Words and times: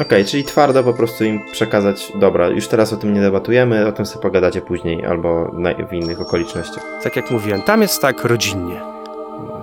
Okej, 0.00 0.24
czyli 0.24 0.44
twardo 0.44 0.84
po 0.84 0.94
prostu 0.94 1.24
im 1.24 1.40
przekazać, 1.52 2.12
dobra, 2.14 2.48
już 2.48 2.68
teraz 2.68 2.92
o 2.92 2.96
tym 2.96 3.14
nie 3.14 3.20
debatujemy, 3.20 3.86
o 3.86 3.92
tym 3.92 4.06
sobie 4.06 4.22
pogadacie 4.22 4.60
później 4.60 5.04
albo 5.04 5.50
na, 5.52 5.74
w 5.74 5.92
innych 5.92 6.20
okolicznościach. 6.20 6.84
Tak 7.02 7.16
jak 7.16 7.30
mówiłem, 7.30 7.62
tam 7.62 7.82
jest 7.82 8.02
tak 8.02 8.24
rodzinnie. 8.24 8.80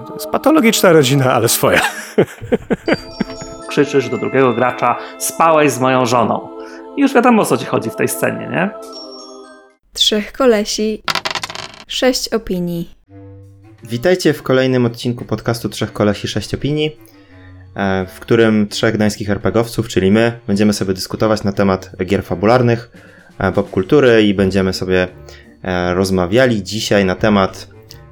To 0.07 0.13
jest 0.13 0.29
patologiczna 0.29 0.93
rodzina, 0.93 1.33
ale 1.33 1.49
swoja. 1.49 1.81
Krzyczysz 3.69 4.09
do 4.09 4.17
drugiego 4.17 4.53
gracza, 4.53 4.97
spałeś 5.19 5.71
z 5.71 5.79
moją 5.79 6.05
żoną. 6.05 6.49
I 6.97 7.01
już 7.01 7.13
wiadomo 7.13 7.41
o 7.41 7.45
co 7.45 7.57
ci 7.57 7.65
chodzi 7.65 7.89
w 7.89 7.95
tej 7.95 8.07
scenie, 8.07 8.49
nie? 8.51 8.69
Trzech 9.93 10.33
kolesi, 10.33 11.03
sześć 11.87 12.29
opinii. 12.29 12.95
Witajcie 13.83 14.33
w 14.33 14.43
kolejnym 14.43 14.85
odcinku 14.85 15.25
podcastu 15.25 15.69
Trzech 15.69 15.93
Kolesi 15.93 16.27
Sześć 16.27 16.53
Opinii, 16.53 16.97
w 18.07 18.19
którym 18.19 18.67
trzech 18.67 18.95
gdańskich 18.95 19.29
RPGowców, 19.29 19.87
czyli 19.87 20.11
my, 20.11 20.39
będziemy 20.47 20.73
sobie 20.73 20.93
dyskutować 20.93 21.43
na 21.43 21.51
temat 21.51 21.91
gier 22.05 22.23
fabularnych, 22.23 22.91
e, 23.39 23.51
popkultury 23.51 24.23
i 24.23 24.33
będziemy 24.33 24.73
sobie 24.73 25.07
e, 25.63 25.93
rozmawiali 25.93 26.63
dzisiaj 26.63 27.05
na 27.05 27.15
temat 27.15 27.71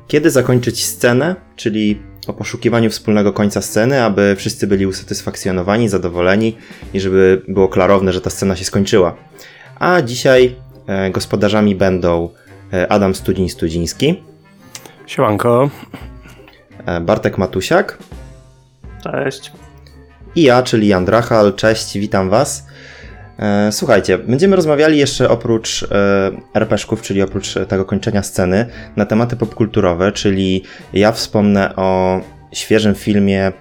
kiedy 0.09 0.31
zakończyć 0.31 0.85
scenę, 0.85 1.35
czyli 1.55 2.01
o 2.27 2.33
poszukiwaniu 2.33 2.89
wspólnego 2.89 3.33
końca 3.33 3.61
sceny, 3.61 4.03
aby 4.03 4.35
wszyscy 4.37 4.67
byli 4.67 4.87
usatysfakcjonowani, 4.87 5.89
zadowoleni 5.89 6.57
i 6.93 6.99
żeby 6.99 7.41
było 7.47 7.67
klarowne, 7.67 8.13
że 8.13 8.21
ta 8.21 8.29
scena 8.29 8.55
się 8.55 8.65
skończyła. 8.65 9.15
A 9.79 10.01
dzisiaj 10.01 10.55
e, 10.87 11.11
gospodarzami 11.11 11.75
będą 11.75 12.29
e, 12.73 12.91
Adam 12.91 13.13
Studziń-Studziński, 13.15 14.23
Siemanko. 15.07 15.69
e, 16.85 17.01
Bartek 17.01 17.37
Matusiak 17.37 17.97
Cześć. 19.03 19.51
i 20.35 20.43
ja, 20.43 20.63
czyli 20.63 20.87
Jan 20.87 21.05
Drachal. 21.05 21.53
Cześć, 21.55 21.97
witam 21.97 22.29
Was. 22.29 22.67
E, 23.39 23.71
Słuchajcie, 23.71 24.17
będziemy 24.17 24.55
rozmawiali 24.55 24.97
jeszcze 24.97 25.29
oprócz 25.29 25.83
e, 25.83 26.31
RPG-ków, 26.53 27.01
czyli 27.01 27.21
oprócz 27.21 27.53
tego 27.67 27.85
kończenia 27.85 28.23
sceny, 28.23 28.65
na 28.95 29.05
tematy 29.05 29.35
popkulturowe, 29.35 30.11
czyli 30.11 30.63
ja 30.93 31.11
wspomnę 31.11 31.75
o 31.75 32.21
świeżym 32.53 32.95
filmie 32.95 33.51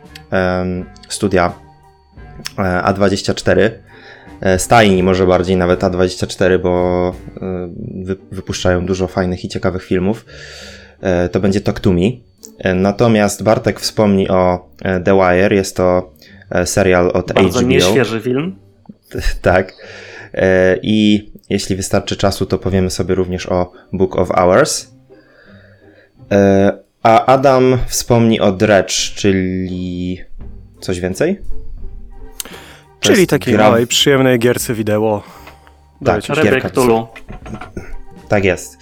studia 1.09 1.53
e, 2.59 2.63
A24, 2.63 3.71
e, 4.41 4.59
stajni 4.59 5.03
może 5.03 5.27
bardziej 5.27 5.57
nawet 5.57 5.81
A24, 5.81 6.59
bo 6.59 7.15
e, 7.37 7.69
wy, 8.05 8.17
wypuszczają 8.33 8.87
dużo 8.87 9.09
fajnych 9.09 9.45
i 9.45 9.49
ciekawych 9.49 9.85
filmów. 9.85 10.27
E, 11.01 11.29
To 11.29 11.41
będzie 11.41 11.61
Talk 11.61 11.81
to 11.81 11.93
Me. 11.93 12.28
E, 12.59 12.75
Natomiast 12.75 13.43
Bartek 13.43 13.81
wspomni 13.81 14.29
o 14.29 14.69
e, 14.83 15.01
The 15.01 15.15
Wire, 15.15 15.55
jest 15.55 15.77
to 15.77 16.13
e, 16.51 16.67
serial 16.67 17.11
od 17.15 17.33
Bardzo 17.33 17.59
HBO. 17.59 17.69
nieświeży 17.69 18.21
film. 18.21 18.57
Tak. 19.43 19.73
I 20.83 21.31
jeśli 21.51 21.77
wystarczy 21.77 22.17
czasu, 22.17 22.47
to 22.47 22.59
powiemy 22.59 22.91
sobie 22.91 23.15
również 23.15 23.47
o 23.47 23.73
Book 23.93 24.17
of 24.17 24.29
Hours. 24.29 24.91
A 27.03 27.27
Adam 27.27 27.79
wspomni 27.87 28.41
o 28.41 28.53
Dredge, 28.53 28.93
czyli 29.15 30.21
coś 30.81 31.01
więcej? 31.01 31.41
To 33.01 33.09
Czyli 33.15 33.27
takiej 33.27 33.55
gra- 33.55 33.65
małej, 33.65 33.87
przyjemnej 33.87 34.39
gierce 34.39 34.75
wideo. 34.75 35.23
Tak, 36.05 36.25
Dajcie. 36.27 36.43
gierka. 36.43 36.71
Cthulhu. 36.71 37.07
Tak 38.29 38.45
jest. 38.45 38.79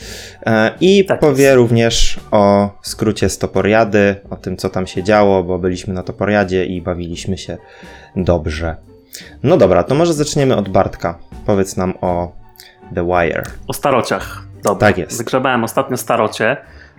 E, 0.46 0.70
I 0.80 1.04
Tak 1.04 1.20
powie 1.20 1.44
jest. 1.44 1.56
również 1.56 2.20
o 2.30 2.70
skrócie 2.82 3.28
z 3.28 3.38
Toporiady, 3.38 4.16
o 4.30 4.36
tym, 4.36 4.56
co 4.56 4.68
tam 4.70 4.86
się 4.86 5.02
działo, 5.02 5.42
bo 5.42 5.58
byliśmy 5.58 5.94
na 5.94 6.02
Toporiadzie 6.02 6.64
i 6.66 6.82
bawiliśmy 6.82 7.38
się 7.38 7.56
dobrze. 8.16 8.76
No 9.42 9.56
dobra, 9.56 9.82
to 9.84 9.94
może 9.94 10.14
zaczniemy 10.14 10.56
od 10.56 10.68
Bartka. 10.68 11.18
Powiedz 11.46 11.76
nam 11.76 11.94
o 12.00 12.32
The 12.94 13.04
Wire. 13.06 13.42
O 13.68 13.72
starociach. 13.72 14.42
Dobra. 14.62 14.88
Tak 14.88 14.98
jest. 14.98 15.18
Wygrzebałem 15.18 15.64
ostatnio 15.64 15.96
starocie, 15.96 16.56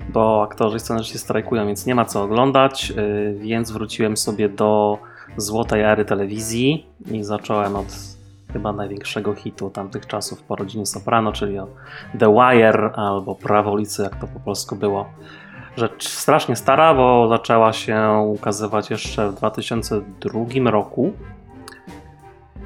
bo 0.10 0.44
aktorzy 0.44 0.78
i 0.78 0.80
scenarzyści 0.80 1.18
strajkują, 1.20 1.68
więc 1.68 1.86
nie 1.86 1.96
ma 1.96 2.06
co 2.06 2.24
oglądać, 2.24 2.90
yy, 2.90 3.36
więc 3.40 3.72
wróciłem 3.72 4.18
sobie 4.18 4.50
do 4.50 4.98
złotej 5.38 5.82
ery 5.82 6.06
telewizji 6.06 6.86
i 7.12 7.24
zacząłem 7.24 7.76
od 7.76 8.17
chyba 8.54 8.74
największego 8.74 9.36
hitu 9.36 9.70
tamtych 9.70 10.08
czasów 10.08 10.44
po 10.44 10.56
rodzinie 10.56 10.86
Soprano, 10.86 11.32
czyli 11.32 11.60
o 11.60 11.68
The 12.20 12.34
Wire 12.34 12.92
albo 12.96 13.36
Prawo 13.36 13.72
ulicy, 13.72 14.04
jak 14.04 14.16
to 14.16 14.28
po 14.28 14.40
polsku 14.40 14.76
było. 14.76 15.10
Rzecz 15.78 16.08
strasznie 16.08 16.56
stara, 16.56 16.94
bo 16.94 17.28
zaczęła 17.28 17.74
się 17.74 18.26
ukazywać 18.28 18.90
jeszcze 18.90 19.30
w 19.30 19.36
2002 19.36 20.72
roku. 20.72 21.14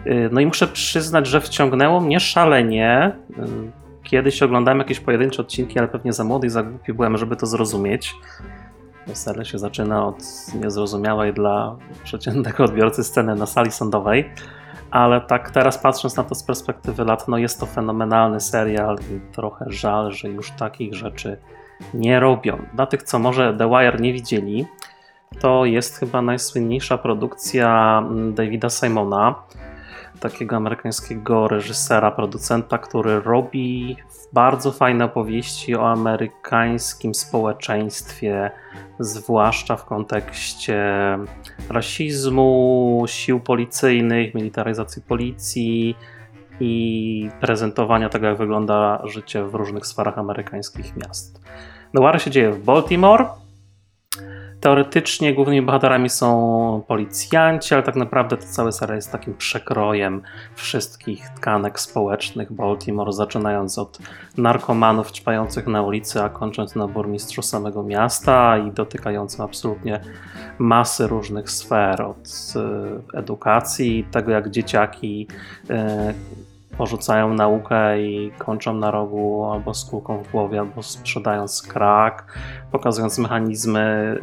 Yy, 0.05 0.29
No 0.31 0.41
i 0.41 0.45
muszę 0.45 0.67
przyznać, 0.67 1.27
że 1.27 1.41
wciągnęło 1.41 1.99
mnie 1.99 2.19
szalenie. 2.19 3.15
Yy, 3.29 3.71
Kiedyś 4.03 4.43
oglądałem 4.43 4.79
jakieś 4.79 4.99
pojedyncze 4.99 5.41
odcinki, 5.41 5.79
ale 5.79 5.87
pewnie 5.87 6.13
za 6.13 6.23
młody 6.23 6.47
i 6.47 6.49
za 6.49 6.63
głupi 6.63 6.93
byłem, 6.93 7.17
żeby 7.17 7.35
to 7.35 7.45
zrozumieć. 7.45 8.15
Serial 9.13 9.45
się 9.45 9.59
zaczyna 9.59 10.07
od 10.07 10.23
niezrozumiałej 10.61 11.33
dla 11.33 11.75
przeciętnego 12.03 12.63
odbiorcy 12.63 13.03
sceny 13.03 13.35
na 13.35 13.45
sali 13.45 13.71
sądowej, 13.71 14.29
ale 14.91 15.21
tak 15.21 15.51
teraz 15.51 15.77
patrząc 15.77 16.17
na 16.17 16.23
to 16.23 16.35
z 16.35 16.43
perspektywy 16.43 17.05
lat, 17.05 17.27
no 17.27 17.37
jest 17.37 17.59
to 17.59 17.65
fenomenalny 17.65 18.39
serial 18.39 18.95
i 18.95 19.33
trochę 19.33 19.65
żal, 19.67 20.11
że 20.11 20.29
już 20.29 20.51
takich 20.51 20.93
rzeczy 20.93 21.37
nie 21.93 22.19
robią. 22.19 22.57
Dla 22.73 22.85
tych, 22.85 23.03
co 23.03 23.19
może 23.19 23.55
The 23.57 23.69
Wire 23.69 23.99
nie 23.99 24.13
widzieli, 24.13 24.65
to 25.39 25.65
jest 25.65 25.97
chyba 25.97 26.21
najsłynniejsza 26.21 26.97
produkcja 26.97 28.01
mm, 28.07 28.33
Davida 28.33 28.69
Simona, 28.69 29.35
takiego 30.19 30.55
amerykańskiego 30.55 31.47
reżysera, 31.47 32.11
producenta, 32.11 32.77
który 32.77 33.21
robi 33.21 33.97
bardzo 34.33 34.71
fajne 34.71 35.05
opowieści 35.05 35.75
o 35.75 35.91
amerykańskim 35.91 37.15
społeczeństwie, 37.15 38.51
zwłaszcza 38.99 39.75
w 39.75 39.85
kontekście 39.85 40.83
rasizmu, 41.69 43.03
sił 43.07 43.39
policyjnych, 43.39 44.33
militaryzacji 44.33 45.01
policji 45.01 45.95
i 46.59 47.29
prezentowania 47.39 48.09
tego, 48.09 48.27
jak 48.27 48.37
wygląda 48.37 49.01
życie 49.03 49.43
w 49.43 49.55
różnych 49.55 49.87
sferach 49.87 50.17
amerykańskich 50.17 50.97
miast. 50.97 51.41
Noir 51.93 52.21
się 52.21 52.31
dzieje 52.31 52.51
w 52.51 52.63
Baltimore. 52.63 53.25
Teoretycznie 54.61 55.33
głównymi 55.33 55.61
bohaterami 55.61 56.09
są 56.09 56.83
policjanci, 56.87 57.73
ale 57.73 57.83
tak 57.83 57.95
naprawdę 57.95 58.37
to 58.37 58.43
cały 58.43 58.71
serial 58.71 58.97
jest 58.97 59.11
takim 59.11 59.33
przekrojem 59.33 60.21
wszystkich 60.55 61.29
tkanek 61.29 61.79
społecznych 61.79 62.53
Baltimore, 62.53 63.11
zaczynając 63.13 63.77
od 63.77 63.97
narkomanów 64.37 65.11
ćpających 65.11 65.67
na 65.67 65.81
ulicy, 65.81 66.21
a 66.21 66.29
kończąc 66.29 66.75
na 66.75 66.87
burmistrzu 66.87 67.41
samego 67.41 67.83
miasta 67.83 68.57
i 68.57 68.71
dotykającym 68.71 69.41
absolutnie 69.41 70.01
masy 70.57 71.07
różnych 71.07 71.49
sfer, 71.49 72.01
od 72.01 72.53
e, 72.55 73.17
edukacji, 73.17 74.07
tego 74.11 74.31
jak 74.31 74.49
dzieciaki 74.49 75.27
e, 75.69 76.13
porzucają 76.77 77.33
naukę 77.33 78.01
i 78.01 78.31
kończą 78.37 78.73
na 78.73 78.91
rogu 78.91 79.45
albo 79.53 79.73
z 79.73 79.85
kółką 79.85 80.23
w 80.23 80.31
głowie, 80.31 80.59
albo 80.59 80.83
sprzedając 80.83 81.61
krak, 81.61 82.39
pokazując 82.71 83.17
mechanizmy 83.17 84.15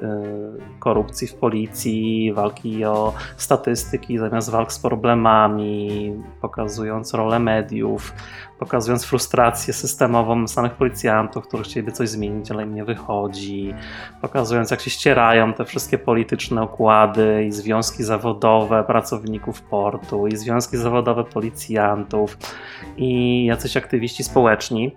y, 0.66 0.78
korupcji 0.78 1.28
w 1.28 1.34
policji, 1.34 2.32
walki 2.32 2.84
o 2.84 3.12
statystyki 3.36 4.18
zamiast 4.18 4.50
walk 4.50 4.72
z 4.72 4.78
problemami, 4.78 6.12
pokazując 6.40 7.14
rolę 7.14 7.38
mediów, 7.38 8.14
pokazując 8.58 9.04
frustrację 9.04 9.74
systemową 9.74 10.48
samych 10.48 10.72
policjantów, 10.72 11.48
którzy 11.48 11.62
chcieliby 11.62 11.92
coś 11.92 12.08
zmienić, 12.08 12.50
ale 12.50 12.62
im 12.62 12.74
nie 12.74 12.84
wychodzi, 12.84 13.74
pokazując 14.20 14.70
jak 14.70 14.80
się 14.80 14.90
ścierają 14.90 15.52
te 15.52 15.64
wszystkie 15.64 15.98
polityczne 15.98 16.62
układy 16.62 17.44
i 17.44 17.52
związki 17.52 18.04
zawodowe 18.04 18.84
pracowników 18.84 19.62
portu, 19.62 20.26
i 20.26 20.36
związki 20.36 20.76
zawodowe 20.76 21.24
policjantów, 21.24 22.38
i 22.96 23.44
jacyś 23.44 23.76
aktywiści 23.76 24.24
społeczni. 24.24 24.96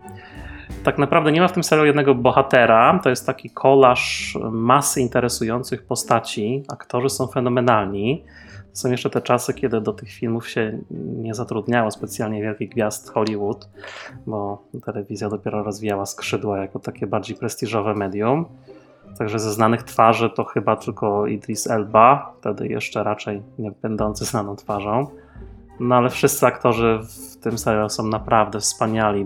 Tak 0.83 0.97
naprawdę 0.97 1.31
nie 1.31 1.41
ma 1.41 1.47
w 1.47 1.51
tym 1.51 1.63
serialu 1.63 1.87
jednego 1.87 2.15
bohatera. 2.15 2.99
To 3.03 3.09
jest 3.09 3.25
taki 3.25 3.49
kolaż 3.49 4.37
masy 4.51 5.01
interesujących 5.01 5.83
postaci. 5.83 6.63
Aktorzy 6.69 7.09
są 7.09 7.27
fenomenalni. 7.27 8.23
Są 8.73 8.91
jeszcze 8.91 9.09
te 9.09 9.21
czasy, 9.21 9.53
kiedy 9.53 9.81
do 9.81 9.93
tych 9.93 10.09
filmów 10.09 10.49
się 10.49 10.79
nie 10.91 11.33
zatrudniało 11.33 11.91
specjalnie 11.91 12.41
wielkich 12.41 12.69
gwiazd 12.69 13.09
Hollywood, 13.09 13.69
bo 14.27 14.63
telewizja 14.85 15.29
dopiero 15.29 15.63
rozwijała 15.63 16.05
skrzydła 16.05 16.57
jako 16.57 16.79
takie 16.79 17.07
bardziej 17.07 17.37
prestiżowe 17.37 17.93
medium. 17.93 18.45
Także 19.17 19.39
ze 19.39 19.53
znanych 19.53 19.83
twarzy 19.83 20.29
to 20.29 20.43
chyba 20.43 20.75
tylko 20.75 21.27
Idris 21.27 21.67
Elba, 21.67 22.33
wtedy 22.39 22.67
jeszcze 22.67 23.03
raczej 23.03 23.41
nie 23.59 23.71
będący 23.71 24.25
znaną 24.25 24.55
twarzą. 24.55 25.07
No 25.79 25.95
ale 25.95 26.09
wszyscy 26.09 26.45
aktorzy 26.45 26.99
w 27.03 27.37
tym 27.37 27.57
serialu 27.57 27.89
są 27.89 28.07
naprawdę 28.07 28.59
wspaniali. 28.59 29.25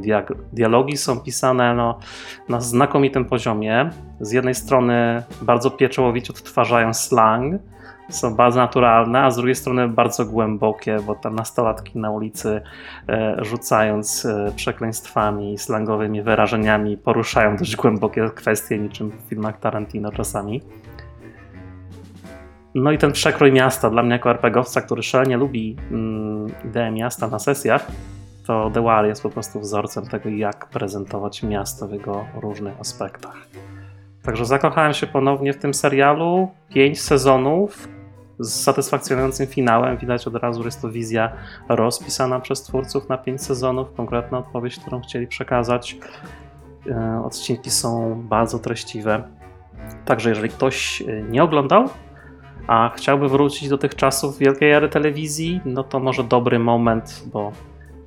Dialogi 0.53 0.97
są 0.97 1.19
pisane 1.19 1.75
no, 1.75 1.99
na 2.49 2.61
znakomitym 2.61 3.25
poziomie. 3.25 3.89
Z 4.19 4.31
jednej 4.31 4.55
strony 4.55 5.23
bardzo 5.41 5.71
pieczołowicie 5.71 6.33
odtwarzają 6.33 6.93
slang, 6.93 7.61
są 8.09 8.35
bardzo 8.35 8.59
naturalne, 8.59 9.23
a 9.23 9.31
z 9.31 9.35
drugiej 9.35 9.55
strony 9.55 9.87
bardzo 9.87 10.25
głębokie, 10.25 10.97
bo 11.05 11.15
tam 11.15 11.35
nastolatki 11.35 11.99
na 11.99 12.11
ulicy 12.11 12.61
e, 13.09 13.37
rzucając 13.41 14.25
e, 14.25 14.51
przekleństwami 14.55 15.57
slangowymi 15.57 16.21
wyrażeniami 16.21 16.97
poruszają 16.97 17.57
dość 17.57 17.75
głębokie 17.75 18.29
kwestie, 18.35 18.77
niczym 18.77 19.11
w 19.11 19.29
filmach 19.29 19.59
Tarantino 19.59 20.11
czasami. 20.11 20.61
No 22.75 22.91
i 22.91 22.97
ten 22.97 23.11
przekrój 23.11 23.51
miasta 23.51 23.89
dla 23.89 24.03
mnie 24.03 24.11
jako 24.11 24.29
RPGowca, 24.29 24.81
który 24.81 25.03
szalenie 25.03 25.37
lubi 25.37 25.75
mm, 25.91 26.47
ideę 26.65 26.91
miasta 26.91 27.27
na 27.27 27.39
sesjach, 27.39 27.87
to 28.47 28.71
The 28.73 28.81
Wall 28.81 29.05
jest 29.05 29.23
po 29.23 29.29
prostu 29.29 29.59
wzorcem 29.59 30.05
tego, 30.05 30.29
jak 30.29 30.69
prezentować 30.69 31.43
miasto 31.43 31.87
w 31.87 31.91
jego 31.91 32.25
różnych 32.41 32.79
aspektach. 32.79 33.35
Także 34.23 34.45
zakochałem 34.45 34.93
się 34.93 35.07
ponownie 35.07 35.53
w 35.53 35.57
tym 35.57 35.73
serialu. 35.73 36.47
Pięć 36.69 37.01
sezonów 37.01 37.87
z 38.39 38.63
satysfakcjonującym 38.63 39.47
finałem. 39.47 39.97
Widać 39.97 40.27
od 40.27 40.35
razu, 40.35 40.63
że 40.63 40.67
jest 40.67 40.81
to 40.81 40.89
wizja 40.89 41.31
rozpisana 41.69 42.39
przez 42.39 42.61
twórców 42.61 43.09
na 43.09 43.17
pięć 43.17 43.41
sezonów, 43.41 43.93
konkretna 43.93 44.37
odpowiedź, 44.37 44.79
którą 44.79 45.01
chcieli 45.01 45.27
przekazać. 45.27 45.97
E, 46.89 47.21
Odcinki 47.25 47.69
są 47.69 48.21
bardzo 48.23 48.59
treściwe. 48.59 49.23
Także 50.05 50.29
jeżeli 50.29 50.49
ktoś 50.49 51.01
e, 51.01 51.21
nie 51.21 51.43
oglądał, 51.43 51.89
a 52.67 52.91
chciałby 52.95 53.29
wrócić 53.29 53.69
do 53.69 53.77
tych 53.77 53.95
czasów 53.95 54.37
wielkiej 54.37 54.71
ery 54.71 54.89
telewizji, 54.89 55.61
no 55.65 55.83
to 55.83 55.99
może 55.99 56.23
dobry 56.23 56.59
moment, 56.59 57.23
bo, 57.25 57.51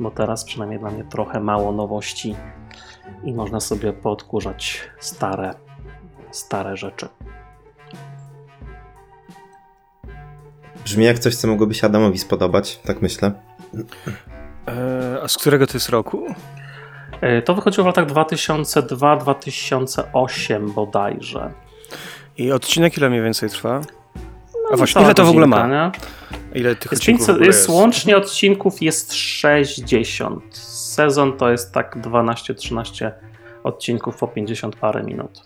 bo 0.00 0.10
teraz 0.10 0.44
przynajmniej 0.44 0.80
dla 0.80 0.90
mnie 0.90 1.04
trochę 1.04 1.40
mało 1.40 1.72
nowości 1.72 2.36
i 3.24 3.32
można 3.32 3.60
sobie 3.60 3.92
podkurzać 3.92 4.90
stare, 4.98 5.54
stare 6.30 6.76
rzeczy. 6.76 7.08
Brzmi 10.88 11.04
jak 11.04 11.18
coś, 11.18 11.36
co 11.36 11.48
mogłoby 11.48 11.74
się 11.74 11.86
Adamowi 11.86 12.18
spodobać, 12.18 12.80
tak 12.84 13.02
myślę. 13.02 13.32
E, 14.68 15.18
a 15.22 15.28
z 15.28 15.38
którego 15.38 15.66
to 15.66 15.74
jest 15.74 15.88
roku? 15.88 16.26
E, 17.20 17.42
To 17.42 17.54
wychodziło 17.54 17.84
w 17.84 17.86
latach 17.86 18.06
2002-2008 18.06 20.70
bodajże. 20.70 21.52
I 22.38 22.52
odcinek 22.52 22.98
ile 22.98 23.10
mniej 23.10 23.22
więcej 23.22 23.50
trwa? 23.50 23.80
A 24.72 24.76
właśnie, 24.76 25.02
ile 25.02 25.14
to 25.14 25.24
w 25.24 25.28
ogóle 25.28 25.46
ma? 25.46 25.66
nie? 25.66 25.90
Ile 26.60 26.76
tych 26.76 26.92
Jest, 26.92 27.02
odcinków 27.02 27.24
w 27.24 27.26
500, 27.26 27.34
ogóle 27.34 27.46
jest 27.46 27.68
łącznie 27.68 28.16
odcinków 28.16 28.82
jest 28.82 29.14
60. 29.14 30.56
Sezon 30.68 31.36
to 31.36 31.50
jest 31.50 31.72
tak 31.72 31.96
12-13 31.96 33.10
odcinków 33.64 34.16
po 34.16 34.28
50 34.28 34.76
parę 34.76 35.02
minut. 35.02 35.42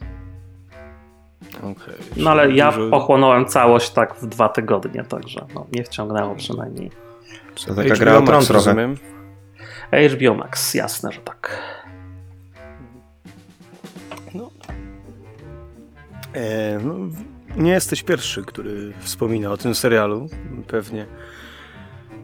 No 2.17 2.31
ale 2.31 2.53
ja 2.53 2.73
Dużo- 2.73 2.91
pochłonąłem 2.91 3.47
całość 3.47 3.91
tak 3.91 4.15
w 4.15 4.27
dwa 4.27 4.49
tygodnie, 4.49 5.05
także 5.05 5.47
no, 5.55 5.67
mnie 5.73 5.85
wciągnęło 5.85 6.35
przynajmniej. 6.35 6.91
To 7.67 7.75
taka 7.75 7.89
HBO 7.89 7.99
gra 7.99 8.17
o 8.19 8.21
Max, 8.21 8.51
rozumiem. 8.51 8.97
HBO 9.93 10.35
Max, 10.35 10.75
jasne, 10.75 11.13
że 11.13 11.21
tak. 11.21 11.59
E, 16.35 16.79
no, 16.85 16.95
nie 17.57 17.71
jesteś 17.71 18.03
pierwszy, 18.03 18.45
który 18.45 18.93
wspomina 19.01 19.51
o 19.51 19.57
tym 19.57 19.75
serialu. 19.75 20.29
Pewnie. 20.67 21.07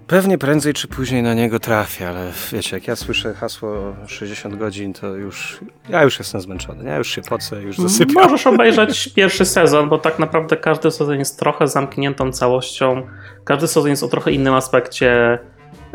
Pewnie 0.08 0.38
prędzej 0.38 0.75
czy 0.75 0.88
później 0.88 1.22
na 1.22 1.34
niego 1.34 1.58
trafię, 1.58 2.08
ale 2.08 2.32
wiecie, 2.52 2.76
jak 2.76 2.88
ja 2.88 2.96
słyszę 2.96 3.34
hasło 3.34 3.96
60 4.06 4.56
godzin, 4.56 4.93
to 4.93 5.06
już. 5.06 5.60
Ja 5.88 6.02
już 6.02 6.19
jestem 6.19 6.40
zmęczony. 6.40 6.84
Ja 6.84 6.96
już 6.96 7.08
się 7.08 7.22
pocę, 7.22 7.62
już 7.62 7.78
zasypiam. 7.78 8.14
Możesz 8.14 8.46
obejrzeć 8.46 9.08
pierwszy 9.16 9.44
sezon, 9.44 9.88
bo 9.88 9.99
tak 9.99 10.19
naprawdę 10.19 10.56
każdy 10.56 10.90
sezon 10.90 11.19
jest 11.19 11.38
trochę 11.38 11.69
zamkniętą 11.69 12.32
całością. 12.32 13.06
Każdy 13.44 13.69
sezon 13.69 13.90
jest 13.90 14.02
o 14.02 14.08
trochę 14.08 14.32
innym 14.32 14.55
aspekcie 14.55 15.38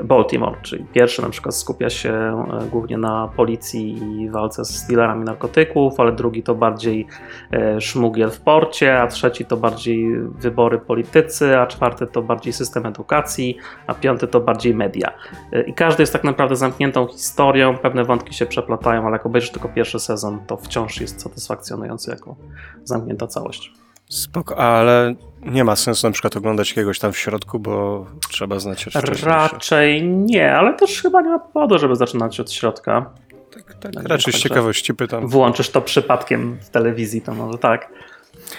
Baltimore, 0.04 0.58
czyli 0.62 0.86
pierwszy 0.94 1.22
na 1.22 1.30
przykład 1.30 1.56
skupia 1.56 1.90
się 1.90 2.12
e, 2.12 2.68
głównie 2.72 2.98
na 2.98 3.30
policji 3.36 3.98
i 3.98 4.30
walce 4.30 4.66
z 4.66 4.88
dealerami 4.88 5.25
narkotyków, 5.25 6.00
ale 6.00 6.12
drugi 6.12 6.44
to 6.44 6.56
bardziej 6.56 7.08
e, 7.52 7.81
szmugiel 7.81 8.31
w 8.31 8.42
porcie, 8.42 9.02
a 9.02 9.08
trzeci 9.08 9.46
to 9.46 9.58
bardziej 9.58 10.20
wybory 10.20 10.80
politycy, 10.80 11.58
a 11.58 11.68
czwarty 11.68 12.08
to 12.08 12.22
bardziej 12.22 12.54
system 12.54 12.86
edukacji, 12.86 13.58
a 13.88 13.94
piąty 13.94 14.28
to 14.28 14.40
bardziej 14.40 14.75
media. 14.75 15.12
E, 15.52 15.62
I 15.62 15.74
każdy 15.74 16.04
jest 16.04 16.14
tak 16.14 16.24
naprawdę 16.24 16.56
zamkniętą 16.56 17.08
historią, 17.08 17.78
pewne 17.78 18.04
wątki 18.04 18.34
się 18.34 18.46
przeplatają, 18.46 19.02
ale 19.02 19.12
jak 19.12 19.25
obejrzysz 19.25 19.52
tylko 19.52 19.70
pierwszy 19.70 20.00
sezon, 20.00 20.40
to 20.48 20.58
wciąż 20.58 21.02
jest 21.02 21.22
satysfakcjonujący 21.22 22.12
jako 22.12 22.36
zamknięta 22.84 23.28
całość. 23.28 23.83
Spoko, 24.13 24.57
ale 24.57 25.15
nie 25.42 25.63
ma 25.63 25.75
sensu 25.75 26.07
na 26.07 26.12
przykład 26.13 26.38
oglądać 26.38 26.69
jakiegoś 26.69 27.00
tam 27.00 27.12
w 27.13 27.18
środku, 27.18 27.60
bo 27.60 28.06
trzeba 28.30 28.60
znać 28.60 28.88
od. 28.88 29.24
Raczej 29.24 30.04
nie, 30.07 30.54
ale 30.56 30.74
też 30.74 31.01
chyba 31.01 31.21
nie 31.21 31.30
ma 31.30 31.39
powodu, 31.39 31.80
żeby 31.80 31.95
zaczynać 31.95 32.39
od 32.39 32.51
środka. 32.51 33.10
Tak, 33.54 33.74
tak, 33.74 33.94
Tak, 33.94 34.04
raczej 34.07 34.33
z 34.33 34.36
także- 34.36 34.39
ciekawości 34.50 34.94
pytam. 34.94 35.27
Włączysz 35.27 35.69
to 35.69 35.81
przypadkiem 35.81 36.57
w 36.62 36.69
telewizji, 36.69 37.21
to 37.21 37.33
może 37.33 37.57
tak. 37.57 37.89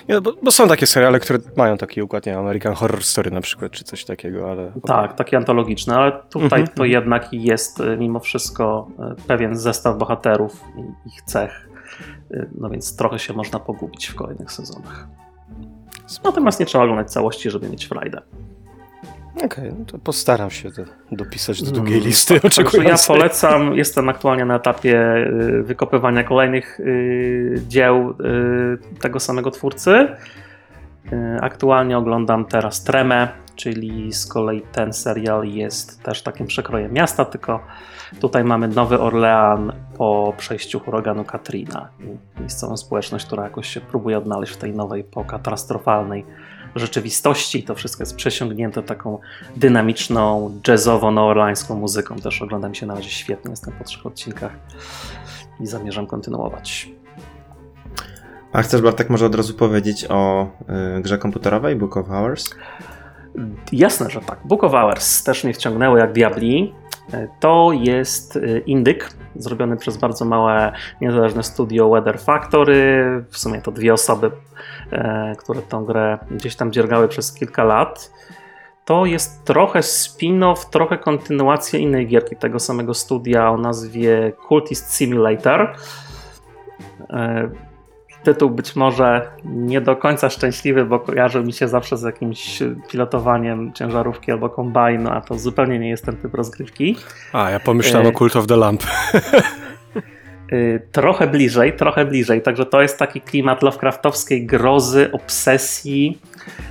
Nie, 0.08 0.20
bo, 0.20 0.32
bo 0.42 0.50
są 0.50 0.68
takie 0.68 0.86
seriale, 0.86 1.20
które 1.20 1.38
mają 1.56 1.76
taki 1.78 2.02
układ, 2.02 2.26
nie 2.26 2.32
wiem, 2.32 2.40
American 2.40 2.74
Horror 2.74 3.04
Story 3.04 3.30
na 3.30 3.40
przykład, 3.40 3.72
czy 3.72 3.84
coś 3.84 4.04
takiego, 4.04 4.50
ale... 4.50 4.72
Tak, 4.86 5.14
takie 5.14 5.36
antologiczne, 5.36 5.96
ale 5.96 6.12
tutaj 6.12 6.44
Mhm, 6.60 6.66
to 6.66 6.72
mhm. 6.72 6.90
jednak 6.90 7.28
jest 7.32 7.80
y, 7.80 7.96
mimo 7.98 8.20
wszystko 8.20 8.88
y, 9.18 9.22
pewien 9.26 9.56
zestaw 9.56 9.98
bohaterów 9.98 10.64
i 10.76 11.08
ich 11.08 11.22
cech. 11.22 11.68
Y, 12.30 12.50
No 12.58 12.70
więc 12.70 12.96
trochę 12.96 13.18
się 13.18 13.32
można 13.34 13.60
pogubić 13.60 14.06
w 14.06 14.14
kolejnych 14.14 14.52
sezonach. 14.52 15.06
Natomiast 16.24 16.60
nie 16.60 16.66
trzeba 16.66 16.84
oglądać 16.84 17.10
całości, 17.10 17.50
żeby 17.50 17.68
mieć 17.68 17.86
frajdę. 17.86 18.22
Okej, 19.44 19.72
no 19.78 19.84
to 19.84 19.98
postaram 19.98 20.50
się 20.50 20.70
to 20.70 20.82
dopisać 21.12 21.62
do 21.62 21.70
długiej 21.70 21.94
Mm, 21.94 22.06
listy 22.06 22.40
Także 22.40 22.84
ja 22.84 22.96
polecam, 23.06 23.74
jestem 23.74 24.08
aktualnie 24.08 24.44
na 24.44 24.56
etapie 24.56 25.16
y, 25.58 25.62
wykopywania 25.62 26.24
kolejnych 26.24 26.80
y, 26.80 27.62
dzieł 27.68 28.10
y, 28.10 28.98
tego 29.00 29.20
samego 29.20 29.50
twórcy. 29.50 30.08
Aktualnie 31.40 31.98
oglądam 31.98 32.44
teraz 32.44 32.84
Tremę, 32.84 33.28
czyli 33.56 34.12
z 34.12 34.26
kolei 34.26 34.62
ten 34.72 34.92
serial 34.92 35.44
jest 35.44 36.02
też 36.02 36.22
takim 36.22 36.46
przekrojem 36.46 36.92
miasta, 36.92 37.24
tylko 37.24 37.60
tutaj 38.20 38.44
mamy 38.44 38.68
Nowy 38.68 39.00
Orlean 39.00 39.72
po 39.98 40.34
przejściu 40.36 40.80
huraganu 40.80 41.24
Katrina. 41.24 41.88
I 42.00 42.40
Miejscową 42.40 42.76
społeczność, 42.76 43.26
która 43.26 43.44
jakoś 43.44 43.68
się 43.68 43.80
próbuje 43.80 44.18
odnaleźć 44.18 44.52
w 44.52 44.56
tej 44.56 44.72
nowej, 44.72 45.04
pokatastrofalnej 45.04 46.24
rzeczywistości. 46.74 47.62
To 47.62 47.74
wszystko 47.74 48.02
jest 48.02 48.16
przesiągnięte 48.16 48.82
taką 48.82 49.18
dynamiczną, 49.56 50.50
jazzowo-noorlańską 50.68 51.74
muzyką. 51.74 52.16
Też 52.16 52.42
ogląda 52.42 52.68
mi 52.68 52.76
się 52.76 52.86
na 52.86 52.94
razie 52.94 53.10
świetnie, 53.10 53.50
jestem 53.50 53.74
po 53.78 53.84
trzech 53.84 54.06
odcinkach 54.06 54.52
i 55.60 55.66
zamierzam 55.66 56.06
kontynuować. 56.06 56.88
A 58.52 58.62
chcesz, 58.62 58.82
Bartek, 58.82 59.10
może 59.10 59.26
od 59.26 59.34
razu 59.34 59.54
powiedzieć 59.54 60.06
o 60.08 60.46
y, 60.98 61.02
grze 61.02 61.18
komputerowej 61.18 61.76
Book 61.76 61.96
of 61.96 62.06
Hours? 62.08 62.54
Jasne, 63.72 64.10
że 64.10 64.20
tak. 64.20 64.38
Book 64.44 64.64
of 64.64 64.72
Hours 64.72 65.22
też 65.22 65.44
mnie 65.44 65.54
wciągnęło 65.54 65.98
jak 65.98 66.12
diabli. 66.12 66.74
E, 67.12 67.28
To 67.40 67.70
jest 67.72 68.36
e, 68.36 68.58
indyk 68.58 69.10
zrobiony 69.34 69.76
przez 69.76 69.96
bardzo 69.96 70.24
małe 70.24 70.72
niezależne 71.00 71.42
studio 71.42 71.90
Weather 71.90 72.20
Factory. 72.20 73.04
W 73.30 73.38
sumie 73.38 73.62
to 73.62 73.72
dwie 73.72 73.92
osoby, 73.92 74.30
e, 74.92 75.32
które 75.38 75.62
tą 75.62 75.84
grę 75.84 76.18
gdzieś 76.30 76.56
tam 76.56 76.72
dziergały 76.72 77.08
przez 77.08 77.34
kilka 77.34 77.64
lat. 77.64 78.12
To 78.84 79.06
jest 79.06 79.44
trochę 79.44 79.80
spin-off, 79.80 80.70
trochę 80.70 80.98
kontynuacja 80.98 81.78
innej 81.78 82.06
gierki 82.06 82.36
tego 82.36 82.58
samego 82.58 82.94
studia 82.94 83.50
o 83.50 83.56
nazwie 83.56 84.32
Cultist 84.48 84.94
Simulator. 84.94 85.76
Tytuł 88.24 88.50
być 88.50 88.76
może 88.76 89.28
nie 89.44 89.80
do 89.80 89.96
końca 89.96 90.30
szczęśliwy, 90.30 90.84
bo 90.84 91.00
kojarzył 91.00 91.44
mi 91.44 91.52
się 91.52 91.68
zawsze 91.68 91.96
z 91.96 92.02
jakimś 92.02 92.62
pilotowaniem 92.88 93.72
ciężarówki 93.72 94.32
albo 94.32 94.50
kombajnu, 94.50 95.10
a 95.10 95.20
to 95.20 95.38
zupełnie 95.38 95.78
nie 95.78 95.88
jest 95.88 96.04
ten 96.04 96.16
typ 96.16 96.34
rozgrywki. 96.34 96.96
A, 97.32 97.50
ja 97.50 97.60
pomyślałem 97.60 98.06
E, 98.06 98.10
o 98.10 98.12
Cult 98.12 98.36
of 98.36 98.46
the 98.46 98.56
Lamp. 98.56 98.82
Y, 100.54 100.82
Trochę 100.92 101.26
bliżej, 101.26 101.76
trochę 101.76 102.04
bliżej. 102.04 102.42
Także 102.42 102.66
to 102.66 102.82
jest 102.82 102.98
taki 102.98 103.20
klimat 103.20 103.62
Lovecraftowskiej 103.62 104.46
grozy, 104.46 105.12
obsesji. 105.12 106.18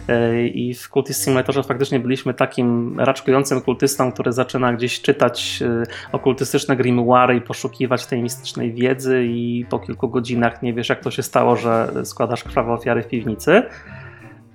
Y, 0.10 0.48
I 0.48 0.74
w 0.74 0.88
Cultist 0.88 1.24
Simulatorze 1.24 1.64
faktycznie 1.64 2.00
byliśmy 2.00 2.34
takim 2.34 3.00
raczkującym 3.00 3.62
kultystą, 3.62 4.12
który 4.12 4.32
zaczyna 4.32 4.74
gdzieś 4.74 5.02
czytać 5.02 5.60
y, 5.62 5.84
okultystyczne 6.12 6.76
grimoire 6.76 7.36
i 7.36 7.42
poszukiwać 7.42 8.06
tej 8.06 8.22
mistycznej 8.24 8.74
wiedzy 8.74 9.24
i 9.26 9.66
po 9.70 9.80
kilku 9.80 10.10
godzinach 10.10 10.62
nie 10.62 10.74
wiesz 10.74 10.90
jak 10.90 11.00
to 11.00 11.12
się 11.12 11.24
stało, 11.24 11.56
że 11.56 11.92
składasz 12.04 12.44
krwawe 12.44 12.74
ofiary 12.74 13.04
w 13.04 13.08
piwnicy. 13.08 13.64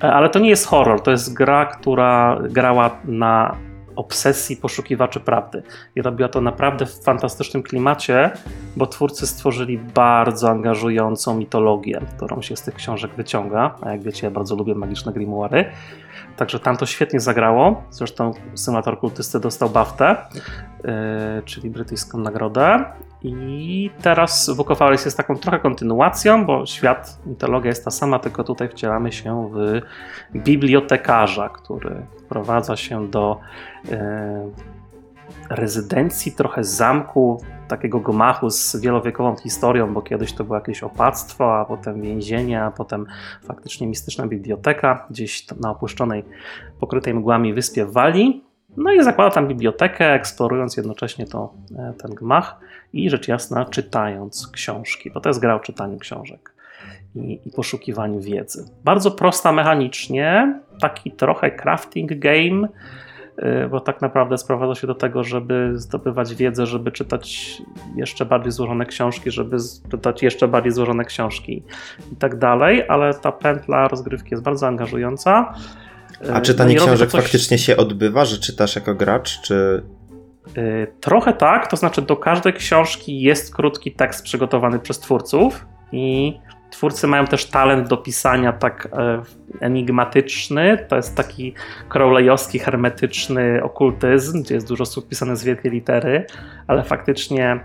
E, 0.03 0.13
Ale 0.13 0.29
to 0.31 0.39
nie 0.39 0.51
jest 0.51 0.67
horror, 0.67 1.01
to 1.01 1.11
jest 1.11 1.35
gra, 1.35 1.67
która 1.67 2.39
grała 2.51 3.01
na 3.05 3.57
obsesji 3.99 4.57
poszukiwaczy 4.57 5.21
prawdy. 5.21 5.63
I 5.97 6.03
robiła 6.03 6.29
to 6.29 6.41
naprawdę 6.41 6.87
w 6.87 7.03
fantastycznym 7.03 7.63
klimacie, 7.63 8.31
bo 8.77 8.87
twórcy 8.87 9.27
stworzyli 9.27 9.79
bardzo 9.79 10.51
angażującą 10.51 11.37
mitologię, 11.37 12.01
którą 12.17 12.43
się 12.43 12.57
z 12.57 12.63
tych 12.63 12.75
książek 12.75 13.11
wyciąga. 13.17 13.75
A 13.83 13.91
jak 13.91 14.03
wiecie, 14.03 14.27
ja 14.27 14.31
bardzo 14.31 14.57
lubię 14.57 14.75
magiczne 14.75 15.13
grimoire. 15.13 15.73
Także 16.37 16.61
tam 16.61 16.77
to 16.77 16.87
świetnie 16.87 17.21
zagrało. 17.21 17.83
Zresztą 17.91 18.33
symulator 18.55 18.99
kultysty 18.99 19.41
dostał 19.41 19.71
BAFTę, 19.71 20.17
yy, 20.85 20.91
czyli 21.45 21.71
brytyjską 21.71 22.19
nagrodę. 22.19 22.85
I 23.23 23.91
teraz 24.03 24.51
Book 24.57 24.69
jest 24.91 25.17
taką 25.17 25.37
trochę 25.37 25.59
kontynuacją, 25.59 26.47
bo 26.47 26.67
świat, 26.67 27.19
mitologia 27.27 27.69
jest 27.69 27.85
ta 27.85 27.91
sama, 27.91 28.19
tylko 28.19 28.45
tutaj 28.45 28.69
wcielamy 28.69 29.13
się 29.13 29.51
w 29.53 29.81
bibliotekarza, 30.39 31.49
który 31.49 32.03
wprowadza 32.29 32.77
się 32.77 33.11
do 33.11 33.41
yy, 33.85 33.97
rezydencji, 35.51 36.33
trochę 36.33 36.65
zamku, 36.65 37.43
takiego 37.69 38.01
gmachu 38.01 38.51
z 38.51 38.77
wielowiekową 38.77 39.37
historią, 39.37 39.95
bo 39.95 40.03
kiedyś 40.03 40.33
to 40.33 40.45
było 40.45 40.57
jakieś 40.57 40.83
opactwo, 40.83 41.59
a 41.61 41.65
potem 41.65 42.03
więzienie, 42.03 42.63
a 42.63 42.71
potem 42.71 43.07
faktycznie 43.45 43.87
mistyczna 43.87 44.27
biblioteka 44.27 45.07
gdzieś 45.11 45.47
na 45.61 45.71
opuszczonej, 45.71 46.25
pokrytej 46.81 47.15
mgłami 47.15 47.55
wyspie 47.55 47.85
w 47.85 47.93
Walii. 47.93 48.45
No 48.77 48.93
i 48.93 49.05
zakłada 49.05 49.31
tam 49.31 49.49
bibliotekę, 49.49 50.13
eksplorując 50.13 50.77
jednocześnie 50.77 51.27
to, 51.27 51.55
e, 51.79 51.95
ten 52.03 52.15
gmach 52.15 52.61
i 52.93 53.11
rzecz 53.11 53.29
jasna 53.29 53.65
czytając 53.65 54.49
książki, 54.53 55.11
bo 55.11 55.21
to 55.21 55.29
jest 55.29 55.41
gra 55.41 55.55
o 55.55 55.61
czytaniu 55.61 55.99
książek 55.99 56.59
i, 57.15 57.41
i 57.47 57.51
poszukiwaniu 57.51 58.21
wiedzy. 58.21 58.65
Bardzo 58.85 59.11
prosta 59.11 59.53
mechanicznie, 59.53 60.61
taki 60.81 61.11
trochę 61.11 61.51
crafting 61.51 62.19
game, 62.19 62.69
Y, 63.65 63.69
bo 63.69 63.81
tak 63.81 64.01
naprawdę 64.01 64.39
sprowadza 64.39 64.81
się 64.81 64.87
do 64.87 64.95
tego, 64.95 65.25
żeby 65.25 65.73
zdobywać 65.75 66.35
wiedzę, 66.35 66.67
żeby 66.67 66.93
czytać 66.93 67.53
jeszcze 67.97 68.25
bardziej 68.27 68.53
złożone 68.53 68.87
książki, 68.87 69.31
żeby 69.31 69.57
czytać 69.91 70.23
jeszcze 70.23 70.49
bardziej 70.49 70.73
złożone 70.73 71.05
książki 71.05 71.63
i 72.13 72.17
tak 72.17 72.39
dalej, 72.39 72.85
ale 72.89 73.15
ta 73.15 73.33
pętla 73.33 73.89
rozgrywki 73.89 74.29
jest 74.31 74.43
bardzo 74.43 74.67
angażująca. 74.67 75.55
A 76.33 76.39
Y, 76.39 76.43
czytanie 76.43 76.75
no 76.75 76.87
książek 76.87 77.11
coś- 77.11 77.21
faktycznie 77.23 77.59
się 77.59 77.77
odbywa, 77.77 78.25
że 78.25 78.39
czytasz 78.39 78.77
jako 78.77 78.95
gracz, 78.95 79.41
czy... 79.41 79.83
Y, 80.59 80.87
Trochę 81.01 81.33
tak, 81.33 81.67
to 81.71 81.77
znaczy 81.77 82.03
do 82.03 82.17
każdej 82.17 82.53
książki 82.53 83.21
jest 83.21 83.55
krótki 83.55 83.93
tekst 83.93 84.25
przygotowany 84.25 84.79
przez 84.79 84.99
twórców 84.99 85.67
i 85.93 86.39
twórcy 86.71 87.07
mają 87.07 87.27
też 87.27 87.47
talent 87.47 87.89
do 87.89 87.97
pisania 87.97 88.53
tak 88.53 88.89
e, 88.93 89.23
enigmatyczny. 89.61 90.87
To 90.89 90.97
jest 90.97 91.17
taki 91.17 91.55
crowleyowski, 91.89 92.59
hermetyczny 92.59 93.63
okultyzm, 93.63 94.43
gdzie 94.43 94.55
jest 94.55 94.69
dużo 94.69 94.87
słów 94.87 95.07
pisane 95.07 95.37
z 95.37 95.45
wielkiej 95.45 95.73
litery, 95.73 96.27
ale 96.67 96.85
faktycznie 96.85 97.61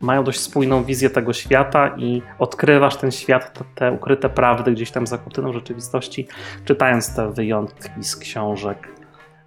mają 0.00 0.24
dość 0.24 0.40
spójną 0.40 0.84
wizję 0.84 1.10
tego 1.10 1.32
świata 1.32 1.94
i 1.96 2.22
odkrywasz 2.38 2.96
ten 2.96 3.10
świat, 3.10 3.58
te, 3.58 3.64
te 3.74 3.92
ukryte 3.92 4.28
prawdy 4.28 4.72
gdzieś 4.72 4.90
tam 4.90 5.06
za 5.06 5.18
kurtyną 5.18 5.52
rzeczywistości, 5.52 6.28
czytając 6.64 7.14
te 7.14 7.32
wyjątki 7.32 8.04
z 8.04 8.16
książek 8.16 8.88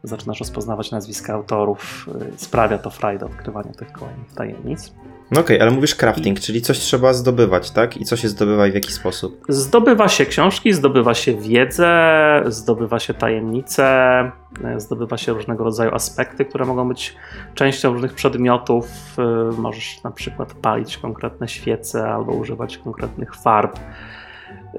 zaczynasz 0.03 0.39
rozpoznawać 0.39 0.91
nazwiska 0.91 1.33
autorów, 1.33 2.09
y, 2.35 2.37
sprawia 2.37 2.77
to 2.77 2.89
frajdę 2.89 3.25
odkrywania 3.25 3.71
tych 3.71 3.91
kolejnych 3.91 4.33
tajemnic. 4.33 4.93
No 5.31 5.41
okej, 5.41 5.61
ale 5.61 5.71
mówisz 5.71 5.95
crafting, 5.95 6.39
czyli 6.39 6.61
coś 6.61 6.79
trzeba 6.79 7.13
zdobywać, 7.13 7.71
tak? 7.71 7.97
I 7.97 8.05
co 8.05 8.15
się 8.17 8.29
zdobywa 8.29 8.67
i 8.67 8.71
w 8.71 8.75
jaki 8.75 8.91
sposób? 8.91 9.45
Zdobywa 9.50 10.07
się 10.07 10.25
książki, 10.25 10.73
zdobywa 10.73 11.13
się 11.13 11.35
wiedzę, 11.35 12.41
zdobywa 12.47 13.00
się 13.00 13.13
tajemnice, 13.13 14.31
y, 14.75 14.79
zdobywa 14.79 15.17
się 15.17 15.33
różnego 15.33 15.63
rodzaju 15.63 15.95
aspekty, 15.95 16.45
które 16.45 16.65
mogą 16.65 16.88
być 16.89 17.15
częścią 17.53 17.93
różnych 17.93 18.13
przedmiotów. 18.13 18.88
Y, 19.19 19.61
Możesz 19.61 20.03
na 20.03 20.11
przykład 20.11 20.53
palić 20.53 20.97
konkretne 20.97 21.47
świece 21.47 22.09
albo 22.09 22.31
używać 22.31 22.77
konkretnych 22.77 23.35
farb. 23.35 23.79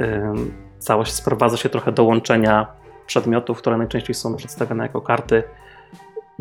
Ym, 0.00 0.52
Całość 0.78 1.12
sprowadza 1.12 1.56
się 1.56 1.68
trochę 1.68 1.92
do 1.92 2.04
łączenia 2.04 2.66
przedmiotów, 3.06 3.59
które 3.59 3.76
najczęściej 3.76 4.14
są 4.14 4.37
przedstawione 4.37 4.82
jako 4.82 5.00
karty, 5.00 5.42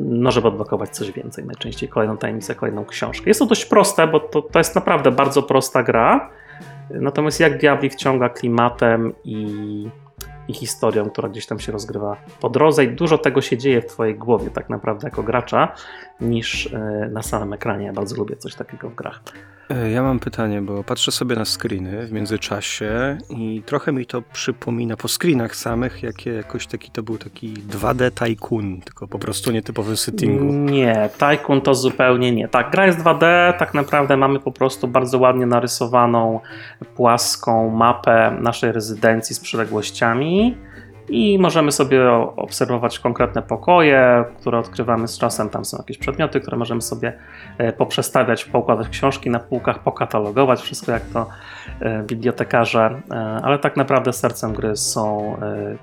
no 0.05 0.31
żeby 0.31 0.47
odblokować 0.47 0.89
coś 0.89 1.11
więcej. 1.11 1.45
Najczęściej 1.45 1.89
kolejną 1.89 2.17
tajemnicę, 2.17 2.55
kolejną 2.55 2.85
książkę. 2.85 3.29
Jest 3.29 3.39
to 3.39 3.45
dość 3.45 3.65
proste, 3.65 4.07
bo 4.07 4.19
to, 4.19 4.41
to 4.41 4.59
jest 4.59 4.75
naprawdę 4.75 5.11
bardzo 5.11 5.43
prosta 5.43 5.83
gra. 5.83 6.29
Natomiast 6.89 7.39
jak 7.39 7.57
Diabli 7.57 7.89
wciąga 7.89 8.29
klimatem 8.29 9.13
i, 9.23 9.87
i 10.47 10.53
historią, 10.53 11.09
która 11.09 11.29
gdzieś 11.29 11.45
tam 11.45 11.59
się 11.59 11.71
rozgrywa 11.71 12.17
po 12.39 12.49
drodze 12.49 12.83
i 12.83 12.87
dużo 12.87 13.17
tego 13.17 13.41
się 13.41 13.57
dzieje 13.57 13.81
w 13.81 13.85
twojej 13.85 14.15
głowie 14.15 14.49
tak 14.49 14.69
naprawdę 14.69 15.07
jako 15.07 15.23
gracza, 15.23 15.75
niż 16.21 16.73
e, 16.73 17.09
na 17.11 17.21
samym 17.23 17.53
ekranie. 17.53 17.85
Ja 17.85 17.93
bardzo 17.93 18.15
lubię 18.15 18.35
coś 18.35 18.55
takiego 18.55 18.89
w 18.89 18.95
grach. 18.95 19.21
E, 19.71 19.91
Ja 19.91 20.03
mam 20.03 20.19
pytanie, 20.19 20.61
bo 20.61 20.83
patrzę 20.83 21.11
sobie 21.11 21.35
na 21.35 21.45
screeny 21.45 22.07
w 22.07 22.11
międzyczasie 22.11 23.17
i 23.29 23.63
trochę 23.65 23.91
mi 23.91 24.05
to 24.05 24.21
przypomina 24.33 24.97
po 24.97 25.07
screenach 25.07 25.55
samych, 25.55 26.03
jakie 26.03 26.33
jakoś 26.33 26.67
taki 26.67 26.91
to 26.91 27.03
był 27.03 27.17
taki 27.17 27.53
2D 27.53 28.11
tycoon, 28.11 28.81
tylko 28.81 29.07
po 29.07 29.19
prostu 29.19 29.51
nietypowym 29.51 29.97
settingu. 29.97 30.45
Nie, 30.53 31.09
Tycoon 31.17 31.61
to 31.61 31.75
zupełnie 31.75 32.31
nie. 32.31 32.47
Tak, 32.47 32.71
gra 32.71 32.85
jest 32.85 32.99
2D, 32.99 33.53
tak 33.59 33.73
naprawdę 33.73 34.17
mamy 34.17 34.39
po 34.39 34.51
prostu 34.51 34.87
bardzo 34.87 35.19
ładnie 35.19 35.45
narysowaną 35.45 36.39
płaską 36.95 37.69
mapę 37.69 38.37
naszej 38.41 38.71
rezydencji 38.71 39.35
z 39.35 39.39
przyległościami 39.39 40.57
i 41.11 41.39
możemy 41.39 41.71
sobie 41.71 42.11
obserwować 42.35 42.99
konkretne 42.99 43.41
pokoje, 43.41 44.25
które 44.39 44.59
odkrywamy 44.59 45.07
z 45.07 45.17
czasem. 45.17 45.49
Tam 45.49 45.65
są 45.65 45.77
jakieś 45.77 45.97
przedmioty, 45.97 46.41
które 46.41 46.57
możemy 46.57 46.81
sobie 46.81 47.13
e, 47.57 47.73
poprzestawiać, 47.73 48.45
poukładać 48.45 48.89
książki 48.89 49.29
na 49.29 49.39
półkach, 49.39 49.79
pokatalogować 49.79 50.61
wszystko 50.61 50.91
jak 50.91 51.03
to 51.05 51.27
e, 51.79 52.03
bibliotekarze, 52.03 53.01
e, 53.11 53.15
ale 53.43 53.59
tak 53.59 53.77
naprawdę 53.77 54.13
sercem 54.13 54.53
gry 54.53 54.75
są 54.75 55.35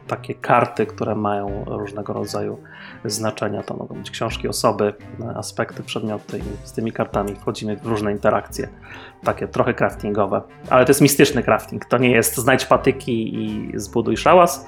takie 0.06 0.34
karty, 0.34 0.86
które 0.86 1.14
mają 1.14 1.64
różnego 1.66 2.12
rodzaju 2.12 2.58
znaczenia. 3.04 3.62
To 3.62 3.76
mogą 3.76 3.94
być 3.94 4.10
książki, 4.10 4.48
osoby, 4.48 4.94
aspekty, 5.36 5.82
przedmioty 5.82 6.38
i 6.38 6.66
z 6.66 6.72
tymi 6.72 6.92
kartami 6.92 7.34
wchodzimy 7.34 7.76
w 7.76 7.86
różne 7.86 8.12
interakcje, 8.12 8.68
takie 9.24 9.48
trochę 9.48 9.74
craftingowe, 9.74 10.42
ale 10.70 10.84
to 10.84 10.90
jest 10.90 11.00
mistyczny 11.00 11.42
crafting. 11.42 11.84
To 11.84 11.98
nie 11.98 12.10
jest 12.10 12.36
znajdź 12.36 12.66
patyki 12.66 13.44
i 13.44 13.72
zbuduj 13.74 14.16
szałas, 14.16 14.66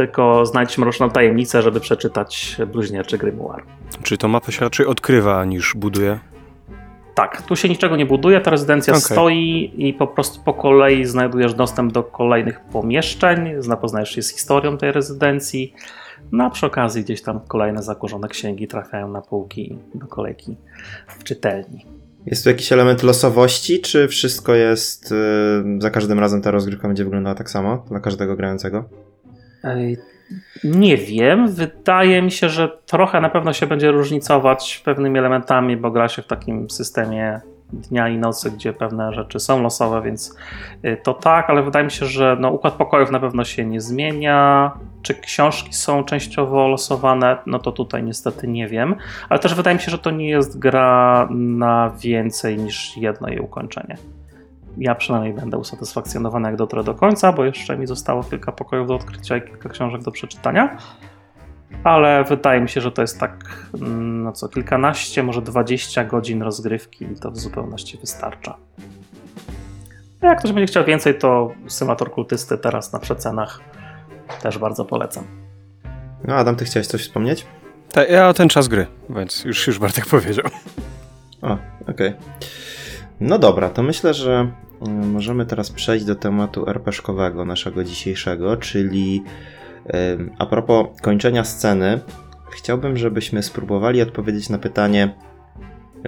tylko 0.00 0.46
znajdź 0.46 0.78
mroczną 0.78 1.10
tajemnicę, 1.10 1.62
żeby 1.62 1.80
przeczytać 1.80 2.56
bluźnierczy 2.72 3.18
grimoire. 3.18 3.62
Czy 4.02 4.16
to 4.16 4.28
mapę 4.28 4.52
się 4.52 4.60
raczej 4.60 4.86
odkrywa 4.86 5.44
niż 5.44 5.74
buduje? 5.76 6.18
Tak, 7.14 7.42
tu 7.42 7.56
się 7.56 7.68
niczego 7.68 7.96
nie 7.96 8.06
buduje, 8.06 8.40
ta 8.40 8.50
rezydencja 8.50 8.92
Okej. 8.92 9.02
stoi 9.02 9.72
i 9.76 9.94
po 9.94 10.06
prostu 10.06 10.40
po 10.44 10.54
kolei 10.54 11.04
znajdujesz 11.04 11.54
dostęp 11.54 11.92
do 11.92 12.02
kolejnych 12.02 12.60
pomieszczeń, 12.60 13.54
zapoznajesz 13.58 14.10
się 14.10 14.22
z 14.22 14.32
historią 14.32 14.78
tej 14.78 14.92
rezydencji, 14.92 15.74
no 16.32 16.44
a 16.44 16.50
przy 16.50 16.66
okazji 16.66 17.04
gdzieś 17.04 17.22
tam 17.22 17.40
kolejne 17.48 17.82
zakurzone 17.82 18.28
księgi 18.28 18.68
trafiają 18.68 19.08
na 19.08 19.20
półki 19.20 19.78
do 19.94 20.06
kolejki 20.06 20.56
w 21.08 21.24
czytelni. 21.24 21.86
Jest 22.26 22.44
tu 22.44 22.50
jakiś 22.50 22.72
element 22.72 23.02
losowości, 23.02 23.80
czy 23.80 24.08
wszystko 24.08 24.54
jest... 24.54 25.10
Yy, 25.10 25.80
za 25.80 25.90
każdym 25.90 26.18
razem 26.18 26.42
ta 26.42 26.50
rozgrywka 26.50 26.88
będzie 26.88 27.04
wyglądała 27.04 27.34
tak 27.34 27.50
samo 27.50 27.84
dla 27.88 28.00
każdego 28.00 28.36
grającego? 28.36 28.84
Nie 30.64 30.96
wiem, 30.96 31.48
wydaje 31.48 32.22
mi 32.22 32.30
się, 32.30 32.48
że 32.48 32.78
trochę 32.86 33.20
na 33.20 33.30
pewno 33.30 33.52
się 33.52 33.66
będzie 33.66 33.90
różnicować 33.90 34.82
pewnymi 34.84 35.18
elementami, 35.18 35.76
bo 35.76 35.90
gra 35.90 36.08
się 36.08 36.22
w 36.22 36.26
takim 36.26 36.70
systemie 36.70 37.40
dnia 37.72 38.08
i 38.08 38.18
nocy, 38.18 38.50
gdzie 38.50 38.72
pewne 38.72 39.12
rzeczy 39.12 39.40
są 39.40 39.62
losowe, 39.62 40.02
więc 40.02 40.36
y, 40.84 40.96
to 41.02 41.14
tak, 41.14 41.50
ale 41.50 41.62
wydaje 41.62 41.84
mi 41.84 41.90
się, 41.90 42.06
że 42.06 42.36
no, 42.40 42.50
układ 42.50 42.74
pokojów 42.74 43.10
na 43.10 43.20
pewno 43.20 43.44
się 43.44 43.64
nie 43.64 43.80
zmienia. 43.80 44.72
Czy 45.02 45.14
książki 45.14 45.72
są 45.72 46.04
częściowo 46.04 46.68
losowane? 46.68 47.36
No 47.46 47.58
to 47.58 47.72
tutaj 47.72 48.02
niestety 48.02 48.48
nie 48.48 48.68
wiem, 48.68 48.94
ale 49.28 49.40
też 49.40 49.54
wydaje 49.54 49.76
mi 49.76 49.82
się, 49.82 49.90
że 49.90 49.98
to 49.98 50.10
nie 50.10 50.28
jest 50.28 50.58
gra 50.58 51.28
na 51.30 51.92
więcej 52.02 52.58
niż 52.58 52.96
jedno 52.96 53.28
jej 53.28 53.40
ukończenie. 53.40 53.96
Ja 54.78 54.94
przynajmniej 54.94 55.34
będę 55.34 55.58
usatysfakcjonowany, 55.58 56.48
jak 56.48 56.56
dotrę 56.56 56.84
do 56.84 56.94
końca, 56.94 57.32
bo 57.32 57.44
jeszcze 57.44 57.78
mi 57.78 57.86
zostało 57.86 58.24
kilka 58.24 58.52
pokojów 58.52 58.88
do 58.88 58.94
odkrycia 58.94 59.36
i 59.36 59.42
kilka 59.42 59.68
książek 59.68 60.02
do 60.02 60.10
przeczytania. 60.10 60.76
Ale 61.84 62.24
wydaje 62.24 62.60
mi 62.60 62.68
się, 62.68 62.80
że 62.80 62.92
to 62.92 63.02
jest 63.02 63.20
tak, 63.20 63.66
mm, 63.74 64.22
no 64.22 64.32
co, 64.32 64.48
kilkanaście, 64.48 65.22
może 65.22 65.42
20 65.42 66.04
godzin 66.04 66.42
rozgrywki 66.42 67.04
i 67.04 67.20
to 67.20 67.30
w 67.30 67.38
zupełności 67.38 67.98
wystarcza. 67.98 68.56
A 70.20 70.26
jak 70.26 70.38
ktoś 70.38 70.52
będzie 70.52 70.66
chciał 70.66 70.84
więcej, 70.84 71.18
to 71.18 71.52
symulator 71.66 72.10
kultysty 72.10 72.58
teraz 72.58 72.92
na 72.92 72.98
przecenach 72.98 73.60
też 74.42 74.58
bardzo 74.58 74.84
polecam. 74.84 75.24
No 76.24 76.34
Adam, 76.34 76.56
ty 76.56 76.64
chciałeś 76.64 76.86
coś 76.86 77.02
wspomnieć? 77.02 77.46
Ta, 77.92 78.04
ja 78.04 78.32
ten 78.32 78.48
czas 78.48 78.68
gry, 78.68 78.86
więc 79.10 79.44
już, 79.44 79.66
już 79.66 79.78
Bartek 79.78 80.06
powiedział. 80.06 80.46
O, 81.42 81.58
okej. 81.88 82.14
No 83.20 83.38
dobra, 83.38 83.70
to 83.70 83.82
myślę, 83.82 84.14
że 84.14 84.52
mm, 84.86 85.10
możemy 85.10 85.46
teraz 85.46 85.70
przejść 85.70 86.04
do 86.04 86.14
tematu 86.14 86.64
RPG-owego 86.66 87.44
naszego 87.44 87.84
dzisiejszego, 87.84 88.56
czyli 88.56 89.22
a 90.38 90.46
propos 90.46 90.86
kończenia 91.02 91.44
sceny, 91.44 92.00
chciałbym, 92.50 92.96
żebyśmy 92.96 93.42
spróbowali 93.42 94.02
odpowiedzieć 94.02 94.48
na 94.48 94.58
pytanie, 94.58 95.14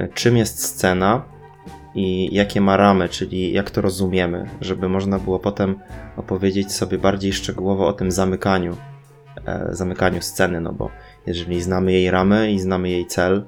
y, 0.00 0.09
czym 0.14 0.37
jest 0.37 0.64
scena 0.64 1.25
i 1.95 2.35
jakie 2.35 2.61
ma 2.61 2.76
ramy, 2.76 3.09
czyli 3.09 3.52
jak 3.52 3.71
to 3.71 3.81
rozumiemy, 3.81 4.49
żeby 4.61 4.88
można 4.88 5.19
było 5.19 5.38
potem 5.38 5.78
opowiedzieć 6.16 6.73
sobie 6.73 6.99
bardziej 6.99 7.33
szczegółowo 7.33 7.87
o 7.87 7.92
tym 7.92 8.11
zamykaniu 8.12 8.76
e, 9.47 9.66
zamykaniu 9.71 10.23
sceny, 10.23 10.61
no 10.61 10.73
bo 10.73 10.90
jeżeli 11.26 11.62
znamy 11.62 11.92
jej 11.92 12.11
ramę 12.11 12.52
i 12.52 12.61
znamy 12.61 12.90
jej 12.90 13.07
cel, 13.07 13.45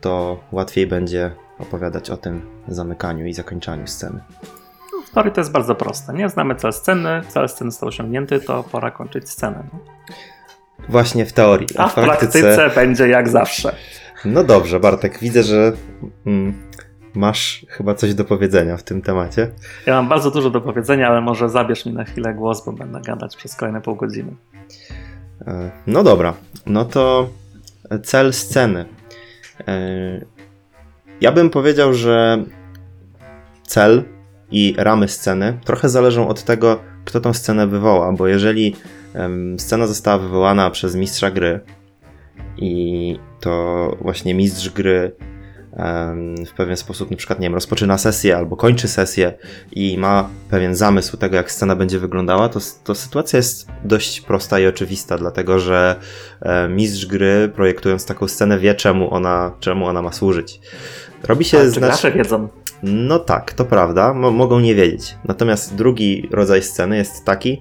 to 0.00 0.40
łatwiej 0.52 0.86
będzie 0.86 1.30
opowiadać 1.58 2.10
o 2.10 2.16
tym 2.16 2.42
zamykaniu 2.68 3.26
i 3.26 3.32
zakończaniu 3.32 3.86
sceny. 3.86 4.20
W 5.06 5.10
teorii 5.10 5.32
to 5.32 5.40
jest 5.40 5.52
bardzo 5.52 5.74
proste. 5.74 6.12
Nie 6.14 6.28
znamy 6.28 6.54
cel 6.54 6.72
sceny, 6.72 7.20
cel 7.28 7.48
sceny 7.48 7.70
został 7.70 7.88
osiągnięty, 7.88 8.40
to 8.40 8.62
pora 8.62 8.90
kończyć 8.90 9.30
scenę. 9.30 9.64
No. 9.72 9.78
Właśnie 10.88 11.26
w 11.26 11.32
teorii, 11.32 11.68
A 11.76 11.88
w 11.88 11.94
praktyce 11.94 12.70
będzie 12.74 13.08
jak 13.08 13.28
zawsze. 13.28 13.76
No 14.24 14.44
dobrze, 14.44 14.80
Bartek, 14.80 15.18
widzę, 15.18 15.42
że 15.42 15.72
mm, 16.26 16.54
masz 17.14 17.66
chyba 17.68 17.94
coś 17.94 18.14
do 18.14 18.24
powiedzenia 18.24 18.76
w 18.76 18.82
tym 18.82 19.02
temacie. 19.02 19.50
Ja 19.86 19.94
mam 19.94 20.08
bardzo 20.08 20.30
dużo 20.30 20.50
do 20.50 20.60
powiedzenia, 20.60 21.08
ale 21.08 21.20
może 21.20 21.48
zabierz 21.48 21.86
mi 21.86 21.92
na 21.92 22.04
chwilę 22.04 22.34
głos, 22.34 22.64
bo 22.66 22.72
będę 22.72 23.00
gadać 23.00 23.36
przez 23.36 23.56
kolejne 23.56 23.80
pół 23.80 23.96
godziny. 23.96 24.36
E, 25.46 25.70
No 25.86 26.02
dobra, 26.02 26.34
no 26.66 26.84
to 26.84 27.28
cel 28.04 28.32
sceny. 28.32 28.84
Ja 31.20 31.32
bym 31.32 31.50
powiedział, 31.50 31.94
że 31.94 32.44
cel 33.62 34.04
i 34.50 34.74
ramy 34.78 35.08
sceny 35.08 35.58
trochę 35.64 35.88
zależą 35.88 36.28
od 36.28 36.42
tego, 36.42 36.80
kto 37.04 37.20
tą 37.20 37.34
scenę 37.34 37.66
wywoła, 37.66 38.12
bo 38.12 38.26
jeżeli 38.26 38.76
scena 39.58 39.86
została 39.86 40.18
wywołana 40.18 40.70
przez 40.70 40.94
mistrza 40.94 41.30
gry 41.30 41.60
i 42.56 43.18
to 43.40 43.96
właśnie 44.00 44.34
mistrz 44.34 44.68
gry 44.70 45.12
w 46.46 46.52
pewien 46.56 46.76
sposób, 46.76 47.10
na 47.10 47.16
przykład, 47.16 47.40
nie 47.40 47.46
wiem, 47.46 47.54
rozpoczyna 47.54 47.98
sesję 47.98 48.36
albo 48.36 48.56
kończy 48.56 48.88
sesję 48.88 49.32
i 49.72 49.98
ma 49.98 50.28
pewien 50.50 50.74
zamysł 50.74 51.16
tego, 51.16 51.36
jak 51.36 51.52
scena 51.52 51.76
będzie 51.76 51.98
wyglądała, 51.98 52.48
to, 52.48 52.60
to 52.84 52.94
sytuacja 52.94 53.36
jest 53.36 53.68
dość 53.84 54.20
prosta 54.20 54.60
i 54.60 54.66
oczywista, 54.66 55.18
dlatego 55.18 55.58
że 55.58 55.96
e, 56.42 56.68
mistrz 56.68 57.06
gry, 57.06 57.52
projektując 57.54 58.06
taką 58.06 58.28
scenę, 58.28 58.58
wie, 58.58 58.74
czemu 58.74 59.14
ona, 59.14 59.52
czemu 59.60 59.86
ona 59.86 60.02
ma 60.02 60.12
służyć. 60.12 60.60
Robi 61.24 61.44
się 61.44 61.58
A, 61.58 61.60
czy 61.60 61.70
znacz- 61.70 61.80
gracze 61.80 62.12
wiedzą? 62.12 62.48
no 62.82 63.18
tak, 63.18 63.52
to 63.52 63.64
prawda, 63.64 64.14
mo- 64.14 64.30
mogą 64.30 64.60
nie 64.60 64.74
wiedzieć. 64.74 65.16
Natomiast 65.24 65.74
drugi 65.74 66.28
rodzaj 66.30 66.62
sceny 66.62 66.96
jest 66.96 67.24
taki, 67.24 67.60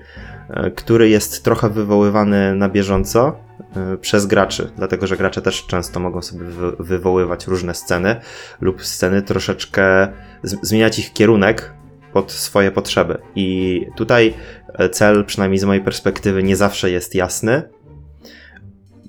e, 0.50 0.72
który 0.72 1.10
jest 1.10 1.44
trochę 1.44 1.70
wywoływany 1.70 2.56
na 2.56 2.70
bieżąco 2.70 3.40
e, 3.76 3.98
przez 3.98 4.26
graczy, 4.26 4.72
dlatego 4.78 5.08
że 5.08 5.18
gracze 5.18 5.42
też 5.42 5.66
często 5.68 6.00
mogą 6.00 6.22
sobie 6.22 6.46
wy- 6.46 6.76
wywoływać 6.80 7.48
różne 7.48 7.74
sceny 7.74 8.16
lub 8.62 8.84
sceny 8.86 9.22
troszeczkę 9.22 10.08
zmieniać 10.44 11.00
ich 11.00 11.14
kierunek 11.14 11.74
pod 12.14 12.32
swoje 12.32 12.72
potrzeby. 12.72 13.18
I 13.36 13.82
tutaj 13.96 14.34
e, 14.74 14.90
cel, 14.90 15.26
przynajmniej 15.26 15.60
z 15.60 15.64
mojej 15.64 15.84
perspektywy, 15.84 16.44
nie 16.44 16.56
zawsze 16.56 16.92
jest 16.92 17.16
jasny 17.16 17.62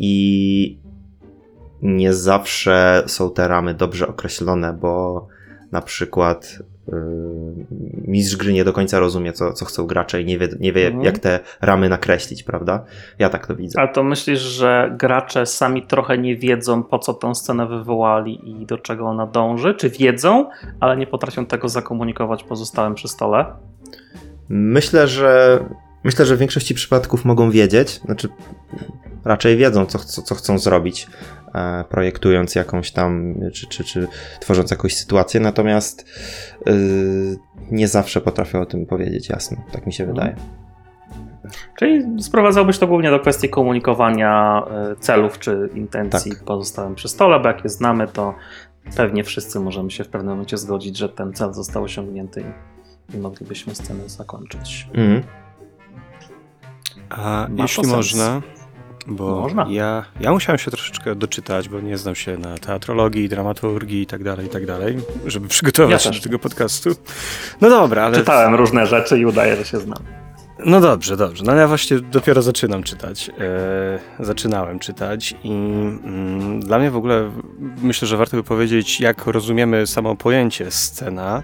i 0.00 0.78
nie 1.82 2.12
zawsze 2.14 3.02
są 3.06 3.30
te 3.30 3.48
ramy 3.48 3.74
dobrze 3.74 4.08
określone, 4.08 4.72
bo 4.72 5.26
na 5.72 5.82
przykład 5.82 6.58
yy, 6.88 6.94
mistrz 8.04 8.36
gry 8.36 8.52
nie 8.52 8.64
do 8.64 8.72
końca 8.72 8.98
rozumie, 8.98 9.32
co, 9.32 9.52
co 9.52 9.64
chcą 9.64 9.86
gracze 9.86 10.22
i 10.22 10.24
nie 10.24 10.38
wie, 10.38 10.48
nie 10.60 10.72
wie 10.72 10.86
Mhm. 10.86 11.04
jak 11.04 11.18
te 11.18 11.40
ramy 11.60 11.88
nakreślić, 11.88 12.42
prawda? 12.42 12.84
Ja 13.18 13.28
tak 13.28 13.46
to 13.46 13.56
widzę. 13.56 13.80
Ale 13.80 13.88
to 13.88 14.02
myślisz, 14.02 14.40
że 14.40 14.94
gracze 14.98 15.46
sami 15.46 15.82
trochę 15.82 16.18
nie 16.18 16.36
wiedzą, 16.36 16.82
po 16.82 16.98
co 16.98 17.14
tę 17.14 17.34
scenę 17.34 17.66
wywołali 17.66 18.50
i 18.62 18.66
do 18.66 18.78
czego 18.78 19.04
ona 19.06 19.26
dąży? 19.26 19.74
Czy 19.74 19.90
wiedzą, 19.90 20.50
ale 20.80 20.96
nie 20.96 21.06
potrafią 21.06 21.46
tego 21.46 21.68
zakomunikować 21.68 22.44
pozostałym 22.44 22.94
przy 22.94 23.08
stole? 23.08 23.44
Myślę, 24.48 25.08
że 25.08 25.60
myślę, 26.06 26.26
że 26.26 26.36
w 26.36 26.38
większości 26.38 26.74
przypadków 26.74 27.24
mogą 27.24 27.50
wiedzieć, 27.50 28.00
znaczy 28.04 28.28
raczej 29.24 29.56
wiedzą, 29.56 29.86
co, 29.86 29.98
co, 29.98 30.22
co 30.22 30.34
chcą 30.34 30.58
zrobić, 30.58 31.06
e, 31.54 31.84
projektując 31.88 32.54
jakąś 32.54 32.90
tam, 32.90 33.34
czy, 33.54 33.66
czy, 33.66 33.84
czy 33.84 34.08
tworząc 34.40 34.70
jakąś 34.70 34.96
sytuację, 34.96 35.40
natomiast 35.40 36.06
yy, 36.66 36.74
nie 37.70 37.88
zawsze 37.88 38.20
potrafią 38.20 38.60
o 38.60 38.66
tym 38.66 38.86
powiedzieć 38.86 39.28
jasno, 39.28 39.56
tak 39.72 39.86
mi 39.86 39.92
się 39.92 40.04
Mhm. 40.04 40.14
wydaje. 40.16 40.36
Czyli 41.78 42.22
sprowadzałbyś 42.22 42.78
to 42.78 42.86
głównie 42.86 43.10
do 43.10 43.20
kwestii 43.20 43.48
komunikowania 43.48 44.62
y, 44.92 44.96
celów 44.96 45.38
czy 45.38 45.70
intencji 45.74 46.30
Tak. 46.32 46.44
pozostałym 46.44 46.94
przy 46.94 47.08
stole, 47.08 47.40
bo 47.40 47.48
jak 47.48 47.64
je 47.64 47.70
znamy, 47.70 48.08
to 48.08 48.34
pewnie 48.96 49.24
wszyscy 49.24 49.60
możemy 49.60 49.90
się 49.90 50.04
w 50.04 50.08
pewnym 50.08 50.30
momencie 50.30 50.56
zgodzić, 50.56 50.98
że 50.98 51.08
ten 51.08 51.32
cel 51.32 51.52
został 51.52 51.82
osiągnięty 51.82 52.44
i, 53.12 53.16
i 53.16 53.18
moglibyśmy 53.18 53.74
scenę 53.74 54.08
zakończyć. 54.08 54.88
Mhm. 54.94 55.22
A 57.10 57.46
Ma 57.50 57.62
jeśli 57.62 57.86
można, 57.86 58.42
bo 59.06 59.40
Można. 59.40 59.66
Ja, 59.70 60.04
ja 60.20 60.32
musiałem 60.32 60.58
się 60.58 60.70
troszeczkę 60.70 61.14
doczytać, 61.14 61.68
bo 61.68 61.80
nie 61.80 61.98
znam 61.98 62.14
się 62.14 62.38
na 62.38 62.58
teatrologii, 62.58 63.28
dramaturgii 63.28 64.02
i 64.02 64.06
tak 64.06 64.24
dalej, 64.24 64.46
i 64.46 64.48
tak 64.48 64.66
dalej, 64.66 64.98
żeby 65.26 65.48
przygotować 65.48 65.92
Ja 65.92 65.98
się 65.98 66.18
do 66.18 66.24
tego 66.24 66.38
podcastu. 66.38 66.90
No 67.60 67.70
dobra, 67.70 68.02
ale... 68.02 68.16
Czytałem 68.16 68.54
różne 68.54 68.86
rzeczy 68.86 69.18
i 69.18 69.26
udaje, 69.26 69.56
że 69.56 69.64
się 69.64 69.78
znam. 69.78 69.98
No 70.58 70.80
dobrze, 70.80 71.16
dobrze. 71.16 71.44
No 71.46 71.54
ja 71.54 71.68
właśnie 71.68 72.00
dopiero 72.00 72.42
zaczynam 72.42 72.82
czytać. 72.82 73.30
E, 73.38 74.24
zaczynałem 74.24 74.78
czytać 74.78 75.34
i 75.44 75.50
mm, 75.50 76.60
dla 76.60 76.78
mnie 76.78 76.90
w 76.90 76.96
ogóle 76.96 77.30
myślę, 77.82 78.08
że 78.08 78.16
warto 78.16 78.36
by 78.36 78.42
powiedzieć, 78.42 79.00
jak 79.00 79.26
rozumiemy 79.26 79.86
samo 79.86 80.16
pojęcie 80.16 80.70
scena. 80.70 81.42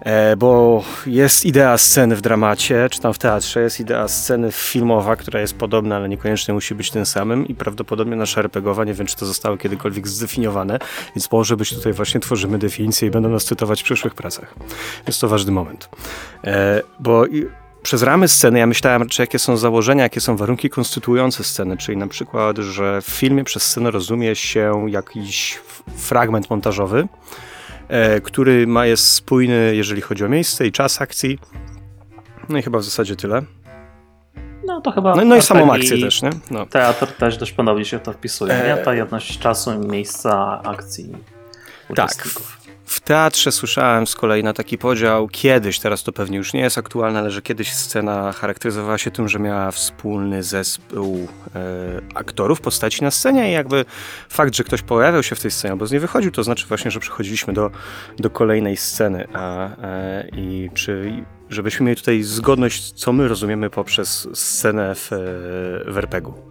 E, 0.00 0.36
bo 0.36 0.82
jest 1.06 1.44
idea 1.44 1.78
sceny 1.78 2.16
w 2.16 2.20
dramacie, 2.20 2.88
czy 2.90 3.00
tam 3.00 3.14
w 3.14 3.18
teatrze, 3.18 3.62
jest 3.62 3.80
idea 3.80 4.08
sceny 4.08 4.52
filmowa, 4.52 5.16
która 5.16 5.40
jest 5.40 5.54
podobna, 5.54 5.96
ale 5.96 6.08
niekoniecznie 6.08 6.54
musi 6.54 6.74
być 6.74 6.90
tym 6.90 7.06
samym 7.06 7.48
i 7.48 7.54
prawdopodobnie 7.54 8.16
nasza 8.16 8.40
RPGowa, 8.40 8.84
nie 8.84 8.94
wiem, 8.94 9.06
czy 9.06 9.16
to 9.16 9.26
zostało 9.26 9.56
kiedykolwiek 9.56 10.08
zdefiniowane, 10.08 10.78
więc 11.16 11.32
może 11.32 11.56
być 11.56 11.74
tutaj 11.74 11.92
właśnie 11.92 12.20
tworzymy 12.20 12.58
definicję 12.58 13.08
i 13.08 13.10
będą 13.10 13.28
nas 13.28 13.44
cytować 13.44 13.80
w 13.80 13.84
przyszłych 13.84 14.14
pracach. 14.14 14.54
Jest 15.06 15.20
to 15.20 15.28
ważny 15.28 15.52
moment. 15.52 15.88
E, 16.44 16.82
bo 17.00 17.24
przez 17.82 18.02
ramy 18.02 18.28
sceny 18.28 18.58
ja 18.58 18.66
myślałem, 18.66 19.08
czy 19.08 19.22
jakie 19.22 19.38
są 19.38 19.56
założenia, 19.56 20.02
jakie 20.02 20.20
są 20.20 20.36
warunki 20.36 20.70
konstytuujące 20.70 21.44
scenę, 21.44 21.76
czyli 21.76 21.98
na 21.98 22.06
przykład, 22.06 22.58
że 22.58 23.02
w 23.02 23.06
filmie 23.06 23.44
przez 23.44 23.62
scenę 23.62 23.90
rozumie 23.90 24.34
się 24.34 24.86
jakiś 24.88 25.58
fragment 25.96 26.50
montażowy, 26.50 27.08
który 28.22 28.66
ma 28.66 28.86
jest 28.86 29.12
spójny, 29.12 29.72
jeżeli 29.76 30.00
chodzi 30.00 30.24
o 30.24 30.28
miejsce 30.28 30.66
i 30.66 30.72
czas 30.72 31.00
akcji. 31.00 31.38
No 32.48 32.58
i 32.58 32.62
chyba 32.62 32.78
w 32.78 32.82
zasadzie 32.84 33.16
tyle. 33.16 33.42
No 34.66 34.80
to 34.80 34.90
chyba. 34.90 35.14
No, 35.16 35.24
no 35.24 35.36
i 35.36 35.42
samą 35.42 35.72
akcję 35.72 36.00
też, 36.00 36.22
nie? 36.22 36.30
No. 36.50 36.66
Teatr 36.66 37.06
też 37.06 37.36
dość 37.36 37.52
podobnie 37.52 37.84
się 37.84 38.00
to 38.00 38.12
wpisuje, 38.12 38.54
nie? 38.54 38.74
E, 38.74 38.84
Ta 38.84 38.94
jedność 38.94 39.38
czasu, 39.38 39.78
miejsca, 39.78 40.62
akcji. 40.64 41.12
Tak. 41.96 42.10
W 42.90 43.00
teatrze 43.00 43.52
słyszałem 43.52 44.06
z 44.06 44.14
kolei 44.14 44.44
na 44.44 44.52
taki 44.52 44.78
podział 44.78 45.28
kiedyś, 45.28 45.78
teraz 45.78 46.02
to 46.02 46.12
pewnie 46.12 46.36
już 46.36 46.52
nie 46.52 46.60
jest 46.60 46.78
aktualne, 46.78 47.18
ale 47.18 47.30
że 47.30 47.42
kiedyś 47.42 47.72
scena 47.72 48.32
charakteryzowała 48.32 48.98
się 48.98 49.10
tym, 49.10 49.28
że 49.28 49.38
miała 49.38 49.70
wspólny 49.70 50.42
zespół 50.42 51.28
e, 51.54 51.58
aktorów, 52.14 52.60
postaci 52.60 53.04
na 53.04 53.10
scenie 53.10 53.50
i 53.50 53.52
jakby 53.52 53.84
fakt, 54.28 54.54
że 54.54 54.64
ktoś 54.64 54.82
pojawiał 54.82 55.22
się 55.22 55.34
w 55.34 55.40
tej 55.40 55.50
scenie 55.50 55.72
albo 55.72 55.86
z 55.86 55.90
niej 55.90 56.00
wychodził, 56.00 56.30
to 56.30 56.44
znaczy 56.44 56.66
właśnie, 56.66 56.90
że 56.90 57.00
przechodziliśmy 57.00 57.52
do, 57.52 57.70
do 58.18 58.30
kolejnej 58.30 58.76
sceny. 58.76 59.28
A, 59.32 59.68
e, 59.82 60.28
I 60.36 60.70
czy 60.74 61.12
żebyśmy 61.50 61.86
mieli 61.86 61.96
tutaj 61.96 62.22
zgodność, 62.22 62.92
co 62.92 63.12
my 63.12 63.28
rozumiemy 63.28 63.70
poprzez 63.70 64.28
scenę 64.34 64.94
w, 64.94 65.12
e, 65.12 65.16
w 65.92 65.98
RPG-u. 65.98 66.49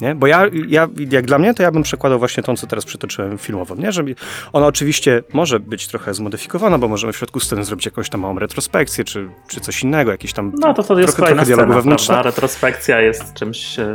Nie? 0.00 0.14
Bo 0.14 0.26
ja, 0.26 0.42
ja, 0.68 0.88
jak 1.10 1.26
dla 1.26 1.38
mnie, 1.38 1.54
to 1.54 1.62
ja 1.62 1.70
bym 1.70 1.82
przekładał 1.82 2.18
właśnie 2.18 2.42
tą, 2.42 2.56
co 2.56 2.66
teraz 2.66 2.84
przytoczyłem 2.84 3.38
filmową, 3.38 3.74
nie? 3.74 3.92
Że 3.92 4.04
ona 4.52 4.66
oczywiście 4.66 5.22
może 5.32 5.60
być 5.60 5.88
trochę 5.88 6.14
zmodyfikowana, 6.14 6.78
bo 6.78 6.88
możemy 6.88 7.12
w 7.12 7.16
środku 7.16 7.40
sceny 7.40 7.64
zrobić 7.64 7.86
jakąś 7.86 8.08
tam 8.10 8.20
małą 8.20 8.38
retrospekcję, 8.38 9.04
czy, 9.04 9.28
czy 9.48 9.60
coś 9.60 9.82
innego, 9.82 10.10
jakieś 10.10 10.32
tam 10.32 10.52
No 10.58 10.74
to 10.74 10.82
to 10.82 10.98
jest 10.98 11.16
trochę, 11.16 11.32
kolejna 11.32 11.54
trochę 11.56 11.82
scena, 11.82 11.96
prawda? 11.96 12.22
Retrospekcja 12.22 13.00
jest 13.00 13.34
czymś 13.34 13.78
e, 13.78 13.86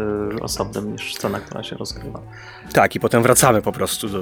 osobnym 0.41 0.91
niż 0.91 1.15
scena, 1.15 1.39
która 1.39 1.63
się 1.63 1.75
rozgrywa. 1.77 2.19
Tak, 2.73 2.95
i 2.95 2.99
potem 2.99 3.23
wracamy 3.23 3.61
po 3.61 3.71
prostu 3.71 4.09
do, 4.09 4.19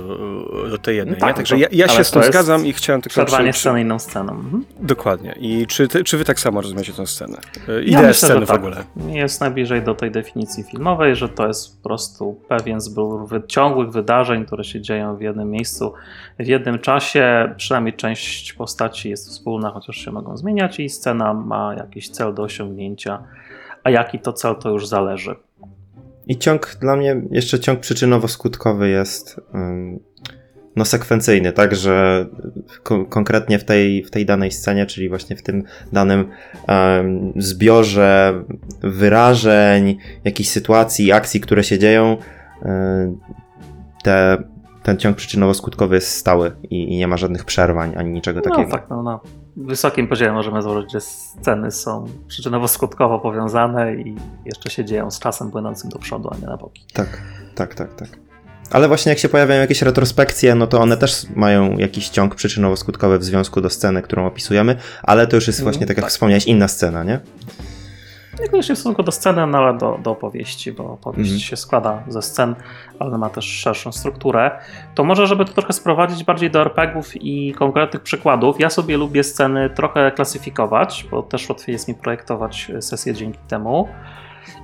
do 0.70 0.78
tej 0.78 0.98
jednej. 0.98 1.20
Tak, 1.20 1.30
nie? 1.30 1.34
Także 1.34 1.56
to- 1.56 1.62
ja, 1.62 1.68
ja 1.72 1.88
się 1.88 2.04
z 2.04 2.12
tym 2.12 2.24
zgadzam 2.24 2.66
i 2.66 2.74
chciałem 2.74 3.02
tylko... 3.02 3.14
Przerwanie 3.26 3.52
przy- 3.52 3.60
sceny 3.60 3.82
inną 3.82 4.00
sceną. 4.00 4.34
Mhm. 4.34 4.66
Dokładnie. 4.80 5.36
I 5.40 5.68
czy, 5.68 5.88
ty, 5.88 6.04
czy 6.04 6.18
wy 6.18 6.26
tak 6.26 6.40
samo 6.40 6.62
rozumiecie 6.62 6.94
tę 6.94 7.08
scenę? 7.08 7.38
E, 7.68 7.72
Ja 7.72 7.80
Ideę 7.82 7.98
myślę, 8.02 8.14
sceny 8.14 8.40
że 8.40 8.46
w 8.46 8.50
tak. 8.50 8.58
ogóle. 8.58 8.84
Jest 9.08 9.42
najbliżej 9.42 9.82
do 9.82 9.96
tej 9.96 10.12
definicji 10.12 10.64
filmowej, 10.64 11.16
że 11.16 11.30
to 11.30 11.48
jest 11.48 11.71
po 11.78 11.84
prostu 11.84 12.42
pewien 12.48 12.82
zbiór 12.82 13.48
ciągłych 13.48 13.92
wydarzeń, 13.92 14.46
które 14.46 14.64
się 14.64 14.82
dzieją 14.82 15.18
w 15.18 15.22
jednym 15.22 15.52
miejscu, 15.52 15.94
w 16.40 16.48
jednym 16.48 16.80
czasie. 16.80 17.54
Przynajmniej 17.58 17.94
część 17.94 18.54
postaci 18.54 19.10
jest 19.10 19.30
wspólna, 19.30 19.72
chociaż 19.72 19.96
się 19.96 20.12
mogą 20.12 20.38
zmieniać, 20.38 20.80
i 20.80 20.90
scena 20.90 21.34
ma 21.34 21.76
jakiś 21.78 22.10
cel 22.10 22.34
do 22.34 22.44
osiągnięcia. 22.44 23.24
A 23.84 23.90
jaki 23.90 24.20
to 24.20 24.34
cel, 24.34 24.56
to 24.56 24.70
już 24.70 24.88
zależy. 24.88 25.36
I 26.28 26.38
ciąg 26.38 26.76
dla 26.82 26.96
mnie, 26.96 27.22
jeszcze 27.32 27.60
ciąg 27.60 27.80
przyczynowo-skutkowy 27.80 28.84
jest 28.84 29.42
no, 30.76 30.86
sekwencyjny, 30.86 31.52
tak, 31.52 31.76
że 31.76 32.26
ko- 32.84 33.06
konkretnie 33.06 33.60
w 33.60 33.64
tej, 33.64 34.04
w 34.04 34.12
tej 34.12 34.26
danej 34.26 34.52
scenie, 34.52 34.86
czyli 34.86 35.10
właśnie 35.10 35.36
w 35.36 35.44
tym 35.44 35.64
danym 35.94 36.28
em, 36.68 37.34
zbiorze 37.36 38.44
wyrażeń, 38.82 39.98
jakichś 40.24 40.50
sytuacji, 40.50 41.12
akcji, 41.12 41.40
które 41.42 41.64
się 41.64 41.80
dzieją, 41.80 42.18
em, 42.66 43.18
te, 44.04 44.44
ten 44.84 44.98
ciąg 44.98 45.18
przyczynowo-skutkowy 45.18 45.94
jest 45.94 46.08
stały 46.16 46.52
i, 46.70 46.94
i 46.94 46.98
nie 46.98 47.08
ma 47.08 47.18
żadnych 47.18 47.46
przerwań 47.46 47.94
ani 47.98 48.12
niczego 48.12 48.42
takiego. 48.42 48.64
No 48.64 48.72
tak, 48.78 48.90
no, 48.90 49.04
na 49.04 49.20
wysokim 49.58 50.08
poziomie 50.08 50.32
możemy 50.32 50.62
założyć, 50.62 50.92
że 50.92 51.02
sceny 51.02 51.72
są 51.72 52.06
przyczynowo-skutkowo 52.28 53.22
powiązane 53.22 53.96
i 53.96 54.16
jeszcze 54.46 54.70
się 54.70 54.86
dzieją 54.86 55.12
z 55.12 55.20
czasem 55.20 55.52
płynącym 55.52 55.90
do 55.90 56.00
przodu, 56.00 56.30
a 56.32 56.38
nie 56.38 56.46
na 56.48 56.58
boki. 56.58 56.86
Tak, 56.94 57.22
tak, 57.56 57.76
tak, 57.76 57.94
tak. 57.94 58.10
Ale 58.72 58.88
właśnie 58.88 59.10
jak 59.10 59.20
się 59.20 59.30
pojawiają 59.30 59.62
jakieś 59.62 59.82
retrospekcje, 59.82 60.56
no 60.56 60.68
to 60.68 60.80
one 60.80 60.98
też 60.98 61.26
mają 61.36 61.78
jakiś 61.78 62.10
ciąg 62.10 62.36
przyczynowo-skutkowy 62.36 63.18
w 63.18 63.24
związku 63.24 63.62
do 63.62 63.70
sceny, 63.70 64.02
którą 64.02 64.26
opisujemy, 64.26 64.76
ale 65.04 65.28
to 65.28 65.36
już 65.36 65.48
jest 65.48 65.64
właśnie, 65.64 65.86
tak 65.88 65.98
jak 65.98 66.04
tak. 66.06 66.12
wspomniałeś, 66.12 66.46
inna 66.46 66.68
scena, 66.68 67.04
nie? 67.04 67.20
Niekoniecznie 68.42 68.76
w 68.76 68.78
stosunku 68.78 69.04
do 69.04 69.12
sceny, 69.12 69.48
no 69.48 69.58
ale 69.58 69.78
do, 69.78 70.00
do 70.04 70.12
opowieści, 70.12 70.72
bo 70.72 70.94
opowieść 70.94 71.32
Mhm. 71.32 71.40
się 71.40 71.56
składa 71.58 72.04
ze 72.08 72.22
scen, 72.22 72.56
ale 73.00 73.18
ma 73.18 73.30
też 73.30 73.46
szerszą 73.46 73.92
strukturę. 73.92 74.52
To 74.96 75.04
może, 75.04 75.28
żeby 75.28 75.46
to 75.46 75.54
trochę 75.54 75.74
sprowadzić 75.74 76.24
bardziej 76.24 76.52
do 76.52 76.62
RPGów 76.62 77.16
i 77.16 77.54
konkretnych 77.54 78.04
przykładów, 78.04 78.60
ja 78.60 78.70
sobie 78.70 78.98
lubię 78.98 79.24
sceny 79.24 79.70
trochę 79.70 80.12
klasyfikować, 80.12 81.06
bo 81.12 81.24
też 81.24 81.50
łatwiej 81.50 81.74
jest 81.74 81.88
mi 81.88 81.96
projektować 81.96 82.72
sesję 82.82 83.14
dzięki 83.14 83.40
temu. 83.48 83.88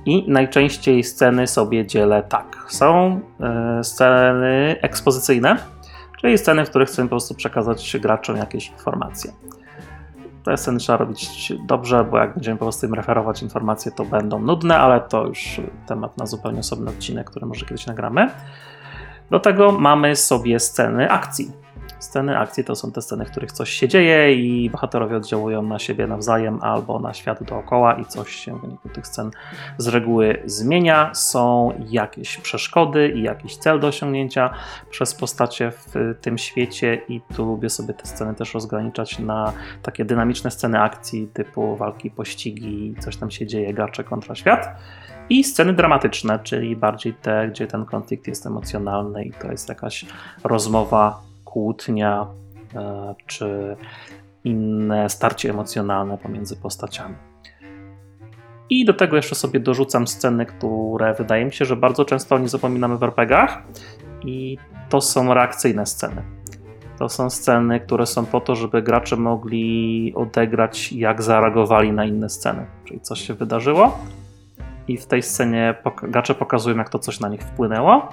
I 0.06 0.30
najczęściej 0.30 1.04
sceny 1.04 1.46
sobie 1.46 1.86
dzielę 1.86 2.22
tak. 2.22 2.64
Są 2.68 3.20
e, 3.40 3.84
sceny 3.84 4.76
ekspozycyjne, 4.82 5.56
czyli 6.20 6.38
sceny, 6.38 6.64
w 6.64 6.70
których 6.70 6.88
chcę 6.88 7.02
po 7.02 7.08
prostu 7.08 7.34
przekazać 7.34 7.96
graczom 8.00 8.36
jakieś 8.36 8.68
informacje. 8.68 9.32
Te 10.44 10.56
sceny 10.56 10.78
trzeba 10.78 10.98
robić 10.98 11.52
dobrze, 11.66 12.04
bo 12.04 12.18
jak 12.18 12.34
będziemy 12.34 12.58
po 12.58 12.64
prostu 12.64 12.86
im 12.86 12.94
referować 12.94 13.42
informacje, 13.42 13.92
to 13.92 14.04
będą 14.04 14.38
nudne, 14.38 14.78
ale 14.78 15.00
to 15.00 15.26
już 15.26 15.60
temat 15.86 16.16
na 16.16 16.26
zupełnie 16.26 16.60
osobny 16.60 16.90
odcinek, 16.90 17.30
który 17.30 17.46
może 17.46 17.66
kiedyś 17.66 17.86
nagramy. 17.86 18.30
Do 19.30 19.40
tego 19.40 19.72
mamy 19.72 20.16
sobie 20.16 20.60
sceny 20.60 21.10
akcji. 21.10 21.52
Sceny 21.98 22.38
akcji 22.38 22.64
to 22.64 22.76
są 22.76 22.92
te 22.92 23.02
sceny, 23.02 23.24
w 23.24 23.30
których 23.30 23.52
coś 23.52 23.70
się 23.70 23.88
dzieje 23.88 24.34
i 24.34 24.70
bohaterowie 24.70 25.16
oddziałują 25.16 25.62
na 25.62 25.78
siebie 25.78 26.06
nawzajem 26.06 26.58
albo 26.62 27.00
na 27.00 27.14
świat 27.14 27.42
dookoła 27.42 27.94
i 27.94 28.04
coś 28.04 28.34
się 28.34 28.58
w 28.58 28.60
wyniku 28.60 28.88
tych 28.88 29.06
scen 29.06 29.30
z 29.78 29.88
reguły 29.88 30.42
zmienia. 30.44 31.10
Są 31.14 31.72
jakieś 31.88 32.36
przeszkody 32.36 33.08
i 33.08 33.22
jakiś 33.22 33.56
cel 33.56 33.80
do 33.80 33.86
osiągnięcia 33.86 34.50
przez 34.90 35.14
postacie 35.14 35.70
w 35.70 35.94
tym 36.20 36.38
świecie 36.38 37.02
i 37.08 37.20
tu 37.36 37.44
lubię 37.44 37.70
sobie 37.70 37.94
te 37.94 38.06
sceny 38.06 38.34
też 38.34 38.54
rozgraniczać 38.54 39.18
na 39.18 39.52
takie 39.82 40.04
dynamiczne 40.04 40.50
sceny 40.50 40.80
akcji 40.80 41.28
typu 41.28 41.76
walki, 41.76 42.10
pościgi, 42.10 42.94
coś 42.98 43.16
tam 43.16 43.30
się 43.30 43.46
dzieje, 43.46 43.74
gracze 43.74 44.04
kontra 44.04 44.34
świat. 44.34 44.68
I 45.30 45.44
sceny 45.44 45.72
dramatyczne, 45.72 46.38
czyli 46.38 46.76
bardziej 46.76 47.14
te, 47.14 47.48
gdzie 47.48 47.66
ten 47.66 47.84
konflikt 47.84 48.26
jest 48.26 48.46
emocjonalny 48.46 49.24
i 49.24 49.32
to 49.32 49.50
jest 49.50 49.68
jakaś 49.68 50.06
rozmowa, 50.44 51.27
kłótnia 51.48 52.26
e, 52.74 53.14
czy 53.26 53.76
inne 54.44 55.08
starcie 55.08 55.50
emocjonalne 55.50 56.18
pomiędzy 56.18 56.56
postaciami. 56.56 57.14
I 58.70 58.84
do 58.84 58.94
tego 58.94 59.16
jeszcze 59.16 59.34
sobie 59.34 59.60
dorzucam 59.60 60.06
sceny, 60.06 60.46
które 60.46 61.14
wydaje 61.14 61.44
mi 61.44 61.52
się, 61.52 61.64
że 61.64 61.76
bardzo 61.76 62.04
często 62.04 62.34
o 62.34 62.38
nie 62.38 62.48
zapominamy 62.48 62.98
w 62.98 63.02
RPGach 63.02 63.62
i 64.24 64.58
to 64.88 65.00
są 65.00 65.34
reakcyjne 65.34 65.86
sceny. 65.86 66.22
To 66.98 67.08
są 67.08 67.30
sceny, 67.30 67.80
które 67.80 68.06
są 68.06 68.26
po 68.26 68.40
to, 68.40 68.54
żeby 68.54 68.82
gracze 68.82 69.16
mogli 69.16 70.12
odegrać, 70.16 70.92
jak 70.92 71.22
zareagowali 71.22 71.92
na 71.92 72.04
inne 72.04 72.28
sceny. 72.28 72.66
Czyli 72.84 73.00
coś 73.00 73.20
się 73.20 73.34
wydarzyło 73.34 73.98
i 74.88 74.96
w 74.96 75.06
tej 75.06 75.22
scenie 75.22 75.74
gracze 76.02 76.34
pokazują, 76.34 76.76
jak 76.76 76.88
to 76.88 76.98
coś 76.98 77.20
na 77.20 77.28
nich 77.28 77.42
wpłynęło 77.42 78.08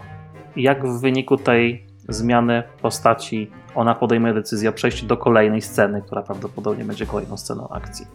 i 0.56 0.64
jak 0.64 0.88
w 0.88 1.02
wyniku 1.02 1.38
tej 1.38 1.85
zmiany 2.10 2.64
postaci 2.82 3.52
ona 3.76 3.96
podejmuje 3.96 4.34
decyzję 4.34 4.70
o 4.70 4.74
przejściu 4.74 5.06
do 5.06 5.18
kolejnej 5.18 5.62
sceny, 5.62 6.02
która 6.02 6.22
prawdopodobnie 6.22 6.86
będzie 6.86 7.06
kolejną 7.06 7.38
sceną 7.38 7.70
akcji. 7.70 8.08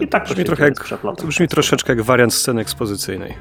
I 0.00 0.08
tak 0.08 0.22
to 0.22 0.28
brzmi 0.28 0.40
się 0.40 0.44
trochę 0.44 0.64
jak, 0.64 1.00
to 1.16 1.26
brzmi 1.26 1.48
troszeczkę 1.48 1.92
jak 1.92 2.02
wariant 2.02 2.34
sceny 2.34 2.60
ekspozycyjnej. 2.60 3.34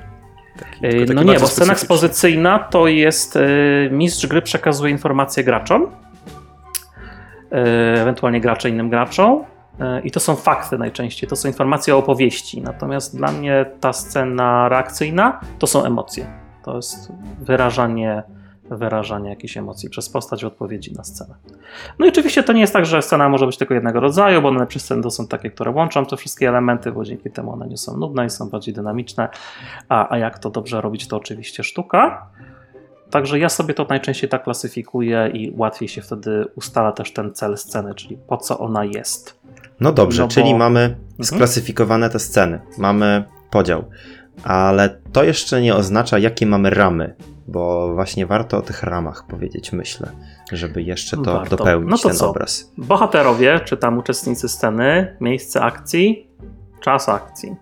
Taki, 0.60 0.86
Yy, 0.86 1.06
taki 1.06 1.14
No 1.14 1.24
nie, 1.24 1.40
bo 1.40 1.48
scena 1.48 1.74
ekspozycyjna 1.74 2.60
to 2.60 2.88
jest 2.88 3.36
yy, 3.36 3.90
mistrz 3.92 4.28
gry 4.28 4.42
przekazuje 4.42 4.92
informacje 4.92 5.44
graczom, 5.44 5.88
yy, 7.52 7.58
ewentualnie 8.02 8.42
gracze 8.42 8.70
innym 8.70 8.90
graczom. 8.90 9.44
yy, 9.80 10.02
I 10.02 10.12
to 10.12 10.20
są 10.20 10.36
fakty 10.36 10.78
najczęściej, 10.78 11.30
to 11.30 11.36
są 11.36 11.48
informacje 11.48 11.96
o 11.96 11.98
opowieści. 11.98 12.62
Natomiast 12.62 13.18
dla 13.18 13.32
mnie 13.32 13.66
ta 13.80 13.94
scena 13.94 14.70
reakcyjna 14.70 15.40
to 15.60 15.68
są 15.68 15.84
emocje. 15.84 16.28
To 16.64 16.76
jest 16.76 17.12
wyrażanie, 17.40 18.24
wyrażanie 18.78 19.30
jakichś 19.30 19.58
emocji 19.58 19.90
przez 19.90 20.10
postać 20.10 20.44
w 20.44 20.48
odpowiedzi 20.48 20.94
na 20.94 21.04
scenę. 21.04 21.36
No 22.00 22.06
i 22.06 22.10
oczywiście 22.10 22.44
to 22.44 22.54
nie 22.54 22.62
jest 22.62 22.74
tak, 22.74 22.86
że 22.86 23.02
scena 23.02 23.30
może 23.30 23.46
być 23.46 23.58
tylko 23.58 23.74
jednego 23.74 24.00
rodzaju, 24.00 24.42
bo 24.42 24.52
najlepsze 24.52 24.80
sceny 24.80 25.04
to 25.04 25.12
są 25.12 25.28
takie, 25.28 25.52
które 25.52 25.72
łączą 25.72 26.06
te 26.06 26.18
wszystkie 26.18 26.50
elementy, 26.50 26.92
bo 26.92 27.06
dzięki 27.06 27.30
temu 27.32 27.52
one 27.54 27.68
nie 27.68 27.78
są 27.78 27.98
nudne 27.98 28.26
i 28.26 28.30
są 28.30 28.50
bardziej 28.50 28.74
dynamiczne. 28.74 29.30
A, 29.90 30.14
a 30.14 30.18
jak 30.18 30.40
to 30.40 30.50
dobrze 30.50 30.82
robić, 30.82 31.08
to 31.08 31.18
oczywiście 31.18 31.64
sztuka. 31.64 32.28
Także 33.10 33.40
ja 33.40 33.50
sobie 33.50 33.74
to 33.74 33.86
najczęściej 33.90 34.30
tak 34.30 34.44
klasyfikuję 34.44 35.32
i 35.34 35.54
łatwiej 35.58 35.90
się 35.90 36.02
wtedy 36.02 36.46
ustala 36.56 36.92
też 36.92 37.14
ten 37.14 37.34
cel 37.34 37.58
sceny, 37.58 37.96
czyli 37.96 38.18
po 38.28 38.38
co 38.38 38.60
ona 38.60 38.86
jest. 38.86 39.40
No 39.80 39.92
dobrze, 39.92 40.22
No 40.22 40.28
bo- 40.28 40.34
czyli 40.34 40.56
mamy 40.56 40.80
Mhm. 40.84 41.24
sklasyfikowane 41.24 42.10
te 42.10 42.20
sceny, 42.20 42.60
mamy 42.78 43.24
podział, 43.52 43.84
ale 44.44 44.90
to 45.12 45.24
jeszcze 45.24 45.62
nie 45.62 45.76
oznacza, 45.76 46.20
jakie 46.20 46.46
mamy 46.46 46.70
ramy, 46.70 47.16
bo 47.52 47.94
właśnie 47.94 48.26
warto 48.26 48.58
o 48.58 48.62
tych 48.62 48.84
ramach 48.84 49.26
powiedzieć, 49.28 49.72
myślę, 49.72 50.12
żeby 50.52 50.84
jeszcze 50.84 51.18
to 51.18 51.34
Warto. 51.34 51.58
dopełnić 51.58 51.92
No 51.92 51.98
to 51.98 52.08
ten 52.08 52.18
co? 52.18 52.30
obraz. 52.30 52.72
Bohaterowie, 52.78 53.60
czy 53.66 53.78
tam 53.78 53.98
uczestnicy 53.98 54.50
sceny, 54.50 55.18
miejsce 55.22 55.62
akcji, 55.62 56.28
czas 56.82 57.10
akcji. 57.10 57.56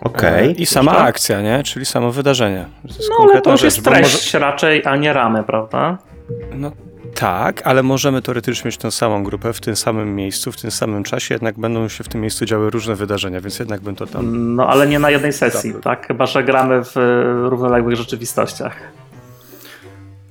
Okej. 0.00 0.48
E, 0.48 0.52
I 0.52 0.66
sama 0.66 0.92
Jeszcze? 0.92 1.06
akcja, 1.06 1.42
nie? 1.42 1.62
Czyli 1.62 1.86
samo 1.86 2.12
wydarzenie. 2.12 2.66
No 2.84 3.16
ale 3.30 3.40
to 3.40 3.50
już 3.50 3.60
rzecz, 3.60 3.74
jest 3.74 3.84
treść 3.84 4.34
raczej, 4.34 4.82
a 4.86 4.96
nie 4.96 5.12
ramy, 5.12 5.44
prawda? 5.44 5.98
Może, 6.30 6.56
no 6.56 6.72
tak, 7.14 7.66
ale 7.66 7.82
możemy 7.82 8.22
teoretycznie 8.22 8.68
mieć 8.68 8.76
tę 8.76 8.90
samą 8.90 9.24
grupę 9.24 9.52
w 9.52 9.60
tym 9.60 9.76
samym 9.76 10.16
miejscu, 10.16 10.52
w 10.52 10.56
tym 10.56 10.70
samym 10.70 11.04
czasie, 11.04 11.34
jednak 11.34 11.58
będą 11.58 11.88
się 11.88 12.04
w 12.04 12.08
tym 12.08 12.20
miejscu 12.20 12.44
działy 12.44 12.70
różne 12.70 12.94
wydarzenia, 12.94 13.40
więc 13.40 13.58
jednak 13.58 13.80
bym 13.80 13.96
to 13.96 14.06
tam... 14.06 14.54
No 14.56 14.68
ale 14.68 14.86
nie 14.86 14.98
na 14.98 15.10
jednej 15.10 15.32
sesji, 15.32 15.70
Dobry. 15.70 15.82
tak? 15.82 16.06
Chyba, 16.06 16.26
że 16.26 16.44
gramy 16.44 16.84
w 16.84 16.96
e, 16.96 17.22
równoległych 17.48 17.96
rzeczywistościach. 17.96 18.76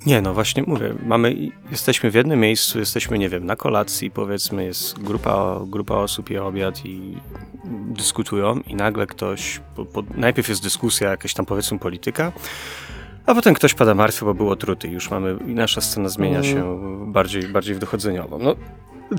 Nie, 0.06 0.22
no 0.22 0.34
właśnie 0.34 0.64
mówię, 0.68 0.94
mamy, 1.06 1.36
jesteśmy 1.72 2.12
w 2.12 2.14
jednym 2.14 2.40
miejscu, 2.40 2.80
jesteśmy, 2.80 3.20
nie 3.20 3.30
wiem, 3.30 3.46
na 3.46 3.56
kolacji, 3.56 4.12
powiedzmy, 4.12 4.66
jest 4.66 5.00
grupa, 5.00 5.60
grupa 5.68 5.96
osób, 5.96 6.30
je 6.30 6.44
obiad 6.44 6.86
i 6.86 7.18
dyskutują 7.88 8.60
i 8.68 8.76
nagle 8.76 9.08
ktoś, 9.08 9.62
po, 9.76 9.86
po, 9.86 10.04
najpierw 10.16 10.50
jest 10.50 10.64
dyskusja, 10.64 11.10
jakaś 11.10 11.34
tam 11.34 11.46
powiedzmy 11.46 11.80
polityka, 11.80 12.32
a 13.26 13.36
potem 13.36 13.54
ktoś 13.54 13.74
pada 13.74 13.94
martwy, 13.96 14.26
bo 14.26 14.34
był 14.34 14.50
otruty 14.50 14.88
i 14.88 14.92
już 14.92 15.12
mamy, 15.12 15.38
i 15.48 15.56
nasza 15.56 15.82
scena 15.82 16.10
zmienia 16.10 16.40
Mm. 16.40 16.52
się 16.52 16.78
bardziej, 17.12 17.44
bardziej 17.44 17.76
w 17.76 17.80
dochodzeniową. 17.80 18.40
No, 18.40 18.56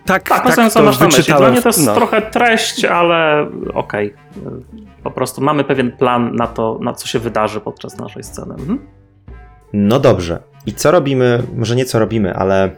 tak, 0.04 0.28
Tak, 0.28 0.54
tak, 0.56 0.72
to 0.72 0.82
masz 0.82 0.98
na 1.00 1.06
myśli. 1.06 1.34
Dla 1.34 1.50
mnie 1.50 1.62
to 1.62 1.68
jest 1.68 1.86
no. 1.86 1.94
trochę 1.94 2.22
treść, 2.22 2.84
ale 2.84 3.46
okej. 3.74 4.14
Po 5.02 5.10
prostu 5.10 5.40
mamy 5.42 5.64
pewien 5.64 5.92
plan 5.92 6.36
na 6.36 6.46
to, 6.46 6.78
na 6.82 6.92
co 6.92 7.06
się 7.06 7.18
wydarzy 7.18 7.60
podczas 7.60 7.96
naszej 7.98 8.22
sceny. 8.22 8.54
Mhm. 8.54 8.78
No 9.72 10.00
dobrze. 10.00 10.42
I 10.66 10.72
co 10.72 10.90
robimy? 10.90 11.42
Może 11.56 11.76
nie 11.76 11.84
co 11.84 11.98
robimy, 11.98 12.34
ale 12.34 12.70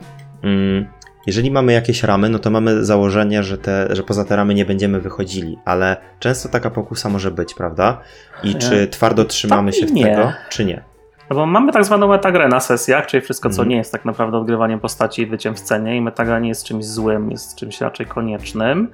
mm, 0.43 0.87
jeżeli 1.27 1.51
mamy 1.51 1.73
jakieś 1.73 2.03
ramy, 2.03 2.29
no 2.29 2.39
to 2.39 2.51
mamy 2.51 2.85
założenie, 2.85 3.43
że, 3.43 3.59
te, 3.59 3.89
że 3.91 4.03
poza 4.03 4.25
te 4.25 4.37
ramy 4.37 4.55
nie 4.55 4.65
będziemy 4.65 5.01
wychodzili, 5.01 5.59
ale 5.65 5.97
często 6.19 6.49
taka 6.49 6.71
pokusa 6.71 7.09
może 7.09 7.31
być, 7.31 7.55
prawda? 7.55 8.01
I 8.43 8.55
czy 8.55 8.87
twardo 8.89 9.25
trzymamy 9.25 9.71
Tak 9.73 9.81
się 9.81 9.87
w 9.87 9.95
tego, 10.03 10.33
czy 10.49 10.65
nie? 10.65 10.83
No 11.31 11.37
bo 11.37 11.47
mamy 11.47 11.73
tak 11.73 11.85
zwaną 11.85 12.09
metagrę 12.09 12.49
na 12.49 12.61
sesjach, 12.61 13.07
czyli 13.07 13.21
wszystko, 13.21 13.49
co 13.51 13.55
Mhm. 13.55 13.69
nie 13.69 13.77
jest 13.77 13.93
tak 13.93 14.05
naprawdę 14.05 14.39
odgrywaniem 14.39 14.81
postaci 14.81 15.23
i 15.23 15.27
byciem 15.27 15.55
w 15.55 15.59
scenie 15.59 15.97
i 15.97 16.01
metagra 16.01 16.39
nie 16.39 16.49
jest 16.49 16.65
czymś 16.65 16.85
złym, 16.85 17.31
jest 17.31 17.57
czymś 17.57 17.81
raczej 17.81 18.07
koniecznym. 18.07 18.89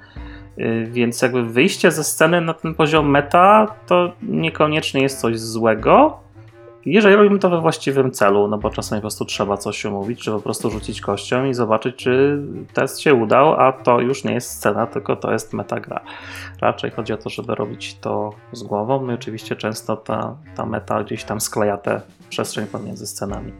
Yy, 0.56 0.86
Więc 0.86 1.22
jakby 1.22 1.42
wyjście 1.44 1.90
ze 1.90 2.04
sceny 2.04 2.40
na 2.40 2.54
ten 2.54 2.74
poziom 2.74 3.10
meta 3.10 3.66
to 3.86 4.12
niekoniecznie 4.22 5.02
jest 5.02 5.20
coś 5.20 5.38
złego, 5.40 6.20
jeżeli 6.86 7.16
robimy 7.16 7.38
to 7.38 7.50
we 7.50 7.60
właściwym 7.60 8.10
celu, 8.10 8.48
no 8.48 8.58
bo 8.58 8.70
czasami 8.70 9.00
po 9.00 9.02
prostu 9.02 9.24
trzeba 9.24 9.56
coś 9.56 9.86
omówić, 9.86 10.20
czy 10.20 10.30
po 10.30 10.40
prostu 10.40 10.70
rzucić 10.70 11.00
kością 11.00 11.44
i 11.44 11.54
zobaczyć, 11.54 11.96
czy 11.96 12.38
test 12.72 13.00
się 13.00 13.14
udał, 13.14 13.60
a 13.60 13.72
to 13.72 14.00
już 14.00 14.24
nie 14.24 14.34
jest 14.34 14.50
scena, 14.50 14.86
tylko 14.86 15.16
to 15.16 15.32
jest 15.32 15.52
metagra. 15.52 16.00
Raczej 16.60 16.90
chodzi 16.90 17.12
o 17.12 17.16
to, 17.16 17.30
żeby 17.30 17.54
robić 17.54 17.96
to 18.00 18.30
z 18.52 18.62
głową, 18.62 19.06
no 19.06 19.12
i 19.12 19.14
oczywiście 19.14 19.56
często 19.56 19.96
ta, 19.96 20.36
ta 20.56 20.66
meta 20.66 21.04
gdzieś 21.04 21.24
tam 21.24 21.40
skleja 21.40 21.76
tę 21.76 22.00
przestrzeń 22.28 22.66
pomiędzy 22.66 23.06
scenami. 23.06 23.52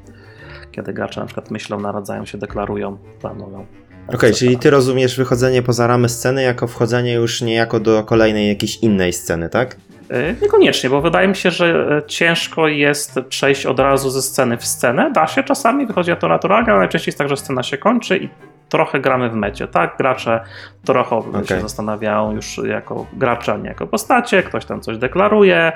kiedy 0.72 0.92
gracze 0.92 1.20
na 1.20 1.26
przykład 1.26 1.50
myślą, 1.50 1.80
naradzają 1.80 2.24
się, 2.24 2.38
deklarują, 2.38 2.98
planują. 3.20 3.66
Okej, 4.08 4.34
czyli 4.34 4.58
ty 4.58 4.70
rozumiesz 4.70 5.16
wychodzenie 5.16 5.62
poza 5.62 5.86
ramy 5.86 6.08
sceny 6.08 6.42
jako 6.42 6.66
wchodzenie 6.66 7.12
już 7.14 7.42
niejako 7.42 7.80
do 7.80 8.04
kolejnej 8.04 8.48
jakiejś 8.48 8.76
innej 8.76 9.12
sceny, 9.12 9.48
tak? 9.48 9.76
Y, 10.12 10.36
Niekoniecznie, 10.42 10.90
bo 10.90 11.00
wydaje 11.00 11.28
mi 11.28 11.36
się, 11.36 11.50
że 11.50 11.96
e, 11.98 12.06
ciężko 12.06 12.68
jest 12.68 13.20
przejść 13.28 13.66
od 13.66 13.80
razu 13.80 14.10
ze 14.10 14.22
sceny 14.22 14.56
w 14.56 14.64
scenę. 14.66 15.10
Da 15.12 15.26
się 15.26 15.42
czasami, 15.42 15.86
wychodzi 15.86 16.16
to 16.16 16.28
naturalnie, 16.28 16.68
ale 16.68 16.78
najczęściej 16.78 17.08
jest 17.08 17.18
tak, 17.18 17.28
że 17.28 17.36
scena 17.36 17.62
się 17.62 17.78
kończy 17.78 18.18
i 18.18 18.28
trochę 18.72 19.00
gramy 19.00 19.30
w 19.30 19.34
mecie, 19.34 19.68
tak? 19.68 19.96
Gracze 19.98 20.40
trochę 20.84 21.22
się 21.22 21.38
Okej. 21.38 21.60
zastanawiają 21.60 22.32
już 22.32 22.60
jako 22.64 23.06
gracze, 23.12 23.52
a 23.52 23.56
nie 23.56 23.68
jako 23.68 23.86
postacie, 23.86 24.42
ktoś 24.42 24.64
tam 24.64 24.80
coś 24.80 24.98
deklaruje, 24.98 25.72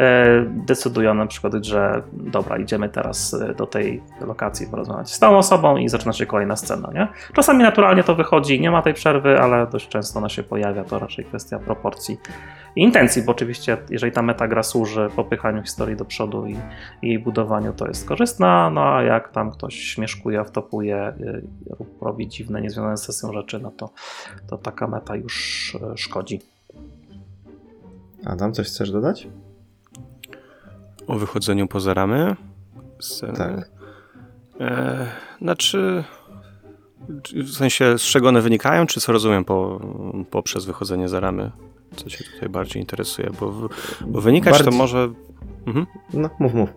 e, 0.00 0.44
decydują 0.46 1.14
na 1.14 1.26
przykład, 1.26 1.52
że 1.62 2.02
dobra, 2.12 2.58
idziemy 2.58 2.88
teraz 2.88 3.34
e, 3.34 3.54
do 3.54 3.66
tej 3.66 4.02
lokacji 4.20 4.66
porozmawiać 4.66 5.12
z 5.12 5.18
tą 5.18 5.38
osobą 5.38 5.76
i 5.76 5.88
zaczyna 5.88 6.12
się 6.12 6.26
kolejna 6.26 6.56
scena, 6.56 6.90
nie? 6.94 7.08
Czasami 7.32 7.62
naturalnie 7.62 8.04
to 8.04 8.14
wychodzi, 8.14 8.60
nie 8.60 8.70
ma 8.70 8.82
tej 8.82 8.94
przerwy, 8.94 9.40
ale 9.40 9.66
dość 9.66 9.88
często 9.88 10.18
ona 10.18 10.28
się 10.28 10.42
pojawia, 10.42 10.84
to 10.84 10.98
raczej 10.98 11.24
kwestia 11.24 11.58
proporcji 11.58 12.18
i 12.76 12.82
intencji, 12.82 13.22
bo 13.22 13.32
oczywiście 13.32 13.76
jeżeli 13.90 14.12
ta 14.12 14.22
metagra 14.22 14.62
służy 14.62 15.08
popychaniu 15.16 15.62
historii 15.62 15.96
do 15.96 16.04
przodu 16.04 16.46
i, 16.46 16.56
i 17.02 17.08
jej 17.08 17.18
budowaniu, 17.18 17.72
to 17.72 17.86
jest 17.86 18.08
korzystna, 18.08 18.70
no 18.70 18.94
a 18.94 19.02
jak 19.02 19.32
tam 19.32 19.50
ktoś 19.50 19.74
śmieszkuje, 19.74 20.44
wtopuje, 20.44 21.12
y, 21.20 21.42
lub 21.78 22.02
robi 22.02 22.28
dziwne, 22.28 22.60
niezwiązane 22.60 22.96
z 22.96 23.02
sesją 23.02 23.32
rzeczy, 23.32 23.58
no 23.58 23.70
to, 23.70 23.90
to 24.48 24.58
taka 24.58 24.86
meta 24.86 25.16
już 25.16 25.74
y, 25.74 25.96
szkodzi. 25.96 26.40
Adam, 28.24 28.52
coś 28.52 28.66
chcesz 28.66 28.90
dodać? 28.90 29.28
O 31.06 31.14
wychodzeniu 31.18 31.66
poza 31.66 31.94
ramy 31.94 32.36
sceny. 33.00 33.38
Tak. 33.38 33.70
E, 34.60 35.06
znaczy, 35.42 36.04
w 37.34 37.50
sensie 37.50 37.98
z 37.98 38.02
czego 38.02 38.28
one 38.28 38.40
wynikają, 38.40 38.86
czy 38.86 39.00
co 39.00 39.12
rozumiem 39.12 39.44
po, 39.44 39.80
poprzez 40.30 40.64
wychodzenie 40.64 41.08
za 41.08 41.20
ramy? 41.20 41.50
Co 41.96 42.10
cię 42.10 42.24
tutaj 42.24 42.48
bardziej 42.48 42.82
interesuje? 42.82 43.30
Bo, 43.40 43.68
bo 44.06 44.20
wynikać 44.20 44.62
to 44.62 44.70
może... 44.70 45.12
Mhm. 45.66 45.86
No, 46.12 46.30
mów, 46.38 46.54
mów. 46.54 46.70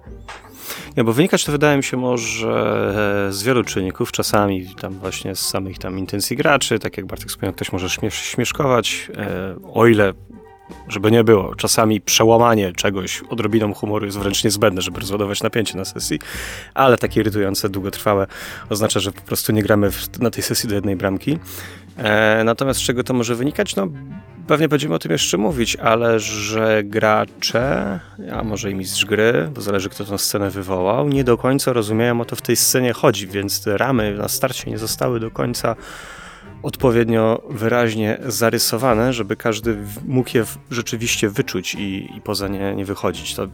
Nie, 0.97 1.03
bo 1.03 1.13
wynikać 1.13 1.45
to 1.45 1.51
wydaje 1.51 1.77
mi 1.77 1.83
się 1.83 1.97
może 1.97 3.27
e, 3.27 3.33
z 3.33 3.43
wielu 3.43 3.63
czynników, 3.63 4.11
czasami 4.11 4.75
tam 4.75 4.93
właśnie 4.93 5.35
z 5.35 5.39
samych 5.39 5.77
tam 5.77 5.99
intencji 5.99 6.37
graczy, 6.37 6.79
tak 6.79 6.97
jak 6.97 7.05
Bartek 7.05 7.29
wspomniał, 7.29 7.53
ktoś 7.53 7.71
może 7.71 7.89
śmiesz, 7.89 8.15
śmieszkować, 8.15 9.11
e, 9.17 9.55
o 9.73 9.87
ile, 9.87 10.13
żeby 10.87 11.11
nie 11.11 11.23
było, 11.23 11.55
czasami 11.55 12.01
przełamanie 12.01 12.73
czegoś 12.73 13.21
odrobiną 13.29 13.73
humoru 13.73 14.05
jest 14.05 14.17
wręcz 14.17 14.43
niezbędne, 14.43 14.81
żeby 14.81 14.99
rozładować 14.99 15.43
napięcie 15.43 15.77
na 15.77 15.85
sesji, 15.85 16.19
ale 16.73 16.97
takie 16.97 17.21
irytujące, 17.21 17.69
długotrwałe 17.69 18.27
oznacza, 18.69 18.99
że 18.99 19.11
po 19.11 19.21
prostu 19.21 19.51
nie 19.51 19.63
gramy 19.63 19.91
w, 19.91 20.19
na 20.19 20.31
tej 20.31 20.43
sesji 20.43 20.69
do 20.69 20.75
jednej 20.75 20.95
bramki. 20.95 21.37
E, 21.97 22.43
natomiast 22.43 22.79
z 22.79 22.83
czego 22.83 23.03
to 23.03 23.13
może 23.13 23.35
wynikać? 23.35 23.75
No 23.75 23.87
Pewnie 24.47 24.67
będziemy 24.67 24.95
o 24.95 24.99
tym 24.99 25.11
jeszcze 25.11 25.37
mówić, 25.37 25.75
ale 25.75 26.19
że 26.19 26.83
gracze, 26.83 27.99
a 28.31 28.43
może 28.43 28.71
i 28.71 28.75
mistrz 28.75 29.05
gry, 29.05 29.49
bo 29.55 29.61
zależy 29.61 29.89
kto 29.89 30.05
tę 30.05 30.17
scenę 30.17 30.49
wywołał, 30.49 31.09
nie 31.09 31.23
do 31.23 31.37
końca 31.37 31.73
rozumieją 31.73 32.21
o 32.21 32.25
to 32.25 32.35
w 32.35 32.41
tej 32.41 32.55
scenie 32.55 32.93
chodzi, 32.93 33.27
więc 33.27 33.63
te 33.63 33.77
ramy 33.77 34.17
na 34.17 34.27
starcie 34.27 34.71
nie 34.71 34.77
zostały 34.77 35.19
do 35.19 35.31
końca 35.31 35.75
odpowiednio 36.63 37.41
wyraźnie 37.49 38.17
zarysowane, 38.25 39.13
żeby 39.13 39.35
każdy 39.35 39.77
mógł 40.07 40.29
je 40.33 40.45
rzeczywiście 40.71 41.29
wyczuć 41.29 41.75
i, 41.75 42.17
i 42.17 42.21
poza 42.21 42.47
nie, 42.47 42.75
nie 42.75 42.85
wychodzić. 42.85 43.35
To 43.35 43.47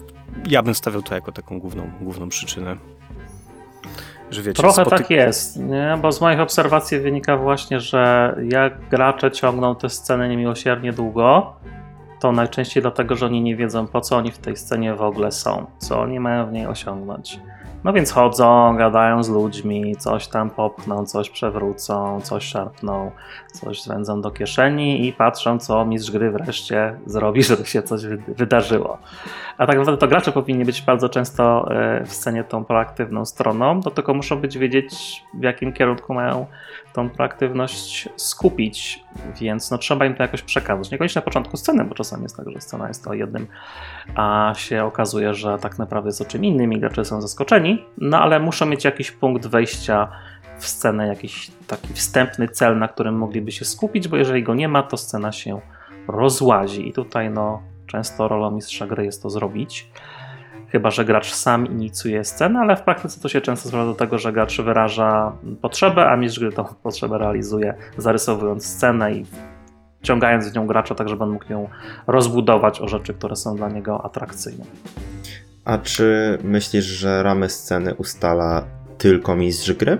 ja 0.47 0.63
bym 0.63 0.75
stawiał 0.75 1.01
to 1.01 1.15
jako 1.15 1.31
taką 1.31 1.59
główną, 1.59 1.91
główną 2.01 2.29
przyczynę. 2.29 2.77
Że 4.31 4.41
wiecie, 4.41 4.61
Trochę 4.63 4.81
spoty- 4.81 4.89
tak 4.97 5.09
jest, 5.09 5.59
nie? 5.59 5.97
bo 6.01 6.11
z 6.11 6.21
moich 6.21 6.39
obserwacji 6.39 6.99
wynika 6.99 7.37
właśnie, 7.37 7.79
że 7.79 8.35
jak 8.49 8.89
gracze 8.89 9.31
ciągną 9.31 9.75
te 9.75 9.89
sceny 9.89 10.29
niemiłosiernie 10.29 10.93
długo, 10.93 11.53
to 12.19 12.31
najczęściej 12.31 12.81
dlatego, 12.83 13.15
że 13.15 13.25
oni 13.25 13.41
nie 13.41 13.55
wiedzą, 13.55 13.87
po 13.87 14.01
co 14.01 14.17
oni 14.17 14.31
w 14.31 14.37
tej 14.37 14.55
scenie 14.57 14.95
w 14.95 15.01
ogóle 15.01 15.31
są, 15.31 15.65
co 15.77 15.99
oni 16.01 16.19
mają 16.19 16.45
w 16.47 16.51
niej 16.51 16.67
osiągnąć. 16.67 17.39
No 17.83 17.93
więc 17.93 18.11
chodzą, 18.11 18.75
gadają 18.77 19.23
z 19.23 19.29
ludźmi, 19.29 19.95
coś 19.95 20.27
tam 20.27 20.49
popchną, 20.49 21.05
coś 21.05 21.29
przewrócą, 21.29 22.21
coś 22.21 22.43
szarpną, 22.43 23.11
coś 23.53 23.81
zwędzą 23.83 24.21
do 24.21 24.31
kieszeni 24.31 25.07
i 25.07 25.13
patrzą, 25.13 25.59
co 25.59 25.85
mistrz 25.85 26.11
gry 26.11 26.31
wreszcie 26.31 26.95
zrobi, 27.05 27.43
żeby 27.49 27.65
się 27.65 27.83
coś 27.83 28.05
wy- 28.05 28.23
wydarzyło. 28.27 28.97
A 29.57 29.67
tak 29.67 29.77
naprawdę 29.77 29.97
to 29.97 30.07
gracze 30.07 30.31
powinni 30.31 30.65
być 30.65 30.81
bardzo 30.81 31.09
często 31.09 31.71
e, 31.71 32.05
w 32.05 32.13
scenie 32.13 32.43
tą 32.43 32.65
proaktywną 32.65 33.25
stroną, 33.25 33.79
do 33.79 33.91
tego 33.91 34.13
muszą 34.13 34.35
być 34.35 34.57
wiedzieć, 34.57 35.23
w 35.33 35.43
jakim 35.43 35.73
kierunku 35.73 36.13
mają 36.13 36.45
tą 36.93 37.09
proaktywność 37.09 38.09
skupić, 38.15 39.03
więc 39.39 39.71
no, 39.71 39.77
trzeba 39.77 40.05
im 40.05 40.15
to 40.15 40.23
jakoś 40.23 40.41
przekazać. 40.41 40.91
Niekoniecznie 40.91 41.19
na 41.19 41.25
początku 41.25 41.57
sceny, 41.57 41.85
bo 41.85 41.95
czasami 41.95 42.23
jest 42.23 42.37
tak, 42.37 42.49
że 42.49 42.61
scena 42.61 42.87
jest 42.87 43.07
o 43.07 43.13
jednym, 43.13 43.47
a 44.15 44.53
się 44.57 44.85
okazuje, 44.85 45.33
że 45.33 45.57
tak 45.57 45.79
naprawdę 45.79 46.09
jest 46.09 46.21
o 46.21 46.25
czym 46.25 46.45
innym 46.45 46.73
i 46.73 46.79
gracze 46.79 47.05
są 47.05 47.21
zaskoczeni, 47.21 47.85
no 47.97 48.19
ale 48.19 48.39
muszą 48.39 48.65
mieć 48.65 48.85
jakiś 48.85 49.11
punkt 49.11 49.47
wejścia 49.47 50.11
w 50.59 50.67
scenę, 50.67 51.07
jakiś 51.07 51.51
taki 51.67 51.93
wstępny 51.93 52.47
cel, 52.47 52.77
na 52.77 52.87
którym 52.87 53.15
mogliby 53.15 53.51
się 53.51 53.65
skupić, 53.65 54.07
bo 54.07 54.17
jeżeli 54.17 54.43
go 54.43 54.55
nie 54.55 54.67
ma, 54.67 54.83
to 54.83 54.97
scena 54.97 55.31
się 55.31 55.61
rozłazi 56.07 56.87
i 56.87 56.93
tutaj 56.93 57.29
no 57.29 57.61
często 57.87 58.27
rolą 58.27 58.51
mistrza 58.51 58.87
gry 58.87 59.05
jest 59.05 59.23
to 59.23 59.29
zrobić. 59.29 59.91
Chyba, 60.71 60.91
że 60.91 61.05
gracz 61.05 61.33
sam 61.33 61.67
inicjuje 61.67 62.23
scenę, 62.23 62.59
ale 62.59 62.75
w 62.75 62.81
praktyce 62.81 63.21
to 63.21 63.29
się 63.29 63.41
często 63.41 63.69
sprowadza 63.69 63.91
do 63.91 63.97
tego, 63.97 64.17
że 64.17 64.33
gracz 64.33 64.61
wyraża 64.61 65.31
potrzebę, 65.61 66.09
a 66.09 66.17
mistrz 66.17 66.39
gry 66.39 66.51
tą 66.51 66.63
potrzebę 66.83 67.17
realizuje, 67.17 67.73
zarysowując 67.97 68.65
scenę 68.65 69.13
i 69.13 69.25
wciągając 70.01 70.49
w 70.49 70.55
nią 70.55 70.67
gracza, 70.67 70.95
tak 70.95 71.09
żeby 71.09 71.23
on 71.23 71.29
mógł 71.29 71.51
ją 71.53 71.69
rozbudować 72.07 72.81
o 72.81 72.87
rzeczy, 72.87 73.13
które 73.13 73.35
są 73.35 73.55
dla 73.55 73.69
niego 73.69 74.05
atrakcyjne. 74.05 74.65
A 75.65 75.77
czy 75.77 76.37
myślisz, 76.43 76.85
że 76.85 77.23
ramy 77.23 77.49
sceny 77.49 77.95
ustala 77.95 78.63
tylko 78.97 79.35
mistrz 79.35 79.73
gry? 79.73 79.97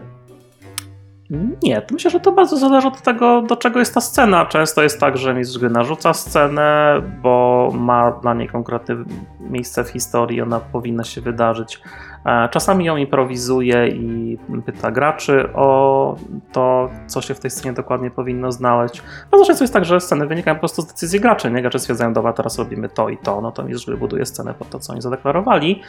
Nie, 1.63 1.81
to 1.81 1.93
myślę, 1.93 2.11
że 2.11 2.19
to 2.19 2.31
bardzo 2.31 2.57
zależy 2.57 2.87
od 2.87 3.01
tego, 3.01 3.41
do 3.41 3.55
czego 3.57 3.79
jest 3.79 3.93
ta 3.93 4.01
scena. 4.01 4.45
Często 4.45 4.83
jest 4.83 4.99
tak, 4.99 5.17
że 5.17 5.33
mistrz 5.33 5.57
gry 5.57 5.69
narzuca 5.69 6.13
scenę, 6.13 7.01
bo 7.21 7.69
ma 7.73 8.11
dla 8.11 8.33
niej 8.33 8.47
konkretne 8.47 8.95
miejsce 9.39 9.83
w 9.83 9.89
historii, 9.89 10.41
ona 10.41 10.59
powinna 10.59 11.03
się 11.03 11.21
wydarzyć. 11.21 11.81
E, 12.25 12.49
Czasami 12.49 12.85
ją 12.85 12.97
improwizuje 12.97 13.87
i 13.87 14.37
pyta 14.65 14.91
graczy 14.91 15.53
o 15.53 16.15
to, 16.51 16.89
co 17.07 17.21
się 17.21 17.33
w 17.33 17.39
tej 17.39 17.51
scenie 17.51 17.73
dokładnie 17.73 18.11
powinno 18.11 18.51
znaleźć. 18.51 19.03
Bardzo 19.31 19.45
często 19.45 19.63
jest 19.63 19.73
tak, 19.73 19.85
że 19.85 19.99
sceny 19.99 20.27
wynikają 20.27 20.55
po 20.55 20.59
prostu 20.59 20.81
z 20.81 20.87
decyzji 20.87 21.19
graczy. 21.19 21.51
Nie? 21.51 21.61
Gracze 21.61 21.79
stwierdzają, 21.79 22.13
dobra, 22.13 22.33
teraz 22.33 22.59
robimy 22.59 22.89
to 22.89 23.09
i 23.09 23.17
to, 23.17 23.41
no 23.41 23.51
to 23.51 23.63
mistrz 23.63 23.85
gry 23.85 23.97
buduje 23.97 24.25
scenę 24.25 24.53
pod 24.53 24.69
to, 24.69 24.79
co 24.79 24.93
oni 24.93 25.01
zadeklarowali 25.01 25.81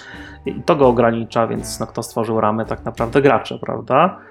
i 0.47 0.63
to 0.63 0.77
go 0.77 0.89
ogranicza, 0.89 1.47
więc 1.47 1.81
no, 1.81 1.87
kto 1.87 2.03
stworzył 2.03 2.41
ramy, 2.41 2.65
tak 2.67 2.85
naprawdę 2.85 3.23
gracze, 3.23 3.59
prawda? 3.59 4.30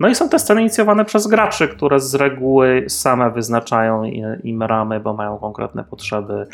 No 0.00 0.08
i 0.08 0.14
są 0.14 0.28
te 0.28 0.38
sceny 0.38 0.60
inicjowane 0.60 1.04
przez 1.04 1.26
graczy, 1.26 1.68
które 1.68 2.00
z 2.00 2.14
reguły 2.14 2.84
same 2.88 3.30
wyznaczają 3.30 4.04
im 4.44 4.62
ramy, 4.62 5.00
bo 5.00 5.14
mają 5.14 5.38
konkretne 5.38 5.84
potrzeby 5.84 6.46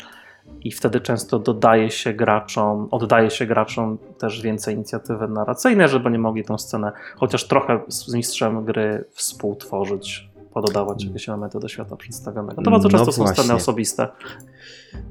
i 0.63 0.71
wtedy 0.71 1.01
często 1.01 1.39
dodaje 1.39 1.91
się 1.91 2.13
graczom, 2.13 2.87
oddaje 2.91 3.29
się 3.29 3.45
graczom 3.45 3.97
też 4.19 4.41
więcej 4.41 4.75
inicjatywy 4.75 5.27
narracyjnej, 5.27 5.89
żeby 5.89 6.11
nie 6.11 6.19
mogli 6.19 6.43
tą 6.43 6.57
scenę 6.57 6.91
chociaż 7.15 7.47
trochę 7.47 7.79
z 7.87 8.13
mistrzem 8.13 8.65
gry 8.65 9.05
współtworzyć, 9.11 10.29
pododawać 10.53 11.03
jakieś 11.03 11.29
elementy 11.29 11.59
do 11.59 11.67
świata 11.67 11.95
przedstawionego. 11.95 12.61
To 12.61 12.71
bardzo 12.71 12.89
No 12.89 12.97
często 12.97 13.11
są 13.11 13.23
właśnie. 13.23 13.43
sceny 13.43 13.57
osobiste. 13.57 14.07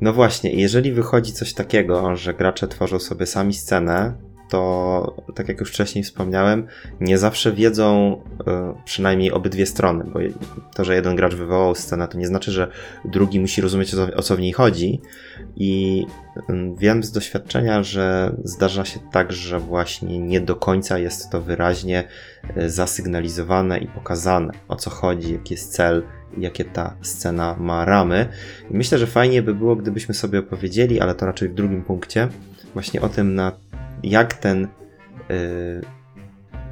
No 0.01 0.13
właśnie, 0.13 0.51
jeżeli 0.51 0.93
wychodzi 0.93 1.33
coś 1.33 1.55
takiego, 1.55 2.17
że 2.17 2.35
gracze 2.35 2.69
tworzą 2.69 2.99
sobie 2.99 3.27
sami 3.27 3.55
scenę, 3.55 4.13
to 4.49 5.15
tak 5.35 5.49
jak 5.49 5.61
już 5.61 5.71
wcześniej 5.71 6.05
wspomniałem, 6.05 6.67
nie 7.01 7.19
zawsze 7.19 7.53
wiedzą 7.53 8.17
e, 8.47 8.75
przynajmniej 8.85 9.33
obydwie 9.33 9.67
strony, 9.67 10.05
bo 10.05 10.21
to, 10.75 10.85
że 10.85 10.95
jeden 10.95 11.17
gracz 11.17 11.35
wywołał 11.35 11.75
scenę, 11.75 12.09
to 12.09 12.19
nie 12.19 12.27
znaczy, 12.27 12.53
że 12.53 12.69
drugi 13.05 13.41
musi 13.41 13.61
rozumieć 13.61 13.95
o 13.95 14.23
co, 14.23 14.37
w 14.37 14.41
niej 14.41 14.53
chodzi. 14.53 15.01
I 15.57 16.07
mm, 16.49 16.77
wiem 16.77 17.03
z 17.03 17.13
doświadczenia, 17.13 17.83
że 17.83 18.37
zdarza 18.45 18.85
się 18.85 19.01
tak, 19.13 19.33
że 19.33 19.61
właśnie 19.61 20.19
nie 20.19 20.41
do 20.41 20.57
końca 20.57 20.99
jest 20.99 21.31
to 21.31 21.41
wyraźnie 21.43 22.05
e, 22.57 22.71
zasygnalizowane 22.71 23.79
i 23.79 23.87
pokazane, 23.87 24.53
o 24.69 24.77
co 24.77 24.91
chodzi, 24.91 25.33
jaki 25.33 25.55
jest 25.55 25.73
cel, 25.73 26.03
jakie 26.39 26.65
ta 26.65 26.97
scena 27.03 27.57
ma 27.59 27.85
ramy. 27.85 28.29
I 28.71 28.77
myślę, 28.77 28.99
że 28.99 29.07
fajnie 29.07 29.43
by 29.43 29.55
było, 29.55 29.77
gdybyśmy 29.77 30.15
sobie 30.15 30.39
opowiedzieli, 30.39 31.01
ale 31.01 31.15
to 31.15 31.27
raczej 31.27 31.49
w 31.49 31.55
drugim 31.55 31.83
punkcie, 31.83 32.29
właśnie 32.75 33.01
o 33.01 33.09
tym, 33.09 33.35
na 33.35 33.53
jak 34.11 34.35
ten 34.35 34.69
yy, 35.29 35.81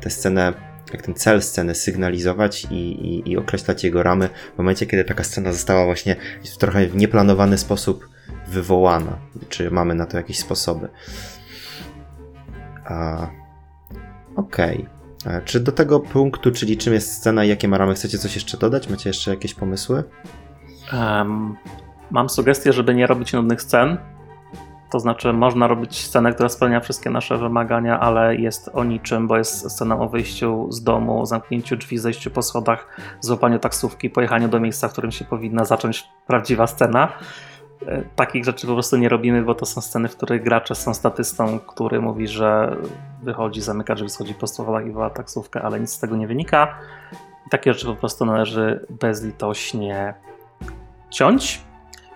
tę 0.01 0.11
scenę, 0.11 0.53
jak 0.93 1.03
ten 1.03 1.15
cel 1.15 1.43
sceny 1.43 1.75
sygnalizować 1.75 2.65
i, 2.65 2.75
i, 2.75 3.31
i 3.31 3.37
określać 3.37 3.85
jego 3.85 4.03
ramy 4.03 4.29
w 4.55 4.59
momencie, 4.59 4.87
kiedy 4.87 5.05
taka 5.05 5.25
scena 5.25 5.53
została 5.53 5.85
właśnie 5.85 6.17
w 6.55 6.57
trochę 6.57 6.87
w 6.87 6.97
nieplanowany 6.97 7.59
sposób 7.59 8.09
wywołana. 8.49 9.19
Czy 9.49 9.71
mamy 9.71 9.95
na 9.95 10.07
to 10.07 10.17
jakieś 10.17 10.39
sposoby? 10.39 10.89
Okej. 14.37 14.87
E, 15.27 15.43
Czy 15.45 15.61
do 15.61 15.73
tego 15.73 16.01
punktu, 16.01 16.51
czyli 16.51 16.77
czym 16.77 16.93
jest 16.95 17.13
scena 17.13 17.45
i 17.45 17.49
jakie 17.49 17.69
ma 17.69 17.79
ramy, 17.79 17.95
chcecie 17.95 18.19
coś 18.19 18.35
jeszcze 18.35 18.59
dodać? 18.59 18.89
Macie 18.89 19.11
jeszcze 19.11 19.31
jakieś 19.31 19.55
pomysły? 19.55 20.05
Em, 20.93 21.57
mam 22.11 22.29
sugestię, 22.29 22.73
żeby 22.73 22.95
nie 22.95 23.07
robić 23.07 23.33
nudnych 23.33 23.63
scen. 23.63 23.99
To 24.95 25.01
znaczy, 25.01 25.33
można 25.33 25.67
robić 25.67 26.05
scenę, 26.05 26.33
która 26.33 26.49
spełnia 26.49 26.81
wszystkie 26.81 27.11
nasze 27.11 27.39
wymagania, 27.39 28.01
ale 28.01 28.37
jest 28.37 28.71
o 28.75 28.85
niczym, 28.85 29.27
bo 29.27 29.37
jest 29.37 29.71
scena 29.71 29.99
o 29.99 30.09
wyjściu 30.09 30.73
z 30.73 30.83
domu, 30.83 31.27
zamknięciu 31.27 31.77
drzwi, 31.77 31.99
zejściu 31.99 32.31
po 32.31 32.43
schodach, 32.43 32.89
złapaniu 33.21 33.59
taksówki, 33.59 34.11
pojechaniu 34.11 34.49
do 34.49 34.61
miejsca, 34.61 34.89
w 34.89 34.93
którym 34.93 35.11
się 35.11 35.25
powinna 35.25 35.65
zacząć 35.65 36.09
prawdziwa 36.27 36.67
scena. 36.67 37.13
E, 37.87 38.03
Takich 38.17 38.45
rzeczy 38.45 38.67
po 38.67 38.73
prostu 38.73 38.97
nie 38.97 39.09
robimy, 39.09 39.43
bo 39.43 39.55
to 39.55 39.67
są 39.67 39.81
sceny, 39.81 40.09
w 40.09 40.17
których 40.17 40.43
gracze 40.43 40.75
są 40.75 40.95
statystą, 40.95 41.59
który 41.59 42.01
mówi, 42.01 42.29
że 42.29 42.77
wychodzi, 43.23 43.61
zamyka 43.61 43.95
drzwi, 43.95 44.09
schodzi 44.09 44.35
po 44.35 44.47
schodach 44.47 44.87
i 44.87 44.91
woła 44.91 45.11
taksówkę, 45.11 45.63
ale 45.63 45.81
nic 45.81 45.93
z 45.93 45.99
tego 45.99 46.17
nie 46.17 46.27
wynika. 46.27 46.79
Takie 47.51 47.73
rzeczy 47.73 47.87
po 47.87 47.97
prostu 47.97 48.25
należy 48.25 48.87
bezlitośnie 48.91 50.15
ciąć. 51.11 51.74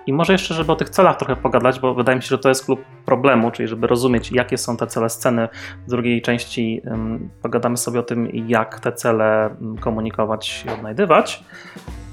I 0.09 0.12
może 0.12 0.33
jeszcze, 0.33 0.55
żeby 0.55 0.73
o 0.73 0.77
tych 0.77 0.90
celach 0.90 1.16
trochę 1.16 1.37
pogadać, 1.37 1.81
bo 1.81 1.94
wydaje 1.94 2.16
mi 2.16 2.23
się, 2.23 2.29
że 2.29 2.38
to 2.38 2.49
jest 2.49 2.64
klub 2.64 2.85
problemu, 3.05 3.51
czyli 3.51 3.68
żeby 3.68 3.87
rozumieć, 3.87 4.33
jakie 4.33 4.59
są 4.59 4.77
te 4.77 4.87
cele 4.87 5.09
sceny. 5.09 5.49
W 5.87 5.90
drugiej 5.90 6.23
części 6.23 6.83
ym, 6.87 7.31
pogadamy 7.42 7.77
sobie 7.77 8.01
o 8.01 8.03
tym, 8.03 8.29
jak 8.49 8.81
te 8.81 8.92
cele 8.92 9.57
komunikować 9.81 10.64
i 10.66 10.71
odnajdywać, 10.71 11.44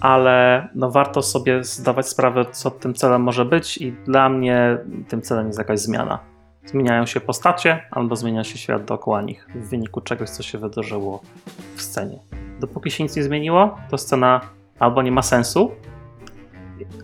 ale 0.01 0.67
no, 0.75 0.91
warto 0.91 1.21
sobie 1.21 1.63
zdawać 1.63 2.07
sprawę, 2.09 2.45
co 2.51 2.71
tym 2.71 2.93
celem 2.93 3.21
może 3.21 3.45
być, 3.45 3.77
i 3.77 3.91
dla 3.91 4.29
mnie 4.29 4.77
tym 5.07 5.21
celem 5.21 5.47
jest 5.47 5.59
jakaś 5.59 5.79
zmiana. 5.79 6.19
Zmieniają 6.65 7.05
się 7.05 7.21
postacie, 7.21 7.81
albo 7.91 8.15
zmienia 8.15 8.43
się 8.43 8.57
świat 8.57 8.85
dookoła 8.85 9.21
nich 9.21 9.47
w 9.55 9.69
wyniku 9.69 10.01
czegoś, 10.01 10.29
co 10.29 10.43
się 10.43 10.57
wydarzyło 10.57 11.21
w 11.75 11.81
scenie. 11.81 12.19
Dopóki 12.59 12.91
się 12.91 13.03
nic 13.03 13.15
nie 13.15 13.23
zmieniło, 13.23 13.77
to 13.89 13.97
scena 13.97 14.41
albo 14.79 15.01
nie 15.01 15.11
ma 15.11 15.21
sensu, 15.21 15.71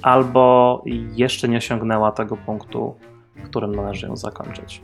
albo 0.02 0.84
jeszcze 1.16 1.48
nie 1.48 1.58
osiągnęła 1.58 2.12
tego 2.12 2.38
punktu, 2.38 2.96
w 3.36 3.44
którym 3.44 3.76
należy 3.76 4.08
ją 4.08 4.18
zakończyć. 4.18 4.82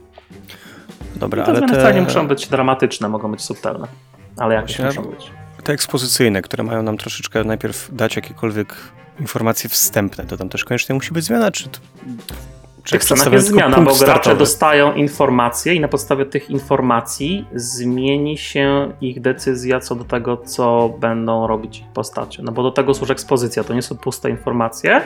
Dobra, 1.16 1.42
I 1.42 1.44
te 1.44 1.50
ale 1.50 1.58
zmiany 1.58 1.72
te, 1.72 1.78
wcale 1.78 1.94
nie 1.94 2.02
muszą 2.02 2.28
być 2.28 2.48
dramatyczne, 2.48 3.08
mogą 3.08 3.30
być 3.30 3.40
subtelne, 3.40 3.88
ale 4.36 4.54
jakieś 4.54 4.78
muszą 4.78 5.02
być. 5.02 5.30
te 5.64 5.72
ekspozycyjne, 5.72 6.42
które 6.42 6.64
mają 6.64 6.82
nam 6.82 6.98
troszeczkę 6.98 7.44
najpierw 7.44 7.90
dać 7.92 8.16
jakiekolwiek 8.16 8.74
informacje 9.20 9.70
wstępne, 9.70 10.24
to 10.24 10.36
tam 10.36 10.48
też 10.48 10.64
koniecznie 10.64 10.94
musi 10.94 11.12
być 11.12 11.24
zmiana, 11.24 11.50
czy... 11.50 11.68
to- 12.90 12.98
czy 13.00 13.06
przedstawiają 13.06 13.32
jest 13.36 13.48
zmiana, 13.48 13.76
bo 13.76 13.82
gracze 13.82 13.96
startowy? 13.98 14.36
dostają 14.36 14.94
informacje 14.94 15.74
i 15.74 15.80
na 15.80 15.88
podstawie 15.88 16.26
tych 16.26 16.50
informacji 16.50 17.46
zmieni 17.54 18.38
się 18.38 18.92
ich 19.00 19.20
decyzja 19.20 19.80
co 19.80 19.94
do 19.94 20.04
tego, 20.04 20.36
co 20.36 20.88
będą 21.00 21.46
robić 21.46 21.78
ich 21.78 21.86
postacie. 21.88 22.42
No 22.42 22.52
bo 22.52 22.62
do 22.62 22.70
tego 22.70 22.94
służy 22.94 23.12
ekspozycja, 23.12 23.64
to 23.64 23.74
nie 23.74 23.82
są 23.82 23.96
puste 23.96 24.30
informacje, 24.30 25.00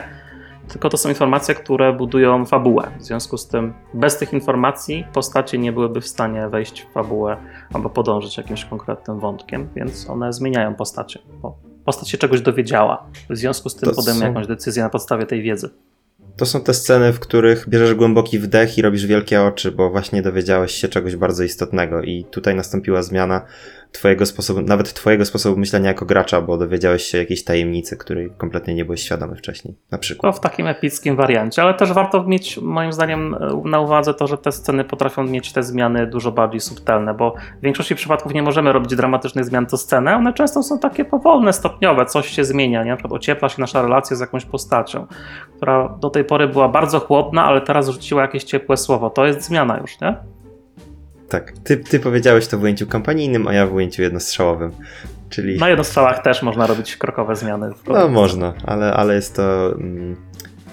tylko 0.67 0.89
to 0.89 0.97
są 0.97 1.09
informacje, 1.09 1.55
które 1.55 1.93
budują 1.93 2.45
fabułę. 2.45 2.91
W 2.99 3.03
związku 3.03 3.37
z 3.37 3.47
tym 3.47 3.73
bez 3.93 4.17
tych 4.17 4.33
informacji 4.33 5.05
postacie 5.13 5.57
nie 5.57 5.71
byłyby 5.71 6.01
w 6.01 6.07
stanie 6.07 6.47
wejść 6.49 6.81
w 6.81 6.93
fabułę 6.93 7.37
albo 7.73 7.89
podążyć 7.89 8.37
jakimś 8.37 8.65
konkretnym 8.65 9.19
wątkiem, 9.19 9.69
więc 9.75 10.09
one 10.09 10.33
zmieniają 10.33 10.75
postacie. 10.75 11.19
Bo 11.41 11.57
postać 11.85 12.09
się 12.09 12.17
czegoś 12.17 12.41
dowiedziała. 12.41 13.03
W 13.29 13.35
związku 13.37 13.69
z 13.69 13.75
tym 13.75 13.89
To 13.89 13.95
podejmuje 13.95 14.21
są- 14.25 14.27
jakąś 14.27 14.47
decyzję 14.47 14.83
na 14.83 14.89
podstawie 14.89 15.25
tej 15.25 15.41
wiedzy. 15.41 15.69
To 16.37 16.45
są 16.45 16.61
te 16.61 16.73
sceny, 16.73 17.13
w 17.13 17.19
których 17.19 17.69
bierzesz 17.69 17.93
głęboki 17.93 18.39
wdech 18.39 18.77
i 18.77 18.81
robisz 18.81 19.05
wielkie 19.05 19.41
oczy, 19.41 19.71
bo 19.71 19.89
właśnie 19.89 20.21
dowiedziałeś 20.21 20.71
się 20.71 20.87
czegoś 20.87 21.15
bardzo 21.15 21.43
istotnego. 21.43 22.01
I 22.01 22.25
tutaj 22.31 22.55
nastąpiła 22.55 23.03
zmiana 23.03 23.45
twojego 23.93 24.25
sposobu, 24.25 24.61
nawet 24.61 24.93
twojego 24.93 25.25
sposobu 25.25 25.57
myślenia 25.57 25.87
jako 25.87 26.05
gracza, 26.05 26.41
bo 26.41 26.57
dowiedziałeś 26.57 27.03
się 27.03 27.17
jakiejś 27.17 27.43
tajemnicy, 27.43 27.97
której 27.97 28.31
kompletnie 28.37 28.73
nie 28.73 28.85
byłeś 28.85 29.03
świadomy 29.03 29.35
wcześniej, 29.35 29.75
na 29.91 29.97
To 29.97 30.01
przykład. 30.01 30.37
w 30.37 30.39
takim 30.39 30.67
epickim 30.67 31.15
wariancie, 31.15 31.61
ale 31.61 31.73
też 31.73 31.93
warto 31.93 32.23
mieć 32.23 32.57
moim 32.57 32.93
zdaniem 32.93 33.33
e, 33.33 33.61
na 33.65 33.79
uwadze 33.79 34.13
to, 34.13 34.27
że 34.27 34.37
te 34.37 34.51
sceny 34.51 34.83
potrafią 34.83 35.23
mieć 35.23 35.53
te 35.53 35.63
zmiany 35.63 36.07
dużo 36.07 36.31
bardziej 36.31 36.59
subtelne, 36.59 37.13
bo 37.13 37.33
w 37.59 37.63
większości 37.63 37.95
przypadków 37.95 38.33
nie 38.33 38.43
możemy 38.43 38.73
robić 38.73 38.95
dramatycznych 38.95 39.45
zmian 39.45 39.65
co 39.65 39.77
scenę, 39.77 40.15
one 40.15 40.33
często 40.33 40.63
są 40.63 40.79
takie 40.79 41.05
powolne, 41.05 41.53
stopniowe, 41.53 42.05
coś 42.05 42.27
się 42.29 42.45
zmienia, 42.45 42.83
nie? 42.83 42.89
na 42.89 42.95
przykład 42.97 43.13
ociepla 43.21 43.49
się 43.49 43.61
nasza 43.61 43.81
relacja 43.81 44.17
z 44.17 44.19
jakąś 44.19 44.45
postacią, 44.45 45.07
która 45.57 45.97
do 46.01 46.09
tej 46.09 46.23
pory 46.25 46.47
była 46.47 46.69
bardzo 46.69 46.99
chłodna, 46.99 47.45
ale 47.45 47.61
teraz 47.61 47.89
rzuciła 47.89 48.21
jakieś 48.21 48.43
ciepłe 48.43 48.77
słowo, 48.77 49.09
to 49.09 49.25
jest 49.25 49.41
zmiana 49.41 49.77
już, 49.77 49.99
nie? 50.01 50.32
Tak, 51.29 51.53
ty, 51.63 51.77
ty 51.77 51.99
powiedziałeś 51.99 52.47
to 52.47 52.57
w 52.57 52.63
ujęciu 52.63 52.87
kampanijnym, 52.87 53.47
a 53.47 53.53
ja 53.53 53.67
w 53.67 53.73
ujęciu 53.73 54.01
jednostrzałowym, 54.01 54.71
czyli... 55.29 55.59
Na 55.59 55.69
jednostrzałach 55.69 56.23
też 56.23 56.41
można 56.41 56.67
robić 56.67 56.97
krokowe 56.97 57.35
zmiany. 57.35 57.69
No 57.87 58.07
można, 58.07 58.53
ale, 58.65 58.93
ale 58.93 59.15
jest 59.15 59.35
to... 59.35 59.71
Mm, 59.71 60.15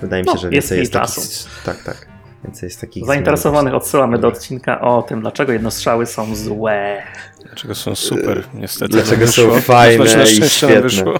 wydaje 0.01 0.23
mi 0.23 0.29
się, 0.29 0.35
No, 0.35 0.41
że 0.41 0.49
jest 0.51 0.69
więcej 0.69 0.79
jest, 0.79 0.93
czasu. 0.93 1.21
takich... 1.21 1.65
Tak, 1.65 1.83
tak. 1.83 2.07
Więcej 2.45 2.67
jest 2.67 2.81
takich... 2.81 3.07
Zainteresowanych 3.07 3.71
zmian. 3.71 3.77
odsyłamy 3.83 4.19
do 4.19 4.29
odcinka 4.29 4.81
o 4.81 5.03
tym, 5.03 5.21
dlaczego 5.21 5.53
jednostrzały 5.53 6.07
są 6.07 6.35
złe. 6.35 7.03
Dlaczego 7.47 7.75
są 7.75 7.95
super, 7.95 8.45
niestety. 8.55 8.93
Dlaczego 8.93 9.27
są 9.27 9.61
fajne 9.61 10.05
i 10.23 10.49
świetne. 10.49 10.81
wyszło. 10.81 11.15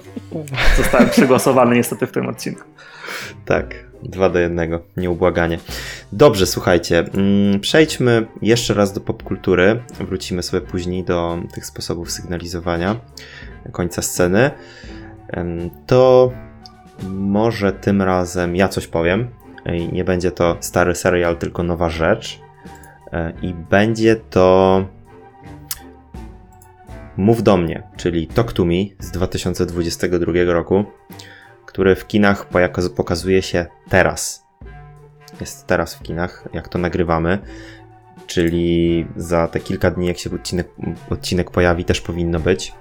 Zostałem 0.77 1.09
przygłosowany 1.09 1.75
niestety 1.75 2.07
w 2.07 2.11
tym 2.11 2.27
odcinku. 2.27 2.63
Tak, 3.45 3.75
dwa 4.03 4.29
do 4.29 4.39
jednego, 4.39 4.79
nieubłaganie. 4.97 5.59
Dobrze, 6.11 6.45
słuchajcie, 6.45 6.99
mm, 6.99 7.59
przejdźmy 7.59 8.27
jeszcze 8.41 8.73
raz 8.73 8.93
do 8.93 9.01
popkultury. 9.01 9.83
Wrócimy 9.99 10.43
sobie 10.43 10.67
później 10.67 11.03
do 11.03 11.37
tych 11.53 11.65
sposobów 11.65 12.11
sygnalizowania 12.11 12.95
końca 13.71 14.01
sceny. 14.01 14.51
To 15.85 16.31
może 17.09 17.73
tym 17.73 18.01
razem 18.01 18.55
ja 18.55 18.67
coś 18.67 18.87
powiem. 18.87 19.27
Nie 19.91 20.03
będzie 20.03 20.31
to 20.31 20.57
stary 20.59 20.95
serial, 20.95 21.37
tylko 21.37 21.63
nowa 21.63 21.89
rzecz. 21.89 22.39
E, 23.13 23.33
I 23.41 23.53
będzie 23.53 24.15
to 24.15 24.85
Mów 27.17 27.43
do 27.43 27.57
mnie, 27.57 27.83
czyli 27.97 28.27
Talk 28.27 28.53
to 28.53 28.65
Me 28.65 28.73
z 28.99 29.11
2022 29.11 30.33
roku 30.45 30.85
który 31.71 31.95
w 31.95 32.07
kinach 32.07 32.47
pokazuje 32.95 33.41
się 33.41 33.65
teraz. 33.89 34.47
Jest 35.41 35.67
teraz 35.67 35.95
w 35.95 36.01
kinach, 36.01 36.47
jak 36.53 36.67
to 36.67 36.79
nagrywamy. 36.79 37.39
Czyli 38.27 39.07
za 39.15 39.47
te 39.47 39.59
kilka 39.59 39.91
dni, 39.91 40.07
jak 40.07 40.17
się 40.17 40.31
odcinek, 40.35 40.67
odcinek 41.09 41.51
pojawi, 41.51 41.85
też 41.85 42.01
powinno 42.01 42.39
być. 42.39 42.73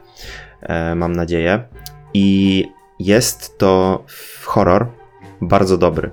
E, 0.63 0.95
mam 0.95 1.13
nadzieję. 1.13 1.65
I 2.15 2.65
jest 2.99 3.59
to 3.59 4.05
horror 4.45 4.87
bardzo 5.41 5.79
dobry. 5.79 6.11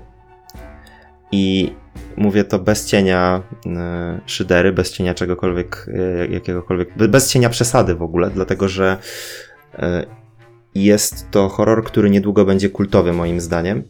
I 1.32 1.72
mówię 2.16 2.44
to 2.44 2.58
bez 2.58 2.86
cienia 2.86 3.42
e, 3.66 4.20
szydery, 4.26 4.72
bez 4.72 4.92
cienia 4.92 5.14
czegokolwiek, 5.14 5.86
e, 5.94 6.26
jakiegokolwiek, 6.26 6.96
be- 6.96 7.08
bez 7.08 7.30
cienia 7.30 7.48
przesady 7.48 7.94
w 7.94 8.02
ogóle, 8.02 8.30
dlatego 8.30 8.68
że 8.68 8.98
e, 9.74 10.17
jest 10.84 11.30
to 11.30 11.48
horror, 11.48 11.84
który 11.84 12.10
niedługo 12.10 12.44
będzie 12.44 12.70
kultowy 12.70 13.12
moim 13.12 13.40
zdaniem, 13.40 13.82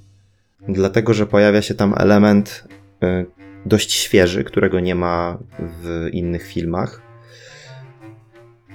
dlatego 0.68 1.14
że 1.14 1.26
pojawia 1.26 1.62
się 1.62 1.74
tam 1.74 1.94
element 1.96 2.68
y, 3.02 3.26
dość 3.66 3.92
świeży, 3.92 4.44
którego 4.44 4.80
nie 4.80 4.94
ma 4.94 5.38
w 5.58 6.08
innych 6.12 6.46
filmach. 6.46 7.02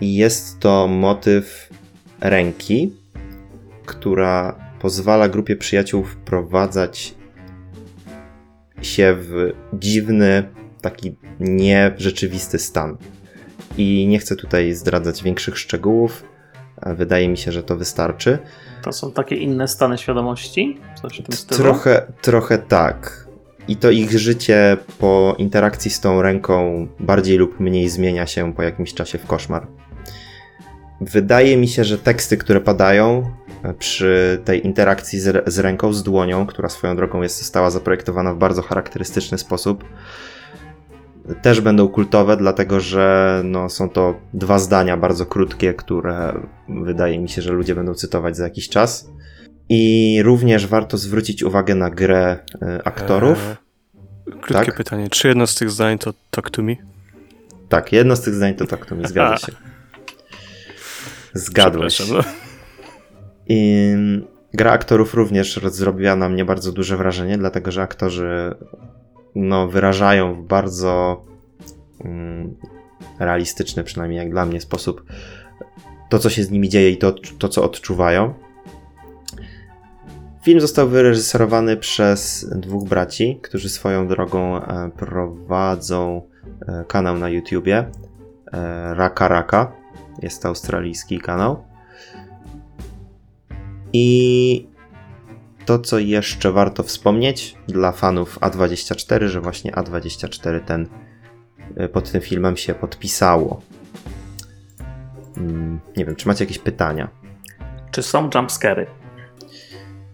I 0.02 0.15
jest 0.15 0.60
to 0.60 0.88
motyw 0.88 1.69
ręki, 2.21 2.93
która 3.86 4.56
pozwala 4.80 5.30
grupie 5.30 5.56
przyjaciół 5.56 6.04
wprowadzać 6.04 7.15
się 8.82 9.15
w 9.19 9.54
dziwny, 9.73 10.43
taki 10.82 11.15
nierzeczywisty 11.39 12.60
stan. 12.60 12.97
I 13.78 14.08
nie 14.08 14.19
chcę 14.19 14.36
tutaj 14.36 14.73
zdradzać 14.73 15.23
większych 15.23 15.58
szczegółów. 15.58 16.23
A 16.86 16.93
Wydaje 16.93 17.30
mi 17.30 17.38
się, 17.38 17.52
że 17.52 17.63
to 17.63 17.76
wystarczy. 17.76 18.39
To 18.84 18.91
są 18.91 19.12
takie 19.12 19.36
inne 19.36 19.67
stany 19.67 19.98
świadomości? 19.98 20.78
Coś 21.02 21.19
w 21.19 21.24
tym 21.24 21.36
stylu? 21.36 21.63
Trochę, 21.63 22.02
trochę 22.22 22.58
tak. 22.58 23.28
I 23.68 23.76
to 23.76 23.91
ich 23.91 24.20
życie 24.20 24.78
po 24.99 25.36
interakcji 25.38 25.91
z 25.91 25.99
tą 25.99 26.22
ręką 26.22 26.88
bardziej 26.99 27.38
lub 27.38 27.60
mniej 27.60 27.89
zmienia 27.89 28.28
się 28.28 28.53
po 28.53 28.64
jakimś 28.64 28.93
czasie 28.93 29.18
w 29.18 29.26
koszmar. 29.26 29.68
Wydaje 31.01 31.57
mi 31.57 31.68
się, 31.68 31.84
że 31.84 31.97
teksty, 31.97 32.38
które 32.38 32.62
padają 32.62 33.32
e, 33.64 33.74
przy 33.74 34.41
tej 34.45 34.66
interakcji 34.66 35.20
z, 35.20 35.49
z 35.49 35.60
ręką, 35.60 35.93
z 35.93 36.03
dłonią, 36.03 36.45
która 36.45 36.70
swoją 36.70 36.95
drogą 36.95 37.22
jest, 37.22 37.39
została 37.39 37.70
zaprojektowana 37.70 38.34
w 38.34 38.38
bardzo 38.38 38.62
charakterystyczny 38.62 39.38
sposób, 39.38 39.84
też 41.41 41.61
będą 41.61 41.88
kultowe, 41.88 42.38
dlatego 42.38 42.80
że 42.80 43.41
no, 43.45 43.69
są 43.69 43.89
to 43.89 44.19
dwa 44.34 44.59
zdania 44.59 44.97
bardzo 44.97 45.26
krótkie, 45.26 45.74
które 45.74 46.34
wydaje 46.69 47.19
mi 47.19 47.30
się, 47.30 47.41
że 47.41 47.53
ludzie 47.53 47.76
będą 47.76 47.93
cytować 47.93 48.38
za 48.38 48.43
jakiś 48.43 48.69
czas. 48.69 49.09
I 49.69 50.19
również 50.24 50.67
warto 50.67 50.97
zwrócić 50.97 51.43
uwagę 51.43 51.76
na 51.76 51.89
grę 51.89 52.38
e, 52.61 52.88
aktorów. 52.88 53.38
Eee, 53.49 54.34
krótkie 54.41 54.65
Tak? 54.65 54.76
pytanie. 54.76 55.09
Czy 55.09 55.28
jedno 55.28 55.47
z 55.47 55.55
tych 55.55 55.69
zdań 55.69 55.97
to 55.97 56.13
Talk 56.32 56.49
to 56.49 56.61
Me? 56.61 56.76
Tak, 57.69 57.91
jedno 57.91 58.15
z 58.15 58.21
tych 58.21 58.34
zdań 58.34 58.53
to 58.55 58.65
tak, 58.67 58.86
to 58.86 58.95
mi 58.95 59.07
zgadza 59.07 59.38
się. 59.45 59.51
Zgadłeś. 61.34 62.09
No. 62.09 62.19
I 63.47 63.93
gra 64.53 64.71
aktorów 64.71 65.13
również 65.13 65.59
zrobiła 65.63 66.15
na 66.15 66.30
mnie 66.30 66.45
bardzo 66.45 66.71
duże 66.71 66.97
wrażenie, 66.97 67.38
dlatego 67.38 67.71
że 67.71 67.82
aktorzy 67.82 68.55
no, 69.36 69.67
wyrażają 69.67 70.34
w 70.34 70.41
bardzo 70.41 71.25
mm, 72.05 72.55
realistyczny, 73.19 73.84
przynajmniej 73.84 74.17
jak 74.17 74.31
dla 74.31 74.45
mnie, 74.45 74.61
sposób 74.61 75.03
to, 76.09 76.19
co 76.19 76.29
się 76.29 76.43
z 76.43 76.51
nimi 76.51 76.69
dzieje 76.69 76.89
i 76.89 76.97
to, 76.97 77.15
to 77.39 77.49
co 77.49 77.63
odczuwają. 77.63 78.34
Film 80.43 80.61
został 80.61 80.89
wyreżyserowany 80.89 81.77
przez 81.77 82.49
dwóch 82.55 82.89
braci, 82.89 83.39
którzy 83.41 83.69
swoją 83.69 84.07
drogą 84.07 84.57
e, 84.57 84.91
prowadzą 84.97 86.21
e, 86.67 86.84
kanał 86.88 87.17
na 87.17 87.29
YouTubie. 87.29 87.77
E, 87.77 88.93
Raka 88.93 89.27
Raka. 89.27 89.71
Jest 90.21 90.41
to 90.41 90.47
australijski 90.47 91.19
kanał. 91.19 91.63
I 93.93 94.67
to, 95.66 95.80
co 95.80 95.99
jeszcze 95.99 96.51
warto 96.51 96.84
wspomnieć 96.84 97.55
dla 97.68 97.91
fanów 97.91 98.39
A24, 98.39 99.28
że 99.28 99.41
właśnie 99.41 99.72
A24 99.72 100.59
ten, 100.59 100.88
y, 101.82 101.89
pod 101.89 102.11
tym 102.11 102.22
filmem 102.22 102.57
się 102.57 102.74
podpisało. 102.74 103.61
Mm, 105.38 105.80
Nie 105.97 106.05
wiem, 106.05 106.16
czy 106.16 106.28
macie 106.28 106.43
jakieś 106.43 106.59
pytania? 106.59 107.07
Czy 107.91 108.03
są 108.03 108.30
jumpscary? 108.36 108.88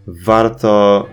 Warto. 0.07 1.05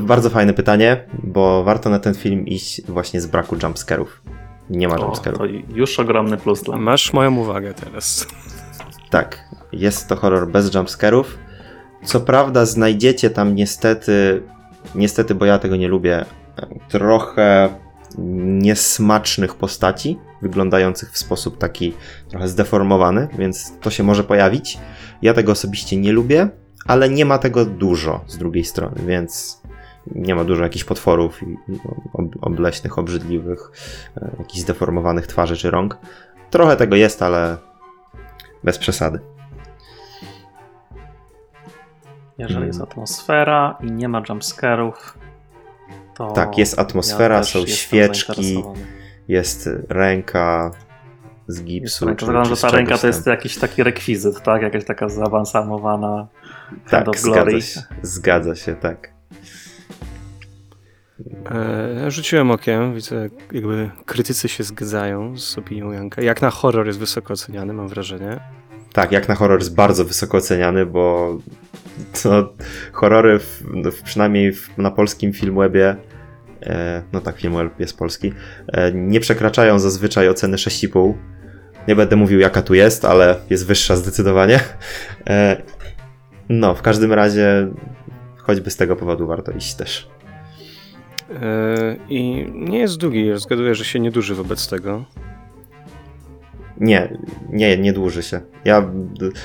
Bardzo 0.00 0.30
fajne 0.30 0.52
pytanie, 0.54 1.04
bo 1.22 1.64
warto 1.64 1.90
na 1.90 1.98
ten 1.98 2.14
film 2.14 2.46
iść 2.46 2.82
właśnie 2.86 3.20
z 3.20 3.26
braku 3.26 3.56
jumpscarów. 3.62 4.22
Nie 4.70 4.88
ma 4.88 4.96
jumpscarów. 4.98 5.38
to 5.38 5.44
już 5.74 6.00
ogromny 6.00 6.36
plus 6.36 6.62
dla 6.62 6.76
mnie. 6.76 6.84
Masz 6.84 7.12
moją 7.12 7.36
uwagę 7.36 7.74
teraz. 7.74 8.26
Tak, 9.10 9.38
jest 9.72 10.08
to 10.08 10.16
horror 10.16 10.48
bez 10.48 10.74
jumpscarów. 10.74 11.38
Co 12.04 12.20
prawda 12.20 12.66
znajdziecie 12.66 13.30
tam 13.30 13.54
niestety, 13.54 14.42
niestety, 14.94 15.34
bo 15.34 15.44
ja 15.44 15.58
tego 15.58 15.76
nie 15.76 15.88
lubię, 15.88 16.24
trochę 16.88 17.68
niesmacznych 18.18 19.54
postaci, 19.54 20.18
wyglądających 20.42 21.12
w 21.12 21.18
sposób 21.18 21.58
taki 21.58 21.94
trochę 22.28 22.48
zdeformowany, 22.48 23.28
więc 23.38 23.72
to 23.80 23.90
się 23.90 24.02
może 24.02 24.24
pojawić. 24.24 24.78
Ja 25.22 25.34
tego 25.34 25.52
osobiście 25.52 25.96
nie 25.96 26.12
lubię, 26.12 26.48
ale 26.86 27.08
nie 27.08 27.24
ma 27.24 27.38
tego 27.38 27.64
dużo 27.64 28.24
z 28.26 28.38
drugiej 28.38 28.64
strony, 28.64 29.00
więc 29.06 29.62
nie 30.06 30.34
ma 30.34 30.44
dużo 30.44 30.62
jakichś 30.62 30.84
potworów 30.84 31.40
obleśnych, 32.40 32.98
obrzydliwych, 32.98 33.70
e, 34.16 34.30
jakichś 34.38 34.60
zdeformowanych 34.60 35.26
twarzy 35.26 35.56
czy 35.56 35.70
rąk. 35.70 35.98
Trochę 36.50 36.76
tego 36.76 36.96
jest, 36.96 37.22
ale 37.22 37.56
bez 38.64 38.78
przesady. 38.78 39.18
Jeżeli 42.38 42.56
Mm. 42.56 42.66
jest 42.66 42.80
atmosfera 42.80 43.78
i 43.80 43.92
nie 43.92 44.08
ma 44.08 44.22
jumpscarów, 44.28 45.18
to. 46.16 46.30
Tak, 46.32 46.58
jest 46.58 46.78
atmosfera, 46.78 47.36
ja 47.36 47.42
są 47.44 47.66
świeczki, 47.66 48.62
jest 49.28 49.68
ręka 49.88 50.70
z 51.46 51.56
Jest 51.56 51.64
gipsu. 51.64 52.06
ręka. 52.06 52.18
czy- 52.20 52.26
Zakładam, 52.26 52.44
czy 52.44 52.50
że 52.50 52.56
z 52.56 52.60
ta 52.60 52.70
ręka 52.70 52.98
to 52.98 53.06
jest 53.06 53.26
jakiś 53.26 53.58
taki 53.58 53.82
rekwizyt, 53.82 54.42
tak? 54.42 54.62
Jakaś 54.62 54.84
taka 54.84 55.08
zaawansowana 55.08 56.28
Tak, 56.90 57.08
of 57.08 57.18
zgadza 57.18 57.42
Glory. 57.42 57.62
się, 57.62 57.80
zgadza 58.02 58.54
się, 58.54 58.74
tak. 58.76 59.12
E, 61.50 62.10
rzuciłem 62.10 62.50
okiem, 62.50 62.94
widzę, 62.94 63.28
jakby 63.52 63.90
krytycy 64.06 64.48
się 64.48 64.64
zgadzają 64.64 65.38
z 65.38 65.58
opinią 65.58 65.92
Janka. 65.92 66.22
Jak 66.22 66.42
na 66.42 66.50
horror 66.50 66.86
jest 66.86 66.98
wysoko 66.98 67.32
oceniany, 67.32 67.72
mam 67.72 67.88
wrażenie. 67.88 68.40
Tak, 68.92 69.12
jak 69.12 69.28
na 69.28 69.34
horror 69.34 69.58
jest 69.58 69.74
bardzo 69.74 70.04
wysoko 70.04 70.36
oceniany, 70.38 70.86
bo 70.86 71.36
to 72.22 72.52
horrory, 72.92 73.38
w, 73.38 73.64
no, 73.74 73.90
w, 73.90 74.02
przynajmniej 74.02 74.52
w, 74.52 74.78
na 74.78 74.90
polskim 74.90 75.32
Filmwebie, 75.32 75.96
e, 76.62 77.02
no 77.12 77.20
tak, 77.20 77.38
Filmweb 77.40 77.80
jest 77.80 77.98
polski, 77.98 78.32
e, 78.68 78.92
nie 78.92 79.20
przekraczają 79.20 79.78
zazwyczaj 79.78 80.28
oceny 80.28 80.56
6,5. 80.56 81.14
Nie 81.88 81.96
będę 81.96 82.16
mówił 82.16 82.40
jaka 82.40 82.62
tu 82.62 82.74
jest, 82.74 83.04
ale 83.04 83.36
jest 83.50 83.66
wyższa 83.66 83.96
zdecydowanie. 83.96 84.60
E, 85.26 85.62
no, 86.48 86.74
w 86.74 86.82
każdym 86.82 87.12
razie, 87.12 87.68
choćby 88.36 88.70
z 88.70 88.76
tego 88.76 88.96
powodu 88.96 89.26
warto 89.26 89.52
iść 89.52 89.74
też. 89.74 90.08
E, 91.30 91.96
I 92.08 92.46
nie 92.54 92.78
jest 92.78 92.96
długi, 92.96 93.30
zgaduję, 93.34 93.74
że 93.74 93.84
się 93.84 94.00
nie 94.00 94.10
duży 94.10 94.34
wobec 94.34 94.68
tego. 94.68 95.04
Nie, 96.80 97.18
nie, 97.48 97.78
nie 97.78 97.92
dłuży 97.92 98.22
się. 98.22 98.40
Ja 98.64 98.90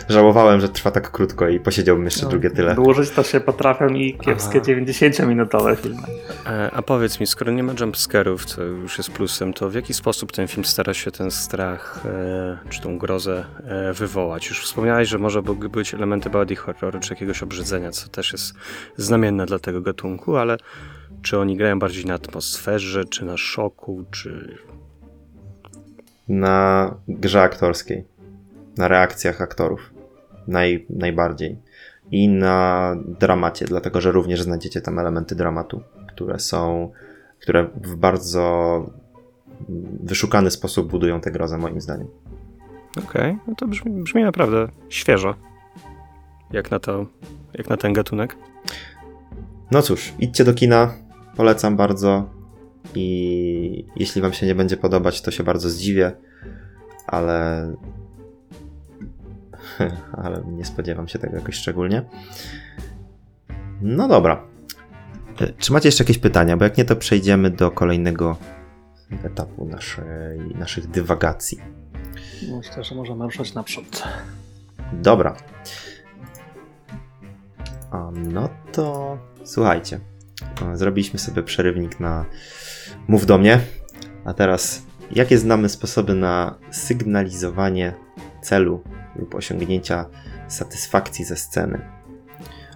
żałowałem, 0.09 0.61
że 0.61 0.69
trwa 0.69 0.91
tak 0.91 1.11
krótko 1.11 1.49
i 1.49 1.59
posiedziałbym 1.59 2.05
jeszcze 2.05 2.23
No, 2.23 2.29
drugie 2.29 2.49
tyle. 2.49 2.75
Dłużyć 2.75 3.09
to 3.09 3.23
się 3.23 3.39
potrafią 3.39 3.87
i 3.87 4.17
kiepskie 4.17 4.61
Aha. 4.63 4.71
90-minutowe 4.71 5.75
filmy. 5.75 6.01
E, 6.45 6.71
A 6.73 6.81
powiedz 6.81 7.19
mi, 7.19 7.27
skoro 7.27 7.51
nie 7.51 7.63
ma 7.63 7.73
jumpscarów, 7.79 8.45
co 8.45 8.63
już 8.63 8.97
jest 8.97 9.11
plusem, 9.11 9.53
to 9.53 9.69
w 9.69 9.73
jaki 9.73 9.93
sposób 9.93 10.31
ten 10.31 10.47
film 10.47 10.65
stara 10.65 10.93
się 10.93 11.11
ten 11.11 11.31
strach 11.31 12.05
e, 12.05 12.57
czy 12.69 12.81
tą 12.81 12.97
grozę 12.97 13.45
e, 13.63 13.93
wywołać? 13.93 14.49
Już 14.49 14.61
wspomniałeś, 14.61 15.09
że 15.09 15.17
może 15.17 15.41
mogły 15.41 15.69
być 15.69 15.93
elementy 15.93 16.29
body 16.29 16.55
horroru 16.55 16.99
czy 16.99 17.13
jakiegoś 17.13 17.43
obrzydzenia, 17.43 17.91
co 17.91 18.09
też 18.09 18.31
jest 18.31 18.53
znamienne 18.97 19.45
dla 19.45 19.59
tego 19.59 19.81
gatunku, 19.81 20.37
ale 20.37 20.57
czy 21.21 21.39
oni 21.39 21.57
grają 21.57 21.79
bardziej 21.79 22.05
na 22.05 22.13
atmosferze, 22.13 23.05
czy 23.05 23.25
na 23.25 23.37
szoku, 23.37 24.05
czy... 24.11 24.57
Na 26.29 26.95
grze 27.07 27.41
aktorskiej, 27.41 28.05
na 28.77 28.87
reakcjach 28.87 29.41
aktorów. 29.41 29.93
Naj, 30.47 30.85
najbardziej. 30.89 31.57
I 32.11 32.29
na 32.29 32.95
dramacie, 33.19 33.65
dlatego 33.65 34.01
że 34.01 34.11
również 34.11 34.41
znajdziecie 34.41 34.81
tam 34.81 34.99
elementy 34.99 35.35
dramatu, 35.35 35.81
które 36.07 36.39
są, 36.39 36.91
które 37.39 37.63
w 37.63 37.95
bardzo 37.95 38.85
wyszukany 40.03 40.51
sposób 40.51 40.91
budują 40.91 41.21
tę 41.21 41.31
grozę, 41.31 41.57
moim 41.57 41.81
zdaniem. 41.81 42.07
Okej, 42.97 43.37
no 43.47 43.55
to 43.55 43.67
brzmi, 43.67 44.03
brzmi 44.03 44.23
naprawdę 44.23 44.67
świeżo. 44.89 45.35
Jak 46.51 46.71
na 46.71 46.79
to, 46.79 47.05
jak 47.53 47.69
na 47.69 47.77
ten 47.77 47.93
gatunek. 47.93 48.35
No 49.71 49.81
cóż, 49.81 50.13
idźcie 50.19 50.43
do 50.43 50.53
kina, 50.53 50.93
polecam 51.35 51.75
bardzo. 51.75 52.36
I 52.95 53.85
jeśli 53.95 54.21
Wam 54.21 54.33
się 54.33 54.45
nie 54.45 54.55
będzie 54.55 54.77
podobać, 54.77 55.21
to 55.21 55.31
się 55.31 55.43
bardzo 55.43 55.69
zdziwię, 55.69 56.11
ale. 57.07 57.73
ale 60.23 60.43
nie 60.47 60.65
spodziewam 60.65 61.07
się 61.07 61.19
tego 61.19 61.35
jakoś 61.35 61.55
szczególnie. 61.55 62.03
No 63.81 64.07
dobra. 64.07 64.43
E, 65.41 65.53
Czy 65.53 65.73
macie 65.73 65.87
jeszcze 65.87 66.03
jakieś 66.03 66.17
pytania? 66.17 66.57
Bo 66.57 66.63
jak 66.63 66.77
nie, 66.77 66.85
to 66.85 66.95
przejdziemy 66.95 67.49
do 67.49 67.71
kolejnego 67.71 68.37
etapu 69.23 69.65
naszej, 69.65 70.39
naszych 70.55 70.87
dywagacji. 70.87 71.61
Myślę, 72.57 72.83
że 72.83 72.95
możemy 72.95 73.25
ruszać 73.25 73.53
naprzód. 73.53 74.03
Dobra. 74.93 75.37
A 77.91 78.11
no 78.13 78.49
to 78.71 79.17
słuchajcie. 79.43 79.99
Zrobiliśmy 80.73 81.19
sobie 81.19 81.43
przerywnik 81.43 81.99
na 81.99 82.25
Mów 83.07 83.25
do 83.25 83.37
mnie. 83.37 83.59
A 84.25 84.33
teraz, 84.33 84.81
jakie 85.11 85.37
znamy 85.37 85.69
sposoby 85.69 86.13
na 86.13 86.55
sygnalizowanie 86.71 87.93
celu 88.41 88.83
lub 89.15 89.35
osiągnięcia 89.35 90.05
satysfakcji 90.47 91.25
ze 91.25 91.35
sceny? 91.35 91.81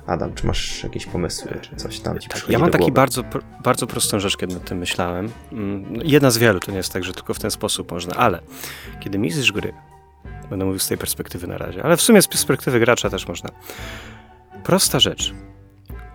Adam, 0.07 0.34
czy 0.34 0.47
masz 0.47 0.84
jakieś 0.84 1.05
pomysły, 1.05 1.59
czy 1.61 1.75
coś 1.75 1.99
tam 1.99 2.19
ci 2.19 2.29
Tak, 2.29 2.49
ja 2.49 2.59
mam 2.59 2.71
taki 2.71 2.91
bardzo, 2.91 3.23
bardzo 3.63 3.88
prostą 3.88 4.19
rzecz, 4.19 4.38
kiedy 4.38 4.53
nad 4.53 4.65
tym 4.65 4.77
myślałem. 4.77 5.32
Mm, 5.51 5.93
no, 5.93 6.03
Jedna 6.05 6.32
z 6.32 6.38
wielu, 6.38 6.59
to 6.59 6.71
nie 6.71 6.77
jest 6.77 6.93
tak, 6.93 7.03
że 7.03 7.13
tylko 7.13 7.34
w 7.34 7.39
ten 7.39 7.51
sposób 7.51 7.91
można, 7.91 8.15
ale 8.15 8.41
kiedy 8.99 9.17
mistrz 9.17 9.51
gry, 9.51 9.73
będę 10.49 10.65
mówił 10.65 10.79
z 10.79 10.88
tej 10.88 10.97
perspektywy 10.97 11.47
na 11.47 11.57
razie, 11.57 11.84
ale 11.84 11.97
w 11.97 12.01
sumie 12.01 12.21
z 12.21 12.27
perspektywy 12.27 12.79
gracza 12.79 13.09
też 13.09 13.27
można. 13.27 13.49
Prosta 14.63 14.99
rzecz. 14.99 15.34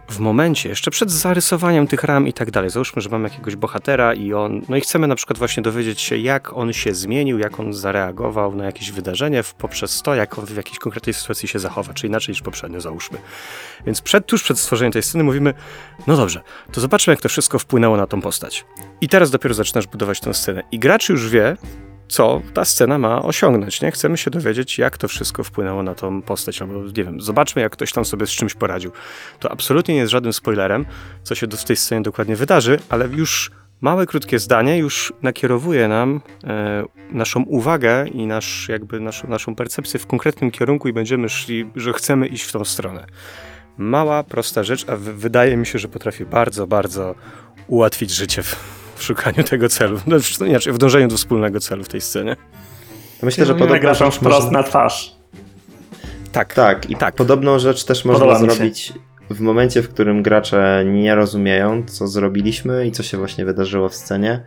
W 0.08 0.18
momencie, 0.18 0.68
jeszcze 0.68 0.90
przed 0.90 1.10
zarysowaniem 1.10 1.86
tych 1.86 2.04
ram 2.04 2.28
i 2.28 2.32
tak 2.32 2.50
dalej, 2.50 2.70
załóżmy, 2.70 3.02
że 3.02 3.08
mamy 3.08 3.28
jakiegoś 3.28 3.56
bohatera 3.56 4.14
i 4.14 4.32
on, 4.32 4.62
no 4.68 4.76
i 4.76 4.80
chcemy 4.80 5.06
na 5.06 5.14
przykład 5.14 5.38
właśnie 5.38 5.62
dowiedzieć 5.62 6.00
się, 6.00 6.16
jak 6.16 6.52
on 6.52 6.72
się 6.72 6.94
zmienił, 6.94 7.38
jak 7.38 7.60
on 7.60 7.72
zareagował 7.72 8.54
na 8.54 8.64
jakieś 8.64 8.90
wydarzenie 8.90 9.42
poprzez 9.58 10.02
to, 10.02 10.14
jak 10.14 10.38
on 10.38 10.46
w 10.46 10.56
jakiejś 10.56 10.78
konkretnej 10.78 11.14
sytuacji 11.14 11.48
się 11.48 11.58
zachowa, 11.58 11.94
czy 11.94 12.06
inaczej 12.06 12.32
niż 12.32 12.42
poprzednio, 12.42 12.80
załóżmy. 12.80 13.18
Więc 13.86 14.00
przed, 14.00 14.26
tuż 14.26 14.42
przed 14.42 14.58
stworzeniem 14.58 14.92
tej 14.92 15.02
sceny 15.02 15.24
mówimy, 15.24 15.54
no 16.06 16.16
dobrze, 16.16 16.42
to 16.72 16.80
zobaczmy, 16.80 17.12
jak 17.12 17.20
to 17.20 17.28
wszystko 17.28 17.58
wpłynęło 17.58 17.96
na 17.96 18.06
tą 18.06 18.20
postać. 18.20 18.64
I 19.00 19.08
teraz 19.08 19.30
dopiero 19.30 19.54
zaczynasz 19.54 19.86
budować 19.86 20.20
tę 20.20 20.34
scenę. 20.34 20.62
I 20.72 20.78
gracz 20.78 21.08
już 21.08 21.28
wie, 21.28 21.56
co 22.08 22.42
ta 22.54 22.64
scena 22.64 22.98
ma 22.98 23.22
osiągnąć, 23.22 23.82
nie? 23.82 23.90
Chcemy 23.90 24.16
się 24.16 24.30
dowiedzieć, 24.30 24.78
jak 24.78 24.98
to 24.98 25.08
wszystko 25.08 25.44
wpłynęło 25.44 25.82
na 25.82 25.94
tą 25.94 26.22
postać, 26.22 26.62
albo 26.62 26.84
nie 26.84 27.04
wiem, 27.04 27.20
zobaczmy, 27.20 27.62
jak 27.62 27.72
ktoś 27.72 27.92
tam 27.92 28.04
sobie 28.04 28.26
z 28.26 28.30
czymś 28.30 28.54
poradził. 28.54 28.92
To 29.40 29.52
absolutnie 29.52 29.94
nie 29.94 30.00
jest 30.00 30.12
żadnym 30.12 30.32
spoilerem, 30.32 30.86
co 31.22 31.34
się 31.34 31.46
w 31.46 31.64
tej 31.64 31.76
scenie 31.76 32.02
dokładnie 32.02 32.36
wydarzy, 32.36 32.78
ale 32.88 33.08
już 33.08 33.50
małe, 33.80 34.06
krótkie 34.06 34.38
zdanie 34.38 34.78
już 34.78 35.12
nakierowuje 35.22 35.88
nam 35.88 36.20
e, 36.44 36.84
naszą 37.10 37.42
uwagę 37.42 38.08
i 38.08 38.26
nasz, 38.26 38.68
jakby 38.68 39.00
naszą, 39.00 39.28
naszą 39.28 39.54
percepcję 39.54 40.00
w 40.00 40.06
konkretnym 40.06 40.50
kierunku 40.50 40.88
i 40.88 40.92
będziemy 40.92 41.28
szli, 41.28 41.70
że 41.76 41.92
chcemy 41.92 42.26
iść 42.26 42.44
w 42.44 42.52
tą 42.52 42.64
stronę. 42.64 43.06
Mała, 43.78 44.24
prosta 44.24 44.62
rzecz, 44.62 44.88
a 44.88 44.96
wydaje 44.96 45.56
mi 45.56 45.66
się, 45.66 45.78
że 45.78 45.88
potrafi 45.88 46.24
bardzo, 46.24 46.66
bardzo 46.66 47.14
ułatwić 47.66 48.10
życie 48.10 48.42
w, 48.96 49.02
szukaniu 49.02 49.44
tego 49.50 49.68
celu. 49.68 50.00
No, 50.06 50.16
inaczej, 50.46 50.72
w 50.72 50.78
dążeniu 50.78 51.08
do 51.08 51.16
wspólnego 51.16 51.60
celu 51.60 51.84
w 51.84 51.88
tej 51.88 52.00
scenie. 52.00 52.36
Myślę, 53.22 53.46
że 53.46 53.54
rzecz 53.54 54.10
wprost 54.10 54.50
na 54.50 54.62
twarz. 54.62 55.16
Tak. 56.32 56.54
Tak, 56.54 56.90
i 56.90 56.96
Tak. 56.96 57.14
podobną 57.14 57.58
rzecz 57.58 57.84
też 57.84 58.04
można 58.04 58.26
Podoba 58.26 58.38
zrobić 58.54 58.92
w 59.30 59.40
momencie, 59.40 59.82
w 59.82 59.88
którym 59.88 60.22
gracze 60.22 60.84
nie 60.86 61.14
rozumieją, 61.14 61.82
co 61.86 62.06
zrobiliśmy 62.06 62.86
i 62.86 62.92
co 62.92 63.02
się 63.02 63.18
właśnie 63.18 63.44
wydarzyło 63.44 63.88
w 63.88 63.94
scenie. 63.94 64.44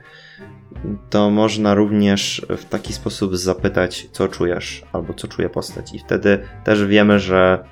To 1.09 1.29
można 1.29 1.73
również 1.73 2.45
w 2.49 2.65
taki 2.65 2.93
sposób 2.93 3.37
zapytać, 3.37 4.07
co 4.11 4.27
czujesz, 4.27 4.83
albo 4.93 5.13
co 5.13 5.27
czuje 5.27 5.49
postać. 5.49 5.93
I 5.93 5.99
wtedy 5.99 6.39
też 6.63 6.85
wiemy, 6.85 7.19
że 7.19 7.63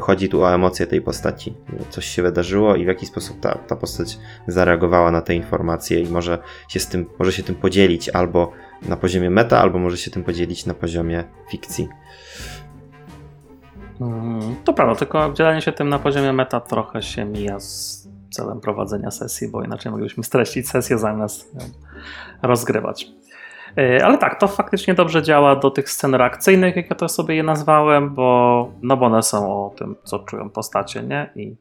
chodzi 0.00 0.28
tu 0.28 0.42
o 0.42 0.54
emocje 0.54 0.86
tej 0.86 1.00
postaci. 1.02 1.54
Coś 1.90 2.04
się 2.06 2.22
wydarzyło 2.22 2.76
i 2.76 2.84
w 2.84 2.88
jaki 2.88 3.06
sposób 3.06 3.40
ta, 3.40 3.58
ta 3.58 3.76
postać 3.76 4.18
zareagowała 4.46 5.10
na 5.10 5.20
te 5.20 5.34
informacje 5.34 6.00
i 6.00 6.08
może 6.08 6.38
się, 6.68 6.80
z 6.80 6.88
tym, 6.88 7.06
może 7.18 7.32
się 7.32 7.42
tym 7.42 7.54
podzielić 7.54 8.08
albo 8.08 8.52
na 8.82 8.96
poziomie 8.96 9.30
meta, 9.30 9.60
albo 9.60 9.78
może 9.78 9.96
się 9.96 10.10
tym 10.10 10.24
podzielić 10.24 10.66
na 10.66 10.74
poziomie 10.74 11.24
fikcji. 11.50 11.88
Mm, 14.00 14.56
To 14.64 14.72
prawda, 14.72 14.94
tylko 14.94 15.32
dzielenie 15.32 15.62
się 15.62 15.72
tym 15.72 15.88
na 15.88 15.98
poziomie 15.98 16.32
meta 16.32 16.60
trochę 16.60 17.02
się 17.02 17.24
mija 17.24 17.60
z 17.60 18.08
celem 18.30 18.60
prowadzenia 18.60 19.10
sesji, 19.10 19.48
bo 19.48 19.64
inaczej 19.64 19.92
moglibyśmy 19.92 20.24
streścić 20.24 20.68
sesję 20.68 20.98
zamiast 20.98 21.54
ją 21.54 21.60
rozgrywać. 22.42 23.06
Yy, 23.76 24.04
Ale 24.04 24.18
tak, 24.18 24.40
to 24.40 24.48
faktycznie 24.48 24.94
dobrze 24.94 25.22
działa 25.22 25.56
do 25.56 25.70
tych 25.70 25.90
scen 25.90 26.14
reakcyjnych, 26.14 26.76
jak 26.76 26.90
ja 26.90 26.96
to 26.96 27.08
sobie 27.08 27.34
je 27.34 27.42
nazwałem, 27.42 28.14
bo, 28.14 28.68
no 28.82 28.96
bo 28.96 29.06
one 29.06 29.22
są 29.22 29.66
o 29.66 29.70
tym, 29.70 29.96
co 30.04 30.18
czują 30.18 30.50
postacie, 30.50 31.02
nie? 31.02 31.30
I, 31.36 31.56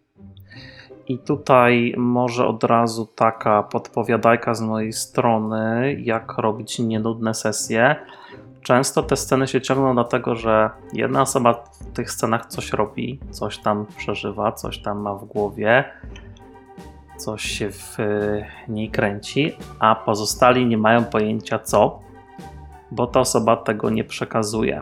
I 1.08 1.18
tutaj 1.18 1.94
może 1.98 2.48
od 2.48 2.64
razu 2.64 3.06
taka 3.06 3.64
podpowiadajka 3.64 4.54
z 4.54 4.62
mojej 4.62 4.94
strony, 4.94 5.96
jak 6.00 6.38
robić 6.38 6.80
nienudne 6.80 7.34
sesje. 7.34 7.96
Często 8.62 9.04
te 9.04 9.16
sceny 9.16 9.48
się 9.48 9.62
ciągną 9.62 9.94
dlatego, 9.94 10.36
że 10.36 10.70
jedna 10.94 11.22
osoba 11.22 11.54
w 11.54 11.94
tych 11.94 12.12
scenach 12.12 12.46
coś 12.46 12.74
robi, 12.74 13.20
coś 13.32 13.58
tam 13.58 13.86
przeżywa, 13.98 14.52
coś 14.52 14.80
tam 14.82 15.00
ma 15.00 15.14
w 15.14 15.26
głowie, 15.26 15.84
coś 17.18 17.42
się 17.42 17.72
w 17.72 18.00
y, 18.00 18.46
niej 18.68 18.90
kręci, 18.90 19.58
a 19.80 19.96
pozostali 19.96 20.66
nie 20.66 20.78
mają 20.78 21.04
pojęcia 21.04 21.60
co, 21.60 22.05
bo 22.96 23.08
ta 23.08 23.20
osoba 23.20 23.58
tego 23.58 23.90
nie 23.90 24.04
przekazuje. 24.04 24.82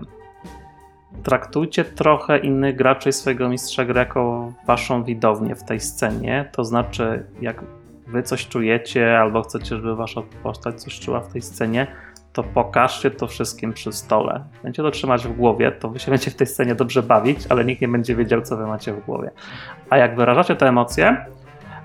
Traktujcie 1.23 1.85
trochę 1.85 2.37
innych 2.37 2.75
graczy 2.75 3.11
swojego 3.11 3.49
mistrza 3.49 3.85
gry 3.85 3.99
jako 3.99 4.51
waszą 4.67 5.03
widownię 5.03 5.55
w 5.55 5.63
tej 5.63 5.79
scenie, 5.79 6.49
to 6.51 6.63
znaczy 6.63 7.25
jak 7.41 7.63
wy 8.07 8.23
coś 8.23 8.47
czujecie 8.47 9.19
albo 9.19 9.41
chcecie, 9.41 9.75
żeby 9.75 9.95
wasza 9.95 10.21
postać 10.43 10.81
coś 10.81 10.99
czuła 10.99 11.19
w 11.19 11.33
tej 11.33 11.41
scenie, 11.41 11.87
to 12.33 12.43
pokażcie 12.43 13.11
to 13.11 13.27
wszystkim 13.27 13.73
przy 13.73 13.91
stole. 13.91 14.43
Będziecie 14.63 14.83
to 14.83 14.91
trzymać 14.91 15.27
w 15.27 15.33
głowie, 15.33 15.71
to 15.71 15.89
wy 15.89 15.99
się 15.99 16.11
będziecie 16.11 16.31
w 16.31 16.35
tej 16.35 16.47
scenie 16.47 16.75
dobrze 16.75 17.03
bawić, 17.03 17.39
ale 17.49 17.65
nikt 17.65 17.81
nie 17.81 17.87
będzie 17.87 18.15
wiedział, 18.15 18.41
co 18.41 18.57
wy 18.57 18.67
macie 18.67 18.93
w 18.93 19.05
głowie. 19.05 19.31
A 19.89 19.97
jak 19.97 20.15
wyrażacie 20.15 20.55
te 20.55 20.67
emocje, 20.67 21.25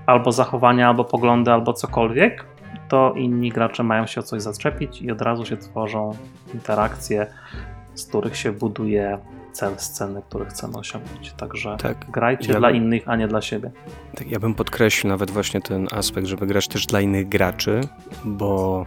albo 0.05 0.31
zachowania, 0.31 0.87
albo 0.87 1.03
poglądy, 1.03 1.51
albo 1.51 1.73
cokolwiek, 1.73 2.45
to 2.89 3.13
inni 3.17 3.49
gracze 3.49 3.83
mają 3.83 4.05
się 4.07 4.19
o 4.19 4.23
coś 4.23 4.41
zaczepić 4.41 5.01
i 5.01 5.11
od 5.11 5.21
razu 5.21 5.45
się 5.45 5.57
tworzą 5.57 6.11
interakcje, 6.53 7.27
z 7.95 8.05
których 8.05 8.37
się 8.37 8.51
buduje 8.51 9.17
cel 9.51 9.73
sceny, 9.77 10.21
który 10.29 10.45
chcemy 10.45 10.77
osiągnąć. 10.77 11.33
Także 11.33 11.77
Tak. 11.79 12.05
grajcie 12.11 12.53
Ja 12.53 12.59
dla 12.59 12.67
bym- 12.67 12.77
innych, 12.77 13.03
a 13.09 13.15
nie 13.15 13.27
dla 13.27 13.41
siebie. 13.41 13.71
Tak, 14.15 14.31
ja 14.31 14.39
bym 14.39 14.53
podkreślił 14.55 15.09
nawet 15.11 15.31
właśnie 15.31 15.61
ten 15.61 15.87
aspekt, 15.91 16.27
żeby 16.27 16.47
grać 16.47 16.67
też 16.67 16.85
dla 16.85 17.01
innych 17.01 17.29
graczy, 17.29 17.81
bo 18.25 18.85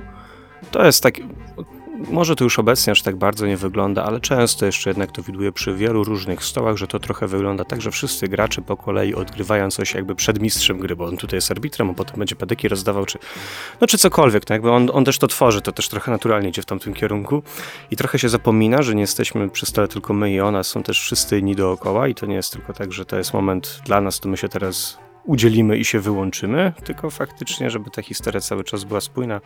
to 0.70 0.84
jest 0.84 1.02
tak. 1.02 1.14
Może 2.10 2.36
to 2.36 2.44
już 2.44 2.58
obecnie 2.58 2.90
aż 2.90 3.02
tak 3.02 3.16
bardzo 3.16 3.46
nie 3.46 3.56
wygląda, 3.56 4.04
ale 4.04 4.20
często 4.20 4.66
jeszcze 4.66 4.90
jednak 4.90 5.12
to 5.12 5.22
widuje 5.22 5.52
przy 5.52 5.74
wielu 5.74 6.04
różnych 6.04 6.44
stołach, 6.44 6.76
że 6.76 6.86
to 6.86 6.98
trochę 6.98 7.26
wygląda 7.26 7.64
tak, 7.64 7.80
że 7.80 7.90
wszyscy 7.90 8.28
gracze 8.28 8.62
po 8.62 8.76
kolei 8.76 9.14
odgrywają 9.14 9.70
coś 9.70 9.94
jakby 9.94 10.14
przed 10.14 10.40
mistrzem 10.40 10.78
gry, 10.78 10.96
bo 10.96 11.04
on 11.04 11.16
tutaj 11.16 11.36
jest 11.36 11.50
arbitrem, 11.50 11.90
a 11.90 11.94
potem 11.94 12.18
będzie 12.18 12.36
padyki 12.36 12.68
rozdawał, 12.68 13.06
czy, 13.06 13.18
no, 13.80 13.86
czy 13.86 13.98
cokolwiek. 13.98 14.48
No 14.48 14.54
jakby 14.54 14.70
on, 14.70 14.90
on 14.92 15.04
też 15.04 15.18
to 15.18 15.28
tworzy, 15.28 15.60
to 15.60 15.72
też 15.72 15.88
trochę 15.88 16.10
naturalnie 16.10 16.48
idzie 16.48 16.62
w 16.62 16.66
tamtym 16.66 16.94
kierunku 16.94 17.42
i 17.90 17.96
trochę 17.96 18.18
się 18.18 18.28
zapomina, 18.28 18.82
że 18.82 18.94
nie 18.94 19.00
jesteśmy 19.00 19.50
przy 19.50 19.66
stole 19.66 19.88
tylko 19.88 20.14
my 20.14 20.32
i 20.32 20.40
ona, 20.40 20.62
są 20.62 20.82
też 20.82 21.00
wszyscy 21.00 21.38
inni 21.38 21.56
dookoła 21.56 22.08
i 22.08 22.14
to 22.14 22.26
nie 22.26 22.34
jest 22.34 22.52
tylko 22.52 22.72
tak, 22.72 22.92
że 22.92 23.04
to 23.04 23.18
jest 23.18 23.34
moment 23.34 23.80
dla 23.84 24.00
nas, 24.00 24.20
to 24.20 24.28
my 24.28 24.36
się 24.36 24.48
teraz 24.48 24.98
udzielimy 25.24 25.78
i 25.78 25.84
się 25.84 26.00
wyłączymy, 26.00 26.72
tylko 26.84 27.10
faktycznie, 27.10 27.70
żeby 27.70 27.90
ta 27.90 28.02
historia 28.02 28.40
cały 28.40 28.64
czas 28.64 28.84
była 28.84 29.00
spójna, 29.00 29.40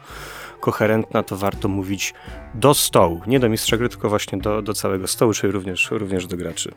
koherentna, 0.61 1.23
to 1.23 1.37
warto 1.37 1.69
mówić 1.69 2.15
do 2.55 2.75
stołu. 2.75 3.21
Nie 3.27 3.41
do 3.41 3.49
mistrza 3.49 3.77
gry, 3.77 3.89
tylko 3.89 4.09
właśnie 4.09 4.39
do, 4.39 4.63
do 4.63 4.75
całego 4.75 5.07
stołu, 5.07 5.33
czyli 5.33 5.53
również, 5.53 5.91
również 5.91 6.27
do 6.27 6.37
graczy. 6.37 6.75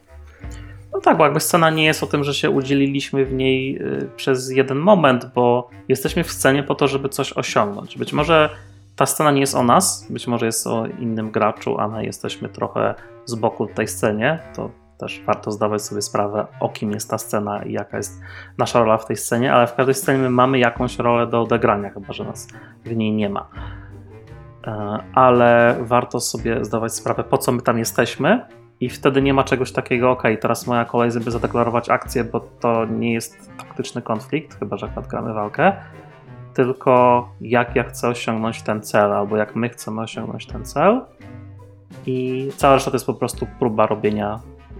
No 0.93 1.01
tak, 1.01 1.17
bo 1.17 1.23
jakby 1.23 1.39
scena 1.39 1.69
nie 1.69 1.85
jest 1.85 2.03
o 2.03 2.07
tym, 2.07 2.23
że 2.23 2.33
się 2.33 2.49
udzieliliśmy 2.49 3.25
w 3.25 3.33
niej 3.33 3.81
y, 3.81 4.09
przez 4.15 4.49
jeden 4.49 4.77
moment, 4.77 5.25
bo 5.35 5.69
jesteśmy 5.87 6.23
w 6.23 6.31
scenie 6.31 6.63
po 6.63 6.75
to, 6.75 6.87
żeby 6.87 7.09
coś 7.09 7.33
osiągnąć. 7.33 7.97
Być 7.97 8.13
może 8.13 8.49
ta 8.95 9.05
scena 9.05 9.31
nie 9.31 9.41
jest 9.41 9.55
o 9.55 9.63
nas, 9.63 10.07
być 10.09 10.27
może 10.27 10.45
jest 10.45 10.67
o 10.67 10.85
innym 10.99 11.31
graczu, 11.31 11.79
a 11.79 11.87
my 11.87 12.05
jesteśmy 12.05 12.49
trochę 12.49 12.95
z 13.25 13.35
boku 13.35 13.67
w 13.67 13.73
tej 13.73 13.87
scenie. 13.87 14.39
To 14.55 14.71
też 14.99 15.21
warto 15.25 15.51
zdawać 15.51 15.81
sobie 15.81 16.01
sprawę, 16.01 16.47
o 16.59 16.69
kim 16.69 16.91
jest 16.91 17.09
ta 17.09 17.17
scena 17.17 17.63
i 17.63 17.71
jaka 17.71 17.97
jest 17.97 18.21
nasza 18.57 18.79
rola 18.79 18.97
w 18.97 19.05
tej 19.05 19.15
scenie, 19.15 19.53
ale 19.53 19.67
w 19.67 19.75
każdej 19.75 19.95
scenie 19.95 20.19
my 20.19 20.29
mamy 20.29 20.59
jakąś 20.59 20.97
rolę 20.97 21.27
do 21.27 21.41
odegrania, 21.41 21.89
chyba 21.89 22.13
że 22.13 22.23
nas 22.23 22.47
w 22.85 22.95
niej 22.95 23.11
nie 23.11 23.29
ma. 23.29 23.49
E, 24.67 24.99
Ale 25.13 25.77
warto 25.81 26.19
sobie 26.19 26.65
zdawać 26.65 26.93
sprawę, 26.93 27.23
po 27.23 27.37
co 27.37 27.51
my 27.51 27.61
tam 27.61 27.77
jesteśmy, 27.77 28.45
i 28.79 28.89
wtedy 28.89 29.21
nie 29.21 29.33
ma 29.33 29.43
czegoś 29.43 29.71
takiego, 29.71 30.11
ok, 30.11 30.23
teraz 30.41 30.67
moja 30.67 30.85
kolej, 30.85 31.11
żeby 31.11 31.31
zadeklarować 31.31 31.89
akcję, 31.89 32.23
bo 32.23 32.39
to 32.39 32.85
nie 32.85 33.13
jest 33.13 33.51
taktyczny 33.57 34.01
konflikt, 34.01 34.59
chyba 34.59 34.77
że 34.77 34.85
akurat 34.85 35.07
gramy 35.07 35.33
walkę, 35.33 35.73
tylko 36.53 37.29
jak 37.41 37.75
ja 37.75 37.83
chcę 37.83 38.07
osiągnąć 38.07 38.61
ten 38.61 38.81
cel, 38.81 39.13
albo 39.13 39.37
jak 39.37 39.55
my 39.55 39.69
chcemy 39.69 40.01
osiągnąć 40.01 40.47
ten 40.47 40.65
cel. 40.65 41.01
I 42.05 42.49
cała 42.57 42.73
reszta 42.73 42.91
to 42.91 42.95
jest 42.95 43.05
po 43.05 43.13
prostu 43.13 43.47
próba 43.59 43.85
robienia 43.85 44.39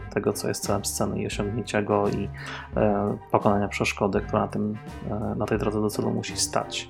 tego, 0.10 0.34
co 0.34 0.48
jest 0.48 0.64
celem 0.64 0.86
sceny 0.86 1.22
i 1.22 1.28
osiągnięcia 1.28 1.82
go 1.82 2.10
i 2.10 2.30
e, 2.78 3.18
pokonania 3.32 3.68
przeszkody, 3.68 4.22
która 4.22 4.42
na, 4.42 4.48
tym, 4.48 4.78
e, 5.12 5.36
na 5.36 5.46
tej 5.46 5.58
drodze 5.58 5.82
do 5.82 5.90
celu 5.90 6.12
musi 6.12 6.38
stać. 6.38 6.90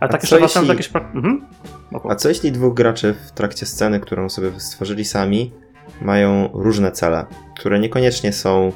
Ale 0.00 0.08
A 0.08 0.12
tak 0.12 0.22
jeszcze 0.22 0.38
wracając 0.38 0.92
do 0.92 0.98
Mhm. 1.14 1.46
A 2.08 2.14
co 2.14 2.28
jeśli 2.28 2.52
dwóch 2.52 2.74
graczy 2.74 3.14
w 3.14 3.32
trakcie 3.32 3.66
sceny, 3.66 4.00
którą 4.00 4.28
sobie 4.28 4.60
stworzyli 4.60 5.04
sami, 5.04 5.52
mają 6.00 6.50
różne 6.54 6.92
cele, 6.92 7.26
które 7.58 7.78
niekoniecznie 7.78 8.32
są 8.32 8.72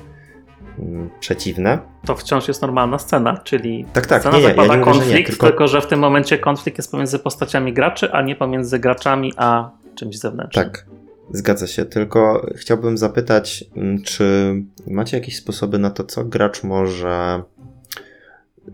mm, 0.78 1.10
przeciwne? 1.20 1.78
To 2.04 2.16
wciąż 2.16 2.48
jest 2.48 2.62
normalna 2.62 2.98
scena, 2.98 3.36
czyli 3.36 3.86
Tak, 3.92 4.06
tak, 4.06 4.22
Scena 4.22 4.36
nie, 4.36 4.42
nie, 4.42 4.48
ja 4.48 4.54
zakłada 4.54 4.76
nie 4.76 4.80
mówię, 4.80 4.92
że 4.92 4.98
nie, 4.98 5.04
konflikt, 5.04 5.30
tylko 5.30 5.46
tylko 5.46 5.68
że 5.68 5.80
w 5.80 5.86
tym 5.86 6.00
momencie 6.00 6.38
konflikt 6.38 6.78
jest 6.78 6.90
pomiędzy 6.90 7.18
postaciami 7.18 7.72
graczy, 7.72 8.12
a 8.12 8.22
nie 8.22 8.36
pomiędzy 8.36 8.78
graczami 8.78 9.32
a 9.36 9.70
czymś 9.94 10.18
zewnętrznym. 10.18 10.64
tak, 10.64 10.86
zgadza 11.30 11.66
się, 11.66 11.84
tylko 11.84 12.46
chciałbym 12.56 12.98
zapytać, 12.98 13.64
mm, 13.76 14.02
czy 14.02 14.54
macie 14.86 15.16
jakieś 15.16 15.36
sposoby 15.36 15.78
na 15.78 15.90
to, 15.90 16.04
co 16.04 16.24
gracz 16.24 16.62
może, 16.62 17.42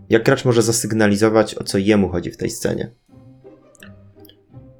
jak 0.09 0.23
gracz 0.23 0.45
może 0.45 0.61
zasygnalizować, 0.61 1.55
o 1.55 1.63
co 1.63 1.77
jemu 1.77 2.09
chodzi 2.09 2.31
w 2.31 2.37
tej 2.37 2.49
scenie? 2.49 2.91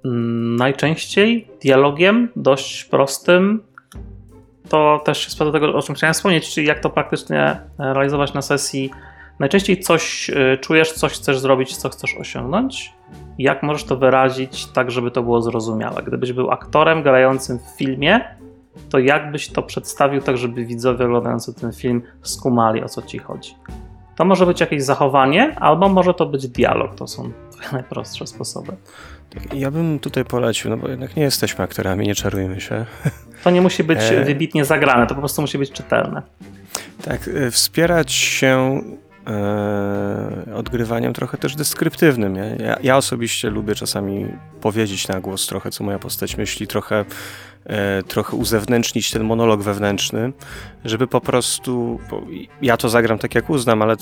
Mm, 0.05 0.55
Najczęściej 0.55 1.47
dialogiem, 1.61 2.29
dość 2.35 2.85
prostym. 2.85 3.63
To 4.69 5.01
też 5.05 5.25
jest 5.25 5.39
do 5.39 5.51
tego, 5.51 5.73
o 5.73 5.81
czym 5.81 5.95
chciałem 5.95 6.13
wspomnieć, 6.13 6.53
czyli 6.53 6.67
jak 6.67 6.79
to 6.79 6.89
praktycznie 6.89 7.41
e, 7.41 7.59
realizować 7.77 8.33
na 8.33 8.41
sesji. 8.41 8.91
Najczęściej 9.39 9.79
coś 9.79 10.29
e, 10.29 10.57
czujesz, 10.57 10.91
coś 10.91 11.13
chcesz 11.13 11.39
zrobić, 11.39 11.77
co 11.77 11.89
chcesz 11.89 12.15
osiągnąć. 12.15 12.93
Jak 13.37 13.63
możesz 13.63 13.83
to 13.83 13.97
wyrazić 13.97 14.65
tak, 14.65 14.91
żeby 14.91 15.11
to 15.11 15.23
było 15.23 15.41
zrozumiałe? 15.41 16.03
Gdybyś 16.03 16.33
był 16.33 16.51
aktorem 16.51 17.03
grającym 17.03 17.59
w 17.59 17.77
filmie, 17.77 18.19
to 18.89 18.99
jak 18.99 19.31
byś 19.31 19.49
to 19.49 19.63
przedstawił 19.63 20.21
tak, 20.21 20.37
żeby 20.37 20.65
widzowie 20.65 21.05
oglądający 21.05 21.53
ten 21.53 21.73
film 21.73 22.01
skumali 22.21 22.83
o 22.83 22.89
co 22.89 23.01
ci 23.01 23.19
chodzi? 23.19 23.55
To 24.15 24.25
może 24.25 24.45
być 24.45 24.61
jakieś 24.61 24.83
zachowanie, 24.83 25.55
albo 25.59 25.89
może 25.89 26.13
to 26.13 26.25
być 26.25 26.47
dialog. 26.47 26.95
To 26.95 27.07
są 27.07 27.31
najprostsze 27.73 28.27
sposoby. 28.27 28.71
Tak, 29.29 29.53
Ja 29.53 29.71
bym 29.71 29.99
tutaj 29.99 30.25
polecił, 30.25 30.69
no 30.69 30.77
bo 30.77 30.87
jednak 30.87 31.15
nie 31.15 31.23
jesteśmy 31.23 31.63
aktorami, 31.63 32.07
nie 32.07 32.15
czarujmy 32.15 32.61
się. 32.61 32.85
To 33.43 33.49
nie 33.49 33.61
musi 33.61 33.83
być 33.83 33.99
E. 34.01 34.23
wybitnie 34.23 34.65
zagrane, 34.65 35.07
to 35.07 35.15
po 35.15 35.21
prostu 35.21 35.41
musi 35.41 35.57
być 35.57 35.71
czytelne. 35.71 36.21
Tak, 37.05 37.27
y, 37.27 37.51
wspierać 37.51 38.11
się 38.11 38.47
e, 38.57 38.81
odgrywaniem 40.55 41.13
trochę 41.13 41.37
też 41.37 41.55
deskryptywnym. 41.55 42.35
Ja, 42.35 42.77
ja 42.83 42.97
osobiście 42.97 43.49
lubię 43.49 43.75
czasami 43.75 44.27
powiedzieć 44.61 45.07
na 45.07 45.19
głos 45.19 45.47
trochę, 45.47 45.71
co 45.71 45.83
moja 45.83 45.99
postać 45.99 46.37
myśli, 46.37 46.67
trochę, 46.67 47.05
e, 47.65 48.03
trochę 48.03 48.37
uzewnętrznić 48.37 49.11
ten 49.11 49.23
monolog 49.23 49.61
wewnętrzny, 49.61 50.33
żeby 50.85 51.07
po 51.07 51.21
prostu, 51.21 51.99
ja 52.61 52.77
to 52.77 52.89
zagram 52.89 53.19
tak 53.19 53.35
jak 53.35 53.49
uznam, 53.49 53.81
ale 53.81 53.95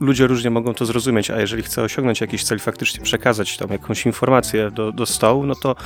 ludzie 0.00 0.26
różnie 0.26 0.50
mogą 0.50 0.74
to 0.74 0.86
zrozumieć, 0.86 1.30
a 1.30 1.40
jeżeli 1.40 1.62
chcę 1.62 1.82
osiągnąć 1.82 2.20
jakiś 2.20 2.44
cel, 2.44 2.58
faktycznie 2.58 3.04
przekazać 3.04 3.56
tam 3.56 3.70
jakąś 3.70 4.06
informację 4.06 4.70
do, 4.70 4.92
do 4.92 5.06
stołu, 5.06 5.46
no 5.46 5.54
to 5.54 5.76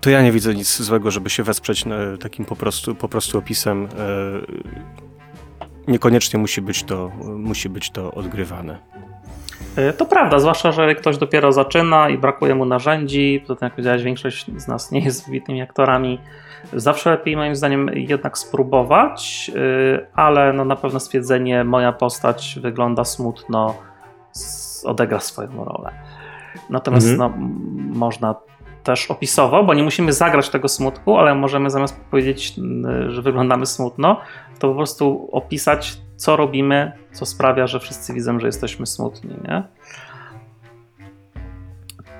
to 0.00 0.10
ja 0.10 0.22
nie 0.22 0.32
widzę 0.32 0.54
nic 0.54 0.82
złego, 0.82 1.10
żeby 1.10 1.30
się 1.30 1.42
wesprzeć 1.42 1.84
e, 1.86 2.18
takim 2.18 2.44
po 2.44 2.56
prostu, 2.56 2.94
po 2.94 3.08
prostu 3.08 3.38
opisem. 3.38 3.88
E, 5.88 5.92
Niekoniecznie 5.92 6.38
musi 6.38 6.62
być 6.62 6.84
to, 6.84 7.10
musi 7.36 7.68
być 7.68 7.90
to 7.90 8.12
odgrywane. 8.14 8.78
Y, 9.78 9.92
To 9.92 10.06
prawda, 10.06 10.38
zwłaszcza, 10.38 10.72
że 10.72 10.94
ktoś 10.94 11.16
dopiero 11.18 11.52
zaczyna 11.52 12.08
i 12.08 12.18
brakuje 12.18 12.54
mu 12.54 12.64
narzędzi. 12.64 13.40
Poza 13.46 13.58
tym, 13.60 13.66
jak 13.66 13.72
powiedziałeś, 13.72 14.02
większość 14.02 14.46
z 14.56 14.68
nas 14.68 14.90
nie 14.92 15.00
jest 15.00 15.26
wybitnymi 15.26 15.62
aktorami. 15.62 16.20
Zawsze 16.72 17.10
lepiej, 17.10 17.36
moim 17.36 17.56
zdaniem, 17.56 17.90
jednak 17.94 18.38
spróbować, 18.38 19.50
y, 19.56 20.06
ale 20.14 20.52
no 20.52 20.64
na 20.64 20.76
pewno 20.76 21.00
stwierdzenie, 21.00 21.64
moja 21.64 21.92
postać 21.92 22.58
wygląda 22.62 23.04
smutno, 23.04 23.74
odegra 24.84 25.20
swoją 25.20 25.64
rolę. 25.64 25.90
Natomiast 26.70 27.08
Mhm. 27.08 27.18
no, 27.40 27.48
można 27.98 28.34
też 28.84 29.10
opisowo, 29.10 29.64
bo 29.64 29.74
nie 29.74 29.82
musimy 29.82 30.12
zagrać 30.12 30.48
tego 30.50 30.68
smutku, 30.68 31.16
ale 31.18 31.34
możemy 31.34 31.70
zamiast 31.70 32.00
powiedzieć, 32.10 32.54
że 33.08 33.22
wyglądamy 33.22 33.66
smutno, 33.66 34.20
to 34.62 34.68
po 34.68 34.74
prostu 34.74 35.28
opisać, 35.32 36.00
co 36.16 36.36
robimy, 36.36 36.92
co 37.12 37.26
sprawia, 37.26 37.66
że 37.66 37.80
wszyscy 37.80 38.14
widzą, 38.14 38.40
że 38.40 38.46
jesteśmy 38.46 38.86
smutni, 38.86 39.34
nie? 39.48 39.62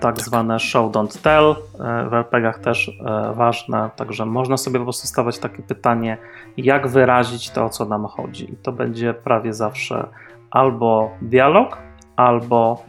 Tak, 0.01 0.21
zwane 0.21 0.61
show 0.61 0.93
don't 0.93 1.23
tell, 1.23 1.51
e, 1.51 2.09
w 2.09 2.15
RPGach 2.15 2.59
też 2.59 2.89
e, 2.89 3.33
ważne, 3.35 3.91
także 3.97 4.27
można 4.27 4.57
sobie 4.57 4.79
po 4.79 4.85
prostu 4.85 5.07
stawiać 5.07 5.39
takie 5.39 5.63
pytanie, 5.63 6.19
jak 6.57 6.89
wyrazić 6.89 7.51
to, 7.51 7.65
o 7.65 7.69
co 7.69 7.85
nam 7.85 8.07
chodzi. 8.07 8.53
I 8.53 8.57
to 8.57 8.73
będzie 8.73 9.15
prawie 9.15 9.55
zawsze 9.55 10.09
albo 10.51 11.11
dialog, 11.21 11.79
albo 12.17 12.85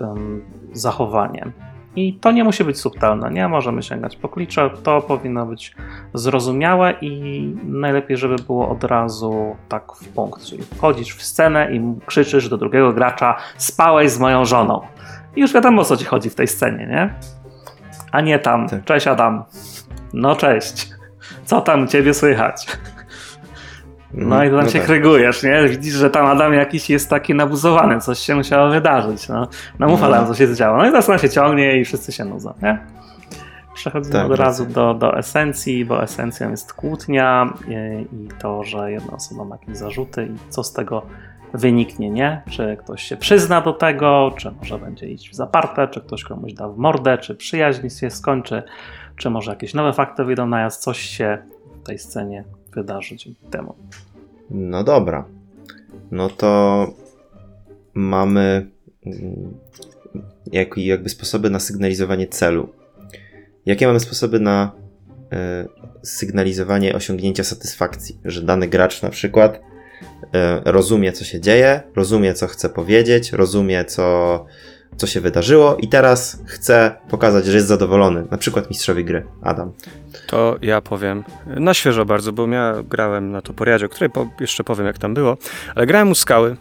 em, 0.00 0.44
zachowanie. 0.72 1.52
I 1.96 2.14
to 2.14 2.32
nie 2.32 2.44
musi 2.44 2.64
być 2.64 2.80
subtelne, 2.80 3.30
nie 3.30 3.48
możemy 3.48 3.82
sięgać 3.82 4.16
po 4.16 4.28
klicze, 4.28 4.70
to 4.82 5.00
powinno 5.02 5.46
być 5.46 5.74
zrozumiałe 6.14 6.94
i 7.00 7.40
najlepiej, 7.64 8.16
żeby 8.16 8.36
było 8.36 8.68
od 8.68 8.84
razu 8.84 9.56
tak 9.68 9.92
w 9.92 10.08
punkt, 10.08 10.44
czyli 10.44 10.62
wchodzisz 10.62 11.16
w 11.16 11.22
scenę 11.22 11.72
i 11.72 11.80
krzyczysz 12.06 12.48
do 12.48 12.56
drugiego 12.56 12.92
gracza 12.92 13.36
spałeś 13.56 14.10
z 14.10 14.18
moją 14.18 14.44
żoną. 14.44 14.80
I 15.36 15.40
już 15.40 15.52
wiadomo 15.52 15.82
o 15.82 15.84
co 15.84 15.96
ci 15.96 16.04
chodzi 16.04 16.30
w 16.30 16.34
tej 16.34 16.48
scenie, 16.48 16.86
nie? 16.86 17.14
A 18.12 18.20
nie 18.20 18.38
tam, 18.38 18.68
Tak. 18.68 18.84
cześć 18.84 19.06
Adam. 19.06 19.44
No 20.12 20.36
cześć. 20.36 20.88
Co 21.44 21.60
tam 21.60 21.82
u 21.82 21.86
ciebie 21.86 22.14
słychać? 22.14 22.66
No 24.16 24.44
i 24.44 24.50
tam 24.50 24.68
się 24.68 24.78
tak. 24.78 24.86
krygujesz, 24.86 25.42
nie? 25.42 25.68
Widzisz, 25.68 25.94
że 25.94 26.10
tam 26.10 26.26
Adam 26.26 26.54
jakiś 26.54 26.90
jest 26.90 27.10
taki 27.10 27.34
nabuzowany, 27.34 28.00
coś 28.00 28.18
się 28.18 28.34
musiało 28.34 28.70
wydarzyć. 28.70 29.28
No, 29.28 29.48
no 29.78 29.88
mów 29.88 30.00
No. 30.00 30.06
Adam, 30.06 30.26
co 30.26 30.34
się 30.34 30.54
działo. 30.54 30.78
No 30.78 30.86
i 30.86 30.90
teraz 30.90 31.08
ona 31.08 31.18
się 31.18 31.30
ciągnie 31.30 31.80
i 31.80 31.84
wszyscy 31.84 32.12
się 32.12 32.24
nudzą, 32.24 32.54
nie? 32.62 32.78
Przechodzimy 33.74 34.12
Tak, 34.12 34.24
od 34.24 34.30
racja. 34.30 34.44
razu 34.44 34.66
do, 34.66 34.94
do 34.94 35.18
esencji, 35.18 35.84
bo 35.84 36.02
esencją 36.02 36.50
jest 36.50 36.72
kłótnia 36.72 37.52
i, 37.68 38.16
i 38.16 38.28
to, 38.38 38.64
że 38.64 38.92
jedna 38.92 39.12
osoba 39.12 39.44
ma 39.44 39.56
jakieś 39.60 39.76
zarzuty 39.76 40.26
i 40.26 40.50
co 40.50 40.64
z 40.64 40.72
tego 40.72 41.02
wyniknie, 41.54 42.10
nie? 42.10 42.42
Czy 42.50 42.76
ktoś 42.80 43.02
się 43.02 43.16
przyzna 43.16 43.60
do 43.60 43.72
tego, 43.72 44.32
czy 44.36 44.50
może 44.50 44.78
będzie 44.78 45.06
iść 45.06 45.30
w 45.30 45.34
zaparte, 45.34 45.88
czy 45.88 46.00
ktoś 46.00 46.24
komuś 46.24 46.52
da 46.52 46.68
w 46.68 46.76
mordę, 46.76 47.18
czy 47.18 47.34
przyjaźń 47.34 47.88
się 47.88 48.10
skończy, 48.10 48.62
czy 49.16 49.30
może 49.30 49.50
jakieś 49.50 49.74
nowe 49.74 49.92
fakty 49.92 50.24
wyjdą 50.24 50.46
na 50.46 50.60
jaw, 50.60 50.76
coś 50.76 50.98
się 50.98 51.38
w 51.82 51.86
tej 51.86 51.98
scenie 51.98 52.44
wydarzy 52.74 53.16
dzięki 53.16 53.46
temu. 53.50 53.74
No 54.50 54.84
dobra. 54.84 55.24
No 56.10 56.28
to 56.28 56.86
mamy 57.94 58.70
mm, 59.06 59.54
jak, 60.52 60.78
jakby 60.78 61.08
sposoby 61.08 61.50
na 61.50 61.60
sygnalizowanie 61.60 62.26
celu. 62.26 62.68
Jakie 63.66 63.86
mamy 63.86 64.00
sposoby 64.00 64.40
na 64.40 64.72
e, 65.32 65.68
sygnalizowanie 66.02 66.94
osiągnięcia 66.94 67.44
satysfakcji? 67.44 68.18
Że 68.24 68.42
dany 68.42 68.68
gracz 68.68 69.02
na 69.02 69.10
przykład 69.10 69.60
e, 70.34 70.60
rozumie, 70.64 71.12
co 71.12 71.24
się 71.24 71.40
dzieje, 71.40 71.82
rozumie, 71.96 72.34
co 72.34 72.46
chce 72.46 72.68
powiedzieć, 72.68 73.32
rozumie, 73.32 73.84
co, 73.84 74.46
co 74.96 75.06
się 75.06 75.20
wydarzyło 75.20 75.76
i 75.76 75.88
teraz 75.88 76.42
chce 76.46 76.96
pokazać, 77.08 77.46
że 77.46 77.56
jest 77.56 77.68
zadowolony. 77.68 78.24
Na 78.30 78.38
przykład 78.38 78.70
mistrzowi 78.70 79.04
gry. 79.04 79.26
Adam. 79.42 79.72
To 80.26 80.56
ja 80.62 80.80
powiem 80.80 81.24
na 81.46 81.74
świeżo 81.74 82.04
bardzo, 82.04 82.32
bo 82.32 82.46
ja 82.46 82.74
grałem 82.88 83.32
na 83.32 83.42
Toporiadzie, 83.42 83.86
o 83.86 83.88
której 83.88 84.10
po, 84.10 84.28
jeszcze 84.40 84.64
powiem 84.64 84.86
jak 84.86 84.98
tam 84.98 85.14
było, 85.14 85.36
ale 85.74 85.86
grałem 85.86 86.10
u 86.10 86.14
Skały 86.14 86.56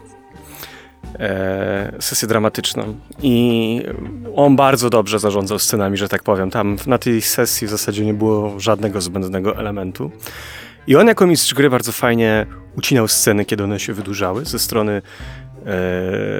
e, 1.20 1.96
sesję 2.00 2.28
dramatyczną 2.28 2.96
i 3.22 3.82
on 4.36 4.56
bardzo 4.56 4.90
dobrze 4.90 5.20
zarządzał 5.20 5.60
scenami, 5.60 5.98
że 5.98 6.10
tak 6.10 6.24
powiem. 6.24 6.52
Tam 6.52 6.78
na 6.88 6.98
tej 6.98 7.22
sesji 7.22 7.68
w 7.68 7.70
zasadzie 7.70 8.06
nie 8.06 8.14
było 8.14 8.60
żadnego 8.60 9.02
zbędnego 9.02 9.58
elementu. 9.58 10.12
I 10.88 10.96
on 10.96 11.08
jako 11.08 11.28
mistrz 11.28 11.54
gry 11.54 11.70
bardzo 11.70 11.92
fajnie 11.92 12.46
ucinał 12.78 13.08
sceny, 13.08 13.46
kiedy 13.46 13.64
one 13.64 13.80
się 13.80 13.94
wydłużały 13.94 14.46
ze 14.46 14.60
strony, 14.60 15.02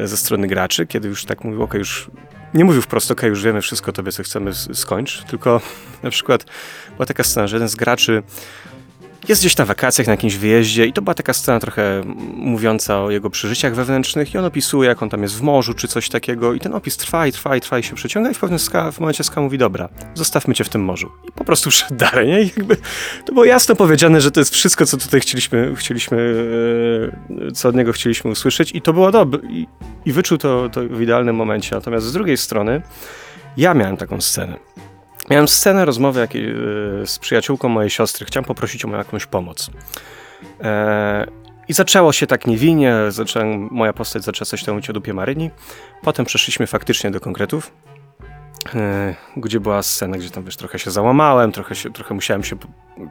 ze 0.04 0.18
strony 0.18 0.48
graczy, 0.48 0.88
kiedy 0.88 1.08
już 1.08 1.26
tak 1.26 1.44
mówił, 1.44 1.64
ok, 1.64 1.74
już 1.74 2.10
nie 2.54 2.66
mówił 2.66 2.82
wprost, 2.82 3.12
ok, 3.12 3.24
już 3.24 3.44
wiemy 3.44 3.62
wszystko 3.62 3.92
tobie, 3.92 4.12
co 4.12 4.24
chcemy, 4.24 4.54
skończ, 4.54 5.24
tylko 5.24 5.62
na 6.04 6.10
przykład 6.10 6.46
była 6.96 7.06
taka 7.06 7.24
scena, 7.24 7.48
że 7.48 7.56
jeden 7.56 7.70
z 7.70 7.76
graczy 7.76 8.24
jest 9.30 9.42
gdzieś 9.42 9.58
na 9.58 9.66
wakacjach, 9.66 10.08
na 10.08 10.14
jakimś 10.14 10.36
wyjeździe 10.36 10.86
i 10.86 10.94
to 10.94 11.02
była 11.02 11.14
taka 11.14 11.34
scena 11.34 11.60
trochę 11.60 12.02
mówiąca 12.36 13.04
o 13.04 13.12
jego 13.12 13.30
przeżyciach 13.30 13.76
wewnętrznych 13.76 14.34
i 14.34 14.38
on 14.38 14.46
opisuje, 14.46 14.90
jak 14.90 15.04
on 15.04 15.10
tam 15.10 15.24
jest 15.24 15.38
w 15.38 15.42
morzu 15.42 15.74
czy 15.74 15.88
coś 15.88 16.10
takiego 16.10 16.54
i 16.54 16.60
ten 16.60 16.74
opis 16.74 16.98
trwa 16.98 17.28
i 17.28 17.32
trwa 17.32 17.56
i 17.56 17.62
trwa 17.62 17.80
i 17.80 17.84
się 17.84 17.96
przeciąga 17.96 18.32
i 18.32 18.34
w 18.34 18.40
pewnym 18.40 18.60
ska, 18.60 18.92
w 18.92 19.00
momencie 19.00 19.24
Ska 19.24 19.42
mówi, 19.42 19.58
dobra, 19.58 19.90
zostawmy 20.14 20.54
cię 20.54 20.64
w 20.64 20.70
tym 20.70 20.84
morzu. 20.84 21.12
I 21.30 21.32
po 21.32 21.44
prostu 21.44 21.72
szedł 21.72 21.96
dalej, 21.96 22.28
nie? 22.28 22.42
I 22.42 22.52
jakby 22.58 22.78
to 23.26 23.34
było 23.34 23.46
jasno 23.46 23.76
powiedziane, 23.76 24.22
że 24.22 24.32
to 24.32 24.40
jest 24.40 24.54
wszystko, 24.54 24.86
co 24.86 24.98
tutaj 24.98 25.20
chcieliśmy, 25.20 25.76
chcieliśmy 25.76 26.36
e, 27.48 27.52
co 27.52 27.70
od 27.70 27.76
niego 27.76 27.94
chcieliśmy 27.94 28.32
usłyszeć 28.32 28.76
i 28.76 28.82
to 28.82 28.94
było 28.94 29.12
dobre 29.12 29.40
i, 29.50 29.68
i 30.06 30.12
wyczuł 30.12 30.38
to, 30.38 30.70
to 30.70 30.82
w 30.82 31.02
idealnym 31.02 31.36
momencie. 31.36 31.76
Natomiast 31.76 32.06
z 32.06 32.14
drugiej 32.14 32.38
strony 32.38 32.82
ja 33.58 33.74
miałem 33.74 33.98
taką 33.98 34.22
scenę. 34.22 34.58
Miałem 35.30 35.48
scenę 35.48 35.86
rozmowy 35.86 36.22
e, 36.22 36.28
z 37.08 37.20
przyjaciółką 37.20 37.70
mojej 37.70 37.90
siostry. 37.90 38.26
Chciałem 38.26 38.46
poprosić 38.46 38.86
o 38.86 38.90
jakąś 38.90 39.26
pomoc. 39.26 39.70
E, 40.62 41.28
I 41.68 41.74
zaczęło 41.74 42.14
się 42.14 42.28
tak 42.28 42.48
niewinnie. 42.48 42.96
Zacząłem, 43.10 43.68
moja 43.72 43.94
postać 43.94 44.24
zaczęła 44.24 44.46
coś 44.46 44.64
tam 44.64 44.76
mówić 44.76 44.90
o 44.90 44.94
dupie 44.94 45.14
Maryni. 45.14 45.52
Potem 46.02 46.26
przeszliśmy 46.26 46.68
faktycznie 46.68 47.12
do 47.12 47.20
konkretów. 47.20 47.72
E, 48.76 49.16
gdzie 49.38 49.60
była 49.60 49.84
scena, 49.84 50.18
gdzie 50.18 50.30
tam 50.30 50.44
wiesz, 50.44 50.58
trochę 50.58 50.80
się 50.80 50.92
załamałem, 50.92 51.52
trochę, 51.52 51.76
się, 51.76 51.94
trochę 51.94 52.14
musiałem 52.14 52.44
się 52.44 52.56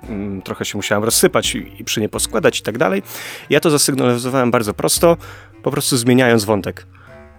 mm, 0.08 0.42
trochę 0.42 0.64
się 0.64 0.78
musiałem 0.78 1.04
rozsypać 1.04 1.54
i, 1.54 1.80
i 1.80 1.84
przy 1.84 2.00
nie 2.00 2.08
poskładać 2.08 2.60
i 2.60 2.62
tak 2.62 2.78
dalej. 2.78 3.02
Ja 3.50 3.60
to 3.60 3.70
zasygnalizowałem 3.70 4.50
bardzo 4.50 4.74
prosto, 4.74 5.16
po 5.62 5.70
prostu 5.70 5.96
zmieniając 5.96 6.44
wątek. 6.44 6.86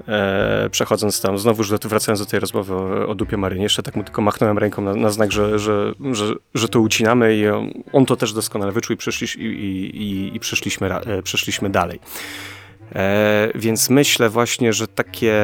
E, 0.07 0.69
przechodząc 0.71 1.21
tam, 1.21 1.37
znowu 1.37 1.63
do, 1.63 1.89
wracając 1.89 2.19
do 2.19 2.25
tej 2.25 2.39
rozmowy 2.39 2.73
o, 2.73 3.07
o 3.07 3.15
dupie 3.15 3.37
Marynie, 3.37 3.63
jeszcze 3.63 3.83
tak 3.83 3.95
mu 3.95 4.03
tylko 4.03 4.21
machnąłem 4.21 4.57
ręką 4.57 4.81
na, 4.81 4.95
na 4.95 5.09
znak, 5.09 5.31
że, 5.31 5.59
że, 5.59 5.93
że, 6.11 6.33
że 6.53 6.69
to 6.69 6.79
ucinamy 6.79 7.35
i 7.35 7.47
on, 7.47 7.71
on 7.93 8.05
to 8.05 8.15
też 8.15 8.33
doskonale 8.33 8.71
wyczuł 8.71 8.93
i, 8.93 8.97
przyszliś, 8.97 9.35
i, 9.35 9.41
i, 9.41 10.35
i, 10.35 10.39
ra- 10.81 11.01
e, 11.01 11.21
przeszliśmy 11.21 11.69
dalej. 11.69 11.99
E, 12.95 13.49
więc 13.55 13.89
myślę 13.89 14.29
właśnie, 14.29 14.73
że 14.73 14.87
takie 14.87 15.41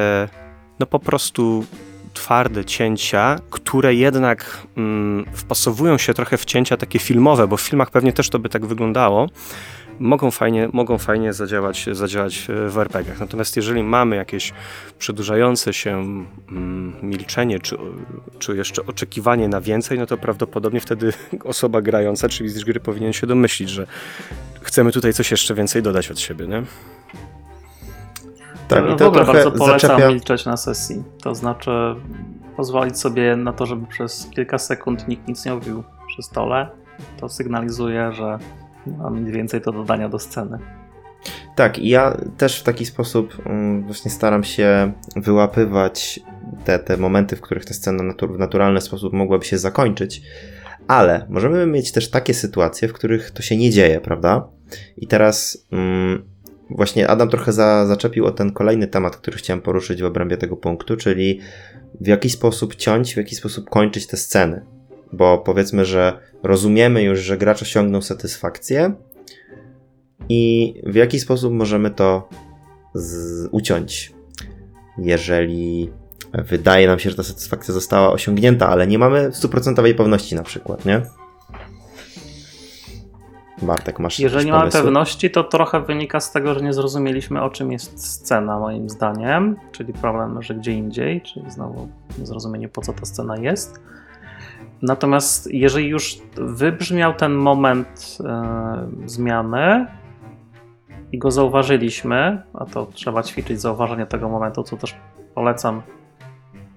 no 0.80 0.86
po 0.86 0.99
prostu 0.99 1.66
twarde 2.14 2.66
cięcia, 2.66 3.39
które 3.49 3.95
jednak 3.95 4.68
mm, 4.78 5.26
wpasowują 5.34 5.97
się 5.97 6.14
trochę 6.14 6.38
w 6.38 6.45
cięcia 6.45 6.78
takie 6.78 6.99
filmowe, 6.99 7.47
bo 7.47 7.57
w 7.57 7.62
filmach 7.62 7.91
pewnie 7.91 8.14
też 8.14 8.30
to 8.30 8.39
by 8.39 8.49
tak 8.49 8.66
wyglądało, 8.66 9.30
mogą 10.00 10.32
fajnie, 10.32 10.70
mogą 10.74 10.97
fajnie 10.97 11.34
zadziałać, 11.34 11.89
zadziałać 11.91 12.47
w 12.70 12.78
RPG-ach. 12.78 13.20
Natomiast 13.20 13.56
jeżeli 13.56 13.84
mamy 13.84 14.16
jakieś 14.16 14.54
przedłużające 15.00 15.74
się 15.74 15.91
mm, 16.52 16.95
milczenie, 17.02 17.60
czy, 17.60 17.78
czy 18.39 18.58
jeszcze 18.58 18.86
oczekiwanie 18.86 19.47
na 19.47 19.62
więcej, 19.62 20.00
no 20.00 20.06
to 20.06 20.18
prawdopodobnie 20.18 20.80
wtedy 20.80 21.14
osoba 21.43 21.82
grająca, 21.82 22.30
czyli 22.30 22.50
z 22.50 22.64
gry 22.64 22.80
powinien 22.80 23.14
się 23.14 23.28
domyślić, 23.28 23.70
że 23.70 23.88
chcemy 24.62 24.91
tutaj 24.91 25.14
coś 25.14 25.32
jeszcze 25.32 25.56
więcej 25.56 25.84
dodać 25.84 26.12
od 26.12 26.20
siebie, 26.20 26.47
nie? 26.47 26.64
Tak, 28.68 28.89
i 28.89 28.93
w 28.93 28.97
to 28.97 29.08
ogóle 29.08 29.24
trochę 29.24 29.43
bardzo 29.43 29.52
polecam 29.52 29.89
zaczepia... 29.89 30.08
milczeć 30.08 30.45
na 30.45 30.58
sesji. 30.58 31.04
To 31.22 31.36
znaczy 31.36 31.72
pozwolić 32.56 33.00
sobie 33.00 33.36
na 33.36 33.54
to, 33.54 33.66
żeby 33.66 33.88
przez 33.88 34.30
kilka 34.36 34.58
sekund 34.58 35.08
nikt 35.08 35.28
nic 35.28 35.45
nie 35.45 35.54
mówił 35.54 35.84
przy 36.08 36.22
stole. 36.22 36.70
To 37.20 37.30
sygnalizuje, 37.30 38.12
że 38.14 38.39
ma 38.97 39.09
nic 39.09 39.29
więcej 39.29 39.61
do 39.61 39.71
dodania 39.71 40.09
do 40.09 40.19
sceny. 40.19 40.57
Tak, 41.55 41.79
i 41.79 41.89
ja 41.89 42.17
też 42.37 42.59
w 42.59 42.63
taki 42.63 42.85
sposób 42.85 43.37
mm, 43.45 43.83
właśnie 43.83 44.11
staram 44.11 44.43
się 44.43 44.91
wyłapywać 45.15 46.19
te, 46.65 46.79
te 46.79 46.97
momenty, 46.97 47.35
w 47.35 47.41
których 47.41 47.65
ta 47.65 47.73
scena 47.73 48.13
w 48.21 48.39
naturalny 48.39 48.81
sposób 48.81 49.13
mogłaby 49.13 49.45
się 49.45 49.57
zakończyć, 49.57 50.21
ale 50.87 51.25
możemy 51.29 51.65
mieć 51.65 51.91
też 51.91 52.09
takie 52.09 52.33
sytuacje, 52.33 52.87
w 52.87 52.93
których 52.93 53.31
to 53.31 53.41
się 53.41 53.57
nie 53.57 53.69
dzieje, 53.71 54.01
prawda? 54.01 54.47
I 54.97 55.07
teraz 55.07 55.67
mm, 55.71 56.23
właśnie 56.69 57.07
Adam 57.07 57.29
trochę 57.29 57.53
za, 57.53 57.85
zaczepił 57.85 58.25
o 58.25 58.31
ten 58.31 58.51
kolejny 58.51 58.87
temat, 58.87 59.17
który 59.17 59.37
chciałem 59.37 59.61
poruszyć 59.61 60.01
w 60.01 60.05
obrębie 60.05 60.37
tego 60.37 60.57
punktu, 60.57 60.97
czyli 60.97 61.39
w 62.01 62.07
jaki 62.07 62.29
sposób 62.29 62.75
ciąć, 62.75 63.13
w 63.13 63.17
jaki 63.17 63.35
sposób 63.35 63.69
kończyć 63.69 64.07
te 64.07 64.17
sceny. 64.17 64.65
Bo 65.14 65.38
powiedzmy, 65.38 65.86
że 65.86 66.20
rozumiemy 66.43 67.03
już, 67.03 67.20
że 67.20 67.38
gracz 67.38 67.62
osiągnął 67.62 68.01
satysfakcję, 68.01 68.93
i 70.30 70.74
w 70.86 70.95
jaki 70.95 71.20
sposób 71.20 71.53
możemy 71.53 71.89
to 71.89 72.30
uciąć, 73.51 74.14
jeżeli 74.97 75.91
wydaje 76.34 76.88
nam 76.88 76.99
się, 76.99 77.10
że 77.10 77.16
ta 77.16 77.24
satysfakcja 77.24 77.74
została 77.74 78.12
osiągnięta, 78.12 78.70
ale 78.70 78.88
nie 78.88 78.99
mamy 78.99 79.30
stuprocentowej 79.34 79.95
pewności 79.95 80.36
na 80.36 80.43
przykład, 80.43 80.86
nie? 80.86 81.01
Bartek, 83.62 83.99
masz 83.99 84.20
Jeżeli 84.20 84.45
nie 84.45 84.51
mamy 84.51 84.72
pewności, 84.72 85.32
to 85.32 85.43
trochę 85.43 85.82
wynika 85.82 86.20
z 86.20 86.32
tego, 86.32 86.53
że 86.53 86.62
nie 86.62 86.74
zrozumieliśmy, 86.74 87.41
o 87.41 87.49
czym 87.49 87.72
jest 87.72 88.05
scena, 88.05 88.60
moim 88.60 88.89
zdaniem, 88.89 89.55
czyli 89.72 89.93
problem, 89.93 90.43
że 90.43 90.55
gdzie 90.55 90.72
indziej, 90.72 91.22
czyli 91.22 91.51
znowu 91.51 91.89
niezrozumienie, 92.20 92.70
po 92.70 92.82
co 92.82 92.93
ta 92.93 93.05
scena 93.05 93.38
jest. 93.38 93.80
Natomiast 94.82 95.53
jeżeli 95.53 95.88
już 95.88 96.17
wybrzmiał 96.36 97.13
ten 97.13 97.34
moment 97.34 98.17
e, 98.25 98.88
zmiany 99.05 99.88
i 101.11 101.17
go 101.17 101.32
zauważyliśmy, 101.32 102.43
a 102.53 102.65
to 102.65 102.86
trzeba 102.86 103.23
ćwiczyć 103.23 103.61
zauważenie 103.61 104.05
tego 104.05 104.30
momentu, 104.30 104.63
co 104.63 104.77
też 104.77 104.95
polecam 105.36 105.82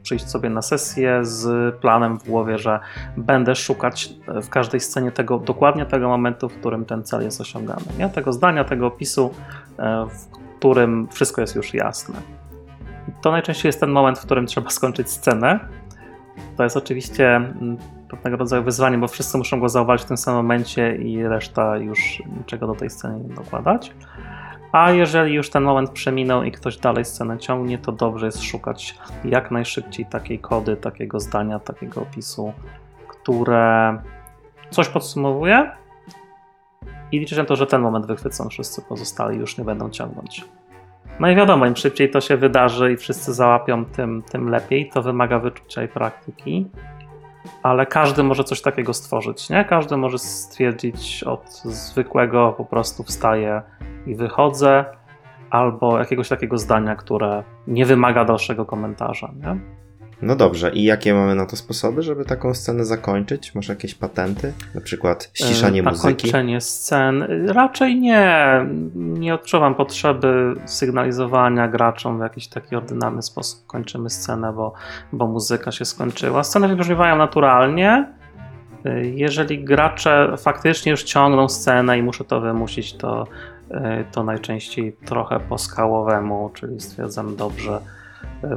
przyjść 0.03 0.29
sobie 0.29 0.51
na 0.51 0.63
sesję 0.63 1.21
z 1.23 1.75
planem 1.77 2.19
w 2.19 2.25
głowie, 2.29 2.59
że 2.59 2.81
będę 3.17 3.55
szukać 3.55 4.15
w 4.43 4.49
każdej 4.49 4.81
scenie 4.81 5.13
tego, 5.13 5.39
dokładnie 5.39 5.87
tego 5.87 6.09
momentu, 6.09 6.49
w 6.49 6.55
którym 6.55 6.85
ten 6.85 7.05
cel 7.05 7.23
jest 7.23 7.41
osiągany. 7.41 7.83
Nie? 7.99 8.09
Tego 8.09 8.33
zdania, 8.33 8.65
tego 8.65 8.87
opisu, 8.87 9.35
e, 9.79 10.07
w 10.07 10.57
którym 10.59 11.09
wszystko 11.09 11.41
jest 11.41 11.57
już 11.57 11.75
jasne. 11.75 12.15
To 13.23 13.31
najczęściej 13.31 13.69
jest 13.69 13.81
ten 13.81 13.91
moment, 13.91 14.19
w 14.19 14.25
którym 14.25 14.47
trzeba 14.47 14.71
skończyć 14.71 15.11
scenę. 15.11 15.61
To 16.57 16.65
jest 16.65 16.77
oczywiście 16.77 17.37
mm, 17.37 17.77
pewnego 18.09 18.37
rodzaju 18.37 18.63
wyzwanie, 18.63 18.99
bo 18.99 19.09
wszyscy 19.09 19.39
muszą 19.39 19.61
go 19.61 19.69
zauważyć 19.69 20.05
w 20.05 20.09
tym 20.09 20.17
samym 20.17 20.37
momencie 20.37 20.97
i 20.97 21.23
reszta 21.23 21.77
już 21.77 22.23
niczego 22.39 22.67
do 22.67 22.75
tej 22.75 22.91
sceny 22.91 23.21
nie 23.29 23.35
dokładać. 23.35 23.93
A 24.73 24.91
jeżeli 24.91 25.35
już 25.35 25.51
ten 25.51 25.63
moment 25.63 25.91
przeminął 25.91 26.43
i 26.43 26.53
ktoś 26.53 26.77
dalej 26.77 27.05
scenę 27.05 27.39
ciągnie, 27.39 27.79
to 27.79 27.93
dobrze 27.93 28.27
jest 28.27 28.43
szukać 28.43 28.99
jak 29.25 29.51
najszybciej 29.51 30.07
takiej 30.07 30.39
kody, 30.39 30.77
takiego 30.77 31.21
zdania, 31.21 31.59
takiego 31.59 32.03
opisu, 32.03 32.53
które 33.09 33.99
coś 34.71 34.89
podsumowuje 34.89 35.71
i 37.13 37.19
liczyć 37.19 37.39
na 37.39 37.45
to, 37.45 37.57
że 37.57 37.67
ten 37.67 37.81
moment 37.81 38.07
wychwycą 38.07 38.49
wszyscy 38.49 38.83
pozostali 38.83 39.39
już 39.39 39.59
nie 39.59 39.65
będą 39.65 39.91
ciągnąć. 39.91 40.45
No 41.21 41.31
i 41.31 41.37
wiadomo, 41.37 41.67
im 41.67 41.77
szybciej 41.77 42.11
to 42.11 42.21
się 42.21 42.37
wydarzy 42.37 42.93
i 42.93 42.97
wszyscy 42.97 43.35
załapią, 43.35 43.85
tym, 43.85 44.23
tym 44.23 44.49
lepiej. 44.49 44.91
To 44.95 45.03
wymaga 45.03 45.39
wyczucia 45.39 45.83
i 45.83 45.89
praktyki. 45.89 46.67
Ale 47.63 47.87
każdy 47.87 48.23
może 48.23 48.45
coś 48.45 48.63
takiego 48.63 48.95
stworzyć, 48.95 49.51
nie? 49.51 49.65
Każdy 49.65 49.97
może 49.97 50.19
stwierdzić 50.19 51.25
od 51.25 51.51
zwykłego 51.51 52.55
po 52.57 52.65
prostu 52.65 53.03
wstaję 53.03 53.63
i 54.07 54.15
wychodzę, 54.15 54.85
albo 55.51 55.99
jakiegoś 55.99 56.29
takiego 56.29 56.59
zdania, 56.59 56.97
które 56.97 57.43
nie 57.67 57.87
wymaga 57.87 58.25
dalszego 58.25 58.67
komentarza, 58.67 59.31
nie? 59.41 59.82
No 60.23 60.37
dobrze, 60.37 60.71
i 60.71 60.85
jakie 60.85 61.15
mamy 61.15 61.35
na 61.35 61.47
to 61.47 61.57
sposoby, 61.57 62.03
żeby 62.03 62.25
taką 62.25 62.55
scenę 62.55 62.85
zakończyć? 62.85 63.55
Masz 63.55 63.69
jakieś 63.69 63.95
patenty? 63.95 64.53
Na 64.75 64.81
przykład 64.81 65.31
ściszanie 65.35 65.81
E, 65.81 65.83
muzyki? 65.83 66.27
Zakończenie 66.27 66.61
scen. 66.61 67.25
Raczej 67.49 68.01
nie. 68.01 68.37
Nie 68.95 69.35
odczuwam 69.35 69.75
potrzeby 69.75 70.55
sygnalizowania 70.65 71.69
graczom 71.69 72.19
w 72.19 72.23
jakiś 72.23 72.49
taki 72.49 72.77
ordynarny 72.77 73.23
sposób. 73.23 73.67
Kończymy 73.67 74.11
scenę, 74.11 74.53
bo, 74.53 74.73
bo 75.13 75.27
muzyka 75.27 75.73
się 75.73 75.85
skończyła. 75.85 76.45
Sceny 76.45 76.69
wybrzmiewają 76.69 77.17
naturalnie. 77.17 78.13
Jeżeli 79.03 79.65
gracze 79.65 80.35
faktycznie 80.39 80.91
już 80.91 81.03
ciągną 81.03 81.49
scenę 81.49 81.99
i 81.99 82.03
muszę 82.03 82.25
to 82.25 82.41
wymusić, 82.41 82.95
to, 82.97 83.27
e, 83.71 84.05
to 84.13 84.25
najczęściej 84.25 84.97
trochę 85.05 85.41
po 85.41 85.59
skałowemu, 85.59 86.51
czyli 86.55 86.81
stwierdzam 86.81 87.37
dobrze, 87.37 87.81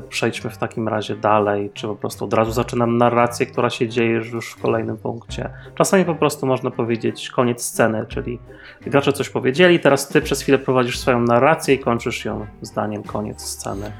przejdźmy 0.09 0.49
w 0.49 0.57
takim 0.57 0.87
razie 0.87 1.15
dalej, 1.15 1.71
czy 1.73 1.87
po 1.87 1.95
prostu 1.95 2.25
od 2.25 2.33
razu 2.33 2.51
zaczynam 2.51 2.97
narrację, 2.97 3.45
która 3.45 3.69
się 3.69 3.89
dzieje 3.89 4.11
już 4.11 4.51
w 4.51 4.61
kolejnym 4.61 4.97
punkcie. 4.97 5.49
Czasami 5.75 6.05
po 6.05 6.15
prostu 6.15 6.45
można 6.45 6.71
powiedzieć 6.71 7.29
koniec 7.29 7.63
sceny, 7.63 8.05
czyli 8.07 8.39
gracze 8.81 9.13
coś 9.13 9.29
powiedzieli, 9.29 9.79
teraz 9.79 10.07
ty 10.07 10.21
przez 10.21 10.41
chwilę 10.41 10.57
prowadzisz 10.59 10.99
swoją 10.99 11.21
narrację 11.21 11.75
i 11.75 11.79
kończysz 11.79 12.25
ją 12.25 12.45
zdaniem 12.61 13.03
koniec 13.03 13.41
sceny. 13.41 13.91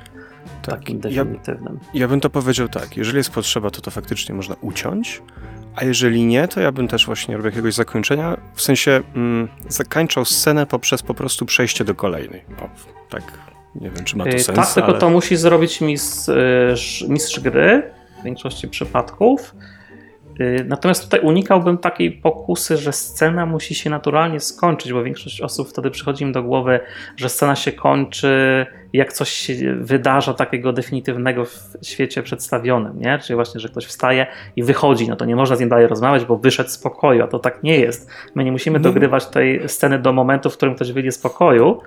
Takim 0.62 1.02
Tak, 1.02 1.12
ja, 1.12 1.24
definitywnym. 1.26 1.80
ja 1.94 2.08
bym 2.08 2.20
to 2.20 2.30
powiedział 2.30 2.68
tak, 2.68 2.98
jeżeli 2.98 3.18
jest 3.18 3.32
potrzeba, 3.32 3.70
to 3.70 3.82
to 3.82 3.92
faktycznie 3.92 4.36
można 4.36 4.56
uciąć, 4.62 5.22
a 5.76 5.84
jeżeli 5.84 6.26
nie, 6.26 6.48
to 6.48 6.60
ja 6.62 6.72
bym 6.72 6.88
też 6.88 7.06
właśnie 7.06 7.38
robił 7.38 7.50
jakiegoś 7.50 7.74
zakończenia, 7.74 8.38
w 8.54 8.62
sensie 8.62 9.02
mm, 9.16 9.48
zakończał 9.68 10.26
scenę 10.26 10.66
poprzez 10.66 11.04
po 11.04 11.14
prostu 11.14 11.46
przejście 11.46 11.84
do 11.86 11.96
kolejnej. 11.96 12.42
O, 12.62 12.70
tak, 13.10 13.24
nie 13.76 13.90
wiem, 13.90 14.04
czy 14.06 14.18
ma 14.18 14.24
to 14.24 14.30
Yy, 14.30 14.40
sens, 14.40 14.56
tak, 14.56 14.74
tylko 14.74 14.90
ale... 14.90 15.00
to 15.00 15.10
musi 15.10 15.36
zrobić 15.36 15.82
mistrz, 15.82 16.30
sz- 16.30 17.10
mistrz 17.10 17.40
gry 17.40 17.92
w 18.22 18.24
większości 18.24 18.68
przypadków. 18.68 19.56
Yy, 20.40 20.66
Natomiast 20.68 21.04
tutaj 21.04 21.20
unikałbym 21.20 21.78
takiej 21.78 22.12
pokusy, 22.12 22.78
że 22.78 22.92
scena 22.94 23.46
musi 23.46 23.76
się 23.76 23.90
naturalnie 23.90 24.40
skończyć, 24.40 24.94
bo 24.94 25.04
większość 25.04 25.42
osób 25.42 25.70
wtedy 25.70 25.92
przychodzi 25.92 26.24
im 26.24 26.32
do 26.32 26.44
głowy, 26.44 26.80
że 27.18 27.30
scena 27.30 27.56
się 27.56 27.72
kończy, 27.72 28.66
jak 28.94 29.14
coś 29.14 29.30
się 29.30 29.76
wydarza 29.76 30.34
takiego 30.34 30.74
definitywnego 30.74 31.46
w 31.46 31.78
świecie 31.82 32.24
przedstawionym, 32.24 33.00
nie? 33.00 33.20
Czyli 33.20 33.36
właśnie, 33.36 33.60
że 33.60 33.70
ktoś 33.70 33.86
wstaje 33.86 34.28
i 34.56 34.64
wychodzi, 34.64 35.10
no 35.10 35.16
to 35.16 35.26
nie 35.26 35.36
można 35.36 35.56
z 35.56 35.60
nim 35.60 35.70
dalej 35.70 35.88
rozmawiać, 35.88 36.26
bo 36.26 36.38
wyszedł 36.38 36.70
z 36.70 36.78
pokoju, 36.78 37.24
a 37.24 37.28
to 37.28 37.40
tak 37.40 37.64
nie 37.64 37.80
jest. 37.80 38.10
My 38.36 38.44
nie 38.44 38.52
musimy 38.52 38.80
dogrywać 38.80 39.26
tej 39.26 39.70
sceny 39.70 40.00
do 40.00 40.14
momentu, 40.14 40.50
w 40.50 40.58
którym 40.58 40.76
ktoś 40.76 40.92
wyjdzie 40.92 41.12
z 41.12 41.20
pokoju, 41.20 41.82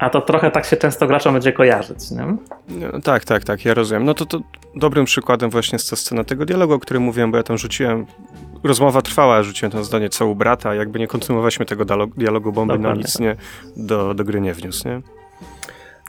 a 0.00 0.10
to 0.10 0.20
trochę 0.20 0.50
tak 0.50 0.64
się 0.64 0.76
często 0.76 1.06
graczom 1.06 1.32
będzie 1.32 1.52
kojarzyć, 1.52 2.10
nie? 2.10 2.36
No, 2.68 3.00
tak, 3.00 3.24
tak, 3.24 3.44
tak, 3.44 3.64
ja 3.64 3.74
rozumiem. 3.74 4.04
No 4.04 4.14
to, 4.14 4.26
to 4.26 4.40
dobrym 4.76 5.04
przykładem 5.04 5.50
właśnie 5.50 5.76
jest 5.76 5.90
ta 5.90 5.96
scena 5.96 6.24
tego 6.24 6.46
dialogu, 6.46 6.74
o 6.74 6.78
którym 6.78 7.02
mówiłem, 7.02 7.30
bo 7.30 7.36
ja 7.36 7.42
tam 7.42 7.58
rzuciłem, 7.58 8.06
rozmowa 8.64 9.02
trwała, 9.02 9.42
rzuciłem 9.42 9.72
to 9.72 9.84
zdanie 9.84 10.08
co 10.08 10.26
u 10.26 10.34
brata, 10.34 10.74
jakby 10.74 10.98
nie 10.98 11.06
kontynuowaliśmy 11.06 11.66
tego 11.66 11.84
dialogu, 11.84 12.14
dialogu 12.16 12.52
bo 12.52 12.60
on 12.60 12.68
by 12.68 12.74
no 12.74 12.78
Dokładnie 12.78 13.02
nic 13.02 13.12
tak. 13.12 13.22
nie, 13.22 13.36
do, 13.76 14.14
do 14.14 14.24
gry 14.24 14.40
nie 14.40 14.54
wniósł, 14.54 14.88
nie? 14.88 15.02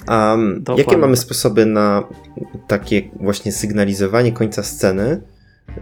Um, 0.08 0.64
jakie 0.78 0.98
mamy 0.98 1.14
tak. 1.14 1.24
sposoby 1.24 1.66
na 1.66 2.04
takie 2.68 3.02
właśnie 3.20 3.52
sygnalizowanie 3.52 4.32
końca 4.32 4.64
sceny 4.64 5.22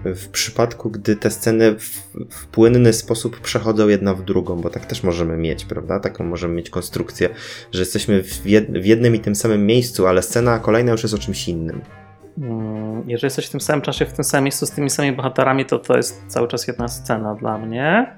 w 0.06 0.30
przypadku, 0.30 0.90
gdy 0.90 1.16
te 1.16 1.32
sceny 1.32 1.76
w, 1.80 1.84
w 2.32 2.48
płynny 2.48 2.94
sposób 2.94 3.40
przechodzą 3.40 3.88
jedna 3.88 4.14
w 4.14 4.22
drugą, 4.24 4.56
bo 4.56 4.70
tak 4.70 4.86
też 4.86 5.04
możemy 5.04 5.38
mieć, 5.38 5.66
prawda? 5.66 6.00
Taką 6.00 6.24
możemy 6.24 6.54
mieć 6.54 6.70
konstrukcję, 6.70 7.30
że 7.72 7.80
jesteśmy 7.80 8.24
w, 8.24 8.46
jed, 8.46 8.72
w 8.72 8.86
jednym 8.86 9.16
i 9.16 9.20
tym 9.20 9.36
samym 9.36 9.66
miejscu, 9.66 10.08
ale 10.08 10.22
scena 10.22 10.60
kolejna 10.60 10.92
już 10.92 11.04
jest 11.04 11.16
o 11.16 11.18
czymś 11.18 11.48
innym. 11.48 11.82
Mm, 12.38 13.04
Jeżeli 13.10 13.26
jesteś 13.26 13.46
w 13.48 13.50
tym 13.50 13.62
samym 13.62 13.82
czasie, 13.82 14.06
w 14.06 14.14
tym 14.14 14.24
samym 14.26 14.44
miejscu 14.44 14.66
z 14.66 14.72
tymi 14.72 14.90
samymi 14.90 15.18
bohaterami, 15.18 15.66
to 15.66 15.80
to 15.80 15.98
jest 15.98 16.22
cały 16.28 16.48
czas 16.48 16.68
jedna 16.68 16.88
scena 16.88 17.36
dla 17.36 17.58
mnie. 17.58 18.16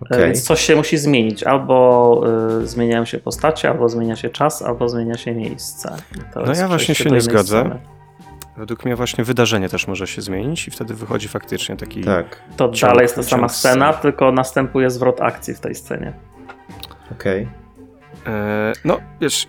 Okej. 0.00 0.24
Więc 0.24 0.42
coś 0.42 0.60
się 0.60 0.76
musi 0.76 0.98
zmienić. 0.98 1.42
Albo 1.42 2.22
y, 2.62 2.66
zmieniają 2.66 3.04
się 3.04 3.18
postacie, 3.18 3.70
albo 3.70 3.88
zmienia 3.88 4.16
się 4.16 4.30
czas, 4.30 4.62
albo 4.62 4.88
zmienia 4.88 5.16
się 5.16 5.34
miejsce. 5.34 5.96
To 6.34 6.40
No 6.42 6.54
ja 6.54 6.68
właśnie 6.68 6.94
się 6.94 7.10
nie 7.10 7.20
zgodzę. 7.20 7.60
sceny. 7.60 7.78
Według 8.58 8.84
mnie 8.84 8.96
właśnie 8.96 9.24
wydarzenie 9.24 9.68
też 9.68 9.86
może 9.88 10.06
się 10.06 10.22
zmienić 10.22 10.68
i 10.68 10.70
wtedy 10.70 10.94
wychodzi 10.94 11.28
faktycznie 11.28 11.76
taki... 11.76 12.04
Tak, 12.04 12.42
To 12.56 12.68
Ciąg- 12.68 12.80
dalej 12.90 13.02
jest 13.02 13.14
ta 13.14 13.22
sama 13.22 13.48
scena, 13.48 13.92
scen. 13.92 14.02
tylko 14.02 14.32
następuje 14.32 14.90
zwrot 14.90 15.20
akcji 15.20 15.54
w 15.54 15.60
tej 15.60 15.74
scenie. 15.74 16.12
okej. 17.12 17.42
E, 17.42 17.48
No, 18.84 18.98
wiesz, 19.20 19.46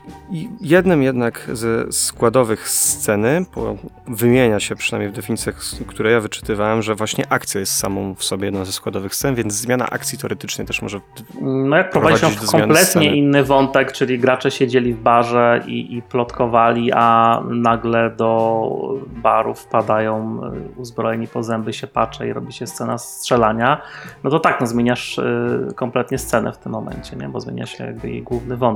jednym 0.61 1.03
jednak 1.03 1.49
ze 1.53 1.91
składowych 1.91 2.69
sceny, 2.69 3.45
bo 3.55 3.75
wymienia 4.07 4.59
się 4.59 4.75
przynajmniej 4.75 5.11
w 5.11 5.15
definicjach, 5.15 5.55
które 5.87 6.11
ja 6.11 6.19
wyczytywałem, 6.19 6.81
że 6.81 6.95
właśnie 6.95 7.25
akcja 7.29 7.59
jest 7.59 7.77
samą 7.77 8.15
w 8.15 8.23
sobie 8.23 8.45
jedną 8.45 8.65
ze 8.65 8.71
składowych 8.71 9.15
scen, 9.15 9.35
więc 9.35 9.53
zmiana 9.53 9.89
akcji 9.89 10.17
teoretycznie 10.17 10.65
też 10.65 10.81
może... 10.81 10.99
No 11.41 11.77
jak 11.77 11.89
prowadzić 11.89 12.21
w 12.23 12.51
kompletnie 12.51 13.15
inny 13.15 13.43
wątek, 13.43 13.91
czyli 13.91 14.19
gracze 14.19 14.51
siedzieli 14.51 14.93
w 14.93 14.99
barze 14.99 15.63
i, 15.67 15.97
i 15.97 16.01
plotkowali, 16.01 16.91
a 16.93 17.41
nagle 17.49 18.09
do 18.09 18.69
baru 19.07 19.53
wpadają 19.53 20.41
y, 20.77 20.79
uzbrojeni 20.79 21.27
po 21.27 21.43
zęby 21.43 21.73
się 21.73 21.87
pacze 21.87 22.27
i 22.27 22.33
robi 22.33 22.53
się 22.53 22.67
scena 22.67 22.97
strzelania, 22.97 23.81
no 24.23 24.29
to 24.29 24.39
tak, 24.39 24.61
no 24.61 24.67
zmieniasz 24.67 25.17
y, 25.17 25.73
kompletnie 25.75 26.17
scenę 26.17 26.51
w 26.51 26.57
tym 26.57 26.71
momencie, 26.71 27.15
nie? 27.15 27.29
bo 27.29 27.39
zmienia 27.39 27.65
się 27.65 27.85
jakby 27.85 28.09
jej 28.09 28.23
główny 28.23 28.57
wątek. 28.57 28.68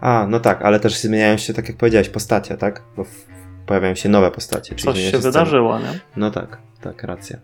A, 0.00 0.26
no 0.28 0.40
tak, 0.40 0.62
ale 0.62 0.80
też 0.80 0.98
zmieniają 0.98 1.36
się, 1.36 1.54
tak 1.54 1.68
jak 1.68 1.76
powiedziałeś, 1.76 2.08
postacie, 2.08 2.56
tak? 2.56 2.82
Bo 2.96 3.04
w, 3.04 3.26
pojawiają 3.66 3.94
się 3.94 4.08
nowe 4.08 4.30
postacie. 4.30 4.74
czyli 4.74 4.82
Coś 4.92 4.98
się 5.02 5.08
scena. 5.08 5.22
wydarzyło, 5.22 5.78
nie? 5.78 6.00
No 6.16 6.30
tak, 6.30 6.58
tak, 6.80 7.02
racja. 7.02 7.38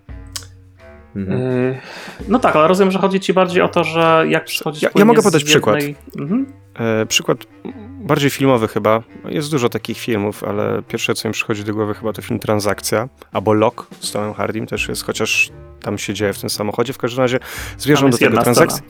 Mhm. 1.17 1.41
Yy, 1.41 1.79
No 2.29 2.39
tak, 2.39 2.57
ale 2.57 2.69
rozumiem, 2.69 2.91
że 2.93 2.99
chodzi 2.99 3.21
ci 3.21 3.33
bardziej 3.33 3.63
o 3.63 3.69
to, 3.69 3.85
że 3.85 4.25
jak 4.29 4.45
przychodzić 4.45 4.83
Ja- 4.83 4.91
ja 4.95 5.05
mogę 5.05 5.23
podać 5.23 5.45
przykład. 5.45 5.77
jednej- 5.77 5.97
Mhm. 6.19 6.53
E, 7.03 7.07
przykład 7.07 7.39
bardziej 8.01 8.31
filmowy 8.31 8.69
chyba. 8.69 9.03
Jest 9.25 9.51
dużo 9.51 9.69
takich 9.69 9.99
filmów, 9.99 10.45
ale 10.45 10.83
pierwsze 10.89 11.15
co 11.15 11.29
mi 11.29 11.35
przychodzi 11.35 11.65
do 11.65 11.75
głowy 11.75 11.95
chyba 11.95 12.13
to 12.13 12.23
film 12.23 12.41
Transakcja, 12.41 13.09
albo 13.33 13.53
Lock 13.53 13.87
z 14.01 14.13
Tomem 14.13 14.35
Hardym 14.35 14.67
też 14.67 14.89
jest, 14.89 15.05
chociaż 15.05 15.51
tam 15.83 15.99
się 15.99 16.15
dzieje 16.15 16.33
w 16.33 16.41
tym 16.41 16.51
samochodzie. 16.51 16.93
W 16.93 16.99
każdym 16.99 17.23
razie 17.23 17.39
Tam 17.39 18.11
do 18.11 18.19
tego 18.19 18.43
transakcji. 18.43 18.83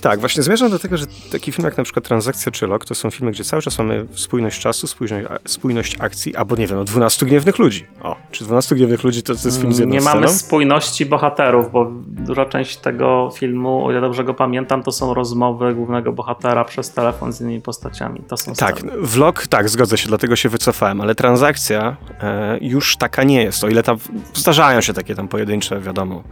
Tak, 0.00 0.20
właśnie 0.20 0.42
zmierzam 0.42 0.70
do 0.70 0.78
tego, 0.78 0.96
że 0.96 1.06
taki 1.32 1.52
film 1.52 1.64
jak 1.64 1.78
na 1.78 1.84
przykład 1.84 2.04
Transakcja 2.04 2.52
czy 2.52 2.66
Lock 2.66 2.84
to 2.84 2.94
są 2.94 3.10
filmy, 3.10 3.32
gdzie 3.32 3.44
cały 3.44 3.62
czas 3.62 3.78
mamy 3.78 4.06
spójność 4.14 4.60
czasu, 4.60 4.86
spójność, 4.86 5.26
spójność 5.46 5.96
akcji, 6.00 6.36
albo 6.36 6.56
nie 6.56 6.66
wiem, 6.66 6.78
no 6.78 6.84
12 6.84 7.26
gniewnych 7.26 7.58
ludzi. 7.58 7.86
O, 8.02 8.16
czy 8.30 8.44
12 8.44 8.74
gniewnych 8.74 9.04
ludzi 9.04 9.22
to, 9.22 9.34
to 9.34 9.40
jest 9.48 9.60
film 9.60 9.72
z 9.72 9.78
jedną 9.78 9.94
Nie 9.94 10.00
mamy 10.00 10.26
sceną? 10.28 10.38
spójności 10.38 11.06
bohaterów, 11.06 11.72
bo 11.72 11.90
duża 12.06 12.44
część 12.44 12.76
tego 12.76 13.30
filmu, 13.36 13.84
o 13.86 13.90
ile 13.90 14.00
dobrze 14.00 14.24
go 14.24 14.34
pamiętam, 14.34 14.82
to 14.82 14.92
są 14.92 15.14
rozmowy 15.14 15.74
głównego 15.74 16.12
bohatera 16.12 16.64
przez 16.64 16.90
telefon 16.90 17.32
z 17.32 17.40
innymi 17.40 17.60
postaciami. 17.60 18.20
To 18.28 18.36
są 18.36 18.54
Tak, 18.54 18.78
sceny. 18.78 18.92
vlog, 19.00 19.46
tak, 19.46 19.68
zgodzę 19.68 19.98
się, 19.98 20.08
dlatego 20.08 20.36
się 20.36 20.48
wycofałem, 20.48 21.00
ale 21.00 21.14
transakcja 21.14 21.96
e, 22.20 22.58
już 22.60 22.96
taka 22.96 23.22
nie 23.24 23.42
jest. 23.42 23.64
O 23.64 23.68
ile 23.68 23.82
tam 23.82 23.96
zdarzają 24.34 24.80
się 24.80 24.92
takie 24.94 25.14
tam 25.14 25.28
pojedyncze, 25.28 25.80
wiadomo, 25.80 26.22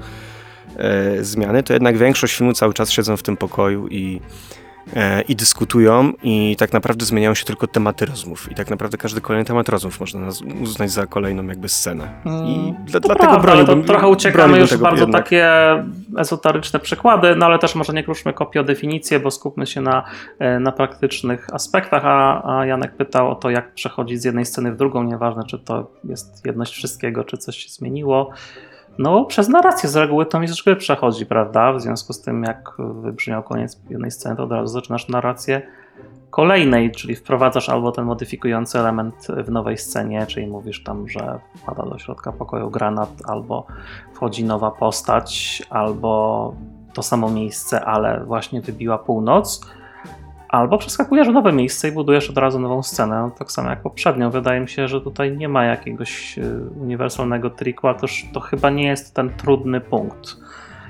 e, 0.77 1.25
zmiany, 1.25 1.63
to 1.63 1.73
jednak 1.73 1.99
większość 1.99 2.37
filmu 2.37 2.53
cały 2.53 2.75
czas 2.75 2.91
siedzą 2.91 3.17
w 3.17 3.23
tym 3.23 3.37
pokoju 3.37 3.89
i, 3.89 4.21
e, 4.97 5.23
i 5.23 5.37
dyskutują 5.37 6.13
i 6.23 6.57
tak 6.59 6.73
naprawdę 6.73 7.05
zmieniają 7.05 7.35
się 7.35 7.45
tylko 7.45 7.67
tematy 7.67 8.07
rozmów. 8.07 8.53
I 8.53 8.55
tak 8.55 8.71
naprawdę 8.71 8.97
każdy 8.99 9.21
kolejny 9.21 9.45
temat 9.45 9.69
rozmów 9.69 10.01
można 10.01 10.29
uznać 10.63 10.91
za 10.91 11.07
kolejną 11.07 11.47
jakby 11.47 11.69
scenę. 11.69 12.09
I 12.25 12.29
Mm, 12.29 12.75
dla, 12.85 13.01
To 13.01 13.09
dlatego 13.09 13.39
broniłbym, 13.39 13.85
trochę 13.85 14.09
uciekamy 14.09 14.59
już 14.59 14.77
bardzo 14.77 15.03
jednak. 15.05 15.25
takie 15.25 15.49
ezoteryczne 16.19 16.81
przykłady, 16.81 17.37
no 17.37 17.47
ale 17.47 17.59
też 17.59 17.75
może 17.75 17.93
nie 17.93 18.05
kruszmy 18.05 18.33
kopii 18.33 18.61
o 18.61 18.65
definicję, 18.65 19.21
bo 19.21 19.31
skupmy 19.31 19.67
się 19.67 19.81
na, 19.81 20.05
e, 20.39 20.61
na 20.61 20.73
praktycznych 20.73 21.55
aspektach, 21.55 22.03
a, 22.05 22.43
a 22.59 22.67
Janek 22.67 22.97
pytał 22.97 23.31
o 23.31 23.35
to, 23.35 23.51
jak 23.51 23.75
przechodzić 23.75 24.23
z 24.23 24.25
jednej 24.25 24.45
sceny 24.47 24.73
w 24.73 24.77
drugą, 24.77 25.03
nieważne 25.03 25.45
czy 25.47 25.59
to 25.59 25.91
jest 26.05 26.47
jedność 26.47 26.73
wszystkiego, 26.75 27.25
czy 27.25 27.37
coś 27.37 27.57
się 27.57 27.69
zmieniło. 27.69 28.31
No, 28.99 29.25
przez 29.25 29.49
narrację 29.49 29.89
z 29.89 29.97
reguły 29.97 30.27
to 30.27 30.41
mistrz 30.41 30.65
gry 30.65 30.77
przechodzi, 30.77 31.27
prawda? 31.27 31.73
W 31.73 31.81
związku 31.81 32.13
z 32.13 32.21
tym, 32.21 32.43
jak 32.43 32.73
wybrzmiał 32.79 33.43
koniec 33.43 33.81
jednej 33.91 34.11
sceny, 34.11 34.37
to 34.37 34.43
od 34.45 34.53
razu 34.53 34.73
zaczynasz 34.73 35.09
narrację 35.09 35.63
kolejnej, 36.31 36.93
czyli 36.93 37.17
wprowadzasz 37.17 37.69
albo 37.69 37.93
ten 37.93 38.05
modyfikujący 38.05 38.79
element 38.79 39.27
w 39.45 39.51
nowej 39.51 39.79
scenie, 39.79 40.27
czyli 40.27 40.47
mówisz 40.47 40.83
tam, 40.83 41.09
że 41.09 41.39
wpada 41.63 41.83
do 41.83 41.99
środka 41.99 42.33
pokoju 42.33 42.71
granat, 42.71 43.11
albo 43.25 43.67
wchodzi 44.15 44.45
nowa 44.45 44.71
postać, 44.71 45.63
albo 45.71 46.55
to 46.95 47.03
samo 47.03 47.31
miejsce, 47.31 47.85
ale 47.85 48.25
właśnie 48.25 48.61
wybiła 48.61 48.99
północ, 48.99 49.61
albo 50.49 50.79
przeskakujesz 50.79 51.29
w 51.29 51.33
nowe 51.33 51.53
miejsce 51.53 51.89
i 51.89 51.93
budujesz 51.93 52.31
od 52.31 52.39
razu 52.39 52.59
nową 52.61 52.83
scenę, 52.83 53.31
tak 53.39 53.53
samo 53.53 53.71
jak 53.71 53.83
poprzednio. 53.83 54.31
Wydaje 54.31 54.61
mi 54.61 54.69
się, 54.69 54.89
że 54.89 55.01
tutaj 55.01 55.37
nie 55.37 55.49
ma 55.49 55.65
jakiegoś 55.65 56.39
y, 56.39 56.61
uniwersalnego 56.81 57.51
triku, 57.51 57.89
a 57.89 57.95
to 58.33 58.41
chyba 58.41 58.71
nie 58.71 58.87
jest 58.87 59.15
ten 59.15 59.31
trudny 59.31 59.81
punkt. 59.81 60.37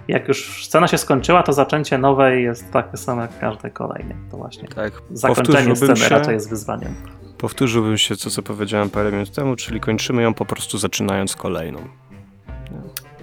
Jak 0.09 0.29
już 0.29 0.65
scena 0.65 0.89
się 0.89 0.99
skończyła, 0.99 1.43
to 1.43 1.53
zaczęcie 1.53 1.99
nowej 1.99 2.45
jest 2.45 2.73
takie 2.73 2.97
samo 2.97 3.23
jak 3.23 3.39
każdej 3.39 3.73
kolejnej. 3.73 4.17
To 4.31 4.37
właśnie 4.37 4.69
Tak, 4.69 4.93
zakończenie 5.11 5.77
sceny 5.77 5.97
się- 5.97 6.09
raczej 6.09 6.35
jest 6.35 6.51
wyzwaniem. 6.51 6.95
Powtórzyłbym 7.39 7.99
się 7.99 8.17
to, 8.17 8.31
co 8.31 8.43
powiedziałem 8.43 8.91
parę 8.91 9.13
minut 9.13 9.31
temu, 9.31 9.57
czyli 9.57 9.81
kończymy 9.81 10.23
ją 10.23 10.35
po 10.35 10.45
prostu 10.45 10.79
zaczynając 10.79 11.37
kolejną. 11.37 11.79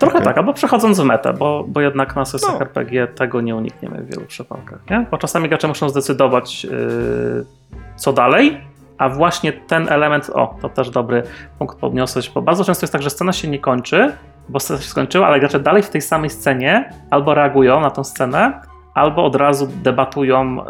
Trochę 0.04 0.18
Okej. 0.18 0.28
tak, 0.28 0.38
albo 0.38 0.54
przechodząc 0.54 1.00
w 1.00 1.04
metę, 1.04 1.34
bo, 1.34 1.66
bo 1.68 1.82
jednak 1.82 2.16
na 2.16 2.26
sesjach 2.26 2.54
No. 2.54 2.62
RPG 2.62 3.08
tego 3.08 3.42
nie 3.42 3.56
unikniemy 3.56 3.98
w 4.02 4.08
wielu 4.10 4.26
przypadkach. 4.26 4.80
Nie? 4.90 5.06
Bo 5.12 5.18
czasami 5.18 5.50
gracze 5.50 5.68
muszą 5.68 5.90
zdecydować, 5.90 6.64
yy, 6.64 7.46
co 7.96 8.14
dalej, 8.14 8.62
a 8.98 9.10
właśnie 9.10 9.54
ten 9.54 9.90
element, 9.90 10.30
o, 10.34 10.56
to 10.62 10.70
też 10.70 10.90
dobry 10.90 11.24
punkt 11.60 11.78
podniosłeś, 11.78 12.30
bo 12.30 12.42
bardzo 12.42 12.64
często 12.64 12.84
jest 12.84 12.94
tak, 12.94 13.02
że 13.02 13.10
scena 13.10 13.34
się 13.34 13.48
nie 13.48 13.60
kończy, 13.60 14.14
bo 14.50 14.60
scena 14.60 14.80
się 14.80 14.88
skończyła, 14.88 15.28
ale 15.28 15.40
gracze 15.40 15.60
dalej 15.60 15.84
w 15.84 15.90
tej 15.90 16.02
samej 16.02 16.30
scenie 16.30 16.94
albo 17.10 17.34
reagują 17.34 17.82
na 17.82 17.90
tą 17.92 18.04
scenę, 18.04 18.62
albo 18.94 19.26
od 19.26 19.36
razu 19.36 19.68
debatują, 19.84 20.56
yy, 20.56 20.64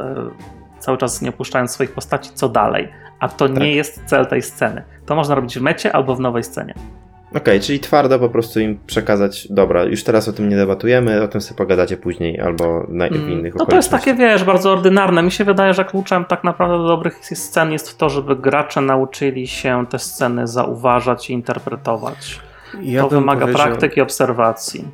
cały 0.80 0.98
czas 0.98 1.22
nie 1.22 1.30
opuszczając 1.30 1.72
swoich 1.72 1.92
postaci, 1.92 2.30
co 2.34 2.50
dalej. 2.50 2.90
A 3.20 3.28
to 3.30 3.50
Tak. 3.50 3.58
nie 3.58 3.76
jest 3.76 4.04
cel 4.06 4.26
tej 4.26 4.42
sceny. 4.42 4.84
To 5.06 5.16
można 5.16 5.36
robić 5.36 5.60
w 5.60 5.62
mecie 5.62 5.96
albo 5.96 6.16
w 6.16 6.20
nowej 6.20 6.44
scenie. 6.44 6.74
Okej, 7.36 7.60
czyli 7.60 7.80
twardo 7.80 8.20
po 8.20 8.30
prostu 8.30 8.60
im 8.60 8.80
przekazać, 8.88 9.48
dobra, 9.50 9.84
już 9.84 10.04
teraz 10.04 10.28
o 10.28 10.34
tym 10.34 10.50
nie 10.50 10.56
debatujemy, 10.56 11.22
o 11.22 11.28
tym 11.28 11.42
sobie 11.42 11.58
pogadacie 11.58 11.98
później 11.98 12.40
albo 12.40 12.86
na, 12.90 13.08
w 13.08 13.12
Mm, 13.12 13.32
innych 13.32 13.56
No 13.56 13.66
to 13.66 13.76
jest 13.76 13.92
takie, 13.92 14.14
wiesz, 14.14 14.44
bardzo 14.44 14.72
ordynarne. 14.72 15.24
Mi 15.24 15.32
się 15.32 15.44
wydaje, 15.44 15.74
że 15.74 15.86
kluczem 15.86 16.26
tak 16.26 16.44
naprawdę 16.44 16.78
do 16.78 16.88
dobrych 16.88 17.26
scen 17.26 17.72
jest 17.72 17.98
to, 17.98 18.10
żeby 18.10 18.36
gracze 18.36 18.82
nauczyli 18.82 19.48
się 19.48 19.86
te 19.90 20.00
sceny 20.00 20.48
zauważać 20.48 21.30
i 21.30 21.34
interpretować. 21.34 22.40
Ja 22.82 23.02
to 23.02 23.10
wymaga 23.10 23.48
praktyki, 23.48 24.02
obserwacji. 24.02 24.88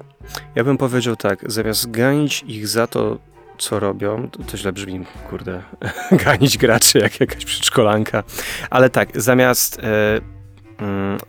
Ja 0.56 0.64
bym 0.64 0.78
powiedział 0.78 1.16
tak, 1.16 1.52
zamiast 1.52 1.92
ganić 1.92 2.44
ich 2.48 2.68
za 2.68 2.88
to, 2.88 3.18
co 3.58 3.80
robią, 3.80 4.30
to, 4.32 4.44
to 4.44 4.58
źle 4.58 4.72
brzmi, 4.72 5.06
kurde, 5.30 5.62
ganić 6.26 6.58
graczy 6.58 7.00
jak 7.00 7.20
jakaś 7.20 7.46
przedszkolanka, 7.46 8.24
ale 8.70 8.90
tak, 8.90 9.22
zamiast 9.22 9.80
e, 9.80 10.39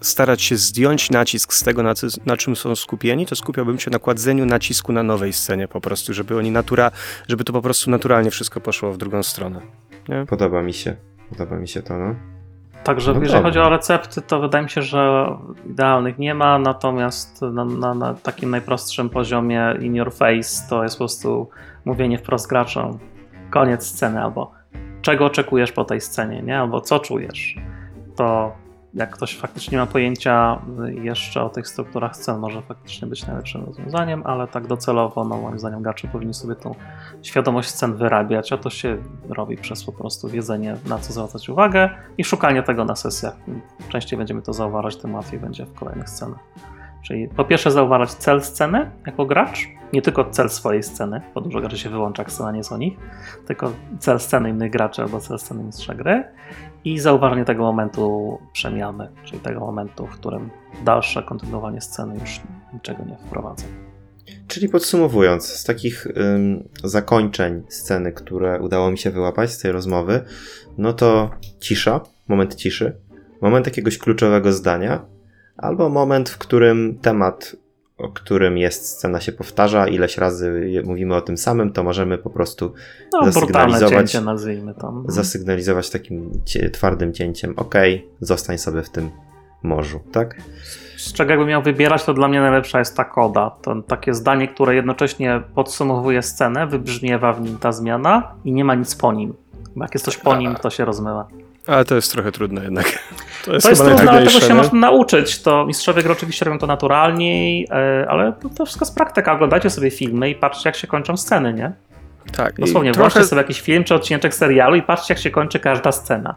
starać 0.00 0.42
się 0.42 0.56
zdjąć 0.56 1.10
nacisk 1.10 1.52
z 1.52 1.62
tego, 1.62 1.82
na, 1.82 1.94
co- 1.94 2.06
na 2.26 2.36
czym 2.36 2.56
są 2.56 2.76
skupieni, 2.76 3.26
to 3.26 3.36
skupiałbym 3.36 3.78
się 3.78 3.90
na 3.90 3.98
kładzeniu 3.98 4.46
nacisku 4.46 4.92
na 4.92 5.02
nowej 5.02 5.32
scenie 5.32 5.68
po 5.68 5.80
prostu, 5.80 6.14
żeby 6.14 6.36
oni 6.38 6.50
natura, 6.50 6.90
żeby 7.28 7.44
to 7.44 7.52
po 7.52 7.62
prostu 7.62 7.90
naturalnie 7.90 8.30
wszystko 8.30 8.60
poszło 8.60 8.92
w 8.92 8.96
drugą 8.96 9.22
stronę. 9.22 9.60
Podoba 10.28 10.62
mi 10.62 10.72
się, 10.72 10.96
podoba 11.30 11.56
mi 11.56 11.68
się 11.68 11.82
to, 11.82 11.98
no. 11.98 12.14
Także 12.84 13.12
No 13.12 13.20
jeżeli 13.20 13.32
dobra. 13.34 13.48
chodzi 13.48 13.58
o 13.58 13.68
recepty, 13.68 14.22
to 14.22 14.40
wydaje 14.40 14.64
mi 14.64 14.70
się, 14.70 14.82
że 14.82 15.26
idealnych 15.70 16.18
nie 16.18 16.34
ma, 16.34 16.58
natomiast 16.58 17.42
na, 17.42 17.64
na, 17.64 17.94
na 17.94 18.14
takim 18.14 18.50
najprostszym 18.50 19.10
poziomie 19.10 19.74
in 19.80 19.94
your 19.94 20.12
face 20.14 20.68
to 20.70 20.82
jest 20.82 20.94
po 20.94 20.98
prostu 20.98 21.48
mówienie 21.84 22.18
wprost 22.18 22.48
graczom 22.48 22.98
koniec 23.50 23.86
sceny, 23.86 24.22
albo 24.22 24.52
czego 25.02 25.24
oczekujesz 25.24 25.72
po 25.72 25.84
tej 25.84 26.00
scenie, 26.00 26.42
nie? 26.42 26.58
albo 26.58 26.80
co 26.80 26.98
czujesz. 26.98 27.56
To 28.16 28.52
jak 28.94 29.10
ktoś 29.10 29.36
faktycznie 29.36 29.78
ma 29.78 29.86
pojęcia 29.86 30.58
jeszcze 31.02 31.42
o 31.42 31.48
tych 31.48 31.68
strukturach 31.68 32.16
scen, 32.16 32.38
może 32.38 32.62
faktycznie 32.62 33.08
być 33.08 33.26
najlepszym 33.26 33.64
rozwiązaniem, 33.64 34.22
ale 34.26 34.48
tak 34.48 34.66
docelowo, 34.66 35.24
no 35.24 35.36
moim 35.36 35.58
zdaniem 35.58 35.82
gracze 35.82 36.08
powinni 36.08 36.34
sobie 36.34 36.54
tą 36.54 36.74
świadomość 37.22 37.68
scen 37.68 37.96
wyrabiać, 37.96 38.52
a 38.52 38.56
to 38.56 38.70
się 38.70 38.98
robi 39.28 39.56
przez 39.56 39.84
po 39.84 39.92
prostu 39.92 40.28
wiedzenie, 40.28 40.76
na 40.88 40.98
co 40.98 41.12
zwracać 41.12 41.48
uwagę 41.48 41.90
i 42.18 42.24
szukanie 42.24 42.62
tego 42.62 42.84
na 42.84 42.96
sesjach. 42.96 43.36
Częściej 43.88 44.18
będziemy 44.18 44.42
to 44.42 44.52
zauważać, 44.52 44.96
tym 44.96 45.14
łatwiej 45.14 45.40
będzie 45.40 45.66
w 45.66 45.74
kolejnych 45.74 46.10
scenach. 46.10 46.38
Czyli 47.02 47.28
po 47.28 47.44
pierwsze 47.44 47.70
zauważać 47.70 48.10
cel 48.10 48.42
sceny 48.42 48.90
jako 49.06 49.26
gracz, 49.26 49.68
nie 49.92 50.02
tylko 50.02 50.24
cel 50.24 50.50
swojej 50.50 50.82
sceny, 50.82 51.20
bo 51.34 51.40
dużo 51.40 51.60
graczy 51.60 51.78
się 51.78 51.90
wyłącza, 51.90 52.22
jak 52.22 52.32
scena 52.32 52.52
nie 52.52 52.58
jest 52.58 52.72
o 52.72 52.78
nich, 52.78 52.98
tylko 53.46 53.72
cel 53.98 54.20
sceny 54.20 54.50
innych 54.50 54.70
graczy 54.70 55.02
albo 55.02 55.20
cel 55.20 55.38
sceny 55.38 55.64
mistrza 55.64 55.94
gry 55.94 56.24
i 56.84 56.98
zauważenie 56.98 57.44
tego 57.44 57.62
momentu 57.62 58.38
przemiany, 58.52 59.08
czyli 59.24 59.40
tego 59.40 59.60
momentu, 59.60 60.06
w 60.06 60.10
którym 60.10 60.50
dalsze 60.84 61.22
kontynuowanie 61.22 61.80
sceny 61.80 62.14
już 62.20 62.40
niczego 62.72 63.04
nie 63.04 63.16
wprowadza. 63.16 63.64
Czyli 64.46 64.68
podsumowując, 64.68 65.46
z 65.46 65.64
takich 65.64 66.06
ym, 66.06 66.68
zakończeń 66.84 67.62
sceny, 67.68 68.12
które 68.12 68.60
udało 68.60 68.90
mi 68.90 68.98
się 68.98 69.10
wyłapać 69.10 69.50
z 69.50 69.58
tej 69.58 69.72
rozmowy, 69.72 70.24
no 70.78 70.92
to 70.92 71.30
cisza, 71.60 72.00
moment 72.28 72.54
ciszy, 72.54 72.96
moment 73.40 73.66
jakiegoś 73.66 73.98
kluczowego 73.98 74.52
zdania, 74.52 75.04
albo 75.56 75.88
moment, 75.88 76.28
w 76.30 76.38
którym 76.38 76.98
temat, 77.02 77.56
o 78.02 78.08
którym 78.08 78.58
jest 78.58 78.86
scena 78.88 79.20
się 79.20 79.32
powtarza, 79.32 79.88
ileś 79.88 80.18
razy 80.18 80.72
mówimy 80.84 81.14
o 81.16 81.20
tym 81.20 81.38
samym, 81.38 81.72
to 81.72 81.82
możemy 81.82 82.18
po 82.18 82.30
prostu 82.30 82.72
No, 83.12 83.24
Zasygnalizować- 83.32 84.10
cięcie 84.10 84.20
nazwijmy 84.20 84.74
to. 84.74 85.02
zasygnalizować 85.08 85.90
takim 85.90 86.30
twardym 86.72 87.12
cięciem, 87.12 87.54
ok, 87.56 87.74
zostań 88.20 88.58
sobie 88.58 88.82
w 88.82 88.90
tym 88.90 89.10
morzu, 89.62 90.00
tak? 90.12 90.36
Z 90.96 91.12
czego 91.12 91.30
jakbym 91.30 91.48
miał 91.48 91.62
wybierać, 91.62 92.04
to 92.04 92.14
dla 92.14 92.28
mnie 92.28 92.40
najlepsza 92.40 92.78
jest 92.78 92.96
ta 92.96 93.04
koda. 93.04 93.50
To 93.62 93.82
takie 93.82 94.14
zdanie, 94.14 94.48
które 94.48 94.74
jednocześnie 94.74 95.42
podsumowuje 95.54 96.22
scenę, 96.22 96.66
wybrzmiewa 96.66 97.32
w 97.32 97.40
nim 97.40 97.58
ta 97.58 97.72
zmiana 97.72 98.34
i 98.44 98.52
nie 98.52 98.64
ma 98.64 98.74
nic 98.74 98.94
po 98.94 99.12
nim. 99.12 99.34
Bo 99.76 99.84
jak 99.84 99.94
jest 99.94 100.04
coś 100.04 100.16
po 100.16 100.36
nim, 100.36 100.54
to 100.54 100.70
się 100.70 100.84
rozmywa. 100.84 101.28
Ale 101.66 101.84
to 101.84 101.94
jest 101.94 102.12
trochę 102.12 102.32
trudne 102.32 102.64
jednak. 102.64 102.86
To 103.44 103.52
jest, 103.52 103.64
To 103.66 103.70
jest 103.70 103.84
trudne, 103.84 104.10
ale 104.10 104.18
tego 104.26 104.30
się 104.40 104.48
nie? 104.48 104.54
można 104.54 104.78
nauczyć. 104.78 105.42
To 105.42 105.66
mistrzowie 105.66 106.02
gry 106.02 106.12
oczywiście 106.12 106.44
robią 106.44 106.58
to 106.58 106.66
naturalniej, 106.66 107.66
e, 107.70 108.06
ale 108.10 108.32
to, 108.56 108.64
wszystko 108.66 108.84
jest 108.84 108.94
praktyka. 108.94 109.32
Oglądajcie 109.32 109.70
sobie 109.70 109.90
filmy 109.90 110.30
i 110.30 110.34
patrzcie, 110.34 110.68
jak 110.68 110.76
się 110.76 110.86
kończą 110.86 111.16
sceny, 111.16 111.52
nie? 111.54 111.72
Tak, 112.36 112.60
Dosłownie, 112.60 112.92
trochę, 112.92 113.10
włączcie 113.10 113.24
sobie 113.28 113.42
jakiś 113.42 113.60
film 113.60 113.84
czy 113.84 113.94
odcinek 113.94 114.34
serialu 114.34 114.76
i 114.76 114.82
patrzcie, 114.82 115.14
jak 115.14 115.22
się 115.22 115.30
kończy 115.30 115.60
każda 115.60 115.92
scena. 115.92 116.34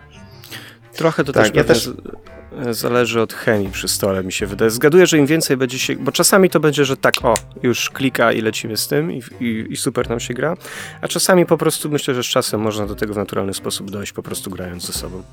trochę 0.95 1.24
to 1.24 1.34
Tak, 1.34 1.43
też, 1.43 1.56
ja 1.56 1.64
też- 1.64 1.84
z- 1.86 1.93
zależy 2.72 3.22
od 3.22 3.34
chemii 3.34 3.70
przy 3.70 3.88
stole, 3.88 4.24
mi 4.24 4.32
się 4.32 4.45
wydaje. 4.45 4.72
Zgaduję, 4.72 5.08
że 5.08 5.18
im 5.18 5.26
więcej 5.26 5.58
będzie 5.58 5.80
się... 5.80 5.95
Bo 5.95 6.12
czasami 6.12 6.49
to 6.49 6.60
będzie, 6.60 6.86
że 6.86 6.97
tak, 6.97 7.14
o, 7.24 7.34
już 7.64 7.89
klika 7.89 8.32
i 8.32 8.41
lecimy 8.41 8.78
z 8.78 8.88
tym 8.88 9.12
i, 9.12 9.22
i, 9.39 9.66
i 9.70 9.78
super 9.78 10.10
nam 10.10 10.20
się 10.20 10.34
gra. 10.34 10.58
A 11.01 11.08
czasami 11.08 11.45
po 11.45 11.58
prostu 11.58 11.89
myślę, 11.89 12.14
że 12.14 12.24
z 12.24 12.28
czasem 12.28 12.62
można 12.62 12.88
do 12.88 12.95
tego 12.95 13.14
w 13.14 13.18
naturalny 13.18 13.54
sposób 13.54 13.91
dojść, 13.91 14.14
po 14.14 14.24
prostu 14.24 14.49
grając 14.49 14.86
ze 14.86 14.93
sobą. 14.93 15.24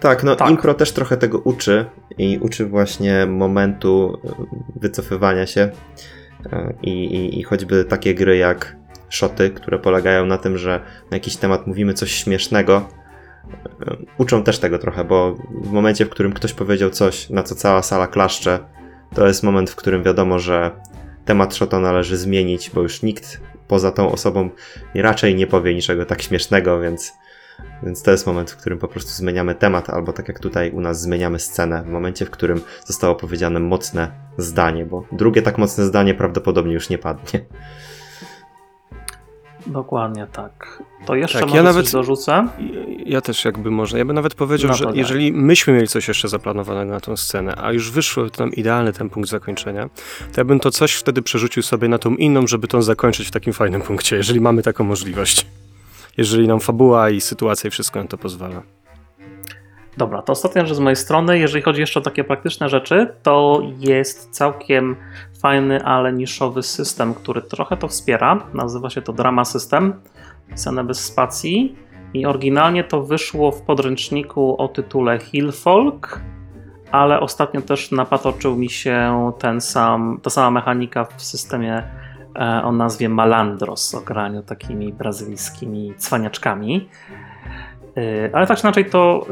Tak, 0.00 0.24
no 0.24 0.36
Tak. 0.36 0.50
impro 0.50 0.74
też 0.74 0.92
trochę 0.92 1.16
tego 1.16 1.38
uczy 1.38 1.84
i 2.18 2.38
uczy 2.38 2.66
właśnie 2.66 3.26
momentu 3.26 4.20
e, 4.24 4.30
wycofywania 4.80 5.46
się 5.46 5.70
E, 6.52 6.74
i, 6.82 6.90
i, 6.90 7.40
i 7.40 7.42
choćby 7.42 7.84
takie 7.84 8.14
gry 8.14 8.36
jak 8.36 8.76
szoty, 9.08 9.50
które 9.50 9.78
polegają 9.78 10.26
na 10.26 10.38
tym, 10.38 10.58
że 10.58 10.80
na 11.10 11.16
jakiś 11.16 11.36
temat 11.36 11.66
mówimy 11.66 11.94
coś 11.94 12.12
śmiesznego, 12.12 12.76
e, 12.76 13.03
uczą 14.18 14.42
też 14.42 14.58
tego 14.58 14.78
trochę, 14.78 15.04
bo 15.04 15.34
w 15.62 15.72
momencie, 15.72 16.06
w 16.06 16.10
którym 16.10 16.32
ktoś 16.32 16.52
powiedział 16.52 16.90
coś, 16.90 17.30
na 17.30 17.42
co 17.42 17.54
cała 17.54 17.82
sala 17.82 18.06
klaszcze, 18.06 18.58
to 19.14 19.26
jest 19.26 19.42
moment, 19.42 19.70
w 19.70 19.76
którym 19.76 20.02
wiadomo, 20.02 20.38
że 20.38 20.70
temat 21.24 21.54
szota 21.54 21.80
należy 21.80 22.16
zmienić, 22.16 22.70
bo 22.70 22.82
już 22.82 23.02
nikt 23.02 23.40
poza 23.68 23.92
tą 23.92 24.12
osobą 24.12 24.50
raczej 24.94 25.34
nie 25.34 25.46
powie 25.46 25.74
niczego 25.74 26.06
tak 26.06 26.22
śmiesznego, 26.22 26.80
więc 26.80 27.12
więc 27.82 28.02
to 28.02 28.10
jest 28.10 28.26
moment, 28.26 28.50
w 28.50 28.56
którym 28.56 28.78
po 28.78 28.88
prostu 28.88 29.10
zmieniamy 29.10 29.54
temat, 29.54 29.90
albo 29.90 30.12
tak 30.12 30.28
jak 30.28 30.40
tutaj 30.40 30.70
u 30.70 30.80
nas 30.80 31.00
zmieniamy 31.00 31.38
scenę, 31.38 31.82
w 31.82 31.86
momencie, 31.86 32.26
w 32.26 32.30
którym 32.30 32.60
zostało 32.84 33.14
powiedziane 33.14 33.60
mocne 33.60 34.12
zdanie, 34.38 34.86
bo 34.86 35.06
drugie 35.12 35.42
tak 35.42 35.58
mocne 35.58 35.84
zdanie 35.84 36.14
prawdopodobnie 36.14 36.74
już 36.74 36.88
nie 36.90 36.98
padnie. 36.98 37.44
Dokładnie 39.66 40.26
tak. 40.32 40.82
To 41.06 41.14
jeszcze 41.14 41.38
Tak, 41.38 41.46
może 41.48 41.56
ja 41.56 41.62
nawet- 41.62 41.92
dorzucę. 41.92 42.48
Ja 43.06 43.20
też 43.20 43.44
jakby 43.44 43.70
można. 43.70 43.98
Ja 43.98 44.04
bym 44.04 44.14
nawet 44.14 44.34
powiedział, 44.34 44.70
No 44.70 44.76
że 44.76 44.84
to 44.84 44.90
tak. 44.90 44.98
jeżeli 44.98 45.32
myśmy 45.32 45.72
mieli 45.72 45.88
coś 45.88 46.08
jeszcze 46.08 46.28
zaplanowanego 46.28 46.92
na 46.92 47.00
tą 47.00 47.16
scenę, 47.16 47.54
a 47.56 47.72
już 47.72 47.90
wyszło 47.90 48.24
nam 48.38 48.52
idealny 48.52 48.92
ten 48.92 49.10
punkt 49.10 49.28
zakończenia, 49.28 49.88
to 50.32 50.40
ja 50.40 50.44
bym 50.44 50.60
to 50.60 50.70
coś 50.70 50.92
wtedy 50.94 51.22
przerzucił 51.22 51.62
sobie 51.62 51.88
na 51.88 51.98
tą 51.98 52.14
inną, 52.14 52.46
żeby 52.46 52.68
tą 52.68 52.82
zakończyć 52.82 53.28
w 53.28 53.30
takim 53.30 53.52
fajnym 53.52 53.82
punkcie, 53.82 54.16
jeżeli 54.16 54.40
mamy 54.40 54.62
taką 54.62 54.84
możliwość. 54.84 55.46
Jeżeli 56.16 56.48
nam 56.48 56.60
fabuła 56.60 57.10
i 57.10 57.20
sytuacja 57.20 57.68
i 57.68 57.70
wszystko 57.70 58.02
na 58.02 58.08
to 58.08 58.18
pozwala. 58.18 58.62
Dobra, 59.96 60.22
to 60.22 60.32
ostatnia 60.32 60.66
rzecz 60.66 60.76
z 60.76 60.80
mojej 60.80 60.96
strony. 60.96 61.38
Jeżeli 61.38 61.62
chodzi 61.62 61.80
jeszcze 61.80 62.00
o 62.00 62.02
takie 62.02 62.24
praktyczne 62.24 62.68
rzeczy, 62.68 63.14
to 63.22 63.62
jest 63.80 64.30
całkiem 64.30 64.96
fajny, 65.44 65.84
ale 65.84 66.12
niszowy 66.12 66.62
system, 66.62 67.14
który 67.14 67.42
trochę 67.42 67.76
to 67.76 67.88
wspiera. 67.88 68.46
Nazywa 68.54 68.90
się 68.90 69.02
to 69.02 69.12
Drama 69.12 69.44
System, 69.44 69.94
pisane 70.50 70.84
bez 70.84 71.04
spacji. 71.04 71.76
I 72.14 72.26
oryginalnie 72.26 72.84
to 72.84 73.02
wyszło 73.02 73.52
w 73.52 73.62
podręczniku 73.62 74.62
o 74.62 74.68
tytule 74.68 75.18
Hillfolk, 75.18 76.20
ale 76.92 77.20
ostatnio 77.20 77.60
też 77.60 77.90
napatoczył 77.90 78.56
mi 78.56 78.70
się 78.70 79.32
ten 79.38 79.60
sam, 79.60 80.20
ta 80.22 80.30
sama 80.30 80.50
mechanika 80.50 81.04
w 81.04 81.22
systemie 81.22 81.82
e, 82.36 82.62
o 82.64 82.72
nazwie 82.72 83.08
Malandros, 83.08 83.94
o 83.94 84.00
graniu 84.00 84.42
takimi 84.42 84.92
brazylijskimi 84.92 85.94
cwaniaczkami. 85.98 86.88
Yy, 87.96 88.30
Ale 88.32 88.46
tak 88.46 88.58
czy 88.58 88.62
inaczej 88.62 88.90
to 88.90 89.26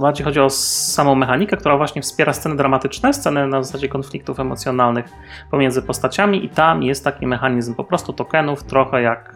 bardziej 0.00 0.24
chodzi 0.24 0.40
o 0.40 0.50
samą 0.50 1.14
mechanikę, 1.14 1.56
która 1.56 1.76
właśnie 1.76 2.02
wspiera 2.02 2.32
sceny 2.32 2.56
dramatyczne, 2.56 3.14
sceny 3.14 3.46
na 3.46 3.62
zasadzie 3.62 3.88
konfliktów 3.88 4.40
emocjonalnych 4.40 5.04
pomiędzy 5.50 5.82
postaciami 5.82 6.44
i 6.44 6.48
tam 6.48 6.82
jest 6.82 7.04
taki 7.04 7.26
mechanizm 7.26 7.74
po 7.74 7.84
prostu 7.84 8.12
tokenów, 8.12 8.62
trochę 8.62 9.02
jak 9.02 9.34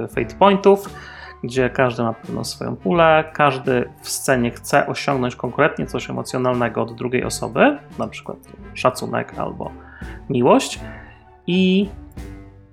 yy, 0.00 0.08
fate 0.08 0.34
pointów, 0.38 0.90
gdzie 1.44 1.70
każdy 1.70 2.02
ma 2.02 2.12
pewną 2.12 2.44
swoją 2.44 2.76
pulę, 2.76 3.24
każdy 3.32 3.90
w 4.02 4.08
scenie 4.08 4.50
chce 4.50 4.86
osiągnąć 4.86 5.36
konkretnie 5.36 5.86
coś 5.86 6.10
emocjonalnego 6.10 6.82
od 6.82 6.94
drugiej 6.94 7.24
osoby, 7.24 7.78
na 7.98 8.08
przykład 8.08 8.38
szacunek 8.74 9.38
albo 9.38 9.70
miłość 10.30 10.80
i 11.46 11.88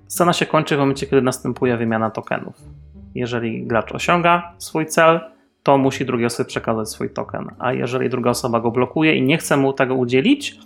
scena 0.08 0.32
się 0.32 0.46
kończy 0.46 0.76
w 0.76 0.78
momencie, 0.78 1.06
kiedy 1.06 1.22
następuje 1.22 1.76
wymiana 1.76 2.10
tokenów. 2.10 2.81
Jeżeli 3.14 3.66
gracz 3.66 3.92
osiąga 3.92 4.52
swój 4.58 4.86
cel, 4.86 5.20
to 5.62 5.78
musi 5.78 6.06
drugiej 6.06 6.26
osobie 6.26 6.48
przekazać 6.48 6.88
swój 6.88 7.10
token. 7.10 7.48
A 7.58 7.72
jeżeli 7.72 8.10
druga 8.10 8.30
osoba 8.30 8.60
go 8.60 8.70
blokuje 8.70 9.14
i 9.14 9.22
nie 9.22 9.38
chce 9.38 9.56
mu 9.56 9.72
tego 9.72 9.94
udzielić, 9.94 10.58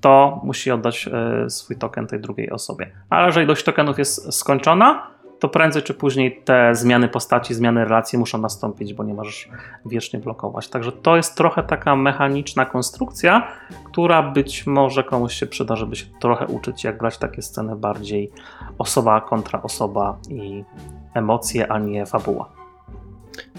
to 0.00 0.40
musi 0.44 0.70
oddać 0.70 1.08
e, 1.12 1.50
swój 1.50 1.76
token 1.76 2.06
tej 2.06 2.20
drugiej 2.20 2.50
osobie. 2.50 2.90
Ale 3.10 3.26
jeżeli 3.26 3.44
ilość 3.44 3.64
tokenów 3.64 3.98
jest 3.98 4.32
skończona, 4.32 5.06
to 5.38 5.48
prędzej 5.48 5.82
czy 5.82 5.94
później 5.94 6.42
te 6.44 6.74
zmiany 6.74 7.08
postaci, 7.08 7.54
zmiany 7.54 7.84
relacji 7.84 8.18
muszą 8.18 8.38
nastąpić, 8.38 8.94
bo 8.94 9.04
nie 9.04 9.14
możesz 9.14 9.48
wiecznie 9.86 10.20
blokować. 10.20 10.68
Także 10.68 10.92
to 10.92 11.16
jest 11.16 11.36
trochę 11.36 11.62
taka 11.62 11.96
mechaniczna 11.96 12.66
konstrukcja, 12.66 13.48
która 13.84 14.22
być 14.22 14.66
może 14.66 15.04
komuś 15.04 15.34
się 15.34 15.46
przyda, 15.46 15.76
żeby 15.76 15.96
się 15.96 16.06
trochę 16.20 16.46
uczyć, 16.46 16.84
jak 16.84 16.98
grać 16.98 17.18
takie 17.18 17.42
sceny 17.42 17.76
bardziej 17.76 18.30
osoba 18.78 19.20
kontra 19.20 19.62
osoba 19.62 20.18
i 20.28 20.64
emocje, 21.14 21.72
a 21.72 21.78
nie 21.78 22.06
fabuła. 22.06 22.57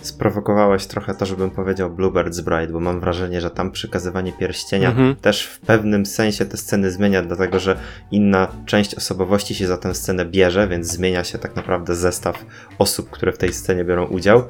Sprowokowałeś 0.01 0.85
trochę 0.85 1.13
to, 1.15 1.25
żebym 1.25 1.49
powiedział 1.51 1.89
Bluebird's 1.89 2.41
Bride, 2.41 2.73
bo 2.73 2.79
mam 2.79 2.99
wrażenie, 2.99 3.41
że 3.41 3.51
tam 3.51 3.71
przekazywanie 3.71 4.33
pierścienia 4.33 4.89
Mhm. 4.89 5.15
też 5.15 5.43
w 5.45 5.59
pewnym 5.59 6.05
sensie 6.05 6.45
te 6.45 6.57
sceny 6.57 6.91
zmienia, 6.91 7.21
dlatego 7.21 7.59
że 7.59 7.77
inna 8.11 8.47
część 8.65 8.95
osobowości 8.95 9.55
się 9.55 9.67
za 9.67 9.77
tę 9.77 9.93
scenę 9.95 10.25
bierze, 10.25 10.67
więc 10.67 10.87
zmienia 10.87 11.23
się 11.23 11.37
tak 11.37 11.55
naprawdę 11.55 11.95
zestaw 11.95 12.45
osób, 12.79 13.09
które 13.09 13.31
w 13.31 13.37
tej 13.37 13.53
scenie 13.53 13.83
biorą 13.83 14.05
udział. 14.05 14.43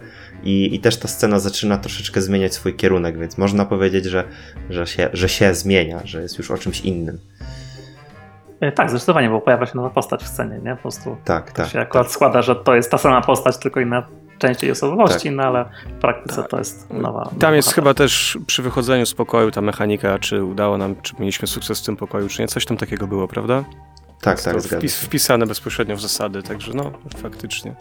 I, 0.43 0.75
I 0.75 0.79
też 0.79 0.97
ta 0.97 1.07
scena 1.07 1.39
zaczyna 1.39 1.77
troszeczkę 1.77 2.21
zmieniać 2.21 2.53
swój 2.53 2.75
kierunek, 2.75 3.17
więc 3.19 3.37
można 3.37 3.65
powiedzieć, 3.65 4.05
że, 4.05 4.23
że, 4.69 4.87
się, 4.87 5.09
że 5.13 5.29
się 5.29 5.53
zmienia, 5.55 5.99
że 6.03 6.21
jest 6.21 6.37
już 6.37 6.51
o 6.51 6.57
czymś 6.57 6.81
innym. 6.81 7.19
E, 8.61 8.71
Tak, 8.71 8.89
zdecydowanie, 8.89 9.29
bo 9.29 9.41
pojawia 9.41 9.65
się 9.65 9.71
nowa 9.75 9.89
postać 9.89 10.23
w 10.23 10.27
scenie, 10.27 10.59
nie? 10.63 10.75
Po 10.75 10.81
prostu 10.81 11.17
Tak, 11.25 11.51
tak. 11.51 11.67
się 11.67 11.79
akurat 11.79 12.11
składa, 12.11 12.41
że 12.41 12.55
to 12.55 12.75
jest 12.75 12.91
ta 12.91 12.97
sama 12.97 13.21
postać, 13.21 13.57
tylko 13.57 13.79
inna 13.79 14.07
część 14.39 14.63
jej 14.63 14.71
osobowości, 14.71 15.31
no 15.31 15.43
ale 15.43 15.65
w 15.97 16.01
praktyce 16.01 16.43
to 16.43 16.57
jest 16.57 16.93
nowa. 16.93 17.23
Tam 17.23 17.39
nowa 17.39 17.55
jest 17.55 17.73
chyba 17.73 17.93
też 17.93 18.37
przy 18.47 18.61
wychodzeniu 18.61 19.05
z 19.05 19.13
pokoju 19.13 19.51
ta 19.51 19.61
mechanika, 19.61 20.19
czy 20.19 20.43
udało 20.43 20.77
nam, 20.77 20.95
czy 21.01 21.13
mieliśmy 21.19 21.47
sukces 21.47 21.81
w 21.81 21.85
tym 21.85 21.95
pokoju, 21.95 22.29
czy 22.29 22.41
nie. 22.41 22.47
Coś 22.47 22.65
tam 22.65 22.77
takiego 22.77 23.07
było, 23.07 23.27
prawda? 23.27 23.63
Tak, 24.21 24.41
to 24.41 24.51
tak, 24.51 24.61
wpis, 24.61 24.99
wpisane 24.99 25.45
bezpośrednio 25.45 25.95
w 25.95 26.01
zasady, 26.01 26.43
także 26.43 26.71
no, 26.73 26.91
faktycznie. 27.17 27.75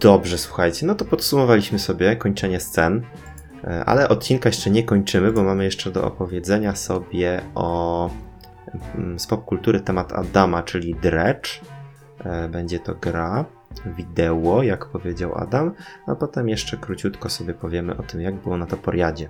Dobrze, 0.00 0.38
słuchajcie, 0.38 0.86
no 0.86 0.94
to 0.94 1.04
podsumowaliśmy 1.04 1.78
sobie 1.78 2.16
kończenie 2.16 2.60
scen, 2.60 3.06
e, 3.64 3.84
ale 3.84 4.08
odcinka 4.08 4.48
jeszcze 4.48 4.70
nie 4.70 4.82
kończymy, 4.82 5.32
bo 5.32 5.42
mamy 5.42 5.64
jeszcze 5.64 5.90
do 5.90 6.04
opowiedzenia 6.04 6.76
sobie 6.76 7.42
o 7.54 8.10
mm, 8.94 9.18
z 9.18 9.26
popkultury 9.26 9.80
temat 9.80 10.12
Adama, 10.12 10.62
czyli 10.62 10.94
Dredge. 10.94 11.60
Będzie 12.48 12.78
to 12.78 12.94
gra, 12.94 13.44
wideo, 13.86 14.62
jak 14.62 14.86
powiedział 14.86 15.38
Adam, 15.38 15.72
a 16.06 16.14
potem 16.14 16.48
jeszcze 16.48 16.76
króciutko 16.76 17.28
sobie 17.28 17.54
powiemy 17.54 17.96
o 17.96 18.02
tym, 18.02 18.20
jak 18.20 18.34
było 18.34 18.56
na 18.56 18.66
Toporiadzie. 18.66 19.28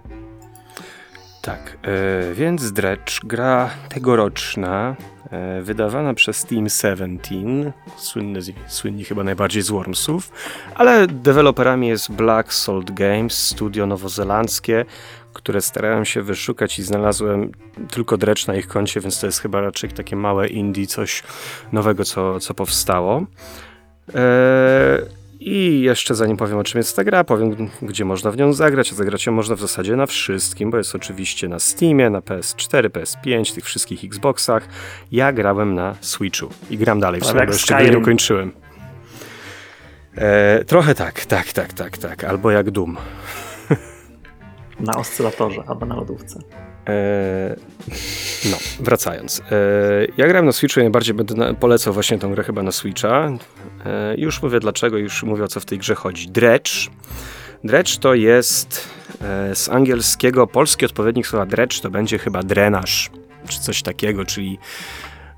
Tak, 1.45 1.79
e, 1.83 2.35
więc 2.35 2.73
Dredge, 2.73 3.21
gra 3.25 3.71
tegoroczna, 3.89 4.97
e, 5.31 5.63
wydawana 5.63 6.15
przez 6.15 6.45
Team 6.45 6.69
17, 6.69 7.73
słynny, 7.97 8.41
słynni 8.67 9.05
chyba 9.05 9.25
najbardziej 9.25 9.63
z 9.63 9.71
Wormsów, 9.71 10.33
ale 10.75 11.07
deweloperami 11.07 11.89
jest 11.89 12.13
Black 12.13 12.53
Salt 12.53 12.91
Games, 12.91 13.39
studio 13.39 13.87
nowozelandzkie, 13.87 14.85
które 15.33 15.61
starałem 15.61 16.05
się 16.05 16.23
wyszukać 16.23 16.79
i 16.79 16.83
znalazłem 16.83 17.53
tylko 17.91 18.17
Dredge 18.17 18.47
na 18.47 18.55
ich 18.55 18.69
koncie, 18.69 19.01
więc 19.01 19.21
to 19.21 19.27
jest 19.27 19.41
chyba 19.41 19.61
raczej 19.61 19.91
takie 19.91 20.17
małe 20.17 20.49
indie, 20.49 20.87
coś 20.87 21.23
nowego, 21.73 22.05
co, 22.05 22.41
co 22.41 22.55
powstało. 22.55 23.27
E, 24.15 24.99
I 25.41 25.81
jeszcze 25.81 26.15
zanim 26.15 26.37
powiem 26.37 26.59
o 26.59 26.65
czym 26.65 26.79
jest 26.79 26.97
ta 26.97 27.05
gra, 27.05 27.25
powiem 27.25 27.71
gdzie 27.83 28.05
można 28.05 28.31
w 28.31 28.37
nią 28.37 28.53
zagrać. 28.53 28.93
A 28.93 28.95
zagrać 28.95 29.27
ją 29.27 29.33
można 29.33 29.57
w 29.57 29.61
zasadzie 29.61 29.97
na 29.97 30.07
wszystkim, 30.07 30.71
bo 30.71 30.77
jest 30.77 30.95
oczywiście 30.95 31.49
na 31.49 31.59
Steamie, 31.59 32.11
na 32.11 32.21
PS4, 32.21 32.89
PS5, 32.89 33.55
tych 33.55 33.65
wszystkich 33.65 34.05
Xboxach. 34.05 34.69
Ja 35.13 35.33
grałem 35.33 35.75
na 35.75 35.95
Switchu 36.01 36.49
i 36.71 36.79
gram 36.79 37.01
dalej, 37.01 37.21
w 37.21 37.27
sumie, 37.27 37.47
bo 37.47 37.53
jeszcze 37.53 37.77
gry 37.77 37.91
nie 37.91 37.99
ukończyłem. 37.99 38.53
E, 40.17 40.65
trochę 40.65 40.95
tak, 40.95 41.27
tak, 41.27 41.53
tak, 41.53 41.73
tak, 41.73 41.99
tak. 41.99 42.25
Albo 42.25 42.51
jak 42.51 42.71
Doom. 42.71 42.97
Na 44.81 44.97
oscylatorze 44.97 45.63
albo 45.67 45.87
na 45.87 45.97
lodówce. 45.97 46.41
E, 46.89 47.57
no, 48.51 48.57
wracając. 48.81 49.41
E, 49.41 49.45
ja 50.17 50.27
grałem 50.29 50.47
na 50.47 50.53
Switchu 50.53 50.81
i 50.81 50.83
najbardziej 50.83 51.15
będę 51.15 51.55
polecał 51.55 51.93
właśnie 51.93 52.19
tą 52.19 52.31
grę 52.31 52.45
chyba 52.45 52.63
na 52.63 52.73
Switcha. 52.73 53.31
E, 53.87 54.15
już 54.19 54.43
mówię 54.43 54.61
dlaczego, 54.61 54.99
już 54.99 55.23
mówię 55.23 55.45
o 55.45 55.49
co 55.49 55.61
w 55.61 55.65
tej 55.65 55.79
grze 55.79 55.95
chodzi. 55.95 56.29
Dredge. 56.29 56.91
Dredge 57.65 57.97
to 57.97 58.15
jest 58.15 58.89
e, 59.23 59.55
z 59.55 59.69
angielskiego, 59.69 60.47
polski 60.47 60.87
odpowiednik 60.87 61.27
słowa 61.27 61.47
dredge 61.47 61.81
to 61.81 61.91
będzie 61.91 62.19
chyba 62.19 62.43
drenaż, 62.43 63.11
czy 63.49 63.61
coś 63.61 63.83
takiego, 63.83 64.25
czyli 64.25 64.59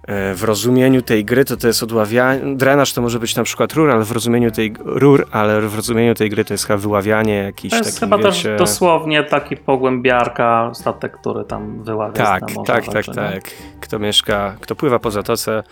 E, 0.07 0.35
w 0.35 0.45
rozumieniu 0.45 1.03
tej 1.03 1.25
gry 1.25 1.45
to 1.45 1.57
to 1.57 1.67
jest 1.67 1.83
odławianie, 1.83 2.57
drenaż 2.57 2.93
to 2.93 3.03
może 3.03 3.19
być 3.19 3.37
na 3.37 3.43
przykład 3.43 3.73
rur, 3.73 3.91
ale 3.91 4.05
w 4.05 4.13
rozumieniu 4.13 4.51
tej, 4.51 4.75
rur, 4.85 5.27
ale 5.31 5.61
w 5.61 5.77
rozumieniu 5.77 6.15
tej 6.15 6.31
gry 6.31 6.45
to 6.45 6.55
jest 6.55 6.67
chyba 6.67 6.77
wyławianie 6.77 7.35
jakiś 7.35 7.71
To 7.71 7.77
jest 7.77 8.01
taki, 8.01 8.01
chyba 8.01 8.17
wiecie... 8.17 8.49
też 8.49 8.59
dosłownie 8.59 9.25
taki 9.25 9.57
pogłębiarka, 9.57 10.71
statek, 10.75 11.17
który 11.21 11.45
tam 11.45 11.83
wyławia 11.83 12.13
Tak, 12.13 12.43
tak, 12.67 12.87
tak, 12.87 13.07
tak. 13.15 13.45
Kto 13.81 13.99
mieszka, 13.99 14.57
kto 14.61 14.75
pływa 14.75 14.99
po 14.99 15.11
zatoce, 15.11 15.63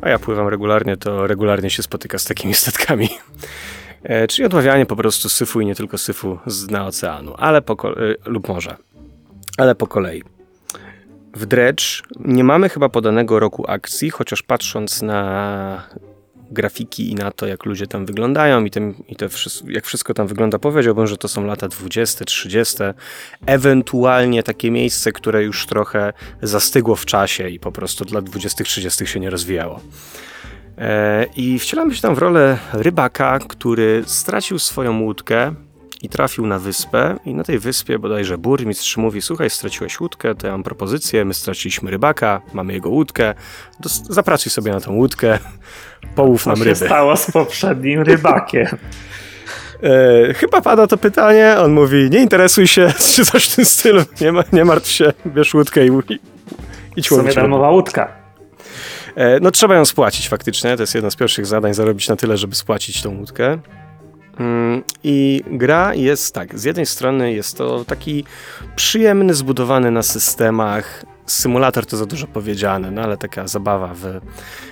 a 0.00 0.08
ja 0.08 0.18
pływam 0.18 0.48
regularnie, 0.48 0.96
to 0.96 1.26
regularnie 1.26 1.70
się 1.70 1.82
spotyka 1.82 2.18
z 2.18 2.24
takimi 2.24 2.54
statkami. 2.64 3.08
E, 4.02 4.26
czyli 4.26 4.46
odławianie 4.46 4.86
po 4.86 4.96
prostu 4.96 5.28
syfu 5.28 5.60
i 5.60 5.66
nie 5.66 5.74
tylko 5.74 5.98
syfu 5.98 6.38
z 6.46 6.66
dna 6.66 6.86
oceanu, 6.86 7.34
ale 7.38 7.58
e, 7.58 7.62
lub 8.24 8.48
morza. 8.48 8.76
Ale 9.58 9.74
po 9.74 9.86
kolei. 9.86 10.22
W 11.34 11.46
Dredge 11.46 12.02
nie 12.20 12.44
mamy 12.44 12.68
chyba 12.68 12.88
podanego 12.88 13.40
roku 13.40 13.64
akcji, 13.68 14.10
chociaż 14.10 14.42
patrząc 14.42 15.02
na 15.02 15.82
grafiki 16.50 17.10
i 17.10 17.14
na 17.14 17.30
to, 17.30 17.46
jak 17.46 17.64
ludzie 17.64 17.86
tam 17.86 18.06
wyglądają 18.06 18.64
i, 18.64 18.70
tym, 18.70 18.94
i 19.08 19.28
wszystko, 19.28 19.70
jak 19.70 19.86
wszystko 19.86 20.14
tam 20.14 20.26
wygląda, 20.26 20.58
powiedziałbym, 20.58 21.06
że 21.06 21.16
to 21.16 21.28
są 21.28 21.44
lata 21.44 21.68
20, 21.68 22.24
30, 22.24 22.76
ewentualnie 23.46 24.42
takie 24.42 24.70
miejsce, 24.70 25.12
które 25.12 25.44
już 25.44 25.66
trochę 25.66 26.12
zastygło 26.42 26.96
w 26.96 27.06
czasie 27.06 27.48
i 27.48 27.60
po 27.60 27.72
prostu 27.72 28.04
dla 28.04 28.20
20, 28.22 28.64
30 28.64 29.06
się 29.06 29.20
nie 29.20 29.30
rozwijało. 29.30 29.80
E, 30.78 31.26
I 31.36 31.58
wcielamy 31.58 31.94
się 31.94 32.02
tam 32.02 32.14
w 32.14 32.18
rolę 32.18 32.58
rybaka, 32.72 33.38
który 33.38 34.02
stracił 34.06 34.58
swoją 34.58 35.00
łódkę 35.00 35.54
i 36.02 36.08
trafił 36.08 36.46
na 36.46 36.58
wyspę 36.58 37.16
i 37.24 37.34
na 37.34 37.44
tej 37.44 37.58
wyspie 37.58 37.98
bodajże 37.98 38.38
burmistrz 38.38 38.96
mówi, 38.96 39.22
słuchaj, 39.22 39.50
straciłeś 39.50 40.00
łódkę, 40.00 40.34
to 40.34 40.46
ja 40.46 40.52
mam 40.52 40.62
propozycję, 40.62 41.24
my 41.24 41.34
straciliśmy 41.34 41.90
rybaka, 41.90 42.40
mamy 42.52 42.72
jego 42.72 42.88
łódkę, 42.90 43.34
zapracuj 44.10 44.52
sobie 44.52 44.72
na 44.72 44.80
tą 44.80 44.92
łódkę, 44.92 45.38
połów 46.16 46.42
Co 46.42 46.50
nam 46.50 46.58
się 46.58 46.64
ryby. 46.64 46.76
stało 46.86 47.16
z 47.16 47.30
poprzednim 47.30 48.02
rybakiem? 48.02 48.66
E, 49.82 50.34
chyba 50.34 50.60
pada 50.60 50.86
to 50.86 50.96
pytanie, 50.96 51.56
on 51.58 51.72
mówi, 51.72 52.10
nie 52.10 52.18
interesuj 52.18 52.66
się, 52.66 52.92
czy 53.14 53.24
coś 53.26 53.48
w 53.48 53.56
tym 53.56 53.64
stylu, 53.64 54.02
nie, 54.20 54.32
ma, 54.32 54.44
nie 54.52 54.64
martw 54.64 54.88
się, 54.90 55.12
bierz 55.26 55.54
łódkę 55.54 55.86
i, 55.86 55.90
i 56.96 57.02
sumie 57.02 57.18
łowić 57.18 57.34
ryby. 57.34 57.34
darmowa 57.34 57.70
łódka. 57.70 58.12
E, 59.14 59.40
No 59.40 59.50
trzeba 59.50 59.74
ją 59.74 59.84
spłacić 59.84 60.28
faktycznie, 60.28 60.76
to 60.76 60.82
jest 60.82 60.94
jedno 60.94 61.10
z 61.10 61.16
pierwszych 61.16 61.46
zadań, 61.46 61.74
zarobić 61.74 62.08
na 62.08 62.16
tyle, 62.16 62.36
żeby 62.36 62.54
spłacić 62.54 63.02
tą 63.02 63.18
łódkę. 63.18 63.58
Mm, 64.38 64.82
I 65.04 65.42
gra 65.50 65.94
jest 65.94 66.34
tak, 66.34 66.58
z 66.58 66.64
jednej 66.64 66.86
strony 66.86 67.32
jest 67.32 67.56
to 67.56 67.84
taki 67.84 68.24
przyjemny, 68.76 69.34
zbudowany 69.34 69.90
na 69.90 70.02
systemach, 70.02 71.04
symulator 71.26 71.86
to 71.86 71.96
za 71.96 72.06
dużo 72.06 72.26
powiedziane, 72.26 72.90
no 72.90 73.02
ale 73.02 73.16
taka 73.16 73.48
zabawa 73.48 73.94
w, 73.94 74.20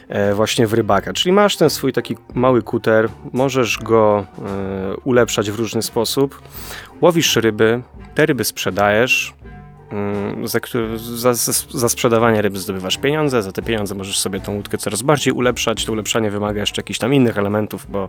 e, 0.09 0.35
właśnie 0.35 0.67
w 0.67 0.73
rybaka. 0.73 1.13
Czyli 1.13 1.33
masz 1.33 1.57
ten 1.57 1.71
swój 1.71 1.93
taki 1.93 2.17
mały 2.35 2.63
kuter, 2.63 3.09
możesz 3.33 3.79
go 3.79 4.27
e, 4.39 4.97
ulepszać 5.05 5.51
w 5.51 5.55
różny 5.55 5.83
sposób, 5.83 6.43
łowisz 7.01 7.37
ryby, 7.37 7.83
te 8.15 8.27
ryby 8.27 8.45
sprzedajesz, 8.45 9.35
za, 10.45 10.61
które- 10.61 10.99
za, 10.99 11.35
za, 11.35 11.53
za 11.71 11.89
sprzedawanie 11.89 12.43
ryby 12.43 12.59
zdobywasz 12.59 12.97
pieniądze, 12.97 13.43
za 13.43 13.53
te 13.53 13.63
pieniądze 13.63 13.95
możesz 13.95 14.19
sobie 14.19 14.41
tą 14.41 14.55
łódkę 14.55 14.79
coraz 14.79 15.03
bardziej 15.03 15.33
ulepszać. 15.33 15.85
To 15.85 15.93
ulepszanie 15.93 16.31
wymaga 16.31 16.61
jeszcze 16.61 16.81
jakichś 16.83 16.99
tam 16.99 17.15
innych 17.15 17.39
elementów, 17.39 17.87
bo 17.91 18.09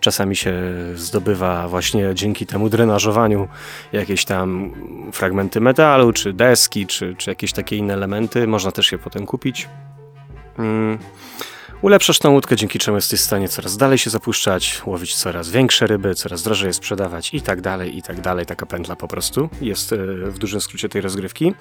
czasami 0.00 0.36
się 0.36 0.54
zdobywa 0.94 1.68
właśnie 1.68 2.10
dzięki 2.14 2.46
temu 2.46 2.68
drenażowaniu 2.68 3.48
jakieś 3.92 4.24
tam 4.24 4.72
fragmenty 5.12 5.60
metalu, 5.60 6.12
czy 6.12 6.32
deski, 6.32 6.86
czy, 6.86 7.14
czy 7.18 7.30
jakieś 7.30 7.52
takie 7.52 7.76
inne 7.76 7.94
elementy. 7.94 8.46
Można 8.46 8.72
też 8.72 8.92
je 8.92 8.98
potem 8.98 9.26
kupić. 9.26 9.68
Mm. 10.58 10.98
Ulepszasz 11.82 12.18
tą 12.18 12.30
łódkę, 12.30 12.56
dzięki 12.56 12.78
czemu 12.78 12.96
jesteś 12.96 13.20
w 13.20 13.24
stanie 13.24 13.48
coraz 13.48 13.76
dalej 13.76 13.98
się 13.98 14.10
zapuszczać, 14.10 14.82
łowić 14.86 15.14
coraz 15.14 15.50
większe 15.50 15.86
ryby, 15.86 16.14
coraz 16.14 16.42
drożej 16.42 16.66
je 16.66 16.72
sprzedawać 16.72 17.34
i 17.34 17.42
tak 17.42 17.60
dalej, 17.60 17.96
i 17.96 18.02
tak 18.02 18.20
dalej. 18.20 18.46
Taka 18.46 18.66
pętla 18.66 18.96
po 18.96 19.08
prostu 19.08 19.48
jest 19.60 19.92
e, 19.92 19.96
w 20.30 20.38
dużym 20.38 20.60
skrócie 20.60 20.88
tej 20.88 21.00
rozgrywki. 21.02 21.54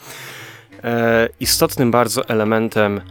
E, 0.84 1.30
istotnym 1.40 1.92
bardzo 1.92 2.30
elementem 2.30 3.02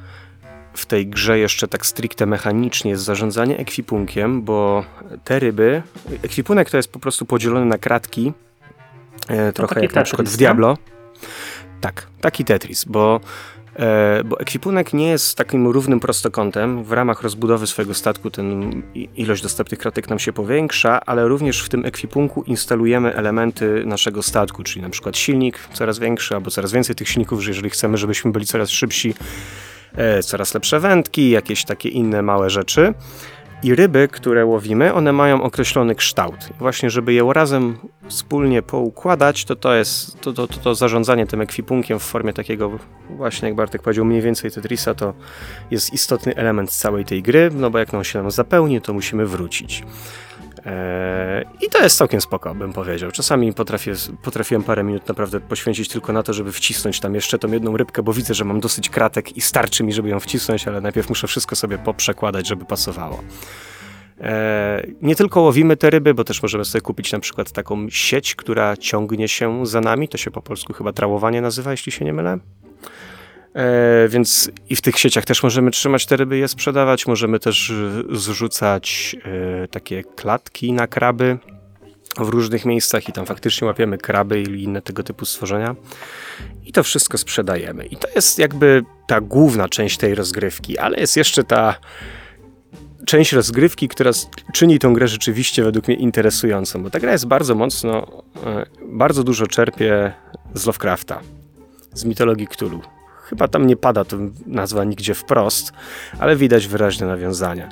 w 0.74 0.86
tej 0.86 1.06
grze 1.06 1.38
jeszcze 1.38 1.68
tak 1.68 1.86
stricte 1.86 2.26
mechanicznie 2.26 2.90
jest 2.90 3.04
zarządzanie 3.04 3.58
ekwipunkiem, 3.58 4.42
bo 4.42 4.84
te 5.24 5.38
ryby, 5.38 5.82
ekwipunek 6.22 6.70
to 6.70 6.76
jest 6.76 6.92
po 6.92 6.98
prostu 6.98 7.26
podzielony 7.26 7.66
na 7.66 7.78
kratki, 7.78 8.32
e, 9.28 9.52
trochę 9.52 9.74
taki 9.74 9.86
jak 9.86 9.94
na 9.94 10.02
przykład 10.02 10.28
w? 10.28 10.36
Diablo. 10.36 10.76
Tak, 11.80 12.06
taki 12.20 12.44
Tetris, 12.44 12.84
bo 12.84 13.20
bo 14.24 14.40
ekwipunek 14.40 14.92
nie 14.92 15.08
jest 15.08 15.36
takim 15.36 15.66
równym 15.66 16.00
prostokątem. 16.00 16.84
W 16.84 16.92
ramach 16.92 17.22
rozbudowy 17.22 17.66
swojego 17.66 17.94
statku 17.94 18.30
ten 18.30 18.82
ilość 19.16 19.42
dostępnych 19.42 19.80
kratek 19.80 20.08
nam 20.08 20.18
się 20.18 20.32
powiększa, 20.32 21.00
ale 21.06 21.28
również 21.28 21.62
w 21.62 21.68
tym 21.68 21.84
ekwipunku 21.84 22.42
instalujemy 22.42 23.14
elementy 23.14 23.82
naszego 23.86 24.22
statku, 24.22 24.62
czyli 24.62 24.82
na 24.82 24.90
przykład 24.90 25.16
silnik 25.16 25.68
coraz 25.72 25.98
większy, 25.98 26.34
albo 26.34 26.50
coraz 26.50 26.72
więcej 26.72 26.96
tych 26.96 27.08
silników, 27.08 27.40
że 27.40 27.50
jeżeli 27.50 27.70
chcemy, 27.70 27.96
żebyśmy 27.96 28.32
byli 28.32 28.46
coraz 28.46 28.70
szybsi, 28.70 29.14
e, 29.96 30.22
coraz 30.22 30.54
lepsze 30.54 30.80
wędki, 30.80 31.30
jakieś 31.30 31.64
takie 31.64 31.88
inne 31.88 32.22
małe 32.22 32.50
rzeczy. 32.50 32.94
I 33.62 33.74
ryby, 33.74 34.08
które 34.08 34.46
łowimy, 34.46 34.94
one 34.94 35.12
mają 35.12 35.42
określony 35.42 35.94
kształt. 35.94 36.48
Właśnie, 36.58 36.90
żeby 36.90 37.12
je 37.12 37.32
razem 37.32 37.78
wspólnie 38.08 38.62
poukładać, 38.62 39.44
to 39.44 39.56
to 39.56 39.74
jest 39.74 40.20
to, 40.20 40.32
to, 40.32 40.46
to, 40.46 40.58
to 40.58 40.74
zarządzanie 40.74 41.26
tym 41.26 41.40
ekwipunkiem 41.40 41.98
w 41.98 42.02
formie 42.02 42.32
takiego, 42.32 42.78
właśnie 43.10 43.48
jak 43.48 43.56
Bartek 43.56 43.82
powiedział, 43.82 44.04
mniej 44.04 44.22
więcej 44.22 44.50
Tetrisa, 44.50 44.94
to 44.94 45.14
jest 45.70 45.92
istotny 45.92 46.36
element 46.36 46.70
całej 46.70 47.04
tej 47.04 47.22
gry, 47.22 47.50
no 47.54 47.70
bo 47.70 47.78
jak 47.78 47.94
on 47.94 48.04
się 48.04 48.22
nam 48.22 48.30
zapełni, 48.30 48.80
to 48.80 48.92
musimy 48.92 49.26
wrócić. 49.26 49.82
Eee, 50.68 51.46
I 51.60 51.68
to 51.70 51.82
jest 51.82 51.98
całkiem 51.98 52.20
spoko, 52.20 52.54
bym 52.54 52.72
powiedział. 52.72 53.10
Czasami 53.10 53.52
potrafię, 53.52 53.92
potrafiłem 54.22 54.62
parę 54.62 54.84
minut 54.84 55.08
naprawdę 55.08 55.40
poświęcić 55.40 55.88
tylko 55.88 56.12
na 56.12 56.22
to, 56.22 56.32
żeby 56.32 56.52
wcisnąć 56.52 57.00
tam 57.00 57.14
jeszcze 57.14 57.38
tą 57.38 57.52
jedną 57.52 57.76
rybkę, 57.76 58.02
bo 58.02 58.12
widzę, 58.12 58.34
że 58.34 58.44
mam 58.44 58.60
dosyć 58.60 58.88
kratek 58.88 59.36
i 59.36 59.40
starczy 59.40 59.84
mi, 59.84 59.92
żeby 59.92 60.08
ją 60.08 60.20
wcisnąć, 60.20 60.68
ale 60.68 60.80
najpierw 60.80 61.08
muszę 61.08 61.26
wszystko 61.26 61.56
sobie 61.56 61.78
poprzekładać, 61.78 62.48
żeby 62.48 62.64
pasowało. 62.64 63.20
Eee, 64.20 64.94
nie 65.02 65.16
tylko 65.16 65.40
łowimy 65.40 65.76
te 65.76 65.90
ryby, 65.90 66.14
bo 66.14 66.24
też 66.24 66.42
możemy 66.42 66.64
sobie 66.64 66.82
kupić 66.82 67.12
na 67.12 67.20
przykład 67.20 67.52
taką 67.52 67.90
sieć, 67.90 68.34
która 68.34 68.76
ciągnie 68.76 69.28
się 69.28 69.66
za 69.66 69.80
nami. 69.80 70.08
To 70.08 70.18
się 70.18 70.30
po 70.30 70.42
polsku 70.42 70.72
chyba 70.72 70.92
trałowanie 70.92 71.40
nazywa, 71.40 71.70
jeśli 71.70 71.92
się 71.92 72.04
nie 72.04 72.12
mylę. 72.12 72.38
E, 73.54 74.08
więc 74.08 74.50
i 74.68 74.76
w 74.76 74.82
tych 74.82 74.98
sieciach 74.98 75.24
też 75.24 75.42
możemy 75.42 75.70
trzymać 75.70 76.06
te 76.06 76.16
ryby, 76.16 76.38
je 76.38 76.48
sprzedawać. 76.48 77.06
Możemy 77.06 77.38
też 77.38 77.70
e, 77.70 78.02
zrzucać 78.16 79.16
e, 79.64 79.68
takie 79.68 80.04
klatki 80.04 80.72
na 80.72 80.86
kraby 80.86 81.38
w 82.18 82.28
różnych 82.28 82.64
miejscach 82.64 83.08
i 83.08 83.12
tam 83.12 83.26
faktycznie 83.26 83.66
łapiemy 83.66 83.98
kraby 83.98 84.42
i 84.42 84.62
inne 84.62 84.82
tego 84.82 85.02
typu 85.02 85.24
stworzenia. 85.24 85.76
I 86.64 86.72
to 86.72 86.82
wszystko 86.82 87.18
sprzedajemy. 87.18 87.86
I 87.86 87.96
to 87.96 88.08
jest 88.14 88.38
jakby 88.38 88.84
ta 89.06 89.20
główna 89.20 89.68
część 89.68 89.96
tej 89.96 90.14
rozgrywki, 90.14 90.78
ale 90.78 90.98
jest 90.98 91.16
jeszcze 91.16 91.44
ta 91.44 91.74
część 93.06 93.32
rozgrywki, 93.32 93.88
która 93.88 94.10
czyni 94.54 94.78
tą 94.78 94.94
grę 94.94 95.08
rzeczywiście 95.08 95.62
według 95.62 95.88
mnie 95.88 95.96
interesującą, 95.96 96.82
bo 96.82 96.90
ta 96.90 97.00
gra 97.00 97.12
jest 97.12 97.26
bardzo 97.26 97.54
mocno, 97.54 98.22
bardzo 98.82 99.24
dużo 99.24 99.46
czerpie 99.46 100.12
z 100.54 100.66
Lovecrafta, 100.66 101.20
z 101.94 102.04
mitologii 102.04 102.46
Cthulhu. 102.46 102.97
Chyba 103.28 103.48
tam 103.48 103.66
nie 103.66 103.76
pada 103.76 104.04
to 104.04 104.16
nazwa 104.46 104.84
nigdzie 104.84 105.14
wprost, 105.14 105.72
ale 106.18 106.36
widać 106.36 106.66
wyraźne 106.66 107.06
nawiązania. 107.06 107.68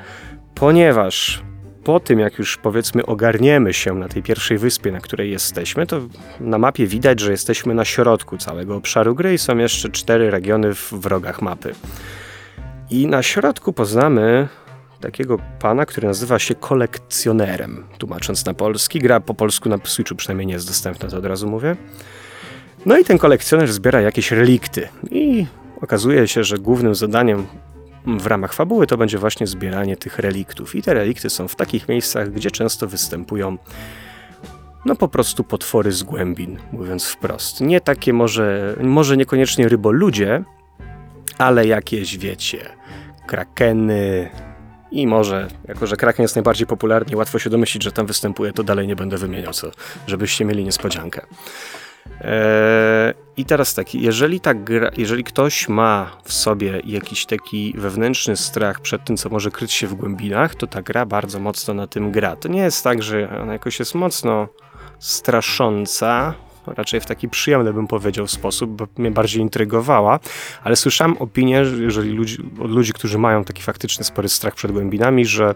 Ponieważ 0.54 1.42
po 1.84 2.00
tym, 2.00 2.18
jak 2.18 2.38
już 2.38 2.56
powiedzmy 2.56 3.06
ogarniemy 3.06 3.72
się 3.72 3.94
na 3.94 4.08
tej 4.08 4.22
pierwszej 4.22 4.58
wyspie, 4.58 4.92
na 4.92 5.00
której 5.00 5.30
jesteśmy, 5.30 5.86
to 5.86 6.00
na 6.40 6.58
mapie 6.58 6.86
widać, 6.86 7.20
że 7.20 7.30
jesteśmy 7.30 7.74
na 7.74 7.84
środku 7.84 8.38
całego 8.38 8.76
obszaru 8.76 9.14
gry 9.14 9.34
i 9.34 9.38
są 9.38 9.58
jeszcze 9.58 9.90
cztery 9.90 10.30
regiony 10.30 10.74
w, 10.74 11.06
rogach 11.06 11.42
mapy. 11.42 11.74
I 12.90 13.06
na 13.06 13.22
środku 13.22 13.72
poznamy 13.72 14.48
takiego 15.00 15.38
pana, 15.58 15.86
który 15.86 16.06
nazywa 16.06 16.38
się 16.38 16.54
kolekcjonerem, 16.54 17.84
tłumacząc 17.98 18.46
na 18.46 18.54
polski. 18.54 18.98
Gra 18.98 19.20
po 19.20 19.34
polsku 19.34 19.68
na 19.68 19.78
Switchu 19.84 20.14
przynajmniej 20.14 20.46
nie 20.46 20.54
jest 20.54 20.68
dostępna, 20.68 21.08
to 21.08 21.16
od 21.16 21.24
razu 21.24 21.48
mówię. 21.48 21.76
No 22.86 22.98
i 22.98 23.04
ten 23.04 23.18
kolekcjoner 23.18 23.72
zbiera 23.72 24.00
jakieś 24.00 24.30
relikty 24.32 24.88
i 25.10 25.46
okazuje 25.80 26.28
się, 26.28 26.44
że 26.44 26.58
głównym 26.58 26.94
zadaniem 26.94 27.46
w 28.06 28.26
ramach 28.26 28.52
fabuły 28.52 28.86
to 28.86 28.96
będzie 28.96 29.18
właśnie 29.18 29.46
zbieranie 29.46 29.96
tych 29.96 30.18
reliktów. 30.18 30.74
I 30.74 30.82
te 30.82 30.94
relikty 30.94 31.30
są 31.30 31.48
w 31.48 31.56
takich 31.56 31.88
miejscach, 31.88 32.30
gdzie 32.30 32.50
często 32.50 32.86
występują 32.86 33.58
no 34.84 34.96
po 34.96 35.08
prostu 35.08 35.44
potwory 35.44 35.92
z 35.92 36.02
głębin, 36.02 36.58
mówiąc 36.72 37.06
wprost. 37.06 37.60
Nie 37.60 37.80
takie 37.80 38.12
może, 38.12 38.76
może 38.80 39.16
niekoniecznie 39.16 39.68
ryboludzie, 39.68 40.44
ale 41.38 41.66
jakieś, 41.66 42.18
wiecie, 42.18 42.58
krakeny 43.26 44.30
i 44.90 45.06
może, 45.06 45.48
jako 45.68 45.86
że 45.86 45.96
kraken 45.96 46.22
jest 46.22 46.36
najbardziej 46.36 46.66
popularny 46.66 47.16
łatwo 47.16 47.38
się 47.38 47.50
domyślić, 47.50 47.84
że 47.84 47.92
tam 47.92 48.06
występuje, 48.06 48.52
to 48.52 48.62
dalej 48.62 48.86
nie 48.86 48.96
będę 48.96 49.18
wymieniał, 49.18 49.52
co, 49.52 49.70
żebyście 50.06 50.44
mieli 50.44 50.64
niespodziankę. 50.64 51.26
E, 52.20 53.14
I 53.36 53.44
teraz 53.44 53.74
tak, 53.74 53.94
jeżeli, 53.94 54.40
ta 54.40 54.54
gra, 54.54 54.90
jeżeli 54.96 55.24
ktoś 55.24 55.68
ma 55.68 56.16
w 56.24 56.32
sobie 56.32 56.80
jakiś 56.84 57.26
taki 57.26 57.74
wewnętrzny 57.78 58.36
strach 58.36 58.80
przed 58.80 59.04
tym, 59.04 59.16
co 59.16 59.28
może 59.28 59.50
kryć 59.50 59.72
się 59.72 59.86
w 59.86 59.94
głębinach, 59.94 60.54
to 60.54 60.66
ta 60.66 60.82
gra 60.82 61.06
bardzo 61.06 61.40
mocno 61.40 61.74
na 61.74 61.86
tym 61.86 62.12
gra. 62.12 62.36
To 62.36 62.48
nie 62.48 62.60
jest 62.60 62.84
tak, 62.84 63.02
że 63.02 63.40
ona 63.42 63.52
jakoś 63.52 63.78
jest 63.78 63.94
mocno 63.94 64.48
strasząca, 64.98 66.34
raczej 66.66 67.00
w 67.00 67.06
taki 67.06 67.28
przyjemny, 67.28 67.72
bym 67.72 67.86
powiedział, 67.86 68.26
sposób, 68.26 68.70
bo 68.70 68.86
mnie 68.96 69.10
bardziej 69.10 69.42
intrygowała, 69.42 70.20
ale 70.64 70.76
słyszałem 70.76 71.16
opinię, 71.16 71.64
że 71.64 71.82
jeżeli 71.82 72.10
ludzi, 72.10 72.38
od 72.60 72.70
ludzi, 72.70 72.92
którzy 72.92 73.18
mają 73.18 73.44
taki 73.44 73.62
faktyczny 73.62 74.04
spory 74.04 74.28
strach 74.28 74.54
przed 74.54 74.72
głębinami, 74.72 75.26
że 75.26 75.54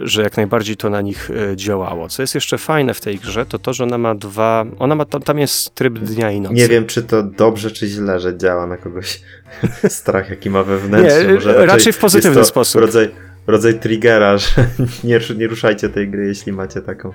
że 0.00 0.22
jak 0.22 0.36
najbardziej 0.36 0.76
to 0.76 0.90
na 0.90 1.00
nich 1.00 1.30
e, 1.30 1.56
działało. 1.56 2.08
Co 2.08 2.22
jest 2.22 2.34
jeszcze 2.34 2.58
fajne 2.58 2.94
w 2.94 3.00
tej 3.00 3.18
grze, 3.18 3.46
to 3.46 3.58
to, 3.58 3.72
że 3.72 3.84
ona 3.84 3.98
ma 3.98 4.14
dwa. 4.14 4.64
Ona 4.78 4.94
ma 4.94 5.04
tam, 5.04 5.22
tam 5.22 5.38
jest 5.38 5.74
tryb 5.74 5.98
dnia 5.98 6.30
i 6.30 6.40
nocy. 6.40 6.54
Nie 6.54 6.68
wiem, 6.68 6.86
czy 6.86 7.02
to 7.02 7.22
dobrze, 7.22 7.70
czy 7.70 7.86
źle, 7.86 8.20
że 8.20 8.38
działa 8.38 8.66
na 8.66 8.76
kogoś 8.76 9.22
strach, 9.88 10.30
jaki 10.30 10.50
ma 10.50 10.62
wewnętrzny. 10.62 11.26
Nie, 11.26 11.34
raczej, 11.34 11.66
raczej 11.66 11.92
w 11.92 11.98
pozytywny 11.98 12.44
sposób. 12.44 12.80
Rodzaj, 12.80 13.10
rodzaj 13.46 13.80
triggera, 13.80 14.38
że 14.38 14.66
nie, 15.04 15.20
nie 15.36 15.48
ruszajcie 15.48 15.88
tej 15.88 16.08
gry, 16.08 16.26
jeśli 16.26 16.52
macie 16.52 16.82
taką 16.82 17.12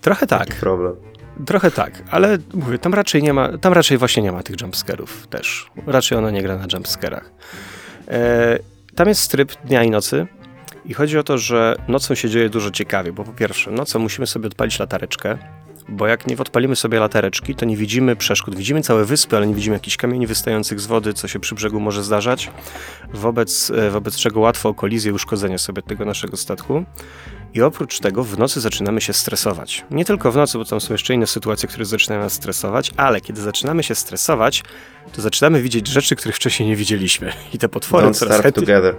Trochę 0.00 0.26
tak, 0.26 0.48
problem. 0.48 0.96
trochę 1.46 1.70
tak, 1.70 2.02
ale 2.10 2.38
mówię, 2.54 2.78
tam 2.78 2.94
raczej 2.94 3.22
nie 3.22 3.32
ma, 3.32 3.58
tam 3.58 3.72
raczej 3.72 3.98
właśnie 3.98 4.22
nie 4.22 4.32
ma 4.32 4.42
tych 4.42 4.60
jumpscarów 4.60 5.26
też. 5.26 5.70
Raczej 5.86 6.18
ona 6.18 6.30
nie 6.30 6.42
gra 6.42 6.56
na 6.56 6.66
jumpscarach. 6.72 7.30
E, 8.08 8.58
tam 8.94 9.08
jest 9.08 9.30
tryb 9.30 9.52
dnia 9.64 9.82
i 9.82 9.90
nocy. 9.90 10.26
I 10.88 10.94
chodzi 10.94 11.18
o 11.18 11.22
to, 11.22 11.38
że 11.38 11.76
nocą 11.88 12.14
się 12.14 12.30
dzieje 12.30 12.48
dużo 12.48 12.70
ciekawie, 12.70 13.12
bo 13.12 13.24
po 13.24 13.32
pierwsze, 13.32 13.70
nocą 13.70 13.98
musimy 13.98 14.26
sobie 14.26 14.46
odpalić 14.46 14.78
latareczkę, 14.78 15.38
bo 15.88 16.06
jak 16.06 16.26
nie 16.26 16.36
odpalimy 16.38 16.76
sobie 16.76 17.00
latareczki, 17.00 17.54
to 17.54 17.64
nie 17.64 17.76
widzimy 17.76 18.16
przeszkód. 18.16 18.56
Widzimy 18.56 18.82
całe 18.82 19.04
wyspy, 19.04 19.36
ale 19.36 19.46
nie 19.46 19.54
widzimy 19.54 19.76
jakichś 19.76 19.96
kamieni 19.96 20.26
wystających 20.26 20.80
z 20.80 20.86
wody, 20.86 21.14
co 21.14 21.28
się 21.28 21.40
przy 21.40 21.54
brzegu 21.54 21.80
może 21.80 22.04
zdarzać, 22.04 22.50
wobec, 23.12 23.70
e, 23.70 23.90
wobec 23.90 24.16
czego 24.16 24.40
łatwo 24.40 24.68
o 24.68 24.74
kolizję 24.74 25.10
i 25.10 25.14
uszkodzenie 25.14 25.58
sobie 25.58 25.82
tego 25.82 26.04
naszego 26.04 26.36
statku. 26.36 26.84
I 27.54 27.62
oprócz 27.62 28.00
tego 28.00 28.24
w 28.24 28.38
nocy 28.38 28.60
zaczynamy 28.60 29.00
się 29.00 29.12
stresować. 29.12 29.84
Nie 29.90 30.04
tylko 30.04 30.32
w 30.32 30.36
nocy, 30.36 30.58
bo 30.58 30.64
tam 30.64 30.80
są 30.80 30.94
jeszcze 30.94 31.14
inne 31.14 31.26
sytuacje, 31.26 31.68
które 31.68 31.84
zaczynają 31.84 32.22
nas 32.22 32.32
stresować, 32.32 32.92
ale 32.96 33.20
kiedy 33.20 33.40
zaczynamy 33.40 33.82
się 33.82 33.94
stresować, 33.94 34.62
to 35.12 35.22
zaczynamy 35.22 35.62
widzieć 35.62 35.88
rzeczy, 35.88 36.16
których 36.16 36.36
wcześniej 36.36 36.68
nie 36.68 36.76
widzieliśmy. 36.76 37.32
I 37.54 37.58
te 37.58 37.68
potwory 37.68 38.06
Don't 38.06 38.14
coraz 38.14 38.40
chętniej... 38.40 38.66
together. 38.66 38.96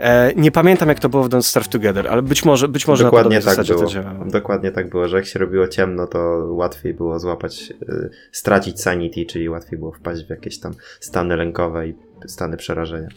E, 0.00 0.32
nie 0.36 0.50
pamiętam, 0.50 0.88
jak 0.88 1.00
to 1.00 1.08
było 1.08 1.22
w 1.22 1.28
Don't 1.28 1.42
Starve 1.42 1.68
Together, 1.68 2.08
ale 2.08 2.22
być 2.22 2.44
może, 2.44 2.68
być 2.68 2.88
może 2.88 3.04
Dokładnie 3.04 3.36
na 3.36 3.42
tak 3.42 3.50
zasadzie 3.50 3.74
było. 3.74 3.86
to 3.86 3.92
działało. 3.92 4.24
Dokładnie 4.24 4.70
tak 4.70 4.90
było, 4.90 5.08
że 5.08 5.16
jak 5.16 5.26
się 5.26 5.38
robiło 5.38 5.68
ciemno, 5.68 6.06
to 6.06 6.18
łatwiej 6.50 6.94
było 6.94 7.18
złapać, 7.18 7.72
y, 7.82 8.10
stracić 8.32 8.80
sanity, 8.80 9.26
czyli 9.26 9.48
łatwiej 9.48 9.78
było 9.78 9.92
wpaść 9.92 10.24
w 10.26 10.30
jakieś 10.30 10.58
tam 10.58 10.74
stany 11.00 11.36
lękowe 11.36 11.88
i 11.88 11.94
stany 12.26 12.56
przerażenia. 12.56 13.08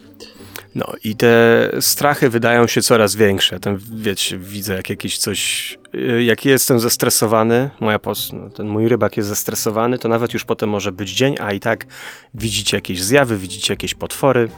No 0.75 0.93
i 1.03 1.15
te 1.15 1.69
strachy 1.79 2.29
wydają 2.29 2.67
się 2.67 2.81
coraz 2.81 3.15
większe. 3.15 3.59
Ten, 3.59 3.77
wiecie, 3.95 4.37
widzę 4.37 4.73
jak 4.73 4.89
jakieś 4.89 5.17
coś, 5.17 5.79
y, 5.95 6.23
jak 6.23 6.45
jestem 6.45 6.79
zestresowany, 6.79 7.69
moja 7.79 7.99
pos, 7.99 8.33
no, 8.33 8.49
ten 8.49 8.67
mój 8.67 8.87
rybak 8.87 9.17
jest 9.17 9.29
zestresowany, 9.29 9.99
to 9.99 10.09
nawet 10.09 10.33
już 10.33 10.45
potem 10.45 10.69
może 10.69 10.91
być 10.91 11.11
dzień, 11.11 11.35
a 11.39 11.53
i 11.53 11.59
tak 11.59 11.85
widzicie 12.33 12.77
jakieś 12.77 13.03
zjawy, 13.03 13.37
widzicie 13.37 13.73
jakieś 13.73 13.93
potwory. 13.93 14.49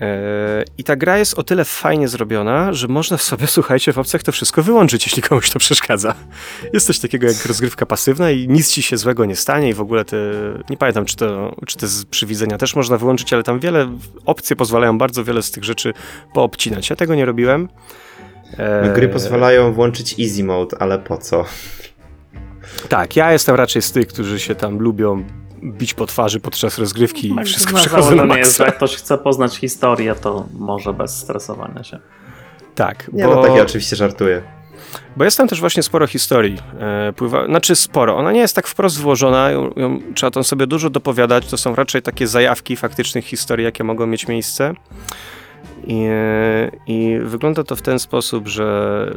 E, 0.00 0.64
I 0.78 0.84
ta 0.84 0.96
gra 0.96 1.18
jest 1.18 1.38
o 1.38 1.42
tyle 1.42 1.64
fajnie 1.64 2.08
zrobiona, 2.08 2.72
że 2.72 2.88
można 2.88 3.18
sobie, 3.18 3.46
słuchajcie, 3.56 3.92
w 3.92 3.98
opcjach 3.98 4.22
to 4.22 4.32
wszystko 4.32 4.62
wyłączyć, 4.62 5.06
jeśli 5.06 5.22
komuś 5.22 5.50
to 5.50 5.58
przeszkadza. 5.58 6.14
Jest 6.72 6.86
coś 6.86 6.98
takiego 6.98 7.26
jak 7.26 7.46
rozgrywka 7.46 7.86
pasywna 7.86 8.30
i 8.30 8.48
nic 8.48 8.70
ci 8.70 8.82
się 8.82 8.96
złego 8.96 9.24
nie 9.24 9.36
stanie 9.36 9.68
i 9.68 9.74
w 9.74 9.80
ogóle 9.80 10.04
te, 10.04 10.16
nie 10.70 10.76
pamiętam, 10.76 11.04
czy, 11.04 11.16
to, 11.16 11.56
czy 11.66 11.76
te 11.76 11.86
z 11.86 12.04
przywidzenia 12.04 12.58
też 12.58 12.76
można 12.76 12.98
wyłączyć, 12.98 13.32
ale 13.32 13.42
tam 13.42 13.60
wiele, 13.60 13.96
opcje 14.26 14.56
pozwalają 14.56 14.98
bardzo 14.98 15.24
wiele 15.24 15.42
z 15.42 15.50
tych 15.50 15.64
rzeczy 15.64 15.92
poobcinać. 16.34 16.90
Ja 16.90 16.96
tego 16.96 17.14
nie 17.14 17.24
robiłem. 17.24 17.68
No, 18.58 18.92
gry 18.94 19.08
pozwalają 19.08 19.72
włączyć 19.72 20.20
easy 20.20 20.44
mode, 20.44 20.76
ale 20.80 20.98
po 20.98 21.18
co? 21.18 21.44
Tak, 22.88 23.16
ja 23.16 23.32
jestem 23.32 23.54
raczej 23.54 23.82
z 23.82 23.92
tych, 23.92 24.06
którzy 24.06 24.40
się 24.40 24.54
tam 24.54 24.78
lubią 24.78 25.24
bić 25.64 25.94
po 25.94 26.06
twarzy 26.06 26.40
podczas 26.40 26.78
rozgrywki 26.78 27.32
i 27.32 27.34
Tak, 27.34 27.46
wszystko 27.46 27.72
na 27.72 27.78
przechodzę 27.80 28.10
na 28.10 28.16
założenie 28.16 28.38
jest, 28.38 28.56
że 28.56 28.64
maksa. 28.64 28.64
jak 28.64 28.76
ktoś 28.76 28.96
chce 28.96 29.18
poznać 29.18 29.56
historię, 29.56 30.14
to 30.14 30.46
może 30.52 30.92
bez 30.92 31.16
stresowania 31.16 31.84
się. 31.84 31.98
Tak, 32.74 33.10
Nie, 33.12 33.24
bo... 33.24 33.34
no 33.34 33.42
tak 33.42 33.56
ja 33.56 33.62
oczywiście 33.62 33.96
żartuję. 33.96 34.42
Bo 35.16 35.24
jest 35.24 35.36
tam 35.36 35.48
też 35.48 35.60
właśnie 35.60 35.82
sporo 35.82 36.06
historii. 36.06 36.58
E, 36.80 37.12
pływa, 37.12 37.46
znaczy 37.46 37.76
sporo. 37.76 38.16
Ona 38.16 38.32
nie 38.32 38.40
jest 38.40 38.56
tak 38.56 38.66
wprost 38.66 38.98
włożona, 39.00 39.50
ją, 39.50 39.70
ją, 39.76 40.00
trzeba 40.14 40.30
tam 40.30 40.44
sobie 40.44 40.66
dużo 40.66 40.90
dopowiadać. 40.90 41.46
To 41.46 41.56
są 41.56 41.74
raczej 41.74 42.02
takie 42.02 42.26
zajawki 42.26 42.76
faktycznych 42.76 43.24
historii, 43.24 43.64
jakie 43.64 43.84
mogą 43.84 44.06
mieć 44.06 44.28
miejsce. 44.28 44.74
I, 45.86 46.04
e, 46.10 46.70
I 46.86 47.18
wygląda 47.22 47.64
to 47.64 47.76
w 47.76 47.82
ten 47.82 47.98
sposób, 47.98 48.48
że 48.48 48.64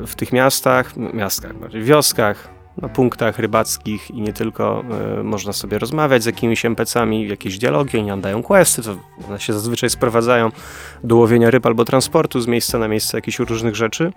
w 0.08 0.16
tych 0.16 0.34
miastach, 0.34 0.98
miastach, 0.98 1.56
bardziej 1.60 1.84
wioskach, 1.84 2.50
na 2.78 2.90
punktach 2.90 3.40
rybackich 3.40 4.12
i 4.12 4.22
nie 4.22 4.34
tylko 4.34 4.84
e, 5.20 5.24
można 5.24 5.54
sobie 5.54 5.80
rozmawiać 5.80 6.24
z 6.24 6.26
jakimiś 6.26 6.66
NPC-ami, 6.66 7.28
jakieś 7.28 7.58
dialogi, 7.58 7.98
oni 7.98 8.08
nam 8.08 8.22
dają 8.22 8.44
questy, 8.44 8.82
to 8.82 8.96
one 9.28 9.40
się 9.40 9.54
zazwyczaj 9.54 9.90
sprowadzają 9.90 10.52
do 11.04 11.16
łowienia 11.16 11.52
ryb 11.52 11.66
albo 11.66 11.86
transportu 11.86 12.42
z 12.42 12.48
miejsca 12.48 12.80
na 12.80 12.88
miejsce 12.88 13.18
jakichś 13.18 13.40
różnych 13.40 13.76
rzeczy. 13.76 14.14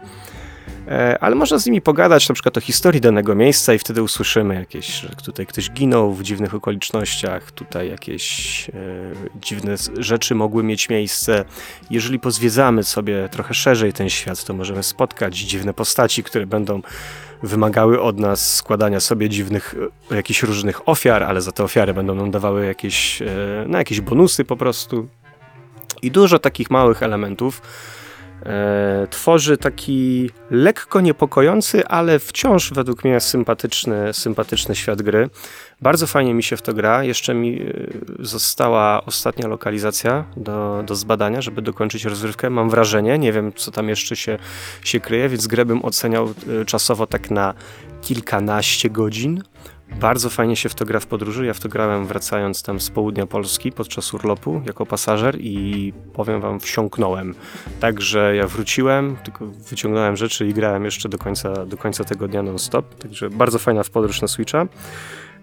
E, 0.88 1.18
ale 1.22 1.34
można 1.34 1.58
z 1.58 1.66
nimi 1.66 1.80
pogadać 1.80 2.28
na 2.28 2.34
przykład 2.34 2.56
o 2.56 2.60
historii 2.60 3.00
danego 3.00 3.34
miejsca 3.34 3.74
i 3.74 3.78
wtedy 3.78 4.02
usłyszymy 4.02 4.54
jakieś, 4.54 4.86
że 4.86 5.08
tutaj 5.08 5.46
ktoś 5.46 5.70
ginął 5.70 6.12
w 6.12 6.22
dziwnych 6.22 6.54
okolicznościach, 6.54 7.52
tutaj 7.52 7.90
jakieś 7.90 8.68
e, 8.68 8.72
dziwne 9.40 9.74
rzeczy 9.98 10.34
mogły 10.34 10.62
mieć 10.62 10.88
miejsce. 10.88 11.44
Jeżeli 11.90 12.18
pozwiedzamy 12.18 12.84
sobie 12.84 13.28
trochę 13.28 13.54
szerzej 13.54 13.92
ten 13.92 14.10
świat, 14.10 14.44
to 14.44 14.54
możemy 14.54 14.82
spotkać 14.82 15.38
dziwne 15.38 15.74
postaci, 15.74 16.22
które 16.22 16.46
będą 16.46 16.82
wymagały 17.42 18.00
od 18.00 18.18
nas 18.18 18.54
składania 18.54 19.00
sobie 19.00 19.28
dziwnych, 19.28 19.74
e, 20.10 20.16
jakichś 20.16 20.42
różnych 20.42 20.88
ofiar, 20.88 21.22
ale 21.22 21.40
za 21.40 21.52
te 21.52 21.64
ofiary 21.64 21.94
będą 21.94 22.14
nam 22.14 22.30
dawały 22.30 22.66
jakieś, 22.66 23.22
no, 23.66 23.78
jakieś 23.78 24.00
bonusy 24.00 24.44
po 24.44 24.56
prostu. 24.56 25.08
I 26.02 26.10
dużo 26.10 26.38
takich 26.38 26.70
małych 26.70 27.02
elementów 27.02 27.62
e, 28.42 29.06
tworzy 29.10 29.56
taki 29.56 30.30
lekko 30.50 31.00
niepokojący, 31.00 31.86
ale 31.86 32.18
wciąż 32.18 32.72
według 32.72 33.04
mnie 33.04 33.20
sympatyczny, 33.20 34.12
sympatyczny 34.12 34.74
świat 34.74 35.02
gry. 35.02 35.30
Bardzo 35.80 36.06
fajnie 36.06 36.34
mi 36.34 36.42
się 36.42 36.56
w 36.56 36.62
to 36.62 36.74
gra. 36.74 37.04
Jeszcze 37.04 37.34
mi 37.34 37.62
e, 37.62 37.66
została 38.18 39.04
ostatnia 39.06 39.48
lokalizacja 39.48 40.24
do, 40.36 40.82
do 40.86 40.94
zbadania, 40.94 41.42
żeby 41.42 41.62
dokończyć 41.62 42.04
rozrywkę. 42.04 42.50
Mam 42.50 42.70
wrażenie, 42.70 43.18
nie 43.18 43.32
wiem 43.32 43.52
co 43.52 43.70
tam 43.70 43.88
jeszcze 43.88 44.16
się, 44.16 44.38
się 44.84 45.00
kryje, 45.00 45.28
więc 45.28 45.46
grę 45.46 45.64
bym 45.64 45.84
oceniał 45.84 46.34
e, 46.60 46.64
czasowo 46.64 47.06
tak 47.06 47.30
na 47.30 47.54
kilkanaście 48.02 48.90
godzin. 48.90 49.42
Bardzo 50.00 50.30
fajnie 50.30 50.56
się 50.56 50.68
w 50.68 50.74
to 50.74 50.84
gra 50.84 51.00
w 51.00 51.06
podróży. 51.06 51.46
Ja 51.46 51.54
w 51.54 51.60
to 51.60 51.68
grałem 51.68 52.06
wracając 52.06 52.62
tam 52.62 52.80
z 52.80 52.90
południa 52.90 53.26
Polski 53.26 53.72
podczas 53.72 54.14
urlopu 54.14 54.62
jako 54.66 54.86
pasażer 54.86 55.36
i 55.40 55.92
powiem 56.12 56.40
wam, 56.40 56.60
wsiąknąłem. 56.60 57.34
Także 57.80 58.36
ja 58.36 58.46
wróciłem, 58.46 59.16
tylko 59.24 59.46
wyciągnąłem 59.46 60.16
rzeczy 60.16 60.46
i 60.46 60.54
grałem 60.54 60.84
jeszcze 60.84 61.08
do 61.08 61.18
końca, 61.18 61.66
do 61.66 61.76
końca 61.76 62.04
tego 62.04 62.28
dnia 62.28 62.42
non-stop. 62.42 62.94
Także 62.94 63.30
bardzo 63.30 63.58
fajna 63.58 63.82
w 63.82 63.90
podróż 63.90 64.22
na 64.22 64.28
Switcha. 64.28 64.66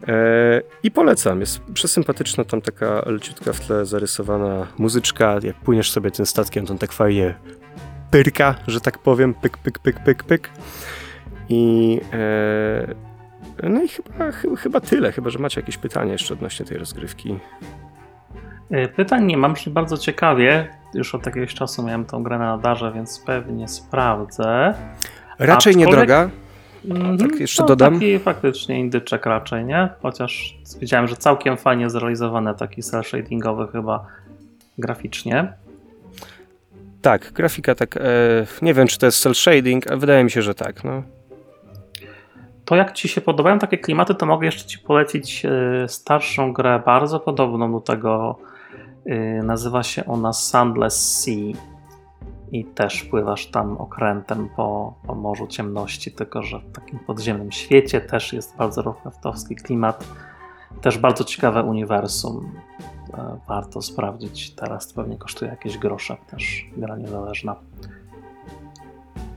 E, 0.08 0.62
I 0.84 0.92
polecam, 0.92 1.40
jest 1.40 1.62
przesympatyczna 1.74 2.44
tam 2.44 2.62
taka 2.62 3.04
leciutka 3.06 3.54
w 3.54 3.60
tle 3.60 3.86
zarysowana 3.86 4.68
muzyczka. 4.78 5.40
Jak 5.44 5.56
płyniesz 5.56 5.92
sobie 5.92 6.12
tym 6.12 6.26
statkiem, 6.26 6.66
to 6.66 6.74
on 6.74 6.80
tak 6.80 6.92
fajnie 6.92 7.36
pyrka, 8.12 8.56
że 8.68 8.82
tak 8.82 8.98
powiem, 8.98 9.34
pyk, 9.34 9.58
pyk, 9.58 9.80
pyk, 9.80 10.04
pyk, 10.04 10.24
pyk. 10.24 10.50
I 11.50 12.02
e, 12.14 13.11
no 13.70 13.84
i 13.84 13.88
chyba, 13.88 14.32
chyba, 14.32 14.56
chyba 14.56 14.80
tyle, 14.80 15.12
chyba 15.12 15.30
że 15.30 15.40
macie 15.40 15.62
jakieś 15.62 15.78
pytania 15.78 16.12
jeszcze 16.12 16.34
odnośnie 16.34 16.66
tej 16.66 16.78
rozgrywki. 16.78 17.40
Y, 18.72 18.88
Pytań 18.96 19.26
nie 19.26 19.38
mam, 19.38 19.54
brzmi 19.54 19.74
bardzo 19.74 19.98
ciekawie. 19.98 20.68
Już 20.94 21.16
od 21.16 21.26
jakiegoś 21.26 21.54
czasu 21.54 21.84
miałem 21.84 22.06
tą 22.06 22.24
grę 22.24 22.40
na 22.40 22.46
radarze, 22.46 22.92
więc 22.96 23.20
pewnie 23.20 23.68
sprawdzę. 23.68 24.74
Raczej 25.40 25.74
Aczkolwiek- 25.74 25.78
niedroga. 25.78 26.30
Mhm, 26.86 27.18
Tak, 27.18 27.40
jeszcze 27.40 27.64
no, 27.64 27.68
dodam. 27.68 27.94
Taki 27.94 28.20
faktycznie 28.20 28.80
indyczek 28.80 29.26
raczej, 29.26 29.66
nie? 29.66 29.90
Chociaż 30.02 30.58
widziałem, 30.80 31.08
że 31.08 31.16
całkiem 31.16 31.58
fajnie 31.58 31.90
zrealizowany 31.90 32.56
taki 32.56 32.84
cel 32.84 33.04
shadingowy 33.04 33.68
chyba 33.72 34.06
graficznie. 34.78 35.54
Tak, 37.02 37.32
grafika 37.34 37.76
tak, 37.76 37.98
e, 37.98 38.02
nie 38.62 38.74
wiem 38.74 38.88
czy 38.88 38.98
to 39.00 39.06
jest 39.06 39.22
cel 39.22 39.34
shading, 39.34 39.88
ale 39.88 39.98
wydaje 39.98 40.24
mi 40.24 40.32
się, 40.32 40.42
że 40.42 40.56
tak. 40.56 40.84
No. 40.84 41.04
To 42.66 42.76
jak 42.76 42.92
Ci 42.92 43.08
się 43.08 43.22
podobają 43.22 43.60
takie 43.60 43.78
klimaty, 43.78 44.16
to 44.16 44.26
mogę 44.26 44.46
jeszcze 44.46 44.66
Ci 44.66 44.80
polecić 44.80 45.46
y, 45.46 45.86
starszą 45.88 46.54
grę, 46.54 46.82
bardzo 46.86 47.20
podobną 47.20 47.72
do 47.72 47.80
tego. 47.80 48.38
Y, 49.08 49.42
nazywa 49.44 49.84
się 49.84 50.06
ona 50.06 50.34
Sandless 50.34 51.22
Sea. 51.22 51.54
i 52.52 52.66
też 52.66 53.04
pływasz 53.04 53.46
tam 53.46 53.78
okrętem 53.78 54.50
po, 54.56 54.94
po 55.08 55.16
Morzu 55.16 55.48
Ciemności, 55.48 56.12
tylko 56.12 56.44
że 56.44 56.60
w 56.60 56.72
takim 56.72 57.00
podziemnym 57.00 57.52
świecie 57.52 58.02
też 58.02 58.34
jest 58.34 58.58
bardzo 58.58 58.82
Lovecraftowski 58.82 59.56
klimat. 59.56 60.08
Też 60.82 60.98
bardzo 60.98 61.24
ciekawe 61.24 61.64
uniwersum. 61.64 62.52
E, 63.14 63.38
warto 63.48 63.82
sprawdzić. 63.82 64.56
Teraz 64.56 64.94
pewnie 64.94 65.18
kosztuje 65.18 65.52
jakieś 65.52 65.78
grosze, 65.78 66.18
też 66.32 66.66
gra 66.78 66.98
niezależna. 66.98 67.56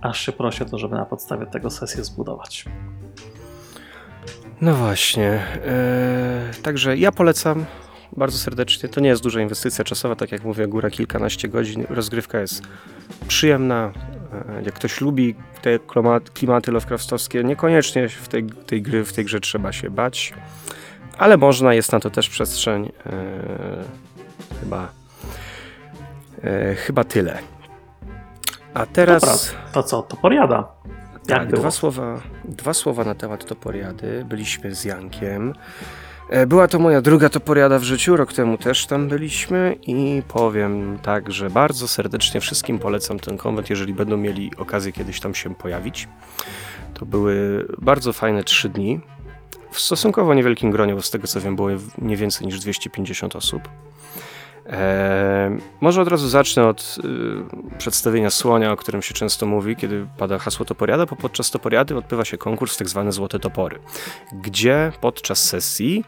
Aż 0.00 0.20
się 0.20 0.32
prosi 0.32 0.62
o 0.62 0.66
to, 0.66 0.78
żeby 0.78 0.96
na 0.96 1.04
podstawie 1.04 1.46
tego 1.46 1.70
sesję 1.70 2.04
zbudować. 2.04 2.64
No 4.60 4.74
właśnie. 4.74 5.42
e, 5.66 6.50
także 6.62 6.96
ja 6.96 7.12
polecam 7.12 7.64
bardzo 8.16 8.38
serdecznie. 8.38 8.88
To 8.88 9.00
nie 9.00 9.08
jest 9.08 9.22
duża 9.22 9.40
inwestycja 9.40 9.84
czasowa, 9.84 10.16
tak 10.16 10.32
jak 10.32 10.44
mówię, 10.44 10.66
góra 10.66 10.90
kilkanaście 10.90 11.48
godzin. 11.48 11.86
Rozgrywka 11.90 12.40
jest 12.40 12.62
przyjemna. 13.28 13.92
E, 14.58 14.62
jak 14.62 14.74
ktoś 14.74 15.00
lubi 15.00 15.34
te 15.62 15.78
klimaty, 16.34 16.72
Lovecraftowskie, 16.72 17.44
niekoniecznie 17.44 18.08
w 18.08 18.28
tej, 18.28 18.44
tej 18.44 18.82
gry, 18.82 19.04
w 19.04 19.12
tej 19.12 19.24
grze 19.24 19.40
trzeba 19.40 19.72
się 19.72 19.90
bać, 19.90 20.34
ale 21.18 21.36
można, 21.36 21.74
jest 21.74 21.92
na 21.92 22.00
to 22.00 22.10
też 22.10 22.28
przestrzeń. 22.28 22.92
E, 23.06 23.10
chyba, 24.60 24.88
e, 26.44 26.74
chyba 26.74 27.04
tyle. 27.04 27.38
A 28.74 28.86
teraz. 28.86 29.22
Dobra, 29.22 29.72
to 29.72 29.82
co, 29.82 30.02
to 30.02 30.16
poriada. 30.16 30.68
Tak, 31.26 31.48
było? 31.48 31.60
dwa 31.60 31.70
słowa, 31.70 32.20
dwa 32.44 32.74
słowa 32.74 33.04
na 33.04 33.14
temat 33.14 33.44
toporiady. 33.44 34.24
Byliśmy 34.28 34.74
z 34.74 34.84
Jankiem. 34.84 35.54
E, 36.30 36.46
Była 36.46 36.68
to 36.68 36.78
moja 36.78 37.00
druga 37.00 37.28
toporiada 37.28 37.78
w 37.78 37.82
życiu, 37.82 38.16
rok 38.16 38.32
temu 38.32 38.58
też 38.58 38.86
tam 38.86 39.08
byliśmy 39.08 39.76
i 39.86 40.22
powiem 40.28 40.98
tak, 41.02 41.32
że 41.32 41.50
bardzo 41.50 41.88
serdecznie 41.88 42.40
wszystkim 42.40 42.78
polecam 42.78 43.18
ten 43.18 43.36
konwent, 43.36 43.70
jeżeli 43.70 43.94
będą 43.94 44.16
mieli 44.16 44.50
okazję 44.58 44.92
kiedyś 44.92 45.20
tam 45.20 45.34
się 45.34 45.54
pojawić. 45.54 46.08
To 46.94 47.06
były 47.06 47.66
bardzo 47.78 48.12
fajne 48.12 48.44
trzy 48.44 48.68
dni. 48.68 49.00
W 49.70 49.80
stosunkowo 49.80 50.34
niewielkim 50.34 50.70
gronie, 50.70 50.94
bo 50.94 51.02
z 51.02 51.10
tego 51.10 51.26
co 51.26 51.40
wiem 51.40 51.56
było 51.56 51.68
nie 51.98 52.16
więcej 52.16 52.46
niż 52.46 52.60
250 52.60 53.36
osób. 53.36 53.68
E, 54.66 55.58
może 55.80 56.02
od 56.02 56.08
razu 56.08 56.28
zacznę 56.28 56.66
od 56.66 56.96
y, 57.74 57.78
przedstawienia 57.78 58.30
słonia, 58.30 58.72
o 58.72 58.76
którym 58.76 59.02
się 59.02 59.14
często 59.14 59.46
mówi, 59.46 59.76
kiedy 59.76 60.06
pada 60.18 60.38
hasło 60.38 60.66
toporiada, 60.66 61.06
bo 61.06 61.16
podczas 61.16 61.50
toporiady 61.50 61.96
odbywa 61.96 62.24
się 62.24 62.38
konkurs 62.38 62.76
tak 62.76 62.88
zwane 62.88 63.12
Złote 63.12 63.38
Topory, 63.38 63.78
gdzie 64.32 64.92
podczas 65.00 65.44
sesji, 65.44 66.04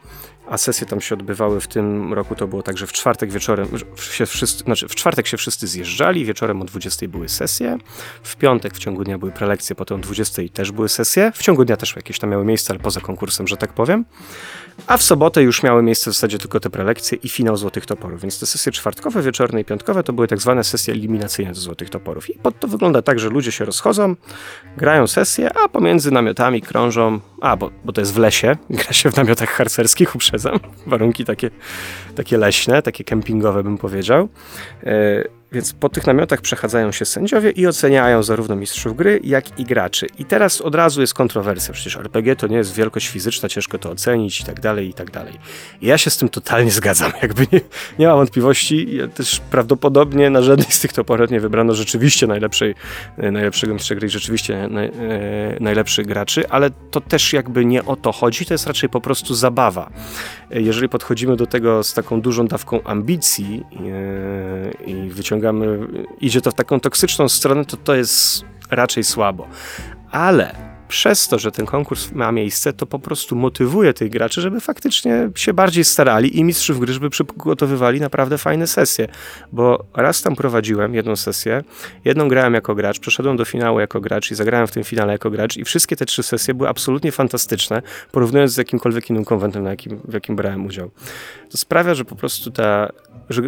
a 0.48 0.58
sesje 0.58 0.86
tam 0.86 1.00
się 1.00 1.14
odbywały 1.14 1.60
w 1.60 1.66
tym 1.66 2.14
roku, 2.14 2.34
to 2.34 2.48
było 2.48 2.62
tak, 2.62 2.78
że 2.78 2.86
w 2.86 2.92
czwartek 2.92 3.32
wieczorem 3.32 3.68
się 4.00 4.26
wszyscy, 4.26 4.64
znaczy 4.64 4.88
w 4.88 4.94
czwartek 4.94 5.26
się 5.26 5.36
wszyscy 5.36 5.66
zjeżdżali, 5.66 6.24
wieczorem 6.24 6.62
o 6.62 6.64
20 6.64 7.08
były 7.08 7.28
sesje, 7.28 7.78
w 8.22 8.36
piątek 8.36 8.74
w 8.74 8.78
ciągu 8.78 9.04
dnia 9.04 9.18
były 9.18 9.32
prelekcje, 9.32 9.76
potem 9.76 9.96
o 9.96 10.00
20 10.00 10.42
też 10.52 10.72
były 10.72 10.88
sesje, 10.88 11.32
w 11.34 11.42
ciągu 11.42 11.64
dnia 11.64 11.76
też 11.76 11.96
jakieś 11.96 12.18
tam 12.18 12.30
miały 12.30 12.44
miejsce, 12.44 12.72
ale 12.72 12.78
poza 12.78 13.00
konkursem, 13.00 13.48
że 13.48 13.56
tak 13.56 13.72
powiem. 13.72 14.04
A 14.86 14.96
w 14.96 15.02
sobotę 15.02 15.42
już 15.42 15.62
miały 15.62 15.82
miejsce 15.82 16.10
w 16.10 16.14
zasadzie 16.14 16.38
tylko 16.38 16.60
te 16.60 16.70
prelekcje 16.70 17.18
i 17.22 17.28
finał 17.28 17.56
Złotych 17.56 17.86
Toporów. 17.86 18.20
Więc 18.20 18.40
te 18.40 18.46
sesje 18.46 18.72
czwartkowe, 18.72 19.22
wieczorne 19.22 19.60
i 19.60 19.64
piątkowe 19.64 20.02
to 20.02 20.12
były 20.12 20.28
tak 20.28 20.40
zwane 20.40 20.64
sesje 20.64 20.94
eliminacyjne 20.94 21.52
do 21.52 21.60
Złotych 21.60 21.90
Toporów. 21.90 22.30
I 22.30 22.38
pod 22.38 22.60
to 22.60 22.68
wygląda 22.68 23.02
tak, 23.02 23.18
że 23.18 23.28
ludzie 23.28 23.52
się 23.52 23.64
rozchodzą, 23.64 24.16
grają 24.76 25.06
sesje, 25.06 25.58
a 25.58 25.68
pomiędzy 25.68 26.10
namiotami 26.10 26.62
krążą. 26.62 27.20
A, 27.40 27.56
bo, 27.56 27.70
bo 27.84 27.92
to 27.92 28.00
jest 28.00 28.14
w 28.14 28.18
lesie, 28.18 28.56
gra 28.70 28.92
się 28.92 29.10
w 29.10 29.16
namiotach 29.16 29.50
harcerskich, 29.50 30.16
uprzedzam. 30.36 30.60
Warunki 30.86 31.24
takie, 31.24 31.50
takie 32.14 32.38
leśne, 32.38 32.82
takie 32.82 33.04
kempingowe 33.04 33.62
bym 33.62 33.78
powiedział. 33.78 34.28
Więc 35.52 35.72
po 35.72 35.88
tych 35.88 36.06
namiotach 36.06 36.40
przechadzają 36.40 36.92
się 36.92 37.04
sędziowie 37.04 37.50
i 37.50 37.66
oceniają 37.66 38.22
zarówno 38.22 38.56
mistrzów 38.56 38.96
gry, 38.96 39.20
jak 39.24 39.58
i 39.58 39.64
graczy. 39.64 40.06
I 40.18 40.24
teraz 40.24 40.60
od 40.60 40.74
razu 40.74 41.00
jest 41.00 41.14
kontrowersja. 41.14 41.74
Przecież 41.74 41.96
RPG 41.96 42.36
to 42.36 42.46
nie 42.46 42.56
jest 42.56 42.74
wielkość 42.74 43.08
fizyczna, 43.08 43.48
ciężko 43.48 43.78
to 43.78 43.90
ocenić 43.90 44.40
i 44.40 44.44
tak 44.44 44.60
dalej, 44.60 44.88
i 44.88 44.94
tak 44.94 45.10
dalej. 45.10 45.34
I 45.80 45.86
ja 45.86 45.98
się 45.98 46.10
z 46.10 46.16
tym 46.16 46.28
totalnie 46.28 46.70
zgadzam. 46.70 47.12
Jakby 47.22 47.46
nie, 47.52 47.60
nie 47.98 48.08
wątpliwości. 48.08 48.96
Ja 48.96 49.08
też 49.08 49.40
prawdopodobnie 49.50 50.30
na 50.30 50.42
żadnej 50.42 50.70
z 50.70 50.80
tych 50.80 50.92
toporów 50.92 51.30
nie 51.30 51.40
wybrano 51.40 51.74
rzeczywiście 51.74 52.26
najlepszej, 52.26 52.74
e, 53.18 53.30
najlepszego 53.30 53.74
mistrza 53.74 53.94
gry 53.94 54.06
i 54.06 54.10
rzeczywiście 54.10 54.68
naj, 54.68 54.86
e, 54.86 54.92
najlepszych 55.60 56.06
graczy, 56.06 56.48
ale 56.48 56.70
to 56.90 57.00
też 57.00 57.32
jakby 57.32 57.64
nie 57.64 57.84
o 57.84 57.96
to 57.96 58.12
chodzi. 58.12 58.46
To 58.46 58.54
jest 58.54 58.66
raczej 58.66 58.88
po 58.88 59.00
prostu 59.00 59.34
zabawa. 59.34 59.90
Jeżeli 60.50 60.88
podchodzimy 60.88 61.36
do 61.36 61.46
tego 61.46 61.82
z 61.82 61.94
taką 61.94 62.20
dużą 62.20 62.46
dawką 62.46 62.82
ambicji 62.82 63.64
e, 63.72 64.90
i 64.90 65.10
wyciągamy, 65.10 65.78
idzie 66.20 66.40
to 66.40 66.50
w 66.50 66.54
taką 66.54 66.80
toksyczną 66.80 67.28
stronę, 67.28 67.64
to 67.64 67.76
to 67.76 67.94
jest 67.94 68.44
raczej 68.70 69.04
słabo. 69.04 69.48
Ale 70.10 70.75
przez 70.88 71.28
to, 71.28 71.38
że 71.38 71.52
ten 71.52 71.66
konkurs 71.66 72.12
ma 72.12 72.32
miejsce, 72.32 72.72
to 72.72 72.86
po 72.86 72.98
prostu 72.98 73.36
motywuje 73.36 73.94
tych 73.94 74.10
graczy, 74.10 74.40
żeby 74.40 74.60
faktycznie 74.60 75.30
się 75.34 75.54
bardziej 75.54 75.84
starali 75.84 76.38
i 76.38 76.44
mistrzów 76.44 76.80
gry, 76.80 76.92
żeby 76.92 77.10
przygotowywali 77.10 78.00
naprawdę 78.00 78.38
fajne 78.38 78.66
sesje. 78.66 79.08
Bo 79.52 79.84
raz 79.94 80.22
tam 80.22 80.36
prowadziłem 80.36 80.94
jedną 80.94 81.16
sesję, 81.16 81.64
jedną 82.04 82.28
grałem 82.28 82.54
jako 82.54 82.74
gracz, 82.74 82.98
przeszedłem 82.98 83.36
do 83.36 83.44
finału 83.44 83.80
jako 83.80 84.00
gracz 84.00 84.30
i 84.30 84.34
zagrałem 84.34 84.66
w 84.66 84.72
tym 84.72 84.84
finale 84.84 85.12
jako 85.12 85.30
gracz 85.30 85.56
i 85.56 85.64
wszystkie 85.64 85.96
te 85.96 86.06
trzy 86.06 86.22
sesje 86.22 86.54
były 86.54 86.68
absolutnie 86.68 87.12
fantastyczne, 87.12 87.82
porównując 88.12 88.52
z 88.52 88.56
jakimkolwiek 88.56 89.10
innym 89.10 89.24
konwentem, 89.24 89.62
na 89.62 89.70
jakim, 89.70 90.00
w 90.04 90.14
jakim 90.14 90.36
brałem 90.36 90.66
udział. 90.66 90.90
To 91.50 91.58
sprawia, 91.58 91.94
że 91.94 92.04
po 92.04 92.16
prostu 92.16 92.50
ta, 92.50 92.88
że 93.30 93.42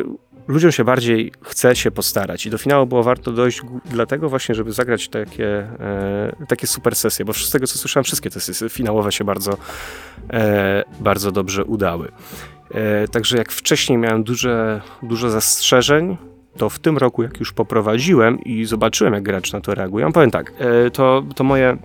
ludziom 0.48 0.72
się 0.72 0.84
bardziej 0.84 1.32
chce 1.42 1.76
się 1.76 1.90
postarać 1.90 2.46
i 2.46 2.50
do 2.50 2.58
finału 2.58 2.86
było 2.86 3.02
warto 3.02 3.32
dojść 3.32 3.60
dlatego 3.84 4.28
właśnie, 4.28 4.54
żeby 4.54 4.72
zagrać 4.72 5.08
takie, 5.08 5.58
e, 5.58 6.46
takie 6.48 6.66
super 6.66 6.96
sesje, 6.96 7.24
bo 7.24 7.32
z 7.32 7.50
tego 7.50 7.66
co 7.66 7.78
słyszałem, 7.78 8.04
wszystkie 8.04 8.30
te 8.30 8.40
sesje 8.40 8.68
finałowe 8.68 9.12
się 9.12 9.24
bardzo, 9.24 9.56
e, 10.32 10.84
bardzo 11.00 11.32
dobrze 11.32 11.64
udały. 11.64 12.08
E, 12.70 13.08
także 13.08 13.38
jak 13.38 13.52
wcześniej 13.52 13.98
miałem 13.98 14.24
duże, 14.24 14.80
dużo 15.02 15.30
zastrzeżeń, 15.30 16.16
to 16.56 16.70
w 16.70 16.78
tym 16.78 16.98
roku, 16.98 17.22
jak 17.22 17.40
już 17.40 17.52
poprowadziłem 17.52 18.40
i 18.40 18.64
zobaczyłem, 18.64 19.14
jak 19.14 19.22
gracz 19.22 19.52
na 19.52 19.60
to 19.60 19.74
reagują, 19.74 20.12
powiem 20.12 20.30
tak, 20.30 20.52
e, 20.58 20.90
to, 20.90 21.22
to 21.34 21.44
moje 21.44 21.76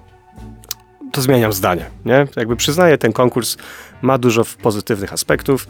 to 1.11 1.21
zmieniam 1.21 1.53
zdanie, 1.53 1.85
nie? 2.05 2.27
Jakby 2.35 2.55
przyznaję, 2.55 2.97
ten 2.97 3.13
konkurs 3.13 3.57
ma 4.01 4.17
dużo 4.17 4.43
pozytywnych 4.61 5.13
aspektów 5.13 5.67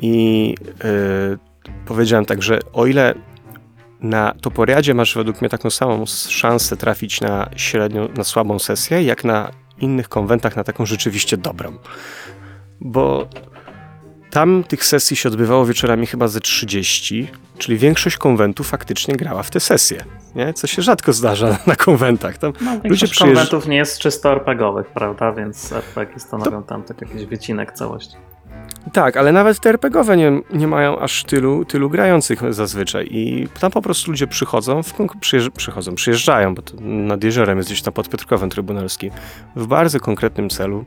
i 0.00 0.54
yy, 0.84 1.38
powiedziałem 1.86 2.24
tak, 2.24 2.42
że 2.42 2.58
o 2.72 2.86
ile 2.86 3.14
na 4.00 4.34
Toporiadzie 4.40 4.94
masz 4.94 5.14
według 5.14 5.40
mnie 5.40 5.48
taką 5.48 5.70
samą 5.70 6.06
szansę 6.28 6.76
trafić 6.76 7.20
na 7.20 7.50
średnią, 7.56 8.08
na 8.16 8.24
słabą 8.24 8.58
sesję, 8.58 9.02
jak 9.02 9.24
na 9.24 9.50
innych 9.78 10.08
konwentach 10.08 10.56
na 10.56 10.64
taką 10.64 10.86
rzeczywiście 10.86 11.36
dobrą. 11.36 11.72
Bo 12.80 13.28
tam 14.30 14.64
tych 14.68 14.84
sesji 14.84 15.16
się 15.16 15.28
odbywało 15.28 15.66
wieczorami 15.66 16.06
chyba 16.06 16.28
ze 16.28 16.40
30, 16.40 17.28
czyli 17.58 17.78
większość 17.78 18.16
konwentów 18.16 18.68
faktycznie 18.68 19.16
grała 19.16 19.42
w 19.42 19.50
te 19.50 19.60
sesje, 19.60 20.04
nie? 20.34 20.52
co 20.54 20.66
się 20.66 20.82
rzadko 20.82 21.12
zdarza 21.12 21.58
na 21.66 21.76
konwentach. 21.76 22.38
Tam 22.38 22.52
No, 22.60 22.72
Ludzie 22.84 23.06
przyjeżdż- 23.06 23.18
konwentów 23.24 23.66
nie 23.68 23.76
jest 23.76 23.98
czysto 23.98 24.32
RPGowych, 24.32 24.86
prawda? 24.86 25.32
Więc 25.32 25.72
RPG 25.72 26.20
stanowią 26.20 26.62
tam 26.62 26.82
tak 26.82 27.00
jakiś 27.00 27.26
wycinek 27.26 27.72
całości. 27.72 28.16
Tak, 28.92 29.16
ale 29.16 29.32
nawet 29.32 29.60
te 29.60 29.70
RPGowe 29.70 30.16
nie, 30.16 30.40
nie 30.52 30.66
mają 30.66 30.98
aż 30.98 31.24
tylu, 31.24 31.64
tylu 31.64 31.90
grających 31.90 32.54
zazwyczaj 32.54 33.08
i 33.10 33.48
tam 33.60 33.70
po 33.70 33.82
prostu 33.82 34.10
ludzie 34.10 34.26
przychodzą, 34.26 34.82
w, 34.82 34.94
przyjeżdż, 35.20 35.50
przychodzą, 35.56 35.94
przyjeżdżają, 35.94 36.54
bo 36.54 36.62
to 36.62 36.74
nad 36.80 37.24
jeziorem 37.24 37.58
jest 37.58 37.68
gdzieś 37.68 37.82
tam 37.82 37.94
pod 37.94 38.08
Piotrkowem 38.08 38.50
Trybunalskim, 38.50 39.10
w 39.56 39.66
bardzo 39.66 40.00
konkretnym 40.00 40.50
celu, 40.50 40.84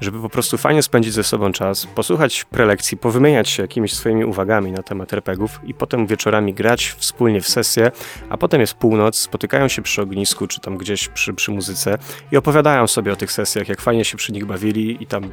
żeby 0.00 0.20
po 0.20 0.28
prostu 0.28 0.58
fajnie 0.58 0.82
spędzić 0.82 1.12
ze 1.12 1.24
sobą 1.24 1.52
czas, 1.52 1.86
posłuchać 1.86 2.44
prelekcji, 2.44 2.96
powymieniać 2.96 3.48
się 3.48 3.62
jakimiś 3.62 3.94
swoimi 3.94 4.24
uwagami 4.24 4.72
na 4.72 4.82
temat 4.82 5.12
RPGów 5.12 5.60
i 5.64 5.74
potem 5.74 6.06
wieczorami 6.06 6.54
grać 6.54 6.94
wspólnie 6.98 7.40
w 7.40 7.48
sesję, 7.48 7.90
a 8.28 8.36
potem 8.36 8.60
jest 8.60 8.74
północ, 8.74 9.16
spotykają 9.16 9.68
się 9.68 9.82
przy 9.82 10.02
ognisku 10.02 10.46
czy 10.46 10.60
tam 10.60 10.76
gdzieś 10.76 11.08
przy, 11.08 11.34
przy 11.34 11.50
muzyce 11.50 11.98
i 12.32 12.36
opowiadają 12.36 12.86
sobie 12.86 13.12
o 13.12 13.16
tych 13.16 13.32
sesjach, 13.32 13.68
jak 13.68 13.80
fajnie 13.80 14.04
się 14.04 14.16
przy 14.16 14.32
nich 14.32 14.44
bawili 14.44 15.02
i 15.02 15.06
tam 15.06 15.30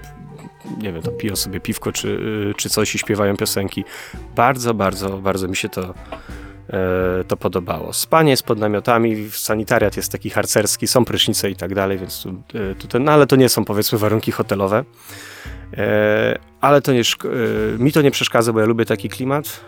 nie 0.78 0.94
wiem, 0.94 1.02
to 1.02 1.12
piją 1.12 1.36
sobie 1.36 1.60
piwko 1.60 1.92
czy, 1.92 2.20
czy 2.58 2.70
coś 2.70 2.96
i 2.96 2.98
śpiewają 2.98 3.38
piosenki. 3.38 3.84
Bardzo, 4.36 4.74
bardzo, 4.74 5.18
bardzo 5.18 5.48
mi 5.48 5.56
się 5.56 5.70
to, 5.70 5.94
e, 6.70 7.24
to 7.28 7.38
podobało. 7.38 7.94
Spanie 7.94 8.32
jest 8.32 8.44
pod 8.44 8.60
namiotami, 8.60 9.30
sanitariat 9.32 9.98
jest 9.98 10.12
taki 10.12 10.30
harcerski, 10.30 10.88
są 10.88 11.06
prysznice 11.06 11.50
i 11.50 11.56
tak 11.56 11.76
dalej, 11.76 11.98
więc 11.98 12.24
tu, 12.24 12.30
e, 12.96 13.00
no 13.00 13.12
ale 13.12 13.28
to 13.28 13.36
nie 13.36 13.50
są 13.50 13.66
powiedzmy 13.66 13.98
warunki 13.98 14.32
hotelowe. 14.32 14.86
E, 15.78 16.40
ale 16.62 16.82
to 16.82 16.94
nie, 16.94 17.02
mi 17.80 17.92
to 17.92 18.02
nie 18.02 18.12
przeszkadza, 18.12 18.54
bo 18.54 18.60
ja 18.60 18.66
lubię 18.66 18.86
taki 18.86 19.10
klimat 19.10 19.66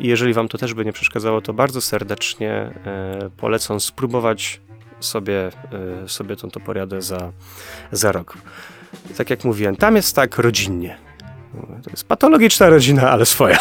i 0.00 0.08
jeżeli 0.08 0.34
wam 0.34 0.48
to 0.48 0.58
też 0.58 0.74
by 0.74 0.84
nie 0.84 0.92
przeszkadzało, 0.92 1.40
to 1.40 1.52
bardzo 1.52 1.80
serdecznie 1.80 2.70
polecam 3.36 3.80
spróbować 3.80 4.60
sobie, 5.00 5.50
sobie 6.06 6.36
tą 6.36 6.50
toporiadę 6.50 7.02
za, 7.02 7.32
za 7.92 8.12
rok. 8.12 8.36
Tak 9.16 9.30
jak 9.30 9.44
mówiłem, 9.44 9.76
tam 9.76 9.96
jest 9.96 10.16
tak 10.16 10.38
rodzinnie. 10.38 10.96
To 11.82 11.90
jest 11.90 12.08
patologiczna 12.08 12.68
rodzina, 12.68 13.10
ale 13.10 13.26
swoja. 13.26 13.58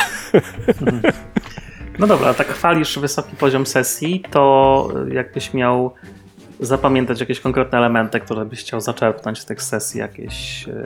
No 1.99 2.07
dobra, 2.07 2.33
tak 2.33 2.47
chwalisz 2.47 2.99
wysoki 2.99 3.35
poziom 3.35 3.65
sesji, 3.65 4.23
to 4.31 4.87
jakbyś 5.11 5.53
miał 5.53 5.93
zapamiętać 6.59 7.19
jakieś 7.19 7.39
konkretne 7.39 7.77
elementy, 7.77 8.19
które 8.19 8.45
byś 8.45 8.59
chciał 8.59 8.81
zaczerpnąć 8.81 9.39
z 9.39 9.45
tych 9.45 9.63
sesji, 9.63 9.99
jakieś 9.99 10.67
e, 10.67 10.85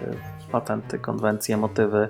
patenty, 0.51 0.99
konwencje, 0.99 1.57
motywy, 1.57 2.09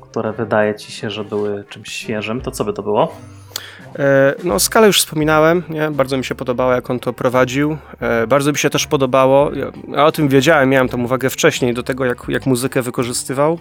które 0.00 0.32
wydaje 0.32 0.74
ci 0.74 0.92
się, 0.92 1.10
że 1.10 1.24
były 1.24 1.64
czymś 1.64 1.92
świeżym, 1.92 2.40
to 2.40 2.50
co 2.50 2.64
by 2.64 2.72
to 2.72 2.82
było? 2.82 3.16
E, 3.98 4.34
No, 4.44 4.58
skalę 4.60 4.86
już 4.86 4.98
wspominałem, 5.00 5.62
nie? 5.68 5.90
bardzo 5.90 6.16
mi 6.18 6.24
się 6.24 6.34
podobało, 6.34 6.72
jak 6.72 6.90
on 6.90 7.00
to 7.00 7.12
prowadził. 7.12 7.76
E, 8.00 8.26
Bardzo 8.26 8.52
mi 8.52 8.58
się 8.58 8.70
też 8.70 8.86
podobało, 8.86 9.50
ja, 9.88 10.04
o 10.06 10.12
tym 10.12 10.28
wiedziałem, 10.28 10.68
miałem 10.68 10.88
tą 10.88 11.02
uwagę 11.04 11.30
wcześniej, 11.30 11.74
do 11.74 11.82
tego, 11.82 12.04
jak, 12.04 12.18
jak 12.28 12.46
muzykę 12.46 12.82
wykorzystywał, 12.82 13.58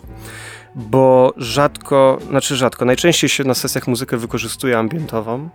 bo 0.75 1.33
rzadko, 1.37 2.17
znaczy 2.29 2.55
rzadko, 2.55 2.85
najczęściej 2.85 3.29
się 3.29 3.43
na 3.43 3.53
sesjach 3.53 3.87
muzykę 3.87 4.17
wykorzystuje 4.17 4.77
ambientową, 4.77 5.49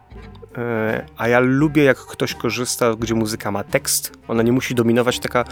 a 1.17 1.29
ja 1.29 1.41
lubię, 1.41 1.85
jak 1.85 1.99
ktoś 1.99 2.35
korzysta, 2.35 2.95
gdzie 2.99 3.15
muzyka 3.15 3.51
ma 3.51 3.65
tekst. 3.65 4.13
Ona 4.29 4.43
nie 4.43 4.53
musi 4.53 4.75
dominować 4.75 5.19
taka, 5.19 5.45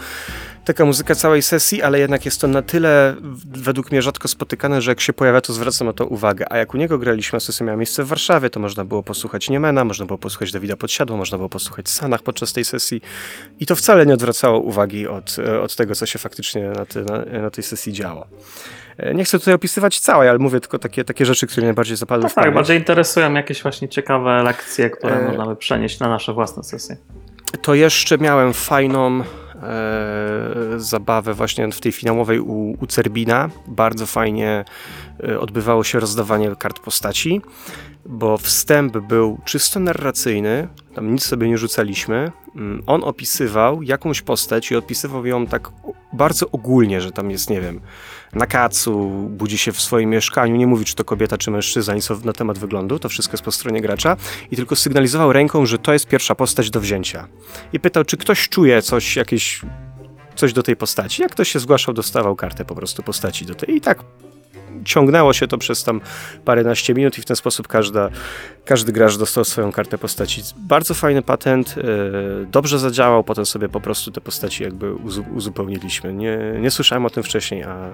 taka 0.65 0.85
muzyka 0.85 1.15
całej 1.15 1.41
sesji, 1.41 1.81
ale 1.81 1.99
jednak 1.99 2.25
jest 2.25 2.41
to 2.41 2.47
na 2.47 2.61
tyle 2.61 3.15
według 3.45 3.91
mnie 3.91 4.01
rzadko 4.01 4.27
spotykane, 4.27 4.81
że 4.81 4.91
jak 4.91 5.01
się 5.01 5.13
pojawia, 5.13 5.41
to 5.41 5.53
zwracam 5.53 5.87
na 5.87 5.93
to 5.93 6.05
uwagę. 6.05 6.51
A 6.51 6.57
jak 6.57 6.73
u 6.73 6.77
niego 6.77 6.97
graliśmy, 6.97 7.39
sesja 7.39 7.65
miała 7.65 7.77
miejsce 7.77 8.03
w 8.03 8.07
Warszawie, 8.07 8.49
to 8.49 8.59
można 8.59 8.85
było 8.85 9.03
posłuchać 9.03 9.49
Niemena, 9.49 9.83
można 9.83 10.05
było 10.05 10.17
posłuchać 10.17 10.51
Dawida 10.51 10.77
Podsiadła, 10.77 11.17
można 11.17 11.37
było 11.37 11.49
posłuchać 11.49 11.89
Sanach 11.89 12.23
podczas 12.23 12.53
tej 12.53 12.65
sesji 12.65 13.01
i 13.59 13.65
to 13.65 13.75
wcale 13.75 14.05
nie 14.05 14.13
odwracało 14.13 14.59
uwagi 14.59 15.07
od, 15.07 15.35
e, 15.39 15.61
od 15.61 15.75
tego, 15.75 15.95
co 15.95 16.05
się 16.05 16.19
faktycznie 16.19 16.69
na, 16.69 16.85
ty, 16.85 17.03
na, 17.03 17.41
na 17.41 17.49
tej 17.49 17.63
sesji 17.63 17.93
działo. 17.93 18.27
E, 18.97 19.13
Nie 19.13 19.23
chcę 19.23 19.39
tutaj 19.39 19.53
opisywać 19.53 19.99
całej, 19.99 20.29
ale 20.29 20.39
mówię 20.39 20.59
tylko 20.59 20.79
takie, 20.79 21.03
takie 21.03 21.25
rzeczy, 21.25 21.47
które 21.47 21.61
mnie 21.61 21.67
najbardziej 21.67 21.97
zapadły 21.97 22.23
No 22.23 22.29
w 22.29 22.33
tak, 22.33 22.43
pamięć. 22.43 22.55
bardziej 22.55 22.77
interesują 22.77 23.33
jakieś 23.33 23.61
właśnie 23.63 23.89
ciekawe 23.89 24.43
lekcje, 24.43 24.89
które 24.89 25.15
E, 25.19 25.27
można 25.27 25.45
by 25.45 25.55
przenieść 25.55 25.99
na 25.99 26.09
nasze 26.09 26.33
własne 26.33 26.63
sesje. 26.63 26.97
to 27.61 27.73
jeszcze 27.75 28.17
miałem 28.17 28.53
fajną 28.53 29.21
e, 29.21 29.23
zabawę 30.77 31.33
właśnie 31.33 31.71
w 31.71 31.81
tej 31.81 31.91
finałowej 31.91 32.39
u, 32.39 32.77
u 32.81 32.87
Cerbina. 32.87 33.49
Bardzo 33.67 34.05
fajnie 34.05 34.65
e, 35.23 35.39
odbywało 35.39 35.83
się 35.83 35.99
rozdawanie 35.99 36.55
kart 36.55 36.79
postaci, 36.79 37.41
bo 38.05 38.37
wstęp 38.37 38.97
był 38.97 39.39
czysto 39.45 39.79
narracyjny, 39.79 40.67
tam 40.95 41.13
nic 41.13 41.23
sobie 41.25 41.49
nie 41.49 41.57
rzucaliśmy. 41.57 42.31
Mm, 42.55 42.83
On 42.87 43.03
opisywał 43.03 43.81
jakąś 43.83 44.21
postać 44.21 44.71
i 44.71 44.75
opisywał 44.75 45.25
ją 45.25 45.47
tak 45.47 45.69
bardzo 46.13 46.45
ogólnie, 46.51 47.01
że 47.01 47.11
tam 47.11 47.31
jest, 47.31 47.49
nie 47.49 47.61
wiem, 47.61 47.81
na 48.33 48.45
kacu, 48.45 49.09
budzi 49.29 49.57
się 49.57 49.71
w 49.71 49.81
swoim 49.81 50.09
mieszkaniu, 50.09 50.55
nie 50.55 50.67
mówi, 50.67 50.85
czy 50.85 50.95
to 50.95 51.03
kobieta, 51.03 51.37
czy 51.37 51.51
mężczyzna, 51.51 51.93
nic 51.93 52.09
na 52.23 52.33
temat 52.33 52.57
wyglądu, 52.57 52.99
to 52.99 53.09
wszystko 53.09 53.33
jest 53.33 53.43
po 53.43 53.51
stronie 53.51 53.81
gracza 53.81 54.17
i 54.51 54.55
tylko 54.55 54.75
sygnalizował 54.75 55.33
ręką, 55.33 55.65
że 55.65 55.77
to 55.77 55.93
jest 55.93 56.07
pierwsza 56.07 56.35
postać 56.35 56.69
do 56.69 56.79
wzięcia. 56.79 57.27
I 57.73 57.79
pytał, 57.79 58.05
czy 58.05 58.17
ktoś 58.17 58.49
czuje 58.49 58.81
coś, 58.81 59.15
jakieś, 59.15 59.61
coś 60.35 60.53
do 60.53 60.63
tej 60.63 60.75
postaci. 60.75 61.21
Jak 61.21 61.31
ktoś 61.31 61.51
się 61.51 61.59
zgłaszał, 61.59 61.93
dostawał 61.93 62.35
kartę 62.35 62.65
po 62.65 62.75
prostu 62.75 63.03
postaci 63.03 63.45
do 63.45 63.55
tej. 63.55 63.75
I 63.75 63.81
tak 63.81 64.03
ciągnęło 64.85 65.33
się 65.33 65.47
to 65.47 65.57
przez 65.57 65.83
tam 65.83 66.01
paręnaście 66.45 66.93
minut 66.93 67.17
i 67.17 67.21
w 67.21 67.25
ten 67.25 67.35
sposób 67.35 67.67
każda, 67.67 68.09
każdy 68.65 68.91
gracz 68.91 69.17
dostał 69.17 69.45
swoją 69.45 69.71
kartę 69.71 69.97
postaci. 69.97 70.41
Bardzo 70.57 70.93
fajny 70.93 71.21
patent, 71.21 71.77
yy, 71.77 71.83
dobrze 72.51 72.79
zadziałał, 72.79 73.23
potem 73.23 73.45
sobie 73.45 73.69
po 73.69 73.81
prostu 73.81 74.11
te 74.11 74.21
postaci 74.21 74.63
jakby 74.63 74.93
uzu 74.93 75.25
uzupełniliśmy. 75.35 76.13
Nie, 76.13 76.37
nie 76.59 76.71
słyszałem 76.71 77.05
o 77.05 77.09
tym 77.09 77.23
wcześniej, 77.23 77.63
a 77.63 77.89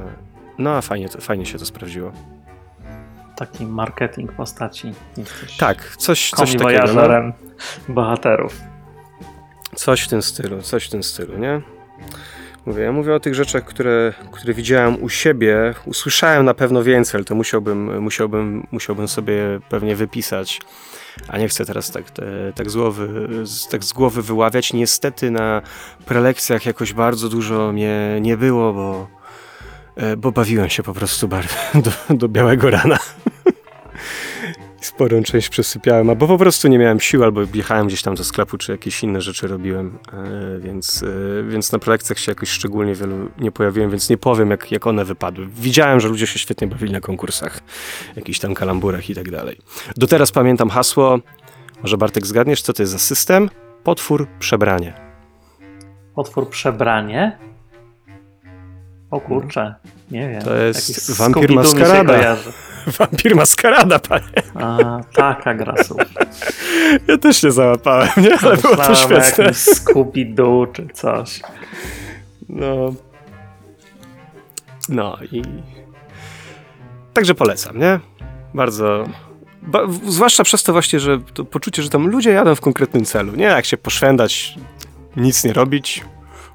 no 0.57 0.69
a 0.75 0.81
fajnie, 0.81 1.07
fajnie 1.09 1.45
się 1.45 1.59
to 1.59 1.65
sprawdziło. 1.65 2.11
Taki 3.35 3.65
marketing 3.65 4.33
postaci. 4.33 4.91
Jesteś 5.17 5.57
Tak, 5.57 5.95
coś, 5.97 6.29
coś 6.29 6.55
takiego. 6.55 6.93
No. 6.93 7.33
bohaterów. 7.93 8.61
Coś 9.75 10.01
w 10.01 10.07
tym 10.07 10.21
stylu, 10.21 10.61
coś 10.61 10.85
w 10.85 10.89
tym 10.89 11.03
stylu, 11.03 11.37
nie? 11.37 11.61
Mówię, 12.67 12.83
ja 12.83 12.91
mówię 12.91 13.15
o 13.15 13.19
tych 13.19 13.35
rzeczach, 13.35 13.65
które, 13.65 14.13
które 14.31 14.53
widziałem 14.53 15.03
u 15.03 15.09
siebie. 15.09 15.73
Usłyszałem 15.85 16.45
na 16.45 16.53
pewno 16.53 16.83
więcej, 16.83 17.17
ale 17.17 17.25
to 17.25 17.35
musiałbym, 17.35 18.01
musiałbym, 18.01 18.67
musiałbym 18.71 19.07
sobie 19.07 19.59
pewnie 19.69 19.95
wypisać. 19.95 20.61
A 21.27 21.37
nie 21.37 21.47
chcę 21.47 21.65
teraz 21.65 21.91
tak, 21.91 22.11
te, 22.11 22.23
tak, 22.55 22.69
z 22.69 22.75
głowy, 22.75 23.29
tak 23.71 23.83
z 23.83 23.93
głowy 23.93 24.21
wyławiać. 24.21 24.73
Niestety 24.73 25.31
na 25.31 25.61
prelekcjach 26.05 26.65
jakoś 26.65 26.93
bardzo 26.93 27.29
dużo 27.29 27.71
mnie 27.71 28.17
nie 28.21 28.37
było, 28.37 28.73
bo, 28.73 29.07
e, 29.95 30.17
bo 30.17 30.31
bawiłem 30.31 30.69
się 30.69 30.83
po 30.83 30.93
prostu 30.93 31.27
do, 32.09 32.15
do 32.15 32.29
białego 32.29 32.69
rana. 32.69 32.97
Sporą 34.81 35.23
część 35.23 35.49
przesypiałem, 35.49 36.09
albo 36.09 36.27
po 36.27 36.37
prostu 36.37 36.67
nie 36.67 36.77
miałem 36.79 36.99
sił, 36.99 37.23
albo 37.23 37.41
jechałem 37.53 37.87
gdzieś 37.87 38.01
tam 38.01 38.15
do 38.15 38.23
sklepu, 38.23 38.57
czy 38.57 38.71
jakieś 38.71 39.03
inne 39.03 39.21
rzeczy 39.21 39.47
robiłem, 39.47 39.99
e, 40.13 40.59
więc, 40.59 41.03
e, 41.03 41.43
więc 41.43 41.71
na 41.71 41.79
prelekcjach 41.79 42.19
się 42.19 42.31
jakoś 42.31 42.49
szczególnie 42.49 42.95
wielu 42.95 43.29
nie 43.39 43.51
pojawiłem, 43.51 43.89
więc 43.89 44.09
nie 44.09 44.17
powiem, 44.17 44.49
jak, 44.49 44.71
jak 44.71 44.87
one 44.87 45.05
wypadły. 45.05 45.47
Widziałem, 45.47 45.99
że 45.99 46.07
ludzie 46.07 46.27
się 46.27 46.39
świetnie 46.39 46.67
bawili 46.67 46.93
na 46.93 47.01
konkursach, 47.01 47.59
jakichś 48.15 48.39
tam 48.39 48.53
kalamburach 48.53 49.09
i 49.09 49.15
tak 49.15 49.31
dalej. 49.31 49.57
Do 49.97 50.07
teraz 50.07 50.31
pamiętam 50.31 50.69
hasło, 50.69 51.19
może 51.81 51.97
Bartek 51.97 52.25
zgadniesz, 52.25 52.61
co 52.61 52.73
to 52.73 52.83
jest 52.83 52.91
za 52.91 52.99
system? 52.99 53.49
Potwór, 53.83 54.27
przebranie. 54.39 54.93
Potwór 56.15 56.49
przebranie? 56.49 57.37
O 59.11 59.19
kurczę, 59.19 59.75
nie 60.11 60.29
wiem. 60.29 60.41
To 60.41 60.55
jest 60.55 61.17
wampir 61.17 61.51
maskarada. 61.51 62.37
Wampir 62.87 63.35
maskarada, 63.35 63.99
panie. 63.99 64.25
A, 64.55 64.99
taka 65.13 65.53
gra. 65.53 65.75
Ja 67.07 67.17
też 67.17 67.41
się 67.41 67.51
załapałem, 67.51 68.09
nie? 68.17 68.39
Ale 68.39 68.57
było 68.57 68.75
to 68.75 68.95
świetne. 68.95 69.51
Scooby-Doo 69.51 70.71
czy 70.71 70.87
coś. 70.93 71.41
No. 72.49 72.93
No 74.89 75.17
i. 75.31 75.41
Także 77.13 77.35
polecam, 77.35 77.79
nie? 77.79 77.99
Bardzo. 78.53 79.05
Ba, 79.61 79.79
zwłaszcza 80.07 80.43
przez 80.43 80.63
to 80.63 80.73
właśnie, 80.73 80.99
że 80.99 81.19
to 81.33 81.45
poczucie, 81.45 81.83
że 81.83 81.89
tam 81.89 82.07
ludzie 82.07 82.31
jadą 82.31 82.55
w 82.55 82.61
konkretnym 82.61 83.05
celu. 83.05 83.35
Nie 83.35 83.45
jak 83.45 83.65
się 83.65 83.77
poszwendać, 83.77 84.55
nic 85.15 85.43
nie 85.43 85.53
robić, 85.53 86.05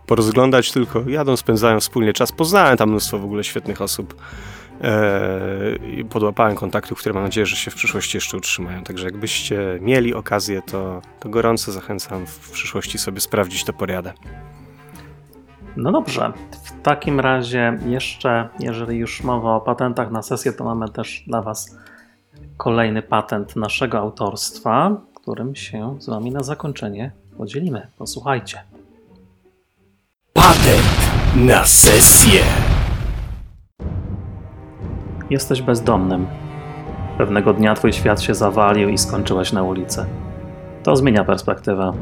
porozglądać, 0.06 0.72
tylko 0.72 1.08
jadą, 1.08 1.36
spędzają 1.36 1.80
wspólnie 1.80 2.12
czas. 2.12 2.32
Poznałem 2.32 2.76
tam 2.76 2.88
mnóstwo 2.88 3.18
w 3.18 3.24
ogóle 3.24 3.44
świetnych 3.44 3.82
osób. 3.82 4.14
Eee, 4.82 5.98
i 6.00 6.04
podłapałem 6.04 6.56
kontaktów, 6.56 6.98
które 6.98 7.12
mam 7.12 7.22
nadzieję, 7.22 7.46
że 7.46 7.56
się 7.56 7.70
w 7.70 7.74
przyszłości 7.74 8.16
jeszcze 8.16 8.36
utrzymają. 8.36 8.82
Także 8.84 9.04
jakbyście 9.04 9.78
mieli 9.80 10.14
okazję, 10.14 10.62
to, 10.62 11.02
to 11.20 11.28
gorąco 11.28 11.72
zachęcam 11.72 12.26
w 12.26 12.50
przyszłości 12.50 12.98
sobie 12.98 13.20
sprawdzić 13.20 13.64
to 13.64 13.72
poriadę. 13.72 14.12
No 15.76 15.92
dobrze. 15.92 16.32
W 16.64 16.82
takim 16.82 17.20
razie 17.20 17.78
jeszcze, 17.86 18.48
jeżeli 18.60 18.98
już 18.98 19.22
mowa 19.22 19.54
o 19.54 19.60
patentach 19.60 20.10
na 20.10 20.22
sesję, 20.22 20.52
to 20.52 20.64
mamy 20.64 20.88
też 20.88 21.24
dla 21.26 21.42
Was 21.42 21.76
kolejny 22.56 23.02
patent 23.02 23.56
naszego 23.56 23.98
autorstwa, 23.98 24.96
którym 25.14 25.56
się 25.56 25.96
z 25.98 26.08
Wami 26.08 26.30
na 26.30 26.42
zakończenie 26.42 27.10
podzielimy. 27.36 27.86
Posłuchajcie. 27.98 28.62
Patent 30.32 30.86
na 31.36 31.64
sesję. 31.64 32.40
Jesteś 35.30 35.62
bezdomnym. 35.62 36.26
Pewnego 37.18 37.52
dnia 37.52 37.74
twój 37.74 37.92
świat 37.92 38.20
się 38.20 38.34
zawalił 38.34 38.88
i 38.88 38.98
skończyłeś 38.98 39.52
na 39.52 39.62
ulicy. 39.62 40.06
To 40.82 40.96
zmienia 40.96 41.24
perspektywę. 41.24 41.92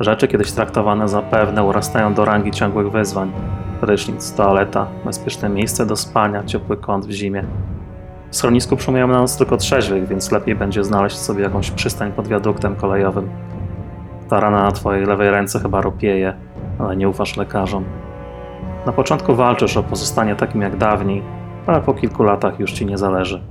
Rzeczy 0.00 0.28
kiedyś 0.28 0.52
traktowane 0.52 1.08
za 1.08 1.22
pewne 1.22 1.64
urastają 1.64 2.14
do 2.14 2.24
rangi 2.24 2.50
ciągłych 2.50 2.90
wyzwań. 2.90 3.32
Prysznic, 3.80 4.32
toaleta, 4.32 4.86
bezpieczne 5.04 5.48
miejsce 5.48 5.86
do 5.86 5.96
spania, 5.96 6.44
ciepły 6.44 6.76
kąt 6.76 7.06
w 7.06 7.10
zimie. 7.10 7.44
W 8.30 8.36
schronisku 8.36 8.76
przyjmują 8.76 9.08
na 9.08 9.20
nas 9.20 9.36
tylko 9.36 9.56
trzeźwych, 9.56 10.08
więc 10.08 10.32
lepiej 10.32 10.54
będzie 10.54 10.84
znaleźć 10.84 11.18
sobie 11.18 11.42
jakąś 11.42 11.70
przystań 11.70 12.12
pod 12.12 12.28
wiaduktem 12.28 12.76
kolejowym. 12.76 13.28
Ta 14.28 14.40
rana 14.40 14.62
na 14.62 14.72
twojej 14.72 15.06
lewej 15.06 15.30
ręce 15.30 15.60
chyba 15.60 15.80
ropieje, 15.80 16.34
ale 16.78 16.96
nie 16.96 17.08
ufasz 17.08 17.36
lekarzom. 17.36 17.84
Na 18.86 18.92
początku 18.92 19.34
walczysz 19.34 19.76
o 19.76 19.82
pozostanie 19.82 20.36
takim 20.36 20.62
jak 20.62 20.76
dawniej, 20.76 21.22
ale 21.66 21.80
po 21.80 21.94
kilku 21.94 22.22
latach 22.22 22.60
już 22.60 22.72
ci 22.72 22.86
nie 22.86 22.98
zależy. 22.98 23.42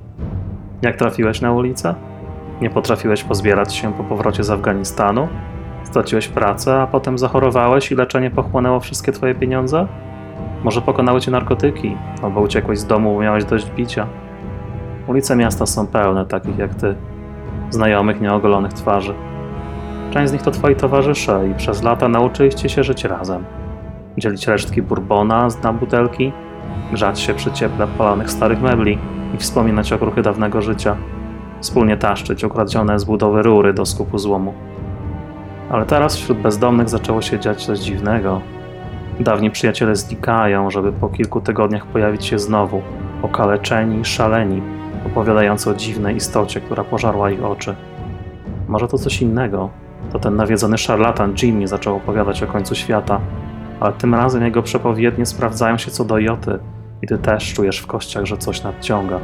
Jak 0.82 0.96
trafiłeś 0.96 1.42
na 1.42 1.52
ulicę? 1.52 1.96
Nie 2.62 2.70
potrafiłeś 2.70 3.24
pozbierać 3.24 3.76
się 3.76 3.94
po 3.94 4.04
powrocie 4.04 4.44
z 4.44 4.50
Afganistanu? 4.50 5.28
Straciłeś 5.84 6.28
pracę, 6.28 6.82
a 6.82 6.88
potem 6.88 7.18
zachorowałeś 7.18 7.92
i 7.92 7.96
leczenie 7.96 8.32
pochłonęło 8.32 8.80
wszystkie 8.80 9.12
twoje 9.12 9.36
pieniądze? 9.36 9.88
Może 10.64 10.82
pokonały 10.82 11.22
cię 11.22 11.32
narkotyki, 11.32 11.98
albo 12.24 12.42
uciekłeś 12.42 12.80
z 12.80 12.86
domu, 12.86 13.14
bo 13.14 13.22
miałeś 13.22 13.46
dość 13.46 13.72
bicia? 13.72 14.08
Ulice 15.08 15.36
miasta 15.36 15.66
są 15.66 15.88
pełne 15.88 16.26
takich 16.26 16.58
jak 16.58 16.76
ty, 16.76 16.96
znajomych, 17.70 18.22
nieogolonych 18.22 18.74
twarzy. 18.74 19.14
Część 20.12 20.30
z 20.30 20.34
nich 20.34 20.42
to 20.42 20.52
twoi 20.52 20.76
towarzysze 20.76 21.48
i 21.52 21.56
przez 21.56 21.84
lata 21.84 22.08
nauczyliście 22.08 22.70
się 22.70 22.84
żyć 22.84 23.04
razem. 23.04 23.46
Dzielić 24.18 24.48
resztki 24.48 24.82
bourbona 24.82 25.48
na 25.64 25.74
butelki, 25.74 26.32
grzać 26.92 27.20
się 27.20 27.34
przy 27.34 27.52
cieple 27.52 27.88
palanych 27.88 28.32
starych 28.32 28.62
mebli 28.62 28.98
i 29.36 29.38
wspominać 29.38 29.94
okruchy 29.94 30.22
dawnego 30.22 30.62
życia. 30.62 30.96
wspólnie 31.62 31.98
taszczyć 31.98 32.44
ukradzione 32.44 33.00
z 33.00 33.04
budowy 33.04 33.42
rury 33.42 33.74
do 33.74 33.86
skupu 33.86 34.18
złomu. 34.18 34.54
Ale 35.70 35.86
teraz 35.86 36.16
wśród 36.18 36.38
bezdomnych 36.38 36.90
zaczęło 36.90 37.22
się 37.22 37.40
dziać 37.40 37.66
coś 37.66 37.80
dziwnego. 37.80 38.42
Dawni 39.20 39.52
przyjaciele 39.52 39.96
znikają, 39.96 40.72
żeby 40.72 40.92
po 40.92 41.10
kilku 41.10 41.42
tygodniach 41.42 41.86
pojawić 41.86 42.26
się 42.26 42.40
znowu, 42.40 42.82
okaleczeni 43.22 44.06
szaleni, 44.06 44.62
opowiadający 45.06 45.70
o 45.70 45.74
dziwnej 45.74 46.16
istocie, 46.16 46.62
która 46.62 46.84
pożarła 46.84 47.32
ich 47.32 47.44
oczy. 47.44 47.76
Może 48.68 48.88
to 48.88 48.98
coś 48.98 49.22
innego. 49.22 49.70
To 50.12 50.20
ten 50.20 50.36
nawiedzony 50.36 50.78
szarlatan 50.78 51.34
Jimmy 51.44 51.68
zaczął 51.68 51.96
opowiadać 51.96 52.44
o 52.44 52.48
końcu 52.48 52.76
świata, 52.76 53.20
ale 53.80 53.93
tym 53.93 54.15
razem 54.15 54.43
jego 54.43 54.64
przepowiednie 54.64 55.26
sprawdzają 55.26 55.77
się 55.77 55.91
co 55.91 56.06
do 56.06 56.19
joty 56.19 56.60
i 57.02 57.07
ty 57.07 57.18
też 57.18 57.53
czujesz 57.53 57.80
w 57.80 57.88
kościach, 57.88 58.26
że 58.26 58.38
coś 58.38 58.64
nadciąga. 58.64 59.19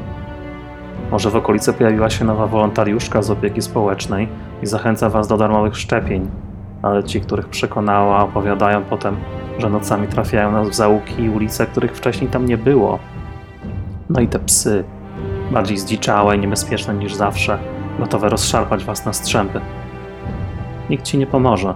Może 1.12 1.30
w 1.30 1.36
okolicy 1.36 1.74
pojawiła 1.74 2.10
się 2.10 2.26
nowa 2.26 2.48
wolontariuszka 2.48 3.22
z 3.22 3.32
opieki 3.32 3.62
społecznej 3.62 4.28
i 4.64 4.66
zachęca 4.66 5.10
was 5.10 5.28
do 5.28 5.38
darmowych 5.38 5.78
szczepień, 5.78 6.30
ale 6.82 7.04
ci, 7.04 7.22
których 7.22 7.48
przekonała, 7.48 8.24
opowiadają 8.24 8.84
potem, 8.84 9.16
że 9.58 9.70
nocami 9.70 10.08
trafiają 10.08 10.52
nas 10.52 10.70
w 10.70 10.74
zaułki 10.74 11.24
i 11.24 11.30
ulice, 11.30 11.66
których 11.66 11.98
wcześniej 11.98 12.30
tam 12.30 12.46
nie 12.46 12.58
było. 12.58 13.00
No 14.10 14.22
i 14.22 14.28
te 14.28 14.40
psy, 14.40 14.84
bardziej 15.52 15.78
zdziczałe 15.78 16.36
i 16.36 16.40
niebezpieczne 16.40 16.94
niż 16.94 17.14
zawsze, 17.14 17.58
gotowe 18.00 18.30
rozszarpać 18.30 18.86
was 18.86 19.06
na 19.06 19.14
strzępy. 19.14 19.62
Nikt 20.90 21.06
ci 21.06 21.18
nie 21.18 21.28
pomoże. 21.28 21.74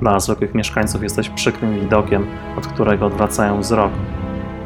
Dla 0.00 0.20
zwykłych 0.20 0.54
mieszkańców 0.54 1.02
jesteś 1.02 1.28
przykrym 1.28 1.80
widokiem, 1.80 2.26
od 2.58 2.66
którego 2.66 3.06
odwracają 3.06 3.60
wzrok. 3.60 3.90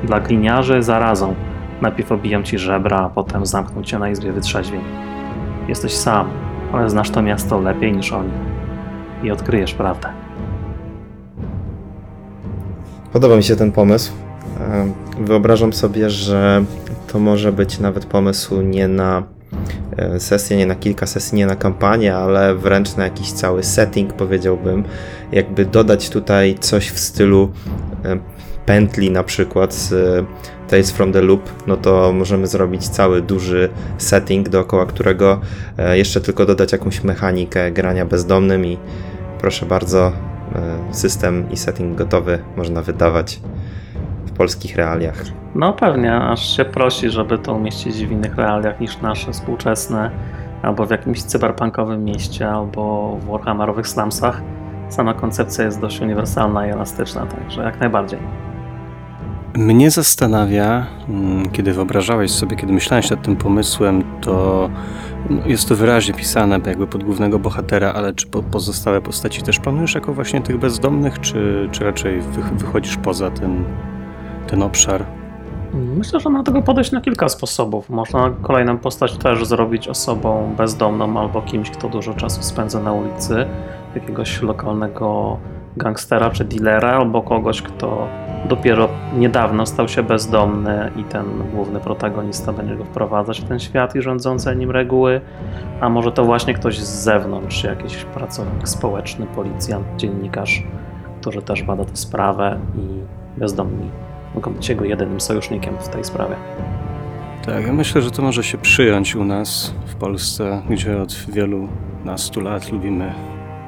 Dla 0.05 0.20
gliniarzy 0.20 0.82
zarazą. 0.82 1.35
Najpierw 1.82 2.12
obiją 2.12 2.43
ci 2.43 2.59
żebra, 2.59 2.98
a 2.98 3.09
potem 3.09 3.47
zamkną 3.47 3.82
cię 3.82 3.98
na 3.98 4.11
izbie 4.11 4.32
wytrzeźwień. 4.32 4.81
Jesteś 5.69 5.93
sam, 5.93 6.27
ale 6.73 6.90
znasz 6.90 7.11
to 7.11 7.23
miasto 7.23 7.61
lepiej 7.61 7.93
niż 7.93 8.12
oni. 8.12 8.31
I 9.23 9.31
odkryjesz 9.31 9.74
prawdę. 9.74 10.09
Podoba 13.12 13.36
mi 13.36 13.43
się 13.43 13.56
ten 13.56 13.73
pomysł. 13.73 14.12
E, 14.61 14.93
Wyobrażam 15.20 15.73
sobie, 15.73 16.11
że 16.11 16.65
to 17.12 17.19
może 17.19 17.52
być 17.52 17.78
nawet 17.78 18.06
pomysł 18.06 18.61
nie 18.62 18.89
na 18.89 19.23
sesję, 20.19 20.57
nie 20.57 20.66
na 20.66 20.74
kilka 20.74 21.07
sesji, 21.07 21.39
nie 21.39 21.47
na 21.47 21.57
kampanię, 21.57 22.16
ale 22.16 22.55
wręcz 22.55 22.97
na 22.97 23.05
jakiś 23.05 23.32
cały 23.32 23.62
setting, 23.62 24.12
powiedziałbym. 24.12 24.85
Jakby 25.32 25.65
dodać 25.65 26.11
tutaj 26.11 26.57
coś 26.61 26.91
w 26.91 26.99
stylu 26.99 27.53
e, 28.05 28.19
pętli, 28.66 29.11
na 29.11 29.23
przykład 29.23 29.74
z 29.74 29.93
e, 29.93 30.24
Tales 30.69 30.91
from 30.91 31.12
the 31.12 31.23
Loop, 31.23 31.51
no 31.66 31.77
to 31.77 32.12
możemy 32.12 32.47
zrobić 32.47 32.89
cały 32.89 33.23
duży 33.23 33.69
setting, 33.99 34.49
dookoła 34.49 34.86
którego 34.86 35.41
e, 35.78 35.99
jeszcze 35.99 36.20
tylko 36.20 36.47
dodać 36.47 36.73
jakąś 36.73 37.05
mechanikę 37.05 37.73
grania 37.73 38.07
bezdomnym 38.07 38.66
i 38.66 38.78
proszę 39.39 39.66
bardzo, 39.66 40.12
e, 40.55 40.95
system 40.95 41.51
i 41.51 41.57
setting 41.57 41.99
gotowy 41.99 42.39
można 42.57 42.82
wydawać 42.82 43.41
polskich 44.35 44.77
realiach. 44.77 45.23
No 45.55 45.73
pewnie, 45.73 46.16
aż 46.16 46.56
się 46.56 46.65
prosi, 46.65 47.11
żeby 47.11 47.39
to 47.39 47.55
umieścić 47.55 48.06
w 48.06 48.12
innych 48.12 48.36
realiach 48.36 48.81
niż 48.81 49.01
nasze 49.01 49.32
współczesne, 49.32 50.11
albo 50.62 50.86
w 50.86 50.90
jakimś 50.90 51.23
cyberpunkowym 51.23 52.05
mieście, 52.05 52.51
albo 52.51 53.16
w 53.20 53.27
Warhammerowych 53.27 53.89
slumsach. 53.89 54.43
Sama 54.89 55.15
koncepcja 55.15 55.65
jest 55.65 55.81
dość 55.81 56.01
uniwersalna 56.01 56.66
i 56.66 56.70
elastyczna, 56.70 57.27
także 57.27 57.62
jak 57.62 57.81
najbardziej. 57.81 58.19
Mnie 59.55 59.90
zastanawia, 59.90 60.86
mm, 61.09 61.51
kiedy 61.51 61.73
wyobrażałeś 61.73 62.31
sobie, 62.31 62.56
kiedy 62.56 62.73
myślałeś 62.73 63.11
nad 63.11 63.23
tym 63.23 63.36
pomysłem, 63.36 64.05
to 64.20 64.70
no, 65.31 65.47
jest 65.47 65.69
to 65.69 65.77
wyraźnie 65.77 66.15
pisane 66.15 66.61
jakby 66.66 66.86
pod 66.86 67.05
głównego 67.05 67.39
bohatera, 67.39 67.93
ale 67.93 68.12
czy 68.12 68.27
po, 68.27 68.43
pozostałe 68.43 69.01
postaci 69.01 69.43
też 69.43 69.59
planujesz 69.59 69.94
jako 69.94 70.15
właśnie 70.15 70.40
tych 70.40 70.59
bezdomnych, 70.59 71.20
czy, 71.20 71.69
czy 71.73 71.85
raczej 71.85 72.20
wy, 72.20 72.43
wychodzisz 72.56 72.97
poza 72.97 73.31
ten, 73.31 73.65
ten 74.55 74.62
obszar? 74.62 75.05
Myślę, 75.72 76.20
że 76.20 76.31
można 76.31 76.44
tego 76.44 76.62
podejść 76.62 76.93
na 76.93 77.01
kilka 77.01 77.28
sposobów. 77.28 77.90
Można 77.90 78.31
kolejną 78.43 78.78
postać 78.78 79.16
też 79.16 79.47
zrobić 79.47 79.89
osobą 79.89 80.55
bezdomną 80.56 81.20
albo 81.20 81.43
kimś, 81.43 81.70
kto 81.70 81.89
dużo 81.89 82.14
czasu 82.14 82.43
spędza 82.43 82.81
na 82.81 82.93
ulicy, 82.93 83.47
jakiegoś 83.94 84.43
lokalnego 84.43 85.39
gangstera 85.76 86.31
czy 86.31 86.44
dealera, 86.44 86.90
albo 86.90 87.22
kogoś, 87.22 87.62
kto 87.62 88.09
dopiero 88.48 88.89
niedawno 89.18 89.66
stał 89.66 89.89
się 89.89 90.02
bezdomny 90.02 90.90
i 90.97 91.05
ten 91.05 91.24
główny 91.55 91.81
protagonista 91.81 92.52
będzie 92.52 92.76
go 92.76 92.85
wprowadzać 92.85 93.40
w 93.40 93.44
ten 93.44 93.59
świat 93.59 93.97
i 93.97 94.02
rządzące 94.02 94.56
nim 94.56 94.70
reguły, 94.70 95.20
a 95.81 95.89
może 95.89 96.12
to 96.12 96.24
właśnie 96.24 96.55
ktoś 96.55 96.78
z 96.78 97.02
zewnątrz, 97.05 97.64
jakiś 97.64 98.05
pracownik 98.05 98.68
społeczny, 98.68 99.26
policjant, 99.26 99.86
dziennikarz, 99.97 100.62
który 101.20 101.43
też 101.43 101.62
bada 101.62 101.85
tę 101.85 101.97
sprawę 101.97 102.59
i 102.76 103.02
bezdomni 103.40 103.90
mogą 104.35 104.52
być 104.52 104.69
jego 104.69 104.85
jedynym 104.85 105.20
sojusznikiem 105.20 105.74
w 105.78 105.89
tej 105.89 106.05
sprawie. 106.05 106.36
Tak, 107.47 107.66
ja 107.66 107.73
myślę, 107.73 108.02
że 108.02 108.11
to 108.11 108.23
może 108.23 108.44
się 108.44 108.59
przyjąć 108.59 109.16
u 109.16 109.24
nas 109.24 109.74
w 109.86 109.94
Polsce, 109.94 110.62
gdzie 110.70 111.02
od 111.02 111.15
wielu 111.28 111.69
nastu 112.05 112.40
lat 112.40 112.73
lubimy 112.73 113.15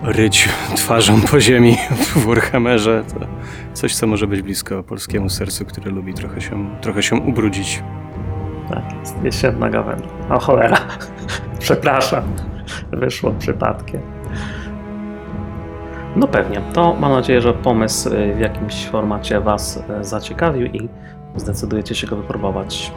ryć 0.02 0.48
twarzą 0.76 1.20
po 1.20 1.40
ziemi 1.40 1.76
w 1.90 2.26
Warhammerze. 2.26 3.04
To 3.14 3.26
coś, 3.72 3.94
co 3.94 4.06
może 4.06 4.26
być 4.26 4.42
blisko 4.42 4.82
polskiemu 4.82 5.28
sercu, 5.28 5.64
które 5.64 5.90
lubi 5.90 6.14
trochę 6.14 6.40
się, 6.40 6.76
trochę 6.80 7.02
się 7.02 7.16
ubrudzić. 7.16 7.82
Tak, 8.68 8.84
jest 9.00 9.24
jesienna 9.24 9.70
gawęda. 9.70 10.08
O 10.30 10.38
cholera, 10.38 10.78
przepraszam, 11.58 12.24
wyszło 12.92 13.30
przypadkiem. 13.38 14.15
No 16.16 16.28
pewnie, 16.28 16.62
to 16.72 16.94
mam 16.94 17.12
nadzieję, 17.12 17.40
że 17.40 17.54
pomysł 17.54 18.08
y, 18.14 18.34
w 18.34 18.40
jakimś 18.40 18.86
formacie 18.86 19.40
Was 19.40 19.76
y, 20.00 20.04
zaciekawił 20.04 20.66
i 20.66 20.88
zdecydujecie 21.36 21.94
się 21.94 22.06
go 22.06 22.16
wypróbować. 22.16 22.92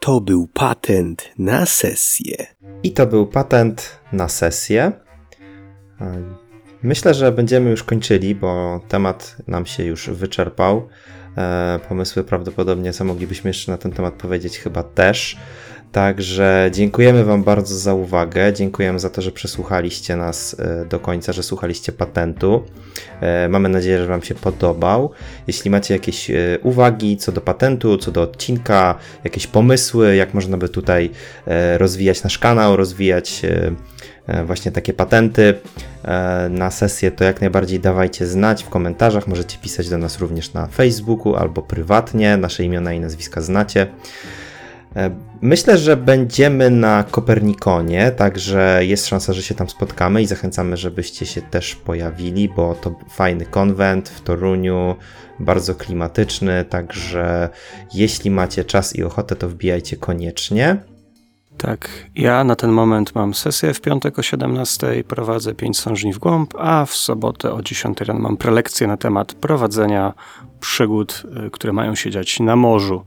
To 0.00 0.20
był 0.20 0.48
patent 0.54 1.30
na 1.38 1.66
sesję. 1.66 2.46
I 2.82 2.92
to 2.92 3.06
był 3.06 3.26
patent 3.26 4.00
na 4.12 4.28
sesję. 4.28 4.92
E, 6.00 6.22
Myślę, 6.82 7.14
że 7.14 7.32
będziemy 7.32 7.70
już 7.70 7.84
kończyli, 7.84 8.34
bo 8.34 8.80
temat 8.88 9.36
nam 9.46 9.66
się 9.66 9.84
już 9.84 10.10
wyczerpał. 10.10 10.88
E, 11.36 11.78
Pomysły 11.88 12.24
prawdopodobnie, 12.24 12.92
co 12.92 13.04
moglibyśmy 13.04 13.50
jeszcze 13.50 13.72
na 13.72 13.78
ten 13.78 13.92
temat 13.92 14.14
powiedzieć, 14.14 14.58
chyba 14.58 14.82
też. 14.82 15.36
Także 15.92 16.70
dziękujemy 16.72 17.24
Wam 17.24 17.44
bardzo 17.44 17.76
za 17.76 17.94
uwagę. 17.94 18.52
Dziękujemy 18.52 18.98
za 18.98 19.10
to, 19.10 19.22
że 19.22 19.32
przesłuchaliście 19.32 20.16
nas 20.16 20.56
e, 20.58 20.84
do 20.84 21.00
końca, 21.00 21.32
że 21.32 21.42
słuchaliście 21.42 21.92
patentu. 21.92 22.64
E, 23.20 23.48
Mamy 23.48 23.68
nadzieję, 23.68 23.98
że 23.98 24.06
Wam 24.06 24.22
się 24.22 24.34
podobał. 24.34 25.10
Jeśli 25.46 25.70
macie 25.70 25.94
jakieś 25.94 26.30
e, 26.30 26.34
uwagi 26.62 27.16
co 27.16 27.32
do 27.32 27.40
patentu, 27.40 27.98
co 27.98 28.12
do 28.12 28.22
odcinka, 28.22 28.94
jakieś 29.24 29.46
pomysły, 29.46 30.16
jak 30.16 30.34
można 30.34 30.56
by 30.56 30.68
tutaj 30.68 31.10
rozwijać 31.76 32.22
nasz 32.22 32.38
kanał, 32.38 32.76
rozwijać 32.76 33.42
właśnie 34.46 34.72
takie 34.72 34.92
patenty 34.92 35.54
na 36.50 36.70
sesję, 36.70 37.10
to 37.10 37.24
jak 37.24 37.40
najbardziej 37.40 37.80
dawajcie 37.80 38.26
znać 38.26 38.64
w 38.64 38.68
komentarzach. 38.68 39.26
Możecie 39.26 39.58
pisać 39.58 39.88
do 39.88 39.98
nas 39.98 40.18
również 40.18 40.52
na 40.52 40.66
Facebooku 40.66 41.34
albo 41.34 41.62
prywatnie. 41.62 42.36
Nasze 42.36 42.64
imiona 42.64 42.92
i 42.92 43.00
nazwiska 43.00 43.40
znacie. 43.40 43.86
Myślę, 45.40 45.78
że 45.78 45.96
będziemy 45.96 46.70
na 46.70 47.04
Kopernikonie, 47.10 48.10
także 48.10 48.80
jest 48.86 49.06
szansa, 49.06 49.32
że 49.32 49.42
się 49.42 49.54
tam 49.54 49.68
spotkamy 49.68 50.22
i 50.22 50.26
zachęcamy, 50.26 50.76
żebyście 50.76 51.26
się 51.26 51.42
też 51.42 51.74
pojawili, 51.74 52.48
bo 52.48 52.74
to 52.74 52.94
fajny 53.10 53.46
konwent 53.46 54.08
w 54.08 54.20
Toruniu, 54.20 54.96
bardzo 55.40 55.74
klimatyczny, 55.74 56.64
także 56.64 57.48
jeśli 57.94 58.30
macie 58.30 58.64
czas 58.64 58.96
i 58.96 59.04
ochotę, 59.04 59.36
to 59.36 59.48
wbijajcie 59.48 59.96
koniecznie. 59.96 60.76
Tak, 61.58 61.88
ja 62.14 62.44
na 62.44 62.56
ten 62.56 62.70
moment 62.72 63.14
mam 63.14 63.34
sesję 63.34 63.74
w 63.74 63.80
piątek 63.80 64.18
o 64.18 64.22
17, 64.22 65.04
prowadzę 65.08 65.54
5 65.54 65.78
sążni 65.78 66.12
w 66.12 66.18
głąb, 66.18 66.54
a 66.58 66.84
w 66.84 66.94
sobotę 66.94 67.52
o 67.52 67.62
10 67.62 68.00
rano 68.00 68.20
mam 68.20 68.36
prelekcję 68.36 68.86
na 68.86 68.96
temat 68.96 69.34
prowadzenia 69.34 70.14
przygód, 70.60 71.22
y, 71.46 71.50
które 71.50 71.72
mają 71.72 71.94
się 71.94 72.10
dziać 72.10 72.40
na 72.40 72.56
morzu. 72.56 73.04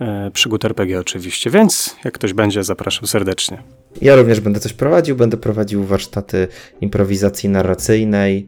E, 0.00 0.30
Przygód 0.30 0.64
RPG 0.64 1.00
oczywiście, 1.00 1.50
więc 1.50 1.96
jak 2.04 2.14
ktoś 2.14 2.32
będzie, 2.32 2.64
zapraszam 2.64 3.06
serdecznie. 3.06 3.62
Ja 4.02 4.16
również 4.16 4.40
będę 4.40 4.60
coś 4.60 4.72
prowadził, 4.72 5.16
będę 5.16 5.36
prowadził 5.36 5.84
warsztaty 5.84 6.48
improwizacji 6.80 7.48
narracyjnej 7.48 8.46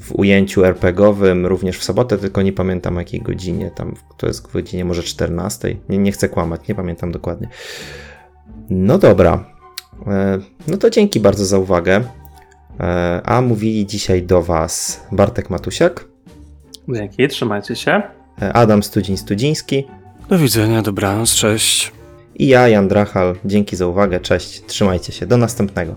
w 0.00 0.18
ujęciu 0.18 0.64
RPGowym, 0.64 1.46
również 1.46 1.78
w 1.78 1.84
sobotę, 1.84 2.18
tylko 2.18 2.42
nie 2.42 2.52
pamiętam 2.52 2.96
jakiej 2.96 3.20
godzinie, 3.20 3.70
tam 3.70 3.94
to 4.16 4.26
jest 4.26 4.52
godzinie 4.52 4.84
może 4.84 5.02
14, 5.02 5.76
nie, 5.88 5.98
nie 5.98 6.12
chcę 6.12 6.28
kłamać, 6.28 6.68
nie 6.68 6.74
pamiętam 6.74 7.12
dokładnie. 7.12 7.48
No 8.70 8.98
dobra, 8.98 9.54
E, 10.06 10.38
no 10.68 10.76
to 10.76 10.90
dzięki 10.90 11.20
bardzo 11.20 11.44
za 11.44 11.58
uwagę, 11.58 12.04
E, 12.80 13.20
a 13.24 13.40
mówili 13.40 13.86
dzisiaj 13.86 14.22
do 14.22 14.42
Was 14.42 15.06
Bartek 15.12 15.50
Matusiak 15.50 16.04
Dzięki, 16.88 17.28
trzymajcie 17.28 17.76
się. 17.76 18.02
Adam 18.52 18.82
Studziń-Studziński 18.82 19.84
Do 20.28 20.38
widzenia, 20.38 20.82
dobranoc, 20.82 21.34
cześć. 21.34 21.92
i 22.34 22.46
ja, 22.46 22.68
Jan 22.68 22.88
Drachal. 22.88 23.36
Dzięki 23.44 23.76
za 23.76 23.86
uwagę, 23.86 24.20
cześć, 24.20 24.62
trzymajcie 24.66 25.12
się, 25.12 25.26
do 25.26 25.36
następnego. 25.36 25.94